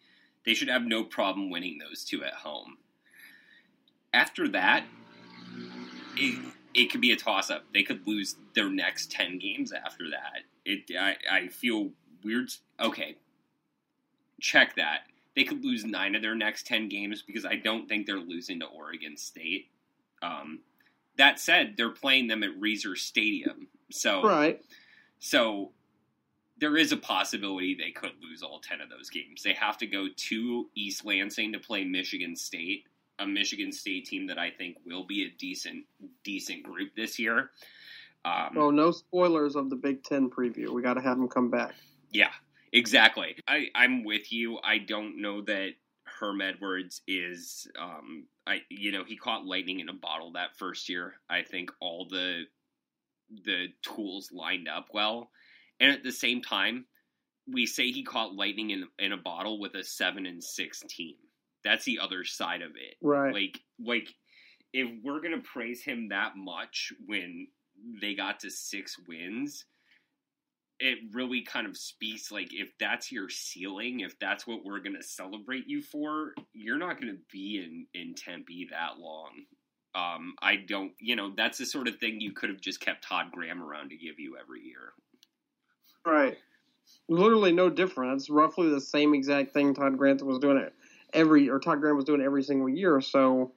They 0.49 0.55
should 0.55 0.67
have 0.69 0.81
no 0.81 1.03
problem 1.03 1.51
winning 1.51 1.77
those 1.77 2.03
two 2.03 2.23
at 2.23 2.33
home. 2.33 2.77
After 4.11 4.47
that, 4.47 4.83
it, 6.17 6.43
it 6.73 6.91
could 6.91 7.01
be 7.01 7.11
a 7.11 7.15
toss 7.15 7.51
up. 7.51 7.65
They 7.71 7.83
could 7.83 8.07
lose 8.07 8.35
their 8.55 8.67
next 8.67 9.11
ten 9.11 9.37
games 9.37 9.71
after 9.71 10.09
that. 10.09 10.45
It 10.65 10.89
I, 10.99 11.17
I 11.31 11.47
feel 11.49 11.91
weird. 12.23 12.49
Okay, 12.79 13.17
check 14.41 14.75
that 14.77 15.01
they 15.35 15.43
could 15.43 15.63
lose 15.63 15.85
nine 15.85 16.15
of 16.15 16.23
their 16.23 16.33
next 16.33 16.65
10 16.65 16.89
games 16.89 17.21
because 17.21 17.45
I 17.45 17.55
don't 17.55 17.87
think 17.87 18.07
they're 18.07 18.17
losing 18.17 18.59
to 18.61 18.65
Oregon 18.65 19.17
State. 19.17 19.67
Um, 20.23 20.61
that 21.17 21.39
said, 21.39 21.75
they're 21.77 21.91
playing 21.91 22.25
them 22.27 22.41
at 22.41 22.59
Reser 22.59 22.97
Stadium. 22.97 23.67
So, 23.91 24.23
Right. 24.23 24.59
so 25.19 25.73
there 26.59 26.77
is 26.77 26.91
a 26.91 26.97
possibility 26.97 27.75
they 27.75 27.91
could 27.91 28.11
lose 28.21 28.43
all 28.43 28.59
10 28.59 28.81
of 28.81 28.89
those 28.89 29.09
games. 29.09 29.41
They 29.43 29.53
have 29.53 29.77
to 29.77 29.87
go 29.87 30.07
to 30.15 30.69
East 30.75 31.05
Lansing 31.05 31.53
to 31.53 31.59
play 31.59 31.83
Michigan 31.83 32.35
State, 32.35 32.85
a 33.17 33.25
Michigan 33.25 33.71
State 33.71 34.05
team 34.05 34.27
that 34.27 34.37
I 34.37 34.49
think 34.51 34.77
will 34.85 35.05
be 35.05 35.25
a 35.25 35.29
decent, 35.37 35.85
decent 36.23 36.63
group 36.63 36.95
this 36.95 37.17
year. 37.17 37.51
Um, 38.25 38.49
Well, 38.55 38.71
no 38.71 38.91
spoilers 38.91 39.55
of 39.55 39.69
the 39.69 39.75
Big 39.75 40.03
Ten 40.03 40.29
preview. 40.29 40.69
We 40.69 40.81
got 40.81 40.95
to 40.95 41.01
have 41.01 41.17
them 41.17 41.29
come 41.29 41.49
back. 41.49 41.75
Yeah, 42.11 42.31
exactly. 42.73 43.37
I, 43.47 43.67
I'm 43.75 44.03
with 44.03 44.31
you. 44.31 44.59
I 44.63 44.79
don't 44.79 45.21
know 45.21 45.41
that 45.41 45.71
Herm 46.19 46.41
Edwards 46.41 47.01
is 47.07 47.67
um 47.79 48.25
I 48.47 48.61
you 48.69 48.91
know, 48.91 49.03
he 49.03 49.15
caught 49.15 49.45
lightning 49.45 49.79
in 49.79 49.89
a 49.89 49.93
bottle 49.93 50.33
that 50.33 50.57
first 50.57 50.89
year. 50.89 51.13
I 51.29 51.43
think 51.43 51.71
all 51.79 52.07
the 52.09 52.45
the 53.45 53.67
tools 53.83 54.31
lined 54.31 54.67
up 54.67 54.87
well. 54.91 55.29
And 55.79 55.91
at 55.91 56.03
the 56.03 56.11
same 56.11 56.41
time, 56.41 56.85
we 57.51 57.65
say 57.65 57.91
he 57.91 58.03
caught 58.03 58.35
lightning 58.35 58.71
in 58.71 58.87
in 58.99 59.11
a 59.11 59.17
bottle 59.17 59.59
with 59.59 59.75
a 59.75 59.83
7 59.83 60.25
and 60.25 60.43
6 60.43 60.83
team. 60.87 61.15
That's 61.63 61.85
the 61.85 61.99
other 61.99 62.23
side 62.23 62.61
of 62.61 62.71
it. 62.71 62.95
Right. 63.01 63.33
Like 63.33 63.59
like 63.83 64.13
if 64.73 64.89
we're 65.03 65.21
going 65.21 65.35
to 65.35 65.47
praise 65.47 65.83
him 65.83 66.09
that 66.09 66.33
much 66.35 66.93
when 67.05 67.47
they 68.01 68.13
got 68.13 68.41
to 68.41 68.51
6 68.51 68.95
wins, 69.07 69.65
it 70.79 70.97
really 71.11 71.41
kind 71.41 71.67
of 71.67 71.75
speaks 71.75 72.31
like 72.31 72.53
if 72.53 72.71
that's 72.79 73.11
your 73.11 73.29
ceiling, 73.29 74.01
if 74.01 74.17
that's 74.19 74.47
what 74.47 74.63
we're 74.63 74.79
going 74.79 74.95
to 74.95 75.03
celebrate 75.03 75.67
you 75.67 75.81
for, 75.81 76.33
you're 76.53 76.77
not 76.77 76.99
going 77.01 77.13
to 77.13 77.19
be 77.31 77.63
in 77.63 77.87
in 77.99 78.13
Tempe 78.15 78.67
that 78.71 78.99
long. 78.99 79.31
Um, 79.95 80.35
I 80.41 80.57
don't, 80.57 80.91
you 80.99 81.15
know, 81.15 81.33
that's 81.35 81.57
the 81.57 81.65
sort 81.65 81.87
of 81.87 81.97
thing 81.97 82.21
you 82.21 82.31
could 82.31 82.49
have 82.49 82.61
just 82.61 82.79
kept 82.79 83.03
Todd 83.03 83.31
Graham 83.31 83.61
around 83.61 83.89
to 83.89 83.97
give 83.97 84.19
you 84.19 84.37
every 84.39 84.61
year. 84.61 84.93
Right. 86.05 86.37
Literally 87.07 87.51
no 87.51 87.69
different. 87.69 88.13
It's 88.13 88.29
roughly 88.29 88.69
the 88.69 88.81
same 88.81 89.13
exact 89.13 89.53
thing 89.53 89.73
Todd 89.73 89.97
Graham 89.97 90.17
was 90.23 90.39
doing 90.39 90.57
it 90.57 90.73
every, 91.13 91.49
or 91.49 91.59
Todd 91.59 91.81
Graham 91.81 91.95
was 91.95 92.05
doing 92.05 92.21
every 92.21 92.43
single 92.43 92.69
year. 92.69 93.01
So, 93.01 93.51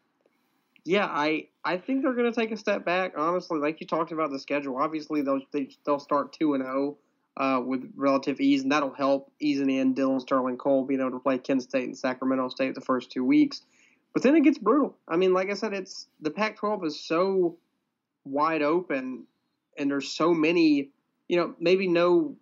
yeah, 0.84 1.06
I 1.06 1.48
I 1.64 1.76
think 1.78 2.02
they're 2.02 2.14
going 2.14 2.32
to 2.32 2.38
take 2.38 2.50
a 2.50 2.56
step 2.56 2.84
back. 2.84 3.12
Honestly, 3.16 3.58
like 3.58 3.80
you 3.80 3.86
talked 3.86 4.12
about 4.12 4.30
the 4.30 4.38
schedule. 4.38 4.76
Obviously, 4.76 5.22
they'll 5.22 5.40
they, 5.52 5.68
they'll 5.86 5.98
start 5.98 6.32
two 6.32 6.54
and 6.54 6.62
zero 6.62 6.96
uh, 7.36 7.60
with 7.64 7.92
relative 7.96 8.40
ease, 8.40 8.62
and 8.62 8.72
that'll 8.72 8.92
help 8.92 9.30
easing 9.40 9.70
in 9.70 9.94
Dylan 9.94 10.20
Sterling 10.20 10.56
Cole 10.56 10.84
being 10.84 11.00
able 11.00 11.12
to 11.12 11.18
play 11.18 11.38
Kent 11.38 11.62
State 11.62 11.84
and 11.84 11.96
Sacramento 11.96 12.48
State 12.48 12.74
the 12.74 12.80
first 12.80 13.10
two 13.10 13.24
weeks. 13.24 13.62
But 14.12 14.22
then 14.22 14.36
it 14.36 14.42
gets 14.42 14.58
brutal. 14.58 14.96
I 15.08 15.16
mean, 15.16 15.32
like 15.32 15.50
I 15.50 15.54
said, 15.54 15.72
it's 15.72 16.06
the 16.20 16.30
Pac-12 16.30 16.84
is 16.84 17.00
so 17.00 17.56
wide 18.24 18.62
open, 18.62 19.24
and 19.78 19.90
there's 19.90 20.10
so 20.10 20.34
many. 20.34 20.90
You 21.32 21.38
know, 21.38 21.54
maybe 21.58 21.88
no. 21.88 22.36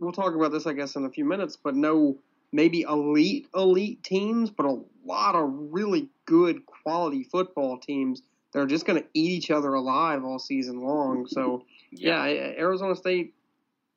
We'll 0.00 0.10
talk 0.10 0.34
about 0.34 0.50
this, 0.50 0.66
I 0.66 0.72
guess, 0.72 0.96
in 0.96 1.04
a 1.04 1.10
few 1.10 1.24
minutes, 1.24 1.56
but 1.56 1.76
no, 1.76 2.18
maybe 2.52 2.82
elite 2.82 3.46
elite 3.54 4.02
teams, 4.02 4.50
but 4.50 4.66
a 4.66 4.80
lot 5.06 5.36
of 5.36 5.50
really 5.70 6.08
good 6.26 6.66
quality 6.66 7.22
football 7.22 7.78
teams 7.78 8.22
that 8.52 8.58
are 8.58 8.66
just 8.66 8.86
going 8.86 9.00
to 9.00 9.08
eat 9.14 9.30
each 9.30 9.50
other 9.52 9.74
alive 9.74 10.24
all 10.24 10.40
season 10.40 10.80
long. 10.80 11.28
So, 11.28 11.64
yeah, 11.92 12.26
yeah 12.26 12.52
Arizona 12.58 12.96
State 12.96 13.34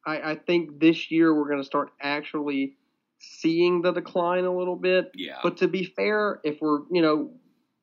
I, 0.07 0.31
I 0.31 0.35
think 0.35 0.79
this 0.79 1.11
year 1.11 1.35
we're 1.35 1.47
going 1.47 1.59
to 1.59 1.65
start 1.65 1.91
actually 1.99 2.77
seeing 3.19 3.81
the 3.81 3.91
decline 3.91 4.45
a 4.45 4.55
little 4.55 4.75
bit. 4.75 5.11
Yeah. 5.13 5.39
But 5.43 5.57
to 5.57 5.67
be 5.67 5.83
fair, 5.83 6.39
if 6.43 6.61
we're 6.61 6.79
you 6.89 7.01
know 7.01 7.31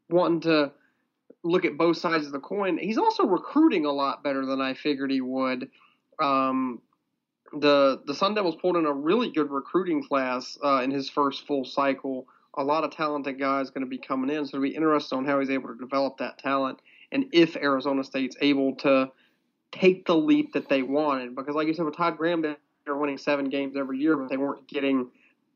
wanting 0.09 0.41
to 0.43 0.73
look 1.43 1.67
at 1.67 1.77
both 1.77 1.99
sides 1.99 2.27
of 2.27 2.33
the 2.33 2.41
coin, 2.41 2.79
he's 2.79 2.99
also 2.99 3.27
recruiting 3.27 3.85
a 3.85 3.93
lot 3.93 4.25
better 4.25 4.47
than 4.47 4.61
I 4.61 4.73
figured 4.75 5.11
he 5.11 5.21
would. 5.21 5.69
Um, 6.21 6.81
the 7.53 8.03
the 8.07 8.15
Sun 8.15 8.35
Devils 8.35 8.57
pulled 8.61 8.77
in 8.77 8.87
a 8.87 8.93
really 8.93 9.31
good 9.31 9.51
recruiting 9.51 10.03
class 10.03 10.59
uh, 10.65 10.81
in 10.83 10.91
his 10.91 11.09
first 11.09 11.47
full 11.47 11.65
cycle. 11.65 12.27
A 12.57 12.63
lot 12.63 12.85
of 12.85 12.93
talented 12.93 13.39
guys 13.39 13.71
going 13.71 13.85
to 13.85 13.91
be 13.91 13.99
coming 13.99 14.31
in, 14.31 14.45
so 14.47 14.57
it'll 14.57 14.63
be 14.63 14.75
interesting 14.75 15.19
on 15.19 15.25
how 15.25 15.41
he's 15.41 15.51
able 15.51 15.69
to 15.69 15.79
develop 15.79 16.19
that 16.19 16.39
talent 16.39 16.79
and 17.15 17.27
if 17.33 17.57
Arizona 17.57 18.05
State's 18.05 18.37
able 18.41 18.75
to 18.77 19.11
take 19.73 20.05
the 20.07 20.17
leap 20.17 20.53
that 20.53 20.69
they 20.69 20.83
wanted. 20.83 21.35
Because, 21.35 21.55
like 21.55 21.69
you 21.69 21.75
said, 21.75 21.85
with 21.85 21.97
Todd 21.97 22.17
Graham, 22.17 22.43
they're 22.43 22.97
winning 22.97 23.19
seven 23.19 23.49
games 23.49 23.77
every 23.77 23.99
year, 23.99 24.17
but 24.17 24.29
they 24.29 24.37
weren't 24.37 24.67
getting 24.69 25.11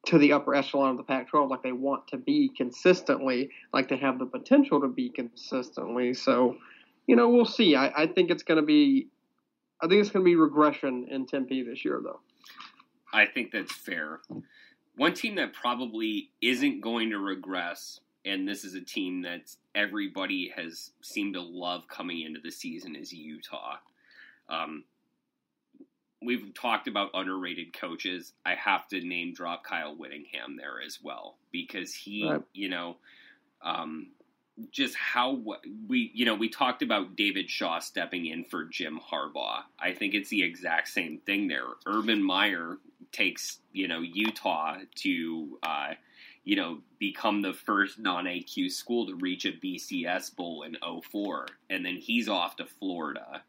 to 0.07 0.19
the 0.19 0.33
upper 0.33 0.55
echelon 0.55 0.93
of 0.93 0.97
the 0.97 1.03
Pac 1.03 1.29
12 1.29 1.51
like 1.51 1.63
they 1.63 1.73
want 1.73 2.07
to 2.09 2.17
be 2.17 2.51
consistently, 2.57 3.51
like 3.73 3.89
they 3.89 3.97
have 3.97 4.19
the 4.19 4.27
potential 4.27 4.81
to 4.81 4.89
be 4.89 5.11
consistently. 5.11 6.15
So, 6.15 6.57
you 7.07 7.17
know, 7.17 7.29
we'll 7.29 7.45
see. 7.45 7.75
I, 7.75 8.03
I 8.03 8.07
think 8.07 8.31
it's 8.31 8.43
going 8.43 8.61
to 8.61 8.67
be. 8.67 9.09
I 9.81 9.87
think 9.87 10.01
it's 10.01 10.11
going 10.11 10.25
to 10.25 10.29
be 10.29 10.37
regression 10.37 11.07
in 11.09 11.27
Tempe 11.27 11.63
this 11.63 11.85
year, 11.85 12.01
though. 12.03 12.21
I 13.13 13.27
think 13.27 13.53
that's 13.53 13.73
fair. 13.73 14.21
One 14.97 15.15
team 15.15 15.37
that 15.37 15.53
probably 15.53 16.31
isn't 16.43 16.81
going 16.81 17.11
to 17.11 17.19
regress, 17.19 18.01
and 18.25 18.47
this 18.47 18.65
is 18.65 18.75
a 18.75 18.81
team 18.81 19.23
that 19.23 19.55
everybody 19.75 20.53
has 20.57 20.91
seemed 21.03 21.35
to 21.35 21.41
love 21.41 21.87
coming 21.89 22.23
into 22.23 22.41
the 22.41 22.51
season, 22.51 22.97
is 22.97 23.13
Utah. 23.13 23.77
Um, 24.49 24.85
we've 26.21 26.53
talked 26.55 26.89
about 26.89 27.11
underrated 27.15 27.73
coaches. 27.73 28.33
I 28.45 28.55
have 28.57 28.89
to 28.89 29.01
name 29.01 29.33
drop 29.35 29.65
Kyle 29.65 29.95
Whittingham 29.95 30.57
there 30.57 30.81
as 30.85 30.99
well 31.03 31.37
because 31.53 31.95
he, 31.95 32.29
right. 32.29 32.43
you 32.53 32.69
know, 32.69 32.97
um, 33.63 34.09
just 34.71 34.95
how 34.97 35.41
we, 35.89 36.11
you 36.15 36.25
know, 36.25 36.35
we 36.35 36.49
talked 36.49 36.83
about 36.83 37.17
David 37.17 37.51
Shaw 37.51 37.79
stepping 37.79 38.27
in 38.27 38.45
for 38.45 38.65
Jim 38.65 39.01
Harbaugh. 39.11 39.63
I 39.79 39.93
think 39.93 40.15
it's 40.15 40.29
the 40.29 40.43
exact 40.43 40.89
same 40.89 41.19
thing 41.19 41.49
there. 41.49 41.67
Urban 41.87 42.23
Meyer 42.23 42.79
takes, 43.13 43.59
you 43.73 43.89
know, 43.89 44.01
Utah 44.01 44.79
to, 44.97 45.59
uh, 45.63 45.95
you 46.45 46.57
know, 46.57 46.79
become 46.99 47.43
the 47.43 47.53
first 47.53 47.99
non 47.99 48.25
AQ 48.25 48.71
school 48.71 49.07
to 49.07 49.15
reach 49.15 49.45
a 49.45 49.53
BCS 49.53 50.35
bowl 50.35 50.63
in 50.63 50.77
04. 51.03 51.47
And 51.71 51.85
then 51.85 51.97
he's 51.97 52.29
off 52.29 52.57
to 52.57 52.67
Florida 52.67 53.43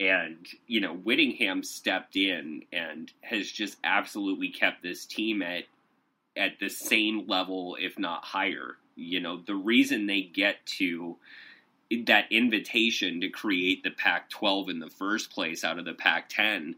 and 0.00 0.46
you 0.66 0.80
know 0.80 0.94
Whittingham 0.94 1.62
stepped 1.62 2.16
in 2.16 2.62
and 2.72 3.12
has 3.22 3.50
just 3.50 3.78
absolutely 3.84 4.48
kept 4.48 4.82
this 4.82 5.04
team 5.04 5.42
at 5.42 5.64
at 6.36 6.58
the 6.60 6.68
same 6.68 7.26
level 7.26 7.76
if 7.80 7.98
not 7.98 8.24
higher 8.24 8.76
you 8.98 9.20
know 9.20 9.40
the 9.46 9.54
reason 9.54 10.06
they 10.06 10.22
get 10.22 10.64
to 10.66 11.16
that 12.06 12.30
invitation 12.30 13.20
to 13.20 13.30
create 13.30 13.82
the 13.82 13.90
Pac-12 13.90 14.68
in 14.68 14.78
the 14.78 14.90
first 14.90 15.30
place 15.30 15.64
out 15.64 15.78
of 15.78 15.86
the 15.86 15.94
Pac-10 15.94 16.74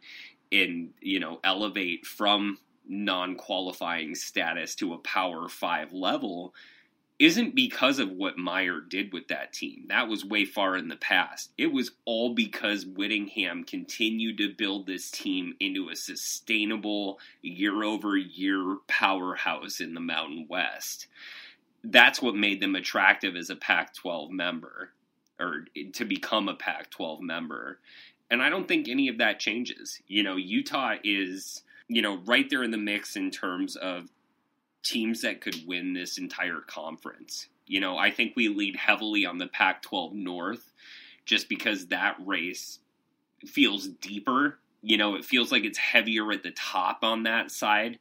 and 0.53 0.91
you 1.01 1.19
know 1.19 1.41
elevate 1.43 2.07
from 2.07 2.59
non-qualifying 2.89 4.15
status 4.15 4.75
to 4.77 4.93
a 4.93 4.99
power 4.99 5.49
5 5.49 5.93
level 5.93 6.55
isn't 7.21 7.55
because 7.55 7.99
of 7.99 8.11
what 8.11 8.39
Meyer 8.39 8.81
did 8.81 9.13
with 9.13 9.29
that 9.29 9.53
team. 9.53 9.85
That 9.89 10.09
was 10.09 10.25
way 10.25 10.47
far 10.47 10.75
in 10.75 10.89
the 10.89 10.97
past. 10.97 11.53
It 11.59 11.71
was 11.71 11.91
all 12.07 12.33
because 12.33 12.87
Whittingham 12.87 13.65
continued 13.65 14.39
to 14.39 14.55
build 14.55 14.87
this 14.87 15.11
team 15.11 15.55
into 15.61 15.91
a 15.91 15.97
sustainable 15.97 17.21
year 17.43 17.85
over 17.85 18.17
year 18.17 18.79
powerhouse 18.89 19.81
in 19.81 19.93
the 19.93 20.01
Mountain 20.01 20.47
West. 20.49 21.09
That's 21.83 22.21
what 22.21 22.35
made 22.35 22.61
them 22.61 22.77
attractive 22.77 23.37
as 23.37 23.51
a 23.51 23.57
Pac 23.57 23.95
12 23.95 24.31
member 24.31 24.91
or 25.39 25.65
to 25.95 26.05
become 26.05 26.49
a 26.49 26.55
Pac 26.55 26.91
12 26.91 27.21
member. 27.23 27.79
And 28.31 28.43
I 28.43 28.51
don't 28.51 28.69
think 28.69 28.89
any 28.89 29.09
of 29.09 29.19
that 29.19 29.41
changes. 29.41 30.01
You 30.07 30.23
know, 30.23 30.37
Utah 30.37 30.97
is, 31.03 31.63
you 31.89 32.03
know, 32.03 32.19
right 32.27 32.49
there 32.49 32.63
in 32.63 32.71
the 32.71 32.77
mix 32.77 33.17
in 33.17 33.31
terms 33.31 33.77
of 33.77 34.09
teams 34.83 35.23
that 35.23 35.41
could 35.41 35.67
win 35.67 35.93
this 35.93 36.19
entire 36.19 36.61
conference. 36.61 37.49
You 37.67 37.81
know, 37.81 37.97
I 37.97 38.11
think 38.11 38.35
we 38.37 38.49
lead 38.49 38.77
heavily 38.77 39.27
on 39.27 39.39
the 39.39 39.47
Pac 39.47 39.83
12 39.83 40.13
North 40.13 40.73
just 41.25 41.49
because 41.49 41.87
that 41.87 42.17
race 42.25 42.81
feels 43.47 43.89
deeper. 43.89 44.59
You 44.83 44.97
know, 44.97 45.15
it 45.15 45.25
feels 45.25 45.53
like 45.53 45.65
it's 45.65 45.79
heavier 45.79 46.33
at 46.33 46.43
the 46.43 46.51
top 46.53 47.01
on 47.03 47.25
that 47.25 47.51
side. 47.51 47.99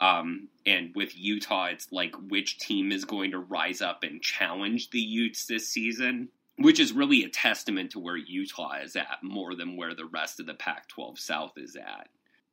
Um, 0.00 0.48
and 0.66 0.92
with 0.94 1.16
Utah, 1.16 1.66
it's 1.66 1.90
like 1.90 2.14
which 2.28 2.58
team 2.58 2.92
is 2.92 3.04
going 3.04 3.30
to 3.30 3.38
rise 3.38 3.80
up 3.80 4.02
and 4.02 4.20
challenge 4.20 4.90
the 4.90 5.00
Utes 5.00 5.46
this 5.46 5.68
season, 5.68 6.28
which 6.58 6.78
is 6.78 6.92
really 6.92 7.24
a 7.24 7.28
testament 7.28 7.92
to 7.92 7.98
where 7.98 8.16
Utah 8.16 8.80
is 8.82 8.96
at 8.96 9.18
more 9.22 9.54
than 9.54 9.76
where 9.76 9.94
the 9.94 10.04
rest 10.04 10.38
of 10.38 10.46
the 10.46 10.54
Pac 10.54 10.88
12 10.88 11.18
South 11.18 11.52
is 11.56 11.76
at. 11.76 12.08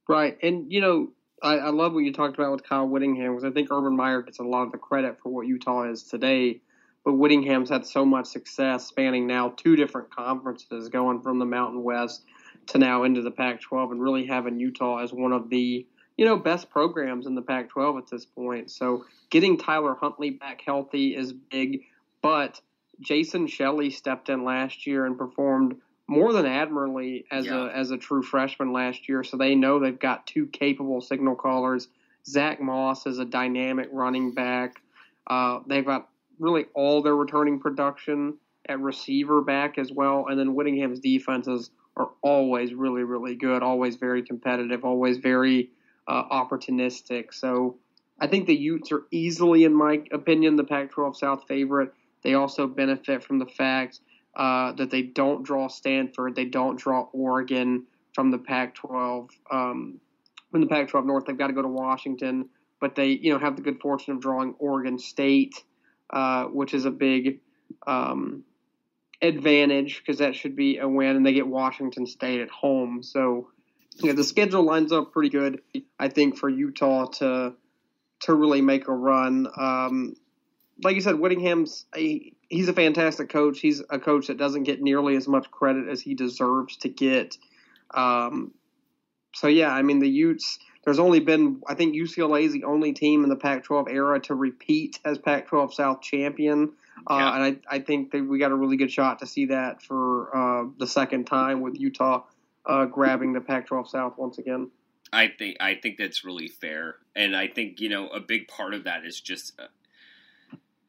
Right. 0.07 0.37
And, 0.41 0.71
you 0.71 0.81
know, 0.81 1.09
I, 1.41 1.57
I 1.57 1.69
love 1.69 1.93
what 1.93 1.99
you 1.99 2.13
talked 2.13 2.35
about 2.35 2.51
with 2.51 2.63
Kyle 2.63 2.87
Whittingham 2.87 3.35
because 3.35 3.43
I 3.43 3.51
think 3.51 3.69
Urban 3.71 3.95
Meyer 3.95 4.21
gets 4.21 4.39
a 4.39 4.43
lot 4.43 4.63
of 4.63 4.71
the 4.71 4.77
credit 4.77 5.19
for 5.21 5.29
what 5.29 5.45
Utah 5.45 5.89
is 5.89 6.03
today. 6.03 6.61
But 7.03 7.13
Whittingham's 7.13 7.69
had 7.69 7.85
so 7.85 8.05
much 8.05 8.27
success 8.27 8.87
spanning 8.87 9.27
now 9.27 9.49
two 9.49 9.75
different 9.75 10.09
conferences, 10.15 10.87
going 10.87 11.21
from 11.21 11.37
the 11.39 11.45
Mountain 11.45 11.83
West 11.83 12.23
to 12.67 12.77
now 12.77 13.03
into 13.03 13.21
the 13.21 13.31
Pac-12, 13.31 13.91
and 13.91 14.01
really 14.01 14.25
having 14.25 14.57
Utah 14.57 14.99
as 15.03 15.11
one 15.11 15.33
of 15.33 15.49
the 15.49 15.85
you 16.17 16.25
know 16.25 16.37
best 16.37 16.69
programs 16.69 17.25
in 17.25 17.35
the 17.35 17.41
Pac-12 17.41 17.97
at 17.97 18.07
this 18.09 18.25
point. 18.25 18.71
So 18.71 19.05
getting 19.29 19.57
Tyler 19.57 19.95
Huntley 19.95 20.31
back 20.31 20.61
healthy 20.65 21.15
is 21.15 21.33
big, 21.33 21.81
but 22.21 22.61
Jason 22.99 23.47
Shelley 23.47 23.89
stepped 23.89 24.29
in 24.29 24.43
last 24.43 24.85
year 24.85 25.05
and 25.05 25.17
performed 25.17 25.75
more 26.07 26.33
than 26.33 26.45
admirably 26.45 27.25
as 27.31 27.45
yeah. 27.45 27.67
a 27.67 27.71
as 27.71 27.91
a 27.91 27.97
true 27.97 28.21
freshman 28.21 28.71
last 28.73 29.07
year. 29.09 29.23
So 29.23 29.37
they 29.37 29.55
know 29.55 29.79
they've 29.79 29.97
got 29.97 30.27
two 30.27 30.47
capable 30.47 31.01
signal 31.01 31.35
callers. 31.35 31.87
Zach 32.25 32.61
Moss 32.61 33.05
is 33.05 33.19
a 33.19 33.25
dynamic 33.25 33.89
running 33.91 34.33
back. 34.33 34.81
Uh, 35.27 35.59
they've 35.67 35.85
got 35.85 36.09
really 36.39 36.65
all 36.73 37.01
their 37.01 37.15
returning 37.15 37.59
production 37.59 38.37
at 38.69 38.79
receiver 38.79 39.41
back 39.41 39.77
as 39.77 39.91
well, 39.91 40.27
and 40.29 40.39
then 40.39 40.55
Whittingham's 40.55 40.99
defenses 40.99 41.69
are 41.95 42.09
always 42.21 42.73
really 42.73 43.03
really 43.03 43.35
good, 43.35 43.63
always 43.63 43.95
very 43.95 44.23
competitive, 44.23 44.85
always 44.85 45.17
very 45.17 45.69
uh, 46.07 46.23
opportunistic. 46.29 47.33
So 47.33 47.77
I 48.19 48.27
think 48.27 48.47
the 48.47 48.55
Utes 48.55 48.91
are 48.91 49.03
easily, 49.11 49.63
in 49.63 49.73
my 49.73 50.03
opinion, 50.11 50.55
the 50.55 50.63
Pac-12 50.63 51.15
South 51.15 51.43
favorite. 51.47 51.93
They 52.23 52.35
also 52.35 52.67
benefit 52.67 53.23
from 53.23 53.39
the 53.39 53.45
fact 53.45 53.99
uh, 54.35 54.71
that 54.73 54.89
they 54.89 55.01
don't 55.01 55.43
draw 55.43 55.67
Stanford, 55.67 56.35
they 56.35 56.45
don't 56.45 56.77
draw 56.77 57.07
Oregon 57.11 57.85
from 58.13 58.31
the 58.31 58.37
Pac-12. 58.37 59.29
Um, 59.51 59.99
from 60.51 60.61
the 60.61 60.67
Pac-12 60.67 61.05
North, 61.05 61.25
they've 61.25 61.37
got 61.37 61.47
to 61.47 61.53
go 61.53 61.61
to 61.61 61.67
Washington, 61.67 62.49
but 62.79 62.95
they 62.95 63.09
you 63.09 63.33
know 63.33 63.39
have 63.39 63.55
the 63.55 63.61
good 63.61 63.79
fortune 63.79 64.13
of 64.13 64.21
drawing 64.21 64.55
Oregon 64.59 64.99
State, 64.99 65.55
uh, 66.11 66.45
which 66.45 66.73
is 66.73 66.85
a 66.85 66.91
big 66.91 67.39
um, 67.87 68.43
advantage 69.21 69.99
because 69.99 70.19
that 70.19 70.35
should 70.35 70.55
be 70.55 70.77
a 70.77 70.87
win, 70.87 71.15
and 71.15 71.25
they 71.25 71.33
get 71.33 71.47
Washington 71.47 72.05
State 72.05 72.41
at 72.41 72.49
home. 72.49 73.01
So 73.01 73.49
yeah, 73.97 74.13
the 74.13 74.23
schedule 74.23 74.63
lines 74.63 74.91
up 74.91 75.11
pretty 75.11 75.29
good. 75.29 75.61
I 75.99 76.09
think 76.09 76.37
for 76.37 76.49
Utah 76.49 77.05
to 77.19 77.53
to 78.21 78.33
really 78.33 78.61
make 78.61 78.87
a 78.87 78.93
run. 78.93 79.47
Um, 79.57 80.15
like 80.83 80.95
you 80.95 81.01
said, 81.01 81.19
Whittingham's 81.19 81.85
a, 81.95 82.33
he's 82.49 82.67
a 82.67 82.73
fantastic 82.73 83.29
coach. 83.29 83.59
He's 83.59 83.81
a 83.89 83.99
coach 83.99 84.27
that 84.27 84.37
doesn't 84.37 84.63
get 84.63 84.81
nearly 84.81 85.15
as 85.15 85.27
much 85.27 85.51
credit 85.51 85.87
as 85.89 86.01
he 86.01 86.15
deserves 86.15 86.77
to 86.77 86.89
get. 86.89 87.37
Um, 87.93 88.53
so 89.35 89.47
yeah, 89.47 89.71
I 89.71 89.81
mean 89.81 89.99
the 89.99 90.09
Utes. 90.09 90.59
There's 90.83 90.99
only 90.99 91.19
been 91.19 91.61
I 91.67 91.75
think 91.75 91.95
UCLA 91.95 92.43
is 92.43 92.53
the 92.53 92.65
only 92.65 92.93
team 92.93 93.23
in 93.23 93.29
the 93.29 93.35
Pac-12 93.35 93.89
era 93.91 94.19
to 94.21 94.35
repeat 94.35 94.99
as 95.05 95.17
Pac-12 95.17 95.73
South 95.73 96.01
champion, 96.01 96.73
uh, 97.09 97.15
yeah. 97.15 97.35
and 97.35 97.61
I, 97.69 97.75
I 97.75 97.79
think 97.79 98.11
that 98.11 98.23
we 98.23 98.39
got 98.39 98.51
a 98.51 98.55
really 98.55 98.77
good 98.77 98.91
shot 98.91 99.19
to 99.19 99.27
see 99.27 99.47
that 99.47 99.81
for 99.81 100.35
uh, 100.35 100.69
the 100.77 100.87
second 100.87 101.25
time 101.25 101.61
with 101.61 101.79
Utah 101.79 102.23
uh, 102.65 102.85
grabbing 102.85 103.33
the 103.33 103.41
Pac-12 103.41 103.87
South 103.87 104.17
once 104.17 104.37
again. 104.37 104.71
I 105.11 105.27
think 105.27 105.57
I 105.59 105.75
think 105.75 105.97
that's 105.97 106.25
really 106.25 106.47
fair, 106.47 106.95
and 107.15 107.35
I 107.35 107.47
think 107.47 107.79
you 107.79 107.89
know 107.89 108.07
a 108.07 108.19
big 108.19 108.47
part 108.47 108.73
of 108.73 108.85
that 108.85 109.05
is 109.05 109.19
just 109.21 109.59
uh, 109.59 109.67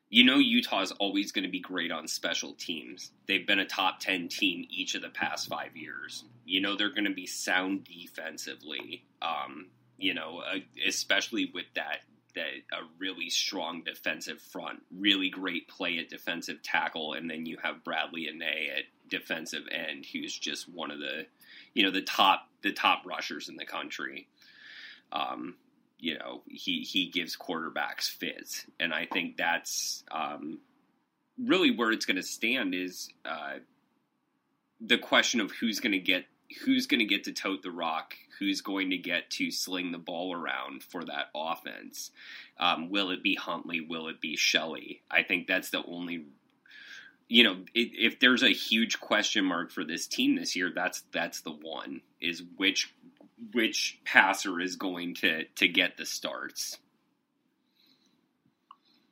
you 0.09 0.25
know 0.25 0.37
Utah 0.37 0.81
is 0.81 0.93
always 0.93 1.31
going 1.31 1.45
to 1.45 1.51
be 1.51 1.61
great 1.61 1.93
on 1.93 2.09
special 2.09 2.55
teams. 2.55 3.11
They've 3.27 3.47
been 3.47 3.59
a 3.59 3.67
top 3.67 4.01
10 4.01 4.29
team 4.29 4.67
each 4.71 4.95
of 4.95 5.03
the 5.03 5.11
past 5.11 5.49
5 5.49 5.77
years. 5.77 6.25
You 6.47 6.63
know 6.63 6.75
they're 6.75 6.89
going 6.89 7.05
to 7.05 7.13
be 7.13 7.27
sound 7.27 7.85
defensively. 7.85 9.05
Um, 9.21 9.67
you 9.99 10.15
know, 10.15 10.43
uh, 10.47 10.61
especially 10.87 11.51
with 11.53 11.67
that 11.75 11.99
that 12.35 12.49
a 12.73 12.83
really 12.99 13.31
strong 13.31 13.83
defensive 13.85 14.41
front, 14.41 14.81
really 14.97 15.31
great 15.31 15.69
play 15.69 15.99
at 15.99 16.09
defensive 16.09 16.63
tackle, 16.63 17.13
and 17.13 17.31
then 17.31 17.47
you 17.47 17.57
have 17.63 17.85
Bradlee 17.85 18.29
Anae 18.29 18.77
at 18.77 18.85
defensive 19.09 19.65
end, 19.71 20.07
who's 20.13 20.37
just 20.37 20.69
one 20.69 20.91
of 20.91 20.99
the, 20.99 21.27
you 21.75 21.85
know, 21.85 21.91
the 21.91 22.03
top 22.03 22.49
the 22.63 22.73
top 22.73 23.03
rushers 23.05 23.49
in 23.49 23.57
the 23.57 23.67
country. 23.67 24.29
Um, 25.13 25.57
you 26.05 26.19
know 26.19 26.43
he 26.47 26.81
he 26.81 27.09
gives 27.09 27.37
quarterbacks 27.37 28.11
fits, 28.11 28.67
and 28.79 28.93
I 28.93 29.07
think 29.07 29.37
that's 29.37 30.05
um, 30.11 30.61
really 31.39 31.71
where 31.71 31.93
it's 31.93 32.05
going 32.05 32.17
to 32.17 32.23
stand 32.23 32.75
is 32.75 33.09
uh, 33.25 33.55
the 34.81 34.99
question 34.99 35.41
of 35.41 35.51
who's 35.51 35.81
going 35.81 35.93
to 35.93 35.99
get 35.99 36.27
who's 36.65 36.87
going 36.87 37.01
to 37.01 37.07
get 37.07 37.25
to 37.25 37.33
tote 37.33 37.63
the 37.63 37.71
rock, 37.71 38.15
who's 38.39 38.61
going 38.61 38.91
to 38.91 38.99
get 38.99 39.31
to 39.31 39.51
sling 39.51 39.93
the 39.93 39.99
ball 39.99 40.35
around 40.35 40.83
for 40.83 41.05
that 41.05 41.31
offense. 41.35 42.11
Um, 42.59 42.91
will 42.91 43.11
it 43.11 43.23
be 43.23 43.35
Huntley? 43.35 43.81
Will 43.81 44.09
it 44.09 44.21
be 44.21 44.37
Shelley? 44.37 45.03
I 45.11 45.23
think 45.23 45.47
that's 45.47 45.71
the 45.71 45.83
only. 45.87 46.27
You 47.29 47.45
know, 47.45 47.57
if 47.75 48.21
there's 48.21 48.43
a 48.43 48.51
huge 48.51 49.01
question 49.01 49.45
mark 49.45 49.71
for 49.71 49.85
this 49.85 50.07
team 50.07 50.37
this 50.37 50.55
year, 50.55 50.71
that's 50.75 51.03
that's 51.13 51.41
the 51.41 51.53
one 51.53 52.03
is 52.21 52.43
which 52.57 52.95
which 53.53 53.99
passer 54.05 54.61
is 54.61 54.77
going 54.77 55.15
to 55.17 55.45
to 55.57 55.69
get 55.69 55.97
the 55.97 56.07
starts. 56.07 56.79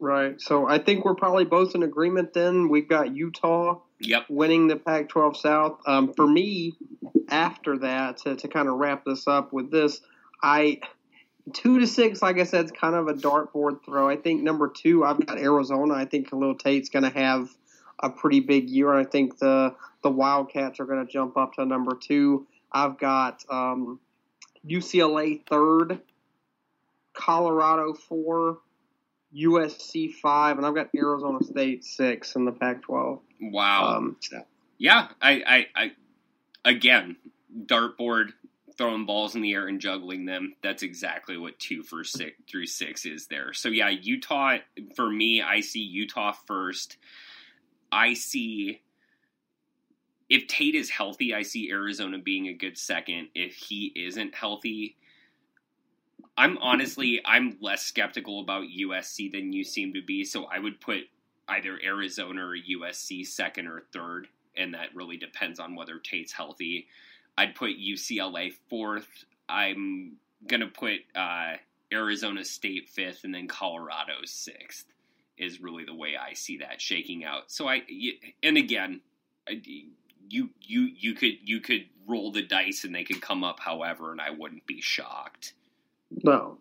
Right. 0.02 0.40
So 0.40 0.66
I 0.66 0.78
think 0.78 1.05
we're 1.05 1.14
probably 1.14 1.44
both 1.44 1.76
in 1.76 1.84
agreement 1.84 2.34
then. 2.34 2.68
We've 2.68 2.89
got 2.89 3.14
Utah 3.14 3.82
yep. 4.01 4.26
winning 4.28 4.66
the 4.66 4.74
Pac 4.74 5.09
12 5.09 5.36
South. 5.36 5.78
Um, 5.86 6.12
for 6.12 6.26
me, 6.26 6.74
after 7.28 7.78
that, 7.78 8.16
to, 8.18 8.34
to 8.34 8.48
kind 8.48 8.68
of 8.68 8.78
wrap 8.78 9.05
this 9.05 9.28
up 9.28 9.52
with 9.52 9.70
this, 9.70 10.01
I. 10.43 10.80
Two 11.52 11.80
to 11.80 11.89
six, 11.89 12.22
like 12.22 12.39
I 12.39 12.44
said, 12.44 12.66
it's 12.66 12.70
kind 12.72 12.94
of 12.94 13.09
a 13.09 13.14
dartboard 13.14 13.84
throw. 13.84 14.09
I 14.09 14.14
think 14.14 14.44
number 14.44 14.68
two, 14.68 15.05
I've 15.05 15.26
got 15.26 15.39
Arizona. 15.39 15.94
I 15.94 16.05
think 16.05 16.30
Khalil 16.30 16.55
Tate's 16.55 16.89
going 16.89 17.02
to 17.02 17.10
have 17.10 17.48
a 18.02 18.10
pretty 18.10 18.40
big 18.40 18.68
year. 18.68 18.92
I 18.92 19.04
think 19.04 19.38
the 19.38 19.74
the 20.02 20.10
Wildcats 20.10 20.80
are 20.80 20.84
going 20.84 21.04
to 21.06 21.10
jump 21.10 21.36
up 21.36 21.54
to 21.54 21.64
number 21.64 21.96
two. 21.96 22.46
I've 22.72 22.98
got 22.98 23.44
um, 23.48 24.00
UCLA 24.66 25.46
third, 25.46 26.00
Colorado 27.14 27.94
four, 27.94 28.58
USC 29.36 30.12
five, 30.14 30.56
and 30.56 30.66
I've 30.66 30.74
got 30.74 30.88
Arizona 30.96 31.42
State 31.42 31.84
six 31.84 32.34
in 32.34 32.44
the 32.44 32.52
Pac-12. 32.52 33.20
Wow. 33.40 33.96
Um, 33.96 34.16
yeah, 34.78 35.08
I, 35.20 35.42
I, 35.46 35.66
I, 35.76 35.92
again, 36.64 37.16
dartboard 37.66 38.32
throwing 38.76 39.04
balls 39.06 39.34
in 39.34 39.42
the 39.42 39.52
air 39.52 39.68
and 39.68 39.80
juggling 39.80 40.24
them. 40.24 40.54
That's 40.62 40.82
exactly 40.82 41.36
what 41.36 41.58
two 41.58 41.82
for 41.82 42.04
six 42.04 42.32
through 42.50 42.66
six 42.66 43.04
is 43.04 43.26
there. 43.26 43.52
So 43.52 43.68
yeah, 43.68 43.90
Utah 43.90 44.58
for 44.96 45.08
me, 45.08 45.42
I 45.42 45.60
see 45.60 45.80
Utah 45.80 46.32
first. 46.46 46.96
I 47.93 48.14
see 48.14 48.81
if 50.31 50.47
Tate 50.47 50.74
is 50.74 50.89
healthy, 50.89 51.35
I 51.35 51.43
see 51.43 51.70
Arizona 51.70 52.19
being 52.19 52.48
a 52.48 52.55
good 52.55 52.78
second. 52.78 53.28
If 53.35 53.55
he 53.55 53.93
isn't 53.94 54.35
healthy, 54.35 54.97
I'm 56.39 56.56
honestly 56.59 57.20
I'm 57.24 57.59
less 57.60 57.82
skeptical 57.82 58.40
about 58.40 58.64
USC 58.64 59.31
than 59.31 59.52
you 59.52 59.62
seem 59.62 59.93
to 59.93 60.02
be. 60.02 60.24
So 60.24 60.44
I 60.47 60.59
would 60.59 60.81
put 60.81 61.02
either 61.48 61.78
Arizona 61.85 62.47
or 62.47 62.56
USC 62.56 63.27
second 63.27 63.66
or 63.66 63.82
third, 63.93 64.27
and 64.56 64.73
that 64.73 64.94
really 64.94 65.19
depends 65.19 65.60
on 65.60 65.74
whether 65.77 65.98
Tate's 65.98 66.32
healthy. 66.32 66.86
I'd 67.36 67.55
put 67.55 67.73
UCLA 67.78 68.55
fourth. 68.70 69.27
I'm 69.51 70.16
gonna 70.47 70.69
put 70.69 71.01
uh, 71.14 71.56
Arizona 71.93 72.43
State 72.43 72.89
fifth, 72.89 73.24
and 73.24 73.35
then 73.35 73.48
Colorado 73.48 74.14
sixth. 74.24 74.86
Is 75.43 75.60
really 75.60 75.85
the 75.85 75.94
way 75.94 76.16
I 76.16 76.35
see 76.35 76.59
that 76.59 76.81
shaking 76.81 77.24
out. 77.24 77.51
So 77.51 77.69
I 77.69 77.82
and 78.43 78.56
again, 78.56 79.01
I, 79.48 79.60
you 80.28 80.51
you 80.60 80.90
you 80.97 81.14
could 81.14 81.36
you 81.43 81.60
could 81.60 81.86
roll 82.06 82.31
the 82.31 82.43
dice 82.43 82.85
and 82.85 82.94
they 82.94 83.05
could 83.05 83.20
come 83.20 83.44
up 83.44 83.60
however, 83.60 84.12
and 84.12 84.20
I 84.20 84.31
wouldn't 84.31 84.66
be 84.66 84.81
shocked. 84.81 85.55
No, 86.23 86.59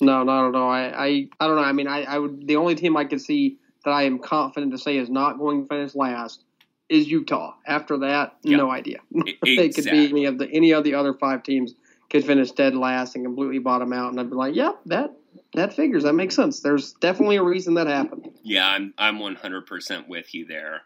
no, 0.00 0.24
no, 0.24 0.52
all. 0.52 0.70
I 0.70 0.82
I, 0.82 1.28
I 1.40 1.46
don't 1.46 1.56
know. 1.56 1.62
I 1.62 1.72
mean, 1.72 1.86
I, 1.86 2.02
I 2.02 2.18
would 2.18 2.46
the 2.46 2.56
only 2.56 2.74
team 2.74 2.96
I 2.96 3.04
could 3.04 3.20
see 3.20 3.58
that 3.84 3.90
I 3.90 4.02
am 4.02 4.18
confident 4.18 4.72
to 4.72 4.78
say 4.78 4.96
is 4.96 5.08
not 5.08 5.38
going 5.38 5.62
to 5.62 5.68
finish 5.68 5.94
last 5.94 6.44
is 6.88 7.08
Utah. 7.08 7.54
After 7.66 7.98
that, 7.98 8.36
yep. 8.42 8.58
no 8.58 8.70
idea. 8.70 8.98
Exactly. 9.44 9.56
it 9.58 9.74
could 9.74 9.84
be 9.84 10.08
any 10.08 10.24
of 10.26 10.38
the 10.38 10.48
any 10.50 10.72
of 10.72 10.84
the 10.84 10.94
other 10.94 11.14
five 11.14 11.42
teams 11.42 11.74
could 12.10 12.24
finish 12.24 12.50
dead 12.50 12.74
last 12.74 13.14
and 13.14 13.24
completely 13.24 13.58
bottom 13.58 13.92
out, 13.92 14.10
and 14.10 14.20
I'd 14.20 14.28
be 14.28 14.36
like, 14.36 14.54
yep, 14.54 14.78
yeah, 14.84 14.96
that 14.96 15.16
that 15.54 15.74
figures. 15.74 16.04
That 16.04 16.14
makes 16.14 16.34
sense. 16.34 16.60
There's 16.60 16.92
definitely 16.94 17.36
a 17.36 17.42
reason 17.42 17.74
that 17.74 17.86
happened. 17.86 18.30
Yeah, 18.42 18.66
I'm 18.66 18.94
I'm 18.98 19.18
100% 19.18 20.08
with 20.08 20.34
you 20.34 20.46
there. 20.46 20.82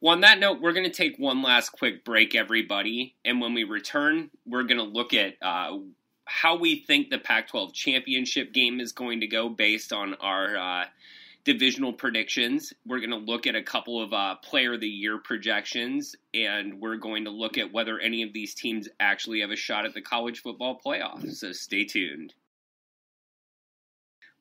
Well, 0.00 0.14
on 0.14 0.20
that 0.20 0.38
note, 0.38 0.60
we're 0.60 0.72
going 0.72 0.90
to 0.90 0.92
take 0.92 1.16
one 1.18 1.42
last 1.42 1.70
quick 1.70 2.04
break, 2.04 2.34
everybody. 2.34 3.14
And 3.24 3.40
when 3.40 3.54
we 3.54 3.64
return, 3.64 4.30
we're 4.44 4.64
going 4.64 4.78
to 4.78 4.84
look 4.84 5.14
at 5.14 5.34
uh, 5.40 5.78
how 6.26 6.56
we 6.56 6.80
think 6.80 7.08
the 7.08 7.18
Pac 7.18 7.48
12 7.48 7.72
championship 7.72 8.52
game 8.52 8.80
is 8.80 8.92
going 8.92 9.20
to 9.20 9.26
go 9.26 9.48
based 9.48 9.92
on 9.92 10.14
our 10.14 10.56
uh, 10.56 10.84
divisional 11.44 11.92
predictions. 11.92 12.72
We're 12.86 12.98
going 12.98 13.10
to 13.10 13.16
look 13.16 13.46
at 13.46 13.54
a 13.54 13.62
couple 13.62 14.02
of 14.02 14.12
uh, 14.12 14.36
player 14.36 14.74
of 14.74 14.80
the 14.80 14.88
year 14.88 15.18
projections, 15.18 16.14
and 16.32 16.80
we're 16.80 16.96
going 16.96 17.24
to 17.24 17.30
look 17.30 17.58
at 17.58 17.72
whether 17.72 17.98
any 17.98 18.22
of 18.22 18.32
these 18.32 18.54
teams 18.54 18.88
actually 19.00 19.40
have 19.40 19.50
a 19.50 19.56
shot 19.56 19.84
at 19.84 19.94
the 19.94 20.02
college 20.02 20.42
football 20.42 20.80
playoff. 20.84 21.30
So 21.32 21.52
stay 21.52 21.84
tuned. 21.84 22.34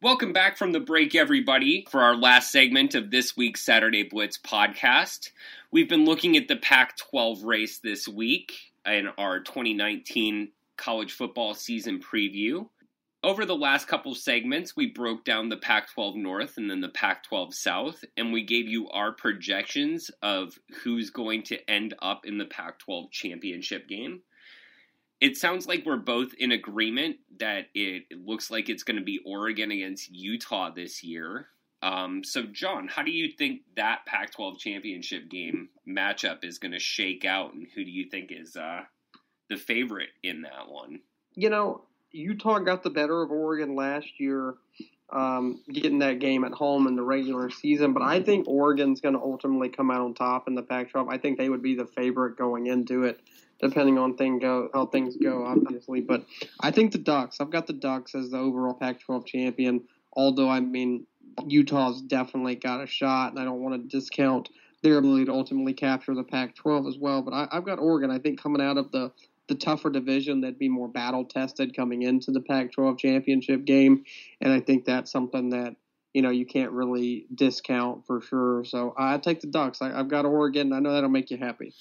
Welcome 0.04 0.34
back 0.34 0.58
from 0.58 0.74
the 0.74 0.82
break, 0.82 1.16
everybody, 1.16 1.88
for 1.90 2.02
our 2.02 2.18
last 2.18 2.52
segment 2.52 2.94
of 2.94 3.10
this 3.10 3.38
week's 3.38 3.64
Saturday 3.64 4.04
Blitz 4.04 4.38
podcast. 4.38 5.30
We've 5.72 5.88
been 5.88 6.04
looking 6.04 6.36
at 6.36 6.50
the 6.50 6.58
Pac 6.58 6.98
12 6.98 7.46
race 7.46 7.80
this 7.80 8.06
week 8.06 8.52
in 8.86 9.08
our 9.18 9.40
2019 9.40 10.50
college 10.76 11.14
football 11.14 11.54
season 11.54 12.02
preview. 12.02 12.68
Over 13.24 13.46
the 13.46 13.56
last 13.56 13.88
couple 13.88 14.14
segments, 14.14 14.76
we 14.76 14.88
broke 14.88 15.24
down 15.24 15.48
the 15.48 15.56
Pac 15.56 15.94
12 15.94 16.18
North 16.18 16.58
and 16.58 16.70
then 16.70 16.82
the 16.82 16.90
Pac 16.90 17.24
12 17.24 17.56
South, 17.56 18.04
and 18.18 18.34
we 18.34 18.44
gave 18.44 18.68
you 18.68 18.90
our 18.90 19.14
projections 19.14 20.12
of 20.22 20.60
who's 20.84 21.12
going 21.12 21.44
to 21.44 21.72
end 21.72 21.94
up 22.02 22.26
in 22.26 22.38
the 22.38 22.46
Pac 22.46 22.80
12 22.80 23.10
championship 23.10 23.88
game 23.88 24.20
it 25.24 25.38
sounds 25.38 25.66
like 25.68 25.86
we're 25.86 25.96
both 25.96 26.34
in 26.38 26.52
agreement 26.52 27.16
that 27.40 27.68
it, 27.74 28.04
it 28.10 28.26
looks 28.26 28.52
like 28.52 28.68
it's 28.68 28.84
going 28.84 28.98
to 28.98 29.04
be 29.04 29.22
Oregon 29.26 29.72
against 29.72 30.12
Utah 30.12 30.70
this 30.70 31.02
year. 31.02 31.48
Um, 31.82 32.26
so, 32.26 32.44
John, 32.44 32.90
how 32.90 33.04
do 33.04 33.12
you 33.12 33.32
think 33.32 33.62
that 33.78 34.06
Pac 34.06 34.34
12 34.34 34.60
championship 34.60 35.30
game 35.30 35.70
matchup 35.88 36.44
is 36.44 36.58
going 36.58 36.74
to 36.74 36.80
shake 36.80 37.24
out, 37.24 37.54
and 37.54 37.66
who 37.74 37.86
do 37.86 37.90
you 37.90 38.10
think 38.10 38.34
is 38.34 38.58
uh, 38.58 38.82
the 39.50 39.56
favorite 39.56 40.10
in 40.24 40.42
that 40.42 40.68
one? 40.68 41.00
You 41.36 41.50
know, 41.50 41.86
Utah 42.12 42.60
got 42.60 42.84
the 42.84 42.90
better 42.90 43.22
of 43.22 43.32
Oregon 43.32 43.78
last 43.78 44.20
year, 44.20 44.56
um, 45.10 45.62
getting 45.72 46.00
that 46.00 46.20
game 46.20 46.44
at 46.44 46.52
home 46.52 46.86
in 46.86 46.98
the 46.98 47.02
regular 47.02 47.50
season, 47.50 47.94
but 47.94 48.04
I 48.04 48.22
think 48.22 48.46
Oregon's 48.50 49.00
going 49.00 49.16
to 49.16 49.22
ultimately 49.22 49.70
come 49.70 49.90
out 49.90 50.02
on 50.02 50.16
top 50.16 50.50
in 50.50 50.56
the 50.56 50.64
Pac 50.64 50.92
12. 50.92 51.08
I 51.08 51.18
think 51.18 51.38
they 51.38 51.48
would 51.48 51.64
be 51.64 51.76
the 51.76 51.86
favorite 51.86 52.38
going 52.38 52.68
into 52.68 53.04
it 53.04 53.22
depending 53.64 53.98
on 53.98 54.18
thing 54.18 54.40
go 54.40 54.70
how 54.74 54.86
things 54.86 55.16
go, 55.18 55.46
obviously. 55.46 56.02
But 56.02 56.26
I 56.60 56.72
think 56.72 56.92
the 56.92 56.98
Ducks. 56.98 57.38
I've 57.40 57.52
got 57.52 57.68
the 57.68 57.74
Ducks 57.74 58.14
as 58.16 58.30
the 58.32 58.38
overall 58.38 58.74
Pac-12 58.74 59.26
champion. 59.26 59.84
Although 60.14 60.50
I 60.50 60.60
mean 60.60 61.08
Utah's 61.48 62.02
definitely 62.02 62.56
got 62.56 62.84
a 62.84 62.88
shot, 62.88 63.32
and 63.32 63.40
I 63.40 63.46
don't 63.46 63.62
want 63.62 63.82
to 63.82 63.98
discount 63.98 64.50
their 64.84 64.98
ability 64.98 65.26
to 65.26 65.32
ultimately 65.32 65.74
capture 65.74 66.14
the 66.14 66.24
Pac-12 66.24 66.90
as 66.90 66.98
well. 66.98 67.22
But 67.22 67.34
I, 67.34 67.48
have 67.52 67.66
got 67.66 67.80
Oregon. 67.80 68.12
I 68.12 68.20
think 68.20 68.42
coming 68.42 68.62
out 68.62 68.78
of 68.78 68.92
the 68.92 69.12
the 69.50 69.56
tougher 69.56 69.90
division 69.90 70.40
that'd 70.40 70.58
be 70.58 70.70
more 70.70 70.88
battle 70.88 71.26
tested 71.26 71.76
coming 71.76 72.04
into 72.04 72.32
the 72.32 72.40
Pac-12 72.40 72.98
championship 72.98 73.66
game, 73.66 74.04
and 74.40 74.54
I 74.54 74.62
think 74.62 74.86
that's 74.86 75.12
something 75.12 75.50
that 75.50 75.76
you 76.14 76.22
know 76.22 76.30
you 76.30 76.46
can't 76.46 76.72
really 76.72 77.28
discount 77.34 78.06
for 78.06 78.22
sure. 78.22 78.66
So 78.66 78.94
I 78.98 79.18
take 79.18 79.42
the 79.42 79.48
Ducks. 79.48 79.82
I, 79.82 79.90
have 79.90 80.10
got 80.10 80.26
Oregon. 80.26 80.74
I 80.74 80.80
know 80.80 80.94
that'll 80.94 81.10
make 81.10 81.32
you 81.32 81.38
happy. 81.38 81.74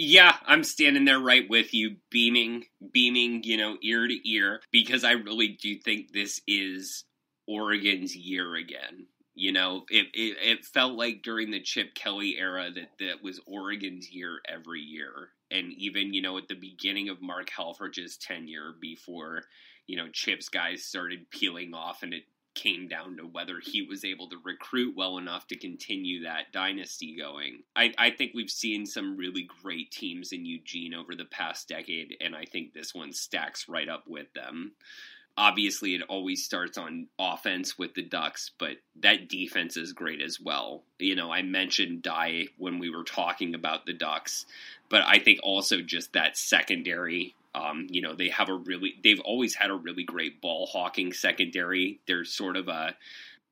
Yeah, 0.00 0.36
I'm 0.46 0.62
standing 0.62 1.04
there 1.06 1.18
right 1.18 1.50
with 1.50 1.74
you, 1.74 1.96
beaming, 2.08 2.66
beaming, 2.92 3.42
you 3.42 3.56
know, 3.56 3.76
ear 3.82 4.06
to 4.06 4.30
ear, 4.30 4.60
because 4.70 5.02
I 5.02 5.10
really 5.10 5.58
do 5.60 5.76
think 5.76 6.12
this 6.12 6.40
is 6.46 7.02
Oregon's 7.48 8.14
year 8.14 8.54
again. 8.54 9.08
You 9.34 9.50
know, 9.50 9.86
it, 9.90 10.06
it, 10.14 10.36
it 10.40 10.64
felt 10.64 10.92
like 10.92 11.22
during 11.24 11.50
the 11.50 11.60
Chip 11.60 11.96
Kelly 11.96 12.36
era 12.38 12.70
that 12.72 12.90
that 13.00 13.24
was 13.24 13.40
Oregon's 13.44 14.08
year 14.08 14.38
every 14.48 14.82
year, 14.82 15.30
and 15.50 15.72
even 15.72 16.14
you 16.14 16.22
know 16.22 16.38
at 16.38 16.46
the 16.46 16.54
beginning 16.54 17.08
of 17.08 17.20
Mark 17.20 17.50
Helfrich's 17.50 18.16
tenure, 18.18 18.74
before 18.80 19.42
you 19.88 19.96
know 19.96 20.06
Chip's 20.12 20.48
guys 20.48 20.84
started 20.84 21.28
peeling 21.32 21.74
off, 21.74 22.04
and 22.04 22.14
it 22.14 22.22
came 22.58 22.88
down 22.88 23.16
to 23.16 23.22
whether 23.22 23.60
he 23.62 23.82
was 23.82 24.04
able 24.04 24.28
to 24.28 24.36
recruit 24.44 24.96
well 24.96 25.16
enough 25.16 25.46
to 25.46 25.56
continue 25.56 26.24
that 26.24 26.52
dynasty 26.52 27.16
going. 27.16 27.62
I, 27.76 27.94
I 27.96 28.10
think 28.10 28.32
we've 28.34 28.50
seen 28.50 28.84
some 28.84 29.16
really 29.16 29.48
great 29.62 29.92
teams 29.92 30.32
in 30.32 30.44
Eugene 30.44 30.92
over 30.92 31.14
the 31.14 31.24
past 31.24 31.68
decade, 31.68 32.16
and 32.20 32.34
I 32.34 32.44
think 32.44 32.72
this 32.72 32.94
one 32.94 33.12
stacks 33.12 33.68
right 33.68 33.88
up 33.88 34.04
with 34.08 34.32
them. 34.34 34.72
Obviously, 35.36 35.94
it 35.94 36.02
always 36.08 36.44
starts 36.44 36.76
on 36.76 37.06
offense 37.16 37.78
with 37.78 37.94
the 37.94 38.02
Ducks, 38.02 38.50
but 38.58 38.78
that 38.96 39.28
defense 39.28 39.76
is 39.76 39.92
great 39.92 40.20
as 40.20 40.40
well. 40.40 40.82
You 40.98 41.14
know, 41.14 41.30
I 41.30 41.42
mentioned 41.42 42.02
Dye 42.02 42.46
when 42.56 42.80
we 42.80 42.90
were 42.90 43.04
talking 43.04 43.54
about 43.54 43.86
the 43.86 43.92
Ducks, 43.92 44.46
but 44.88 45.02
I 45.06 45.20
think 45.20 45.38
also 45.44 45.80
just 45.80 46.14
that 46.14 46.36
secondary 46.36 47.36
um, 47.58 47.86
you 47.90 48.00
know, 48.00 48.14
they 48.14 48.28
have 48.28 48.48
a 48.48 48.54
really, 48.54 48.94
they've 49.02 49.20
always 49.20 49.54
had 49.54 49.70
a 49.70 49.74
really 49.74 50.04
great 50.04 50.40
ball 50.40 50.66
hawking 50.66 51.12
secondary. 51.12 52.00
They're 52.06 52.24
sort 52.24 52.56
of 52.56 52.68
a 52.68 52.94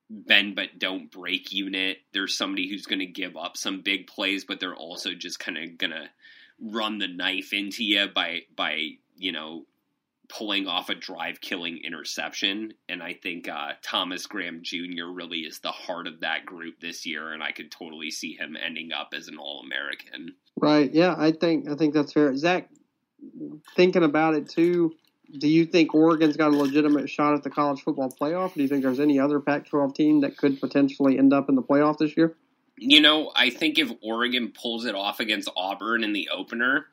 bend 0.09 0.55
but 0.55 0.79
don't 0.79 1.11
break 1.11 1.51
unit. 1.51 1.97
There's 2.13 2.37
somebody 2.37 2.69
who's 2.69 2.85
going 2.85 2.99
to 2.99 3.05
give 3.05 3.35
up 3.35 3.57
some 3.57 3.81
big 3.81 4.07
plays, 4.07 4.45
but 4.45 4.59
they're 4.59 4.75
also 4.75 5.13
just 5.13 5.39
kind 5.39 5.57
of 5.57 5.77
going 5.77 5.91
to 5.91 6.09
run 6.59 6.97
the 6.97 7.07
knife 7.07 7.53
into 7.53 7.83
you 7.83 8.07
by, 8.13 8.41
by, 8.55 8.91
you 9.17 9.31
know, 9.31 9.65
pulling 10.29 10.67
off 10.67 10.89
a 10.89 10.95
drive 10.95 11.39
killing 11.39 11.79
interception. 11.83 12.73
And 12.89 13.01
I 13.01 13.13
think 13.13 13.47
uh, 13.47 13.73
Thomas 13.81 14.25
Graham 14.25 14.61
Jr. 14.61 15.05
really 15.11 15.39
is 15.39 15.59
the 15.59 15.71
heart 15.71 16.07
of 16.07 16.21
that 16.21 16.45
group 16.45 16.79
this 16.79 17.05
year. 17.05 17.31
And 17.31 17.41
I 17.41 17.51
could 17.51 17.71
totally 17.71 18.11
see 18.11 18.33
him 18.33 18.57
ending 18.61 18.91
up 18.91 19.09
as 19.13 19.27
an 19.27 19.37
All 19.37 19.61
American. 19.61 20.35
Right. 20.57 20.91
Yeah. 20.93 21.15
I 21.17 21.31
think, 21.31 21.69
I 21.69 21.75
think 21.75 21.93
that's 21.93 22.13
fair. 22.13 22.35
Zach, 22.35 22.69
thinking 23.75 24.03
about 24.03 24.35
it 24.35 24.49
too, 24.49 24.93
do 25.37 25.47
you 25.47 25.65
think 25.65 25.93
Oregon's 25.93 26.37
got 26.37 26.53
a 26.53 26.55
legitimate 26.55 27.09
shot 27.09 27.33
at 27.33 27.43
the 27.43 27.49
college 27.49 27.81
football 27.81 28.09
playoff? 28.09 28.53
Do 28.53 28.61
you 28.61 28.67
think 28.67 28.83
there's 28.83 28.99
any 28.99 29.19
other 29.19 29.39
Pac-12 29.39 29.95
team 29.95 30.21
that 30.21 30.37
could 30.37 30.59
potentially 30.59 31.17
end 31.17 31.33
up 31.33 31.49
in 31.49 31.55
the 31.55 31.63
playoff 31.63 31.97
this 31.97 32.15
year? 32.15 32.35
You 32.77 33.01
know, 33.01 33.31
I 33.35 33.49
think 33.49 33.79
if 33.79 33.91
Oregon 34.01 34.53
pulls 34.53 34.85
it 34.85 34.95
off 34.95 35.19
against 35.19 35.49
Auburn 35.57 36.03
in 36.03 36.13
the 36.13 36.29
opener, 36.29 36.85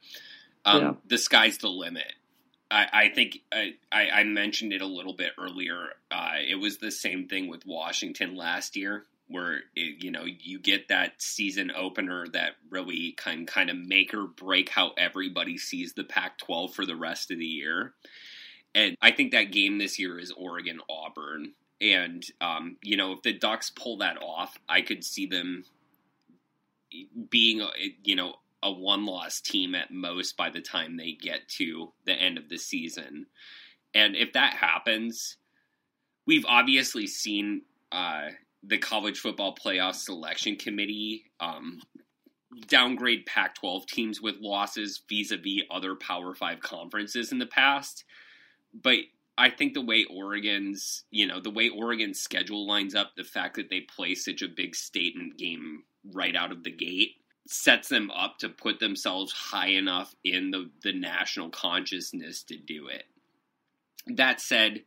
um, 0.64 0.82
yeah. 0.82 0.92
the 1.06 1.18
sky's 1.18 1.58
the 1.58 1.68
limit. 1.68 2.12
I, 2.70 2.86
I 2.92 3.08
think 3.10 3.40
I, 3.52 3.74
I, 3.92 4.24
mentioned 4.24 4.72
it 4.72 4.80
a 4.80 4.86
little 4.86 5.12
bit 5.12 5.32
earlier. 5.38 5.90
Uh, 6.10 6.36
it 6.48 6.54
was 6.56 6.78
the 6.78 6.90
same 6.90 7.28
thing 7.28 7.48
with 7.48 7.66
Washington 7.66 8.34
last 8.34 8.74
year 8.74 9.04
where 9.34 9.62
it, 9.74 10.02
you 10.02 10.12
know 10.12 10.24
you 10.24 10.60
get 10.60 10.88
that 10.88 11.20
season 11.20 11.72
opener 11.76 12.26
that 12.32 12.52
really 12.70 13.12
can 13.18 13.46
kind 13.46 13.68
of 13.68 13.76
make 13.76 14.14
or 14.14 14.28
break 14.28 14.68
how 14.68 14.92
everybody 14.96 15.58
sees 15.58 15.92
the 15.92 16.04
Pac-12 16.04 16.72
for 16.72 16.86
the 16.86 16.94
rest 16.94 17.32
of 17.32 17.38
the 17.38 17.44
year. 17.44 17.94
And 18.76 18.96
I 19.02 19.10
think 19.10 19.32
that 19.32 19.52
game 19.52 19.78
this 19.78 19.98
year 19.98 20.18
is 20.18 20.30
Oregon 20.30 20.80
Auburn. 20.88 21.52
And 21.80 22.24
um, 22.40 22.76
you 22.82 22.96
know 22.96 23.12
if 23.12 23.22
the 23.22 23.32
Ducks 23.32 23.70
pull 23.70 23.98
that 23.98 24.22
off, 24.22 24.56
I 24.68 24.80
could 24.82 25.04
see 25.04 25.26
them 25.26 25.64
being 27.28 27.66
you 28.04 28.14
know 28.14 28.34
a 28.62 28.70
one 28.70 29.04
loss 29.04 29.40
team 29.40 29.74
at 29.74 29.90
most 29.90 30.36
by 30.36 30.48
the 30.48 30.60
time 30.60 30.96
they 30.96 31.12
get 31.12 31.48
to 31.48 31.92
the 32.06 32.12
end 32.12 32.38
of 32.38 32.48
the 32.48 32.56
season. 32.56 33.26
And 33.94 34.14
if 34.16 34.32
that 34.32 34.54
happens, 34.54 35.36
we've 36.26 36.46
obviously 36.46 37.06
seen 37.06 37.62
uh, 37.92 38.28
the 38.66 38.78
college 38.78 39.18
football 39.20 39.54
playoff 39.54 39.94
selection 39.94 40.56
committee 40.56 41.24
um, 41.40 41.80
downgrade 42.66 43.26
Pac 43.26 43.56
12 43.56 43.86
teams 43.86 44.20
with 44.20 44.36
losses 44.40 45.02
vis 45.08 45.30
a 45.30 45.36
vis 45.36 45.62
other 45.70 45.94
Power 45.94 46.34
Five 46.34 46.60
conferences 46.60 47.32
in 47.32 47.38
the 47.38 47.46
past. 47.46 48.04
But 48.72 48.98
I 49.36 49.50
think 49.50 49.74
the 49.74 49.84
way 49.84 50.04
Oregon's, 50.04 51.04
you 51.10 51.26
know, 51.26 51.40
the 51.40 51.50
way 51.50 51.68
Oregon's 51.68 52.20
schedule 52.20 52.66
lines 52.66 52.94
up, 52.94 53.12
the 53.16 53.24
fact 53.24 53.56
that 53.56 53.70
they 53.70 53.80
play 53.80 54.14
such 54.14 54.42
a 54.42 54.48
big 54.48 54.76
statement 54.76 55.36
game 55.36 55.82
right 56.12 56.36
out 56.36 56.52
of 56.52 56.62
the 56.62 56.70
gate 56.70 57.16
sets 57.46 57.88
them 57.88 58.10
up 58.10 58.38
to 58.38 58.48
put 58.48 58.80
themselves 58.80 59.32
high 59.32 59.68
enough 59.68 60.14
in 60.24 60.50
the, 60.50 60.70
the 60.82 60.92
national 60.92 61.50
consciousness 61.50 62.42
to 62.44 62.56
do 62.56 62.88
it. 62.88 63.04
That 64.06 64.40
said, 64.40 64.84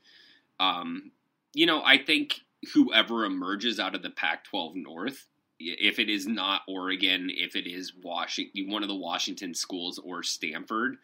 um, 0.59 1.11
you 1.53 1.65
know, 1.65 1.81
I 1.83 1.97
think 1.97 2.41
whoever 2.73 3.25
emerges 3.25 3.79
out 3.79 3.95
of 3.95 4.01
the 4.01 4.09
Pac-12 4.09 4.75
North, 4.75 5.27
if 5.59 5.99
it 5.99 6.09
is 6.09 6.27
not 6.27 6.61
Oregon, 6.67 7.29
if 7.31 7.55
it 7.55 7.67
is 7.67 7.93
Washington, 8.01 8.69
one 8.69 8.84
of 8.84 8.89
the 8.89 8.95
Washington 8.95 9.53
schools 9.53 9.99
or 9.99 10.23
Stanford, 10.23 10.97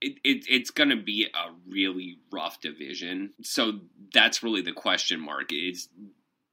it, 0.00 0.18
it, 0.22 0.44
it's 0.48 0.70
going 0.70 0.90
to 0.90 1.02
be 1.02 1.26
a 1.26 1.52
really 1.68 2.18
rough 2.32 2.60
division. 2.60 3.32
So 3.42 3.80
that's 4.12 4.42
really 4.42 4.62
the 4.62 4.72
question 4.72 5.20
mark 5.20 5.52
is 5.52 5.88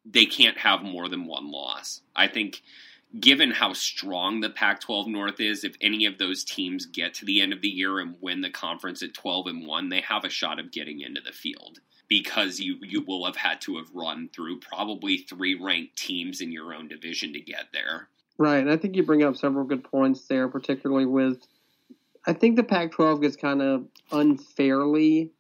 they 0.06 0.26
can't 0.26 0.58
have 0.58 0.82
more 0.82 1.10
than 1.10 1.26
one 1.26 1.52
loss. 1.52 2.02
I 2.16 2.28
think 2.28 2.62
given 3.20 3.52
how 3.52 3.74
strong 3.74 4.40
the 4.40 4.50
Pac-12 4.50 5.08
North 5.08 5.40
is, 5.40 5.64
if 5.64 5.76
any 5.82 6.06
of 6.06 6.18
those 6.18 6.44
teams 6.44 6.86
get 6.86 7.14
to 7.16 7.26
the 7.26 7.42
end 7.42 7.52
of 7.52 7.62
the 7.62 7.68
year 7.68 8.00
and 8.00 8.16
win 8.22 8.42
the 8.42 8.50
conference 8.50 9.04
at 9.04 9.14
12 9.14 9.48
and 9.48 9.68
1, 9.68 9.90
they 9.90 10.02
have 10.02 10.24
a 10.24 10.30
shot 10.30 10.60
of 10.60 10.72
getting 10.72 11.02
into 11.02 11.22
the 11.22 11.34
field 11.34 11.80
because 12.12 12.60
you 12.60 12.76
you 12.82 13.02
will 13.08 13.26
have 13.26 13.38
had 13.38 13.62
to 13.62 13.78
have 13.78 13.88
run 13.94 14.30
through 14.36 14.60
probably 14.60 15.20
three 15.20 15.56
ranked 15.56 15.96
teams 15.96 16.42
in 16.42 16.52
your 16.52 16.74
own 16.74 16.90
division 16.90 17.32
to 17.32 17.40
get 17.40 17.68
there. 17.72 18.10
Right, 18.38 18.58
and 18.58 18.70
I 18.70 18.76
think 18.76 18.98
you 18.98 19.04
bring 19.04 19.24
up 19.24 19.38
several 19.38 19.64
good 19.64 19.86
points 19.86 20.28
there, 20.28 20.50
particularly 20.50 21.06
with 21.06 21.42
I 22.28 22.34
think 22.34 22.58
the 22.58 22.64
Pac-12 22.64 23.22
gets 23.22 23.38
kind 23.38 23.62
of 23.62 23.86
unfairly 24.12 25.32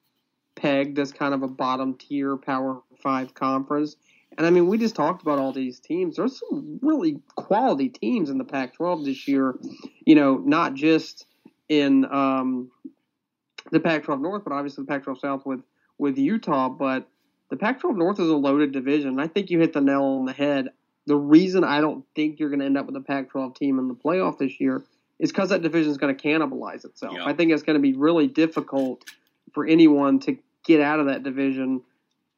pegged 0.56 0.98
as 0.98 1.11
kind 1.11 1.34
of 1.34 1.43
a 1.43 1.48
bottom 1.49 1.95
tier 1.95 2.38
Power 2.38 2.81
Five 3.03 3.34
conference. 3.34 3.98
And 4.38 4.48
I 4.48 4.49
mean, 4.49 4.68
we 4.68 4.77
just 4.77 4.95
talked 4.95 5.22
about 5.22 5.39
all 5.39 5.52
these 5.52 5.81
teams. 5.81 6.15
There's 6.15 6.39
some 6.39 6.80
really 6.81 7.19
quality 7.35 7.89
teams 7.89 8.30
in 8.30 8.38
the 8.38 8.45
Pac-12 8.45 9.03
this 9.03 9.27
year. 9.27 9.60
You 10.06 10.15
know, 10.15 10.38
not 10.38 10.76
just 10.76 11.26
in 11.68 12.06
um, 12.06 12.72
the 13.72 13.81
Pac-12 13.81 14.22
North, 14.22 14.45
but 14.45 14.53
obviously 14.53 14.85
the 14.85 14.88
Pac-12 14.88 15.19
South 15.19 15.45
with 15.45 15.60
with 16.02 16.18
Utah, 16.18 16.68
but 16.68 17.07
the 17.49 17.57
Pac-12 17.57 17.95
North 17.95 18.19
is 18.19 18.28
a 18.28 18.36
loaded 18.36 18.72
division. 18.72 19.19
I 19.19 19.28
think 19.28 19.52
you 19.52 19.60
hit 19.60 19.72
the 19.72 19.82
nail 19.82 20.03
on 20.03 20.26
the 20.26 20.34
head. 20.34 20.69
The 21.06 21.15
reason 21.15 21.64
I 21.64 21.80
don't 21.80 22.03
think 22.15 22.40
you're 22.40 22.49
going 22.49 22.60
to 22.60 22.65
end 22.65 22.78
up 22.78 22.88
with 22.88 22.95
a 22.95 23.02
Pac-12 23.02 23.56
team 23.56 23.78
in 23.78 23.88
the 23.88 23.94
playoff 23.94 24.40
this 24.40 24.60
year 24.60 24.84
is 25.19 25.32
because 25.32 25.49
that 25.49 25.61
division 25.61 25.91
is 25.91 25.98
going 25.98 26.15
to 26.15 26.28
cannibalize 26.28 26.86
itself. 26.86 27.14
I 27.23 27.34
think 27.34 27.52
it's 27.52 27.61
going 27.61 27.76
to 27.76 27.82
be 27.82 27.94
really 27.94 28.26
difficult 28.26 29.06
for 29.53 29.64
anyone 29.64 30.19
to 30.22 30.38
get 30.65 30.82
out 30.82 30.99
of 30.99 31.06
that 31.06 31.22
division 31.22 31.84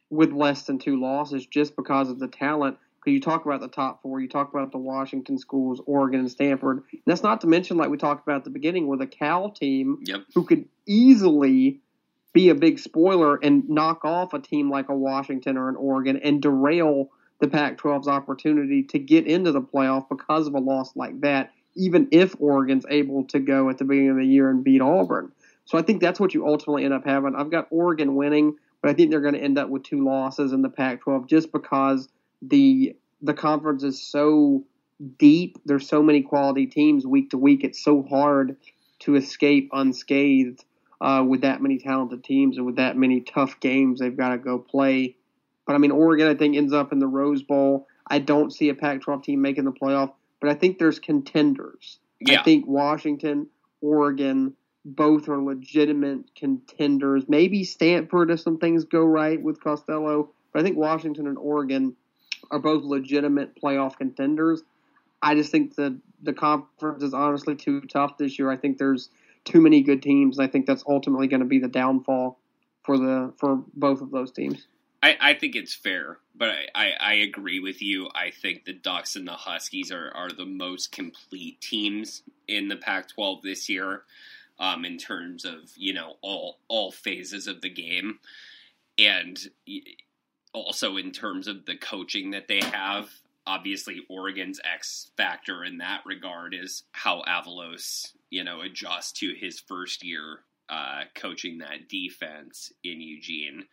with 0.09 0.33
less 0.33 0.63
than 0.63 0.77
two 0.77 0.99
losses 0.99 1.45
just 1.45 1.77
because 1.77 2.09
of 2.09 2.19
the 2.19 2.27
talent. 2.27 2.77
Because 2.99 3.13
you 3.13 3.21
talk 3.21 3.45
about 3.45 3.61
the 3.61 3.69
top 3.69 4.01
four, 4.01 4.19
you 4.19 4.27
talk 4.27 4.53
about 4.53 4.73
the 4.73 4.77
Washington 4.77 5.37
schools, 5.37 5.81
Oregon 5.85 6.19
and 6.19 6.31
Stanford. 6.31 6.83
And 6.91 7.01
that's 7.05 7.23
not 7.23 7.41
to 7.41 7.47
mention, 7.47 7.77
like 7.77 7.89
we 7.89 7.97
talked 7.97 8.27
about 8.27 8.37
at 8.37 8.43
the 8.43 8.49
beginning, 8.49 8.87
with 8.87 9.01
a 9.01 9.07
Cal 9.07 9.51
team 9.51 9.99
yep. 10.03 10.21
who 10.33 10.43
could 10.43 10.65
easily 10.85 11.79
be 12.33 12.49
a 12.49 12.55
big 12.55 12.79
spoiler 12.79 13.35
and 13.37 13.69
knock 13.69 14.03
off 14.03 14.33
a 14.33 14.39
team 14.39 14.69
like 14.69 14.89
a 14.89 14.95
Washington 14.95 15.55
or 15.55 15.69
an 15.69 15.75
Oregon 15.75 16.17
and 16.17 16.41
derail 16.41 17.09
the 17.39 17.47
Pac 17.47 17.77
12's 17.77 18.07
opportunity 18.07 18.83
to 18.83 18.99
get 18.99 19.27
into 19.27 19.51
the 19.51 19.61
playoff 19.61 20.09
because 20.09 20.47
of 20.47 20.55
a 20.55 20.59
loss 20.59 20.95
like 20.95 21.21
that, 21.21 21.51
even 21.75 22.07
if 22.11 22.35
Oregon's 22.39 22.85
able 22.89 23.25
to 23.25 23.39
go 23.39 23.69
at 23.69 23.77
the 23.77 23.85
beginning 23.85 24.11
of 24.11 24.17
the 24.17 24.25
year 24.25 24.49
and 24.49 24.63
beat 24.63 24.81
Auburn. 24.81 25.31
So 25.65 25.77
I 25.77 25.81
think 25.81 26.01
that's 26.01 26.19
what 26.19 26.33
you 26.33 26.47
ultimately 26.47 26.83
end 26.83 26.93
up 26.93 27.05
having. 27.05 27.35
I've 27.35 27.51
got 27.51 27.67
Oregon 27.69 28.15
winning, 28.15 28.55
but 28.81 28.89
I 28.89 28.93
think 28.93 29.11
they're 29.11 29.21
going 29.21 29.35
to 29.35 29.39
end 29.39 29.57
up 29.57 29.69
with 29.69 29.83
two 29.83 30.03
losses 30.03 30.53
in 30.53 30.61
the 30.61 30.69
Pac 30.69 31.01
12 31.01 31.27
just 31.27 31.51
because 31.51 32.09
the 32.41 32.95
the 33.21 33.33
conference 33.33 33.83
is 33.83 34.01
so 34.01 34.65
deep. 35.17 35.57
There's 35.65 35.87
so 35.87 36.03
many 36.03 36.21
quality 36.21 36.65
teams 36.65 37.07
week 37.07 37.29
to 37.29 37.37
week. 37.37 37.63
It's 37.63 37.81
so 37.81 38.03
hard 38.03 38.57
to 38.99 39.15
escape 39.15 39.69
unscathed 39.71 40.63
uh, 41.03 41.21
with 41.21 41.41
that 41.41 41.61
many 41.61 41.77
talented 41.77 42.23
teams 42.23 42.55
and 42.55 42.65
with 42.65 42.77
that 42.77 42.95
many 42.95 43.19
tough 43.19 43.59
games 43.59 43.99
they've 43.99 44.15
got 44.15 44.29
to 44.29 44.37
go 44.37 44.57
play. 44.57 45.17
But 45.67 45.75
I 45.75 45.77
mean, 45.77 45.91
Oregon, 45.91 46.27
I 46.27 46.33
think, 46.33 46.55
ends 46.55 46.73
up 46.73 46.93
in 46.93 46.99
the 46.99 47.07
Rose 47.07 47.43
Bowl. 47.43 47.87
I 48.07 48.19
don't 48.19 48.51
see 48.51 48.69
a 48.69 48.73
Pac 48.73 49.01
12 49.01 49.21
team 49.21 49.41
making 49.41 49.65
the 49.65 49.71
playoff, 49.71 50.13
but 50.39 50.49
I 50.49 50.53
think 50.55 50.79
there's 50.79 50.99
contenders. 50.99 51.99
Yeah. 52.21 52.39
I 52.39 52.43
think 52.43 52.65
Washington, 52.67 53.47
Oregon, 53.81 54.53
both 54.85 55.27
are 55.27 55.41
legitimate 55.41 56.33
contenders. 56.35 57.25
Maybe 57.27 57.65
Stanford 57.65 58.31
if 58.31 58.39
some 58.39 58.57
things 58.57 58.85
go 58.85 59.03
right 59.03 59.41
with 59.41 59.61
Costello, 59.61 60.29
but 60.53 60.61
I 60.61 60.63
think 60.63 60.77
Washington 60.77 61.27
and 61.27 61.37
Oregon 61.37 61.97
are 62.49 62.59
both 62.59 62.83
legitimate 62.83 63.61
playoff 63.61 63.97
contenders. 63.97 64.63
I 65.21 65.35
just 65.35 65.51
think 65.51 65.75
the 65.75 65.99
the 66.21 66.33
conference 66.33 67.03
is 67.03 67.13
honestly 67.13 67.55
too 67.55 67.81
tough 67.81 68.17
this 68.17 68.39
year. 68.39 68.49
I 68.49 68.55
think 68.55 68.77
there's 68.77 69.09
too 69.45 69.61
many 69.61 69.81
good 69.81 70.01
teams, 70.01 70.39
I 70.39 70.47
think 70.47 70.65
that's 70.65 70.83
ultimately 70.87 71.27
going 71.27 71.41
to 71.41 71.45
be 71.45 71.59
the 71.59 71.67
downfall 71.67 72.39
for 72.83 72.97
the 72.97 73.33
for 73.37 73.63
both 73.73 74.01
of 74.01 74.11
those 74.11 74.31
teams. 74.31 74.67
I, 75.01 75.17
I 75.19 75.33
think 75.33 75.55
it's 75.55 75.75
fair, 75.75 76.19
but 76.33 76.49
I, 76.49 76.65
I, 76.73 76.91
I, 76.99 77.13
agree 77.15 77.59
with 77.59 77.81
you. 77.81 78.09
I 78.15 78.31
think 78.31 78.63
the 78.63 78.71
Ducks 78.71 79.17
and 79.17 79.27
the 79.27 79.33
Huskies 79.33 79.91
are, 79.91 80.09
are 80.15 80.29
the 80.29 80.45
most 80.45 80.93
complete 80.93 81.59
teams 81.59 82.23
in 82.47 82.69
the 82.69 82.77
Pac 82.77 83.09
12 83.09 83.41
this 83.41 83.67
year 83.67 84.03
um, 84.59 84.85
in 84.85 84.97
terms 84.97 85.43
of, 85.43 85.73
you 85.75 85.93
know, 85.93 86.13
all, 86.21 86.59
all 86.69 86.89
phases 86.89 87.47
of 87.47 87.59
the 87.59 87.69
game. 87.69 88.19
And 88.97 89.37
also 90.53 90.97
in 90.97 91.11
terms 91.11 91.47
of 91.47 91.65
the 91.65 91.75
coaching 91.75 92.31
that 92.31 92.47
they 92.47 92.61
have. 92.61 93.09
Obviously, 93.45 94.01
Oregon's 94.09 94.59
X 94.63 95.11
factor 95.17 95.63
in 95.63 95.79
that 95.79 96.01
regard 96.05 96.53
is 96.53 96.83
how 96.91 97.21
Avalos, 97.27 98.13
you 98.29 98.43
know, 98.43 98.61
adjusts 98.61 99.11
to 99.19 99.33
his 99.33 99.59
first 99.59 100.03
year 100.03 100.39
uh, 100.69 101.01
coaching 101.13 101.57
that 101.59 101.89
defense 101.89 102.71
in 102.83 103.01
Eugene. 103.01 103.65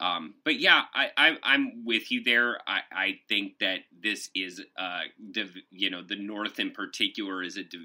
Um, 0.00 0.34
but 0.44 0.60
yeah, 0.60 0.82
I, 0.94 1.08
I, 1.42 1.54
am 1.54 1.82
with 1.84 2.12
you 2.12 2.22
there. 2.22 2.58
I, 2.66 2.80
I 2.92 3.18
think 3.28 3.58
that 3.58 3.80
this 4.00 4.30
is, 4.34 4.62
uh, 4.76 5.00
div, 5.32 5.52
you 5.72 5.90
know, 5.90 6.02
the 6.02 6.16
North 6.16 6.60
in 6.60 6.70
particular 6.70 7.42
is 7.42 7.56
a. 7.56 7.64
Div, 7.64 7.80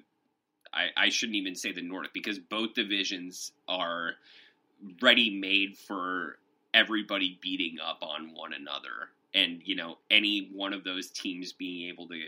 I, 0.72 0.88
I 0.96 1.10
shouldn't 1.10 1.38
even 1.38 1.56
say 1.56 1.72
the 1.72 1.82
North 1.82 2.10
because 2.14 2.38
both 2.38 2.74
divisions 2.74 3.52
are 3.68 4.14
ready 5.02 5.40
made 5.40 5.78
for 5.78 6.38
everybody 6.74 7.38
beating 7.42 7.78
up 7.84 8.00
on 8.02 8.34
one 8.34 8.54
another, 8.54 9.10
and 9.34 9.62
you 9.64 9.76
know, 9.76 9.98
any 10.10 10.50
one 10.54 10.74
of 10.74 10.84
those 10.84 11.10
teams 11.10 11.54
being 11.54 11.90
able 11.90 12.08
to, 12.10 12.20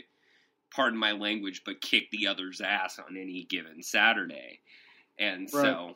pardon 0.73 0.99
my 0.99 1.11
language, 1.11 1.63
but 1.65 1.81
kick 1.81 2.09
the 2.11 2.27
other's 2.27 2.61
ass 2.61 2.99
on 2.99 3.17
any 3.17 3.43
given 3.49 3.81
Saturday, 3.81 4.59
and 5.17 5.49
right. 5.53 5.63
so 5.63 5.95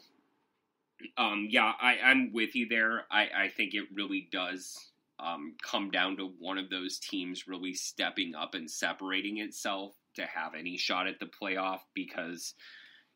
um, 1.18 1.48
yeah, 1.50 1.72
I, 1.80 1.98
I'm 2.04 2.32
with 2.34 2.56
you 2.56 2.68
there. 2.68 3.06
I, 3.12 3.28
I 3.36 3.50
think 3.56 3.74
it 3.74 3.86
really 3.94 4.28
does 4.32 4.90
um, 5.20 5.56
come 5.62 5.92
down 5.92 6.18
to 6.18 6.32
one 6.40 6.58
of 6.58 6.70
those 6.70 7.00
teams 7.00 7.48
really 7.48 7.74
stepping 7.74 8.36
up 8.36 8.54
and 8.54 8.70
separating 8.70 9.38
itself 9.38 9.94
to 10.16 10.26
have 10.26 10.56
any 10.56 10.78
shot 10.78 11.08
at 11.08 11.20
the 11.20 11.26
playoff 11.26 11.80
because, 11.94 12.54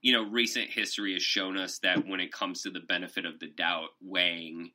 you 0.01 0.13
know, 0.13 0.29
recent 0.29 0.69
history 0.69 1.13
has 1.13 1.23
shown 1.23 1.57
us 1.57 1.79
that 1.79 2.07
when 2.07 2.19
it 2.19 2.31
comes 2.31 2.61
to 2.61 2.69
the 2.69 2.81
benefit 2.81 3.25
of 3.25 3.39
the 3.39 3.47
doubt, 3.47 3.89
weighing, 4.01 4.71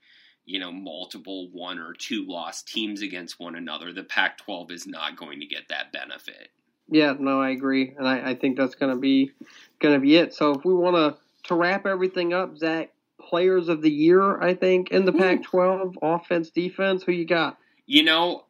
you 0.49 0.59
know, 0.59 0.73
multiple 0.73 1.51
one 1.53 1.79
or 1.79 1.93
two 1.93 2.25
lost 2.27 2.67
teams 2.67 3.03
against 3.03 3.39
one 3.39 3.55
another, 3.55 3.93
the 3.93 4.03
Pac 4.03 4.39
12 4.39 4.71
is 4.71 4.87
not 4.87 5.15
going 5.15 5.41
to 5.41 5.47
get 5.47 5.69
that 5.69 5.93
benefit. 5.93 6.49
Yeah, 6.89 7.15
no, 7.19 7.39
I 7.39 7.51
agree. 7.51 7.95
And 7.99 8.09
I, 8.09 8.31
I 8.31 8.35
think 8.35 8.57
that's 8.57 8.75
going 8.75 8.95
to 8.95 8.99
be 8.99 9.33
going 9.79 9.95
to 9.95 10.01
be 10.01 10.17
it. 10.17 10.33
So 10.33 10.55
if 10.55 10.65
we 10.65 10.73
want 10.73 10.97
to 10.97 11.19
to 11.49 11.55
wrap 11.55 11.87
everything 11.87 12.33
up, 12.33 12.57
Zach, 12.57 12.91
players 13.21 13.69
of 13.69 13.83
the 13.83 13.91
year, 13.91 14.41
I 14.41 14.55
think, 14.55 14.91
in 14.91 15.05
the 15.05 15.13
Pac 15.13 15.43
12, 15.43 15.99
offense, 16.01 16.51
defense. 16.51 17.03
Who 17.03 17.13
you 17.13 17.27
got? 17.27 17.59
You 17.85 18.05
know, 18.05 18.45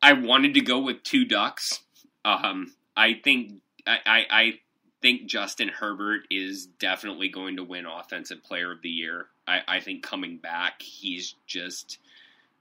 I 0.00 0.12
wanted 0.12 0.54
to 0.54 0.60
go 0.60 0.78
with 0.78 1.02
two 1.02 1.24
Ducks. 1.24 1.80
Um, 2.24 2.72
I 2.96 3.14
think 3.14 3.62
I, 3.84 3.98
I, 4.06 4.26
I 4.30 4.52
think 5.02 5.26
Justin 5.26 5.68
Herbert 5.68 6.22
is 6.30 6.66
definitely 6.66 7.30
going 7.30 7.56
to 7.56 7.64
win 7.64 7.86
Offensive 7.86 8.44
Player 8.44 8.70
of 8.70 8.82
the 8.82 8.90
Year. 8.90 9.26
I, 9.50 9.76
I 9.76 9.80
think 9.80 10.02
coming 10.02 10.36
back, 10.38 10.80
he's 10.80 11.34
just 11.46 11.98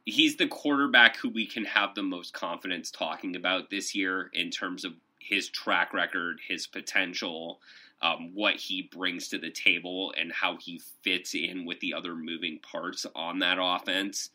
he's 0.05 0.37
the 0.37 0.47
quarterback 0.47 1.17
who 1.17 1.29
we 1.29 1.45
can 1.45 1.65
have 1.65 1.93
the 1.93 2.03
most 2.03 2.33
confidence 2.33 2.89
talking 2.89 3.35
about 3.35 3.69
this 3.69 3.93
year 3.93 4.29
in 4.33 4.49
terms 4.49 4.83
of 4.83 4.93
his 5.19 5.49
track 5.49 5.93
record, 5.93 6.39
his 6.47 6.65
potential, 6.65 7.59
um, 8.01 8.31
what 8.33 8.55
he 8.55 8.89
brings 8.91 9.27
to 9.27 9.37
the 9.37 9.51
table 9.51 10.13
and 10.19 10.31
how 10.31 10.57
he 10.57 10.81
fits 11.03 11.35
in 11.35 11.65
with 11.65 11.79
the 11.81 11.93
other 11.93 12.15
moving 12.15 12.59
parts 12.59 13.05
on 13.15 13.39
that 13.39 13.57
offense. 13.61 14.29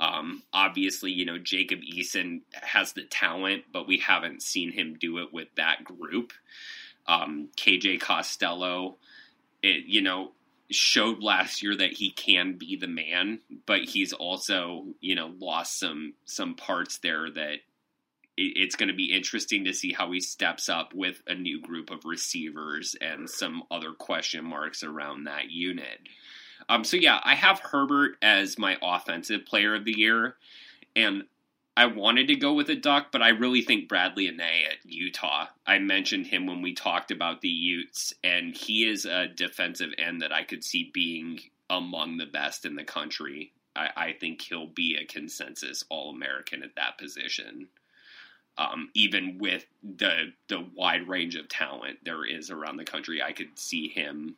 Um, 0.00 0.42
obviously, 0.52 1.10
you 1.10 1.24
know, 1.24 1.38
Jacob 1.38 1.80
Eason 1.80 2.42
has 2.52 2.92
the 2.92 3.04
talent, 3.04 3.64
but 3.72 3.88
we 3.88 3.98
haven't 3.98 4.42
seen 4.42 4.72
him 4.72 4.96
do 5.00 5.18
it 5.18 5.32
with 5.32 5.48
that 5.56 5.84
group. 5.84 6.32
Um, 7.06 7.48
KJ 7.56 8.00
Costello, 8.00 8.98
it, 9.62 9.86
you 9.86 10.02
know, 10.02 10.32
showed 10.70 11.22
last 11.22 11.62
year 11.62 11.76
that 11.76 11.92
he 11.92 12.10
can 12.10 12.54
be 12.58 12.76
the 12.76 12.88
man, 12.88 13.40
but 13.66 13.80
he's 13.80 14.12
also, 14.12 14.86
you 15.00 15.14
know, 15.14 15.32
lost 15.40 15.78
some 15.78 16.14
some 16.24 16.54
parts 16.54 16.98
there 16.98 17.30
that 17.30 17.58
it's 18.36 18.76
going 18.76 18.88
to 18.88 18.94
be 18.94 19.12
interesting 19.12 19.64
to 19.64 19.72
see 19.72 19.92
how 19.92 20.12
he 20.12 20.20
steps 20.20 20.68
up 20.68 20.94
with 20.94 21.22
a 21.26 21.34
new 21.34 21.60
group 21.60 21.90
of 21.90 22.04
receivers 22.04 22.94
and 23.00 23.28
some 23.28 23.64
other 23.70 23.92
question 23.92 24.44
marks 24.44 24.84
around 24.84 25.24
that 25.24 25.50
unit. 25.50 25.98
Um, 26.68 26.84
so 26.84 26.96
yeah, 26.96 27.18
I 27.24 27.34
have 27.34 27.58
Herbert 27.58 28.16
as 28.22 28.58
my 28.58 28.76
offensive 28.80 29.44
player 29.44 29.74
of 29.74 29.84
the 29.84 29.98
year, 29.98 30.36
and 30.94 31.24
I 31.78 31.86
wanted 31.86 32.26
to 32.26 32.34
go 32.34 32.54
with 32.54 32.68
a 32.70 32.74
Duck, 32.74 33.12
but 33.12 33.22
I 33.22 33.28
really 33.28 33.62
think 33.62 33.88
Bradley 33.88 34.28
Anae 34.28 34.66
at 34.68 34.84
Utah. 34.84 35.46
I 35.64 35.78
mentioned 35.78 36.26
him 36.26 36.44
when 36.44 36.60
we 36.60 36.74
talked 36.74 37.12
about 37.12 37.40
the 37.40 37.48
Utes, 37.48 38.12
and 38.24 38.56
he 38.56 38.84
is 38.88 39.04
a 39.04 39.28
defensive 39.28 39.90
end 39.96 40.20
that 40.22 40.32
I 40.32 40.42
could 40.42 40.64
see 40.64 40.90
being 40.92 41.38
among 41.70 42.16
the 42.16 42.26
best 42.26 42.64
in 42.64 42.74
the 42.74 42.82
country. 42.82 43.52
I, 43.76 43.90
I 43.96 44.12
think 44.12 44.42
he'll 44.42 44.66
be 44.66 44.96
a 44.96 45.06
consensus 45.06 45.84
All 45.88 46.10
American 46.10 46.64
at 46.64 46.74
that 46.74 46.98
position 46.98 47.68
um, 48.58 48.90
even 48.94 49.38
with 49.38 49.66
the 49.82 50.32
the 50.48 50.66
wide 50.74 51.08
range 51.08 51.36
of 51.36 51.48
talent 51.48 51.98
there 52.02 52.24
is 52.24 52.50
around 52.50 52.76
the 52.76 52.84
country, 52.84 53.22
I 53.22 53.32
could 53.32 53.56
see 53.58 53.88
him 53.88 54.34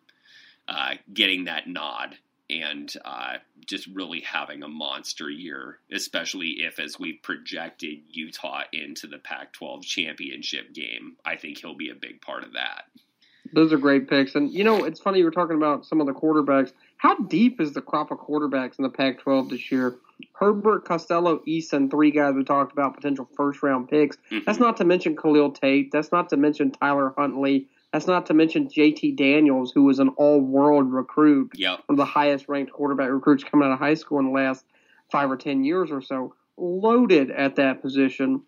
uh, 0.69 0.97
getting 1.13 1.45
that 1.45 1.67
nod 1.67 2.19
and 2.51 2.93
uh, 3.05 3.35
just 3.67 3.87
really 3.95 4.21
having 4.21 4.63
a 4.63 4.69
monster 4.69 5.31
year, 5.31 5.79
especially 5.93 6.57
if, 6.61 6.79
as 6.79 6.99
we 6.99 7.13
projected 7.13 7.99
Utah 8.11 8.63
into 8.73 9.07
the 9.07 9.19
Pac 9.19 9.53
12 9.53 9.83
championship 9.83 10.75
game, 10.75 11.17
I 11.25 11.37
think 11.37 11.59
he'll 11.59 11.77
be 11.77 11.91
a 11.91 11.95
big 11.95 12.21
part 12.21 12.45
of 12.45 12.55
that. 12.55 12.85
Those 13.53 13.73
are 13.73 13.79
great 13.79 14.09
picks. 14.09 14.35
And, 14.35 14.53
you 14.53 14.65
know, 14.65 14.85
it's 14.85 15.01
funny 15.01 15.19
you 15.19 15.25
were 15.25 15.31
talking 15.31 15.57
about 15.57 15.85
some 15.85 16.01
of 16.01 16.07
the 16.07 16.13
quarterbacks. 16.13 16.73
How 16.97 17.17
deep 17.17 17.61
is 17.61 17.73
the 17.73 17.81
crop 17.81 18.11
of 18.11 18.19
quarterbacks 18.19 18.79
in 18.79 18.83
the 18.83 18.91
Pac 18.91 19.21
12 19.21 19.51
this 19.51 19.73
year? 19.73 19.97
Herbert, 20.35 20.85
Costello, 20.85 21.39
Eason, 21.49 21.91
three 21.91 22.11
guys 22.11 22.35
we 22.35 22.45
talked 22.45 22.73
about 22.73 22.95
potential 22.95 23.29
first 23.37 23.63
round 23.63 23.89
picks. 23.89 24.17
Mm-hmm. 24.31 24.41
That's 24.47 24.59
not 24.59 24.77
to 24.77 24.85
mention 24.85 25.17
Khalil 25.17 25.53
Tate. 25.53 25.91
That's 25.91 26.13
not 26.13 26.29
to 26.31 26.37
mention 26.37 26.71
Tyler 26.71 27.15
Huntley. 27.17 27.69
That's 27.93 28.07
not 28.07 28.27
to 28.27 28.35
mention 28.35 28.69
JT 28.69 29.17
Daniels, 29.17 29.73
who 29.73 29.83
was 29.83 29.99
an 29.99 30.11
all 30.11 30.41
world 30.41 30.93
recruit, 30.93 31.53
yep. 31.55 31.81
one 31.87 31.95
of 31.95 31.97
the 31.97 32.05
highest 32.05 32.49
ranked 32.49 32.73
quarterback 32.73 33.11
recruits 33.11 33.43
coming 33.43 33.67
out 33.67 33.73
of 33.73 33.79
high 33.79 33.95
school 33.95 34.21
in 34.21 34.27
the 34.27 34.33
last 34.33 34.65
five 35.11 35.31
or 35.31 35.37
ten 35.37 35.65
years 35.65 35.91
or 35.91 36.01
so. 36.01 36.35
Loaded 36.57 37.31
at 37.31 37.57
that 37.57 37.83
position. 37.83 38.43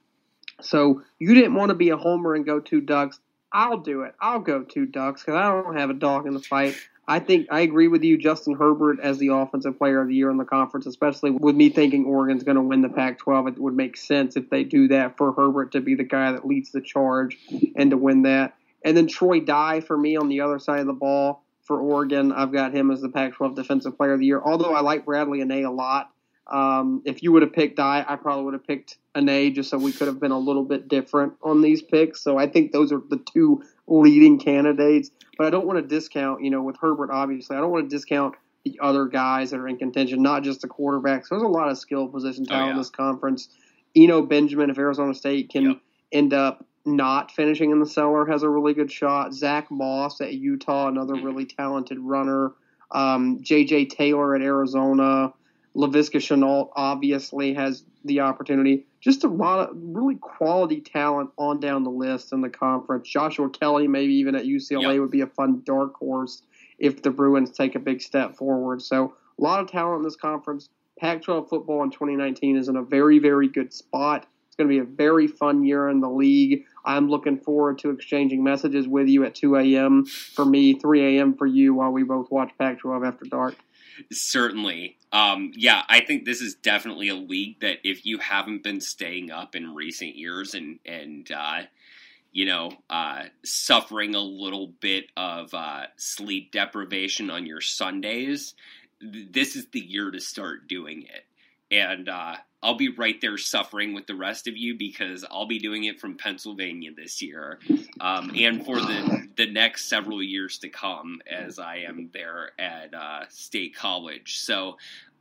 So 0.61 1.03
you 1.19 1.35
didn't 1.35 1.55
want 1.55 1.71
to 1.71 1.75
be 1.75 1.89
a 1.89 1.97
homer 1.97 2.35
and 2.35 2.47
go 2.47 2.61
two 2.61 2.81
ducks. 2.81 3.19
I'll 3.53 3.79
do 3.79 4.03
it. 4.03 4.15
I'll 4.21 4.39
go 4.39 4.63
two 4.63 4.87
ducks 4.87 5.23
because 5.23 5.35
I 5.35 5.51
don't 5.51 5.77
have 5.77 5.91
a 5.91 5.95
dog 5.95 6.27
in 6.27 6.35
the 6.35 6.41
fight. 6.41 6.77
I 7.09 7.19
think 7.19 7.49
I 7.51 7.61
agree 7.61 7.89
with 7.89 8.05
you, 8.05 8.17
Justin 8.17 8.55
Herbert, 8.55 9.01
as 9.03 9.19
the 9.19 9.29
offensive 9.29 9.77
player 9.77 10.01
of 10.01 10.09
the 10.09 10.15
year 10.15 10.31
in 10.31 10.37
the 10.37 10.45
conference, 10.45 10.87
especially 10.87 11.33
with 11.33 11.57
me 11.57 11.69
thinking 11.69 12.05
Oregon's 12.05 12.45
going 12.45 12.57
to 12.57 12.63
win 12.63 12.81
the 12.81 12.89
Pac 12.89 13.19
12. 13.19 13.49
It 13.49 13.59
would 13.59 13.75
make 13.75 13.97
sense 13.97 14.37
if 14.37 14.49
they 14.51 14.63
do 14.63 14.89
that 14.89 15.17
for 15.17 15.33
Herbert 15.33 15.73
to 15.73 15.81
be 15.81 15.97
the 15.97 16.05
guy 16.05 16.31
that 16.33 16.47
leads 16.47 16.71
the 16.71 16.81
charge 16.81 17.37
and 17.75 17.91
to 17.91 17.97
win 17.97 18.23
that. 18.23 18.55
And 18.85 18.97
then 18.97 19.07
Troy 19.07 19.41
Dye 19.41 19.81
for 19.81 19.97
me 19.97 20.17
on 20.17 20.29
the 20.29 20.41
other 20.41 20.59
side 20.59 20.81
of 20.81 20.87
the 20.87 20.93
ball 20.93 21.45
for 21.63 21.81
Oregon. 21.81 22.33
I've 22.33 22.53
got 22.53 22.75
him 22.75 22.91
as 22.91 23.01
the 23.01 23.09
Pac 23.09 23.35
12 23.35 23.55
defensive 23.55 23.97
player 23.97 24.15
of 24.15 24.21
the 24.21 24.27
year, 24.27 24.41
although 24.45 24.75
I 24.75 24.81
like 24.81 25.05
Bradley 25.05 25.41
Anae 25.41 25.67
a 25.67 25.71
lot. 25.71 26.11
Um, 26.49 27.03
if 27.05 27.23
you 27.23 27.33
would 27.33 27.43
have 27.43 27.53
picked 27.53 27.77
Dye, 27.77 28.05
I 28.07 28.17
probably 28.17 28.45
would 28.45 28.55
have 28.55 28.67
picked 28.67 28.99
Anae 29.15 29.55
just 29.55 29.71
so 29.71 29.79
we 29.79 29.93
could 29.93 30.09
have 30.09 30.21
been 30.21 30.33
a 30.33 30.39
little 30.39 30.65
bit 30.65 30.89
different 30.89 31.35
on 31.43 31.63
these 31.63 31.81
picks. 31.81 32.21
So 32.21 32.37
I 32.37 32.49
think 32.49 32.73
those 32.73 32.93
are 32.93 33.01
the 33.09 33.19
two 33.33 33.63
leading 33.87 34.39
candidates. 34.39 35.11
But 35.39 35.47
I 35.47 35.51
don't 35.51 35.67
want 35.67 35.79
to 35.79 35.87
discount, 35.87 36.43
you 36.43 36.51
know, 36.51 36.63
with 36.63 36.77
Herbert, 36.81 37.11
obviously, 37.11 37.57
I 37.57 37.61
don't 37.61 37.71
want 37.71 37.89
to 37.89 37.97
discount 37.97 38.35
the 38.65 38.79
other 38.83 39.07
guys 39.07 39.51
that 39.51 39.61
are 39.61 39.69
in 39.69 39.77
contention, 39.77 40.23
not 40.23 40.43
just 40.43 40.61
the 40.61 40.69
quarterbacks. 40.69 41.29
There's 41.31 41.43
a 41.43 41.49
lot 41.49 41.71
of 41.71 41.79
skill 41.79 42.09
position 42.09 42.45
talent 42.45 42.63
oh, 42.63 42.67
yeah. 42.67 42.73
in 42.73 42.79
this 42.79 42.91
conference. 42.91 43.49
Eno 43.97 44.23
Benjamin, 44.23 44.71
if 44.71 44.79
Arizona 44.79 45.15
State 45.15 45.51
can 45.51 45.65
yep. 45.65 45.81
end 46.13 46.33
up 46.33 46.65
not 46.85 47.31
finishing 47.31 47.71
in 47.71 47.81
the 47.81 47.87
cellar, 47.87 48.27
has 48.27 48.43
a 48.43 48.49
really 48.49 48.75
good 48.75 48.91
shot. 48.91 49.33
Zach 49.33 49.71
Moss 49.71 50.21
at 50.21 50.35
Utah, 50.35 50.89
another 50.89 51.15
really 51.15 51.45
talented 51.45 51.99
runner. 51.99 52.53
Um, 52.91 53.39
J.J. 53.43 53.87
Taylor 53.87 54.35
at 54.35 54.43
Arizona. 54.43 55.33
Laviska 55.75 56.21
Shenault 56.21 56.71
obviously 56.77 57.55
has 57.55 57.85
the 58.05 58.21
opportunity. 58.21 58.87
Just 59.01 59.25
a 59.25 59.29
lot 59.29 59.71
of 59.71 59.77
really 59.77 60.17
quality 60.17 60.81
talent 60.81 61.31
on 61.39 61.61
down 61.61 61.85
the 61.85 61.91
list 61.91 62.33
in 62.33 62.41
the 62.41 62.51
conference. 62.51 63.09
Joshua 63.09 63.49
Kelly, 63.49 63.89
maybe 63.89 64.15
even 64.15 64.35
at 64.35 64.45
UCLA, 64.45 64.93
yep. 64.93 65.01
would 65.01 65.11
be 65.11 65.23
a 65.23 65.27
fun 65.27 65.63
dark 65.65 65.95
horse. 65.95 66.43
if 66.79 67.03
the 67.03 67.11
Bruins 67.11 67.51
take 67.51 67.75
a 67.75 67.79
big 67.79 68.03
step 68.03 68.37
forward. 68.37 68.83
So 68.83 69.15
a 69.39 69.43
lot 69.43 69.61
of 69.61 69.71
talent 69.71 69.99
in 69.99 70.03
this 70.03 70.17
conference. 70.17 70.69
Pac-12 70.99 71.49
football 71.49 71.83
in 71.83 71.91
2019 71.91 72.57
is 72.57 72.69
in 72.69 72.77
a 72.77 72.83
very, 72.83 73.19
very 73.19 73.49
good 73.49 73.73
spot. 73.73 74.27
It's 74.53 74.57
going 74.59 74.69
to 74.69 74.75
be 74.75 74.81
a 74.81 74.97
very 74.97 75.29
fun 75.29 75.65
year 75.65 75.89
in 75.89 76.01
the 76.01 76.11
league. 76.11 76.67
I'm 76.85 77.09
looking 77.09 77.39
forward 77.39 77.79
to 77.79 77.91
exchanging 77.91 78.45
messages 78.45 78.87
with 78.87 79.09
you 79.09 79.25
at 79.25 79.35
2 79.35 79.57
a.m. 79.57 80.05
for 80.05 80.45
me, 80.45 80.75
3 80.75 81.17
a.m. 81.17 81.35
for 81.39 81.47
you, 81.47 81.73
while 81.73 81.91
we 81.91 82.03
both 82.03 82.31
watch 82.31 82.51
Pac-12 82.59 83.09
after 83.09 83.25
dark. 83.25 83.57
Certainly. 84.13 84.99
Um, 85.11 85.53
yeah, 85.55 85.85
I 85.89 86.01
think 86.01 86.27
this 86.27 86.43
is 86.43 86.55
definitely 86.55 87.09
a 87.09 87.15
league 87.15 87.61
that 87.61 87.79
if 87.83 88.05
you 88.05 88.19
haven't 88.19 88.63
been 88.63 88.83
staying 88.83 89.31
up 89.31 89.57
in 89.57 89.75
recent 89.75 90.17
years 90.17 90.53
and 90.53 90.79
and 90.85 91.33
uh, 91.33 91.63
you 92.31 92.45
know 92.45 92.73
uh, 92.91 93.23
suffering 93.43 94.15
a 94.15 94.21
little 94.21 94.67
bit 94.67 95.07
of 95.17 95.55
uh, 95.55 95.85
sleep 95.97 96.53
deprivation 96.53 97.31
on 97.31 97.47
your 97.47 97.63
Sundays, 97.63 98.53
th- 99.01 99.29
this 99.31 99.57
is 99.57 99.67
the 99.73 99.81
year 99.81 100.11
to 100.11 100.21
start 100.21 100.69
doing 100.69 101.05
it. 101.05 101.25
And 101.75 102.11
uh, 102.11 102.37
I'll 102.63 102.77
be 102.77 102.89
right 102.89 103.21
there 103.21 103.37
suffering 103.39 103.93
with 103.93 104.07
the 104.07 104.15
rest 104.15 104.47
of 104.47 104.57
you 104.57 104.77
because 104.77 105.25
I'll 105.31 105.47
be 105.47 105.59
doing 105.59 105.85
it 105.85 106.01
from 106.01 106.17
Pennsylvania 106.17 106.91
this 106.97 107.21
year, 107.21 107.59
um, 108.01 108.33
and 108.37 108.65
for 108.65 108.77
the 108.77 109.29
the 109.37 109.51
next 109.51 109.89
several 109.89 110.23
years 110.23 110.59
to 110.59 110.69
come 110.69 111.21
as 111.31 111.59
I 111.59 111.79
am 111.79 112.11
there 112.13 112.53
at 112.59 112.95
uh, 112.95 113.25
State 113.29 113.75
College. 113.75 114.39
So, 114.39 114.77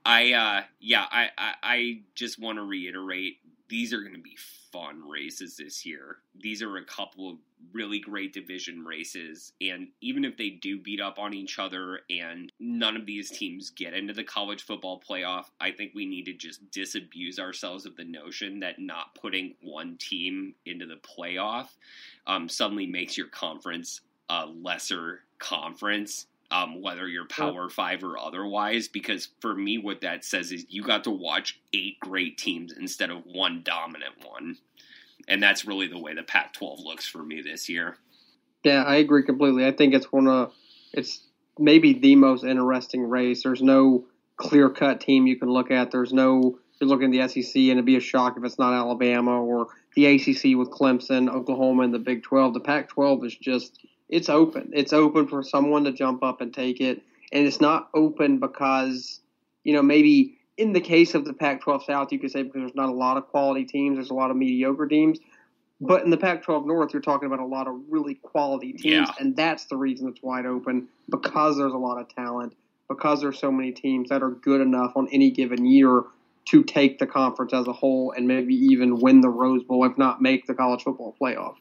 I 0.06 0.34
uh, 0.34 0.62
yeah, 0.80 1.06
I, 1.12 1.30
I, 1.38 1.54
I 1.64 2.02
just 2.16 2.40
want 2.40 2.58
to 2.58 2.64
reiterate 2.64 3.38
these 3.72 3.94
are 3.94 4.02
going 4.02 4.14
to 4.14 4.20
be 4.20 4.38
fun 4.74 5.02
races 5.08 5.56
this 5.56 5.86
year. 5.86 6.18
These 6.38 6.62
are 6.62 6.76
a 6.76 6.84
couple 6.84 7.30
of 7.30 7.38
really 7.72 8.00
great 8.00 8.34
division 8.34 8.84
races, 8.84 9.54
and 9.62 9.88
even 10.02 10.26
if 10.26 10.36
they 10.36 10.50
do 10.50 10.78
beat 10.78 11.00
up 11.00 11.18
on 11.18 11.34
each 11.34 11.58
other 11.58 12.02
and 12.10 12.52
none 12.60 12.98
of 12.98 13.06
these 13.06 13.32
teams 13.32 13.70
get 13.70 13.94
into 13.94 14.14
the 14.14 14.26
college 14.26 14.64
football 14.64 15.02
playoff, 15.02 15.46
I 15.62 15.72
think 15.72 15.94
we 15.96 16.06
need 16.06 16.26
to 16.26 16.34
just 16.34 16.70
disabuse 16.70 17.40
ourselves 17.40 17.86
of 17.86 17.96
the 17.96 18.04
notion 18.04 18.60
that 18.60 18.78
not 18.78 19.16
putting 19.16 19.56
one 19.62 19.96
team 19.98 20.54
into 20.66 20.86
the 20.86 20.98
playoff 20.98 21.70
um, 22.28 22.50
suddenly 22.50 22.86
makes 22.86 23.18
your 23.18 23.28
conference 23.28 24.02
a 24.30 24.48
lesser 24.48 25.22
conference 25.40 26.28
um, 26.52 26.82
whether 26.82 27.08
you're 27.08 27.28
Power 27.28 27.70
Five 27.70 28.04
or 28.04 28.18
otherwise. 28.18 28.88
Because 28.88 29.30
for 29.40 29.56
me, 29.56 29.78
what 29.78 30.02
that 30.02 30.24
says 30.24 30.52
is 30.52 30.66
you 30.70 30.84
got 30.84 31.04
to 31.06 31.12
watch 31.12 31.60
eight 31.74 32.00
great 32.00 32.38
teams 32.38 32.74
instead 32.78 33.10
of 33.10 33.24
one 33.26 33.62
dominant 33.64 34.14
one, 34.24 34.58
and 35.28 35.42
that's 35.42 35.66
really 35.66 35.88
the 35.88 36.00
way 36.00 36.14
the 36.14 36.24
Pac-12 36.24 36.84
looks 36.84 37.08
for 37.08 37.24
me 37.24 37.42
this 37.42 37.70
year. 37.70 37.98
Yeah, 38.64 38.84
I 38.84 38.96
agree 38.96 39.24
completely. 39.24 39.66
I 39.66 39.72
think 39.72 39.94
it's 39.94 40.12
one 40.12 40.28
of 40.28 40.54
it's 40.94 41.24
maybe 41.58 41.94
the 41.94 42.16
most 42.16 42.44
interesting 42.44 43.04
race. 43.04 43.44
There's 43.44 43.62
no 43.62 44.06
clear 44.38 44.70
cut 44.70 45.02
team 45.02 45.28
you 45.28 45.38
can 45.38 45.50
look 45.50 45.72
at. 45.72 45.92
There's 45.92 46.14
no 46.14 46.60
you're 46.80 46.90
looking 46.90 47.16
at 47.16 47.30
the 47.30 47.42
SEC 47.42 47.56
and 47.56 47.72
it'd 47.72 47.86
be 47.86 47.96
a 47.96 48.02
shock 48.02 48.36
if 48.38 48.44
it's 48.44 48.58
not 48.58 48.74
Alabama 48.74 49.42
or 49.44 49.68
the 49.96 50.08
ACC 50.08 50.58
with 50.58 50.72
Clemson, 50.72 51.30
Oklahoma, 51.30 51.84
and 51.84 51.94
the 51.94 52.00
Big 52.00 52.24
12. 52.24 52.56
The 52.56 52.60
Pac 52.60 52.90
12 52.90 53.26
is 53.26 53.36
just 53.36 53.86
it's 54.12 54.30
open. 54.30 54.72
It's 54.74 54.94
open 54.94 55.28
for 55.28 55.42
someone 55.42 55.86
to 55.86 55.92
jump 55.92 56.22
up 56.22 56.42
and 56.42 56.54
take 56.54 56.80
it, 56.82 57.02
and 57.32 57.48
it's 57.48 57.62
not 57.62 57.90
open 57.96 58.40
because 58.40 59.22
you 59.64 59.74
know 59.74 59.82
maybe 59.82 60.38
in 60.58 60.74
the 60.74 60.82
case 60.82 61.16
of 61.16 61.26
the 61.26 61.34
Pac-12 61.34 61.86
South, 61.86 62.12
you 62.12 62.20
could 62.20 62.32
say 62.32 62.44
because 62.44 62.60
there's 62.60 62.76
not 62.76 62.90
a 62.90 62.94
lot 62.94 63.18
of 63.18 63.28
quality 63.30 63.66
teams, 63.66 63.96
there's 63.96 64.12
a 64.12 64.14
lot 64.14 64.30
of 64.30 64.38
mediocre 64.38 64.86
teams. 64.86 65.18
But 65.80 66.04
in 66.04 66.12
the 66.12 66.18
Pac-12 66.18 66.68
North, 66.68 66.94
you're 66.94 67.02
talking 67.02 67.26
about 67.26 67.40
a 67.40 67.46
lot 67.46 67.68
of 67.68 67.76
really 67.90 68.14
quality 68.16 68.74
teams, 68.74 68.86
Yeah. 68.86 69.12
and 69.20 69.36
that's 69.36 69.66
the 69.66 69.78
reason 69.78 70.08
it's 70.10 70.22
wide 70.22 70.46
open 70.46 70.88
because 71.10 71.58
there's 71.58 71.74
a 71.74 71.78
lot 71.78 72.00
of 72.00 72.08
talent, 72.14 72.54
because 72.88 73.22
there's 73.22 73.40
so 73.40 73.52
many 73.52 73.72
teams 73.72 74.10
that 74.10 74.22
are 74.22 74.30
good 74.30 74.62
enough 74.62 74.92
on 74.96 75.08
any 75.12 75.32
given 75.32 75.66
year 75.66 76.04
to 76.50 76.64
take 76.64 77.00
the 77.00 77.08
conference 77.08 77.54
as 77.54 77.68
a 77.68 77.74
whole 77.74 78.12
and 78.12 78.28
maybe 78.28 78.54
even 78.54 79.00
win 79.00 79.22
the 79.22 79.30
Rose 79.30 79.64
Bowl, 79.64 79.84
if 79.86 79.98
not 79.98 80.22
make 80.22 80.46
the 80.46 80.54
college 80.54 80.84
football 80.84 81.16
playoff. 81.20 81.56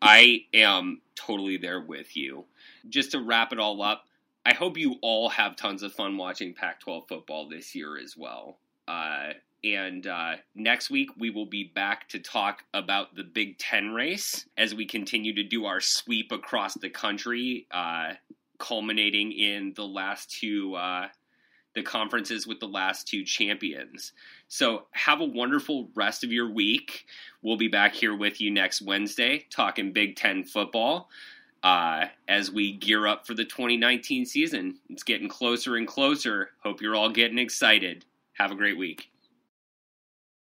I 0.00 0.44
am 0.52 1.00
totally 1.14 1.56
there 1.56 1.80
with 1.80 2.16
you. 2.16 2.44
Just 2.88 3.12
to 3.12 3.20
wrap 3.20 3.52
it 3.52 3.58
all 3.58 3.82
up, 3.82 4.04
I 4.44 4.54
hope 4.54 4.78
you 4.78 4.96
all 5.02 5.28
have 5.30 5.56
tons 5.56 5.82
of 5.82 5.92
fun 5.92 6.16
watching 6.16 6.54
Pac 6.54 6.80
12 6.80 7.08
football 7.08 7.48
this 7.48 7.74
year 7.74 7.98
as 7.98 8.16
well. 8.16 8.58
Uh, 8.86 9.32
and 9.64 10.06
uh, 10.06 10.36
next 10.54 10.90
week, 10.90 11.10
we 11.18 11.30
will 11.30 11.46
be 11.46 11.64
back 11.64 12.08
to 12.10 12.20
talk 12.20 12.62
about 12.72 13.16
the 13.16 13.24
Big 13.24 13.58
Ten 13.58 13.92
race 13.92 14.46
as 14.56 14.74
we 14.74 14.86
continue 14.86 15.34
to 15.34 15.42
do 15.42 15.64
our 15.64 15.80
sweep 15.80 16.30
across 16.30 16.74
the 16.74 16.90
country, 16.90 17.66
uh, 17.72 18.12
culminating 18.58 19.32
in 19.32 19.72
the 19.74 19.86
last 19.86 20.30
two. 20.30 20.76
The 21.76 21.82
conferences 21.82 22.46
with 22.46 22.58
the 22.58 22.66
last 22.66 23.06
two 23.06 23.22
champions. 23.22 24.12
So, 24.48 24.86
have 24.92 25.20
a 25.20 25.24
wonderful 25.24 25.90
rest 25.94 26.24
of 26.24 26.32
your 26.32 26.50
week. 26.50 27.04
We'll 27.42 27.58
be 27.58 27.68
back 27.68 27.94
here 27.94 28.16
with 28.16 28.40
you 28.40 28.50
next 28.50 28.82
Wednesday 28.82 29.44
talking 29.50 29.92
Big 29.92 30.16
Ten 30.16 30.42
football 30.42 31.10
uh, 31.62 32.06
as 32.28 32.50
we 32.50 32.72
gear 32.72 33.06
up 33.06 33.26
for 33.26 33.34
the 33.34 33.44
2019 33.44 34.24
season. 34.24 34.78
It's 34.88 35.02
getting 35.02 35.28
closer 35.28 35.76
and 35.76 35.86
closer. 35.86 36.50
Hope 36.62 36.80
you're 36.80 36.96
all 36.96 37.10
getting 37.10 37.38
excited. 37.38 38.04
Have 38.34 38.52
a 38.52 38.56
great 38.56 38.78
week. 38.78 39.10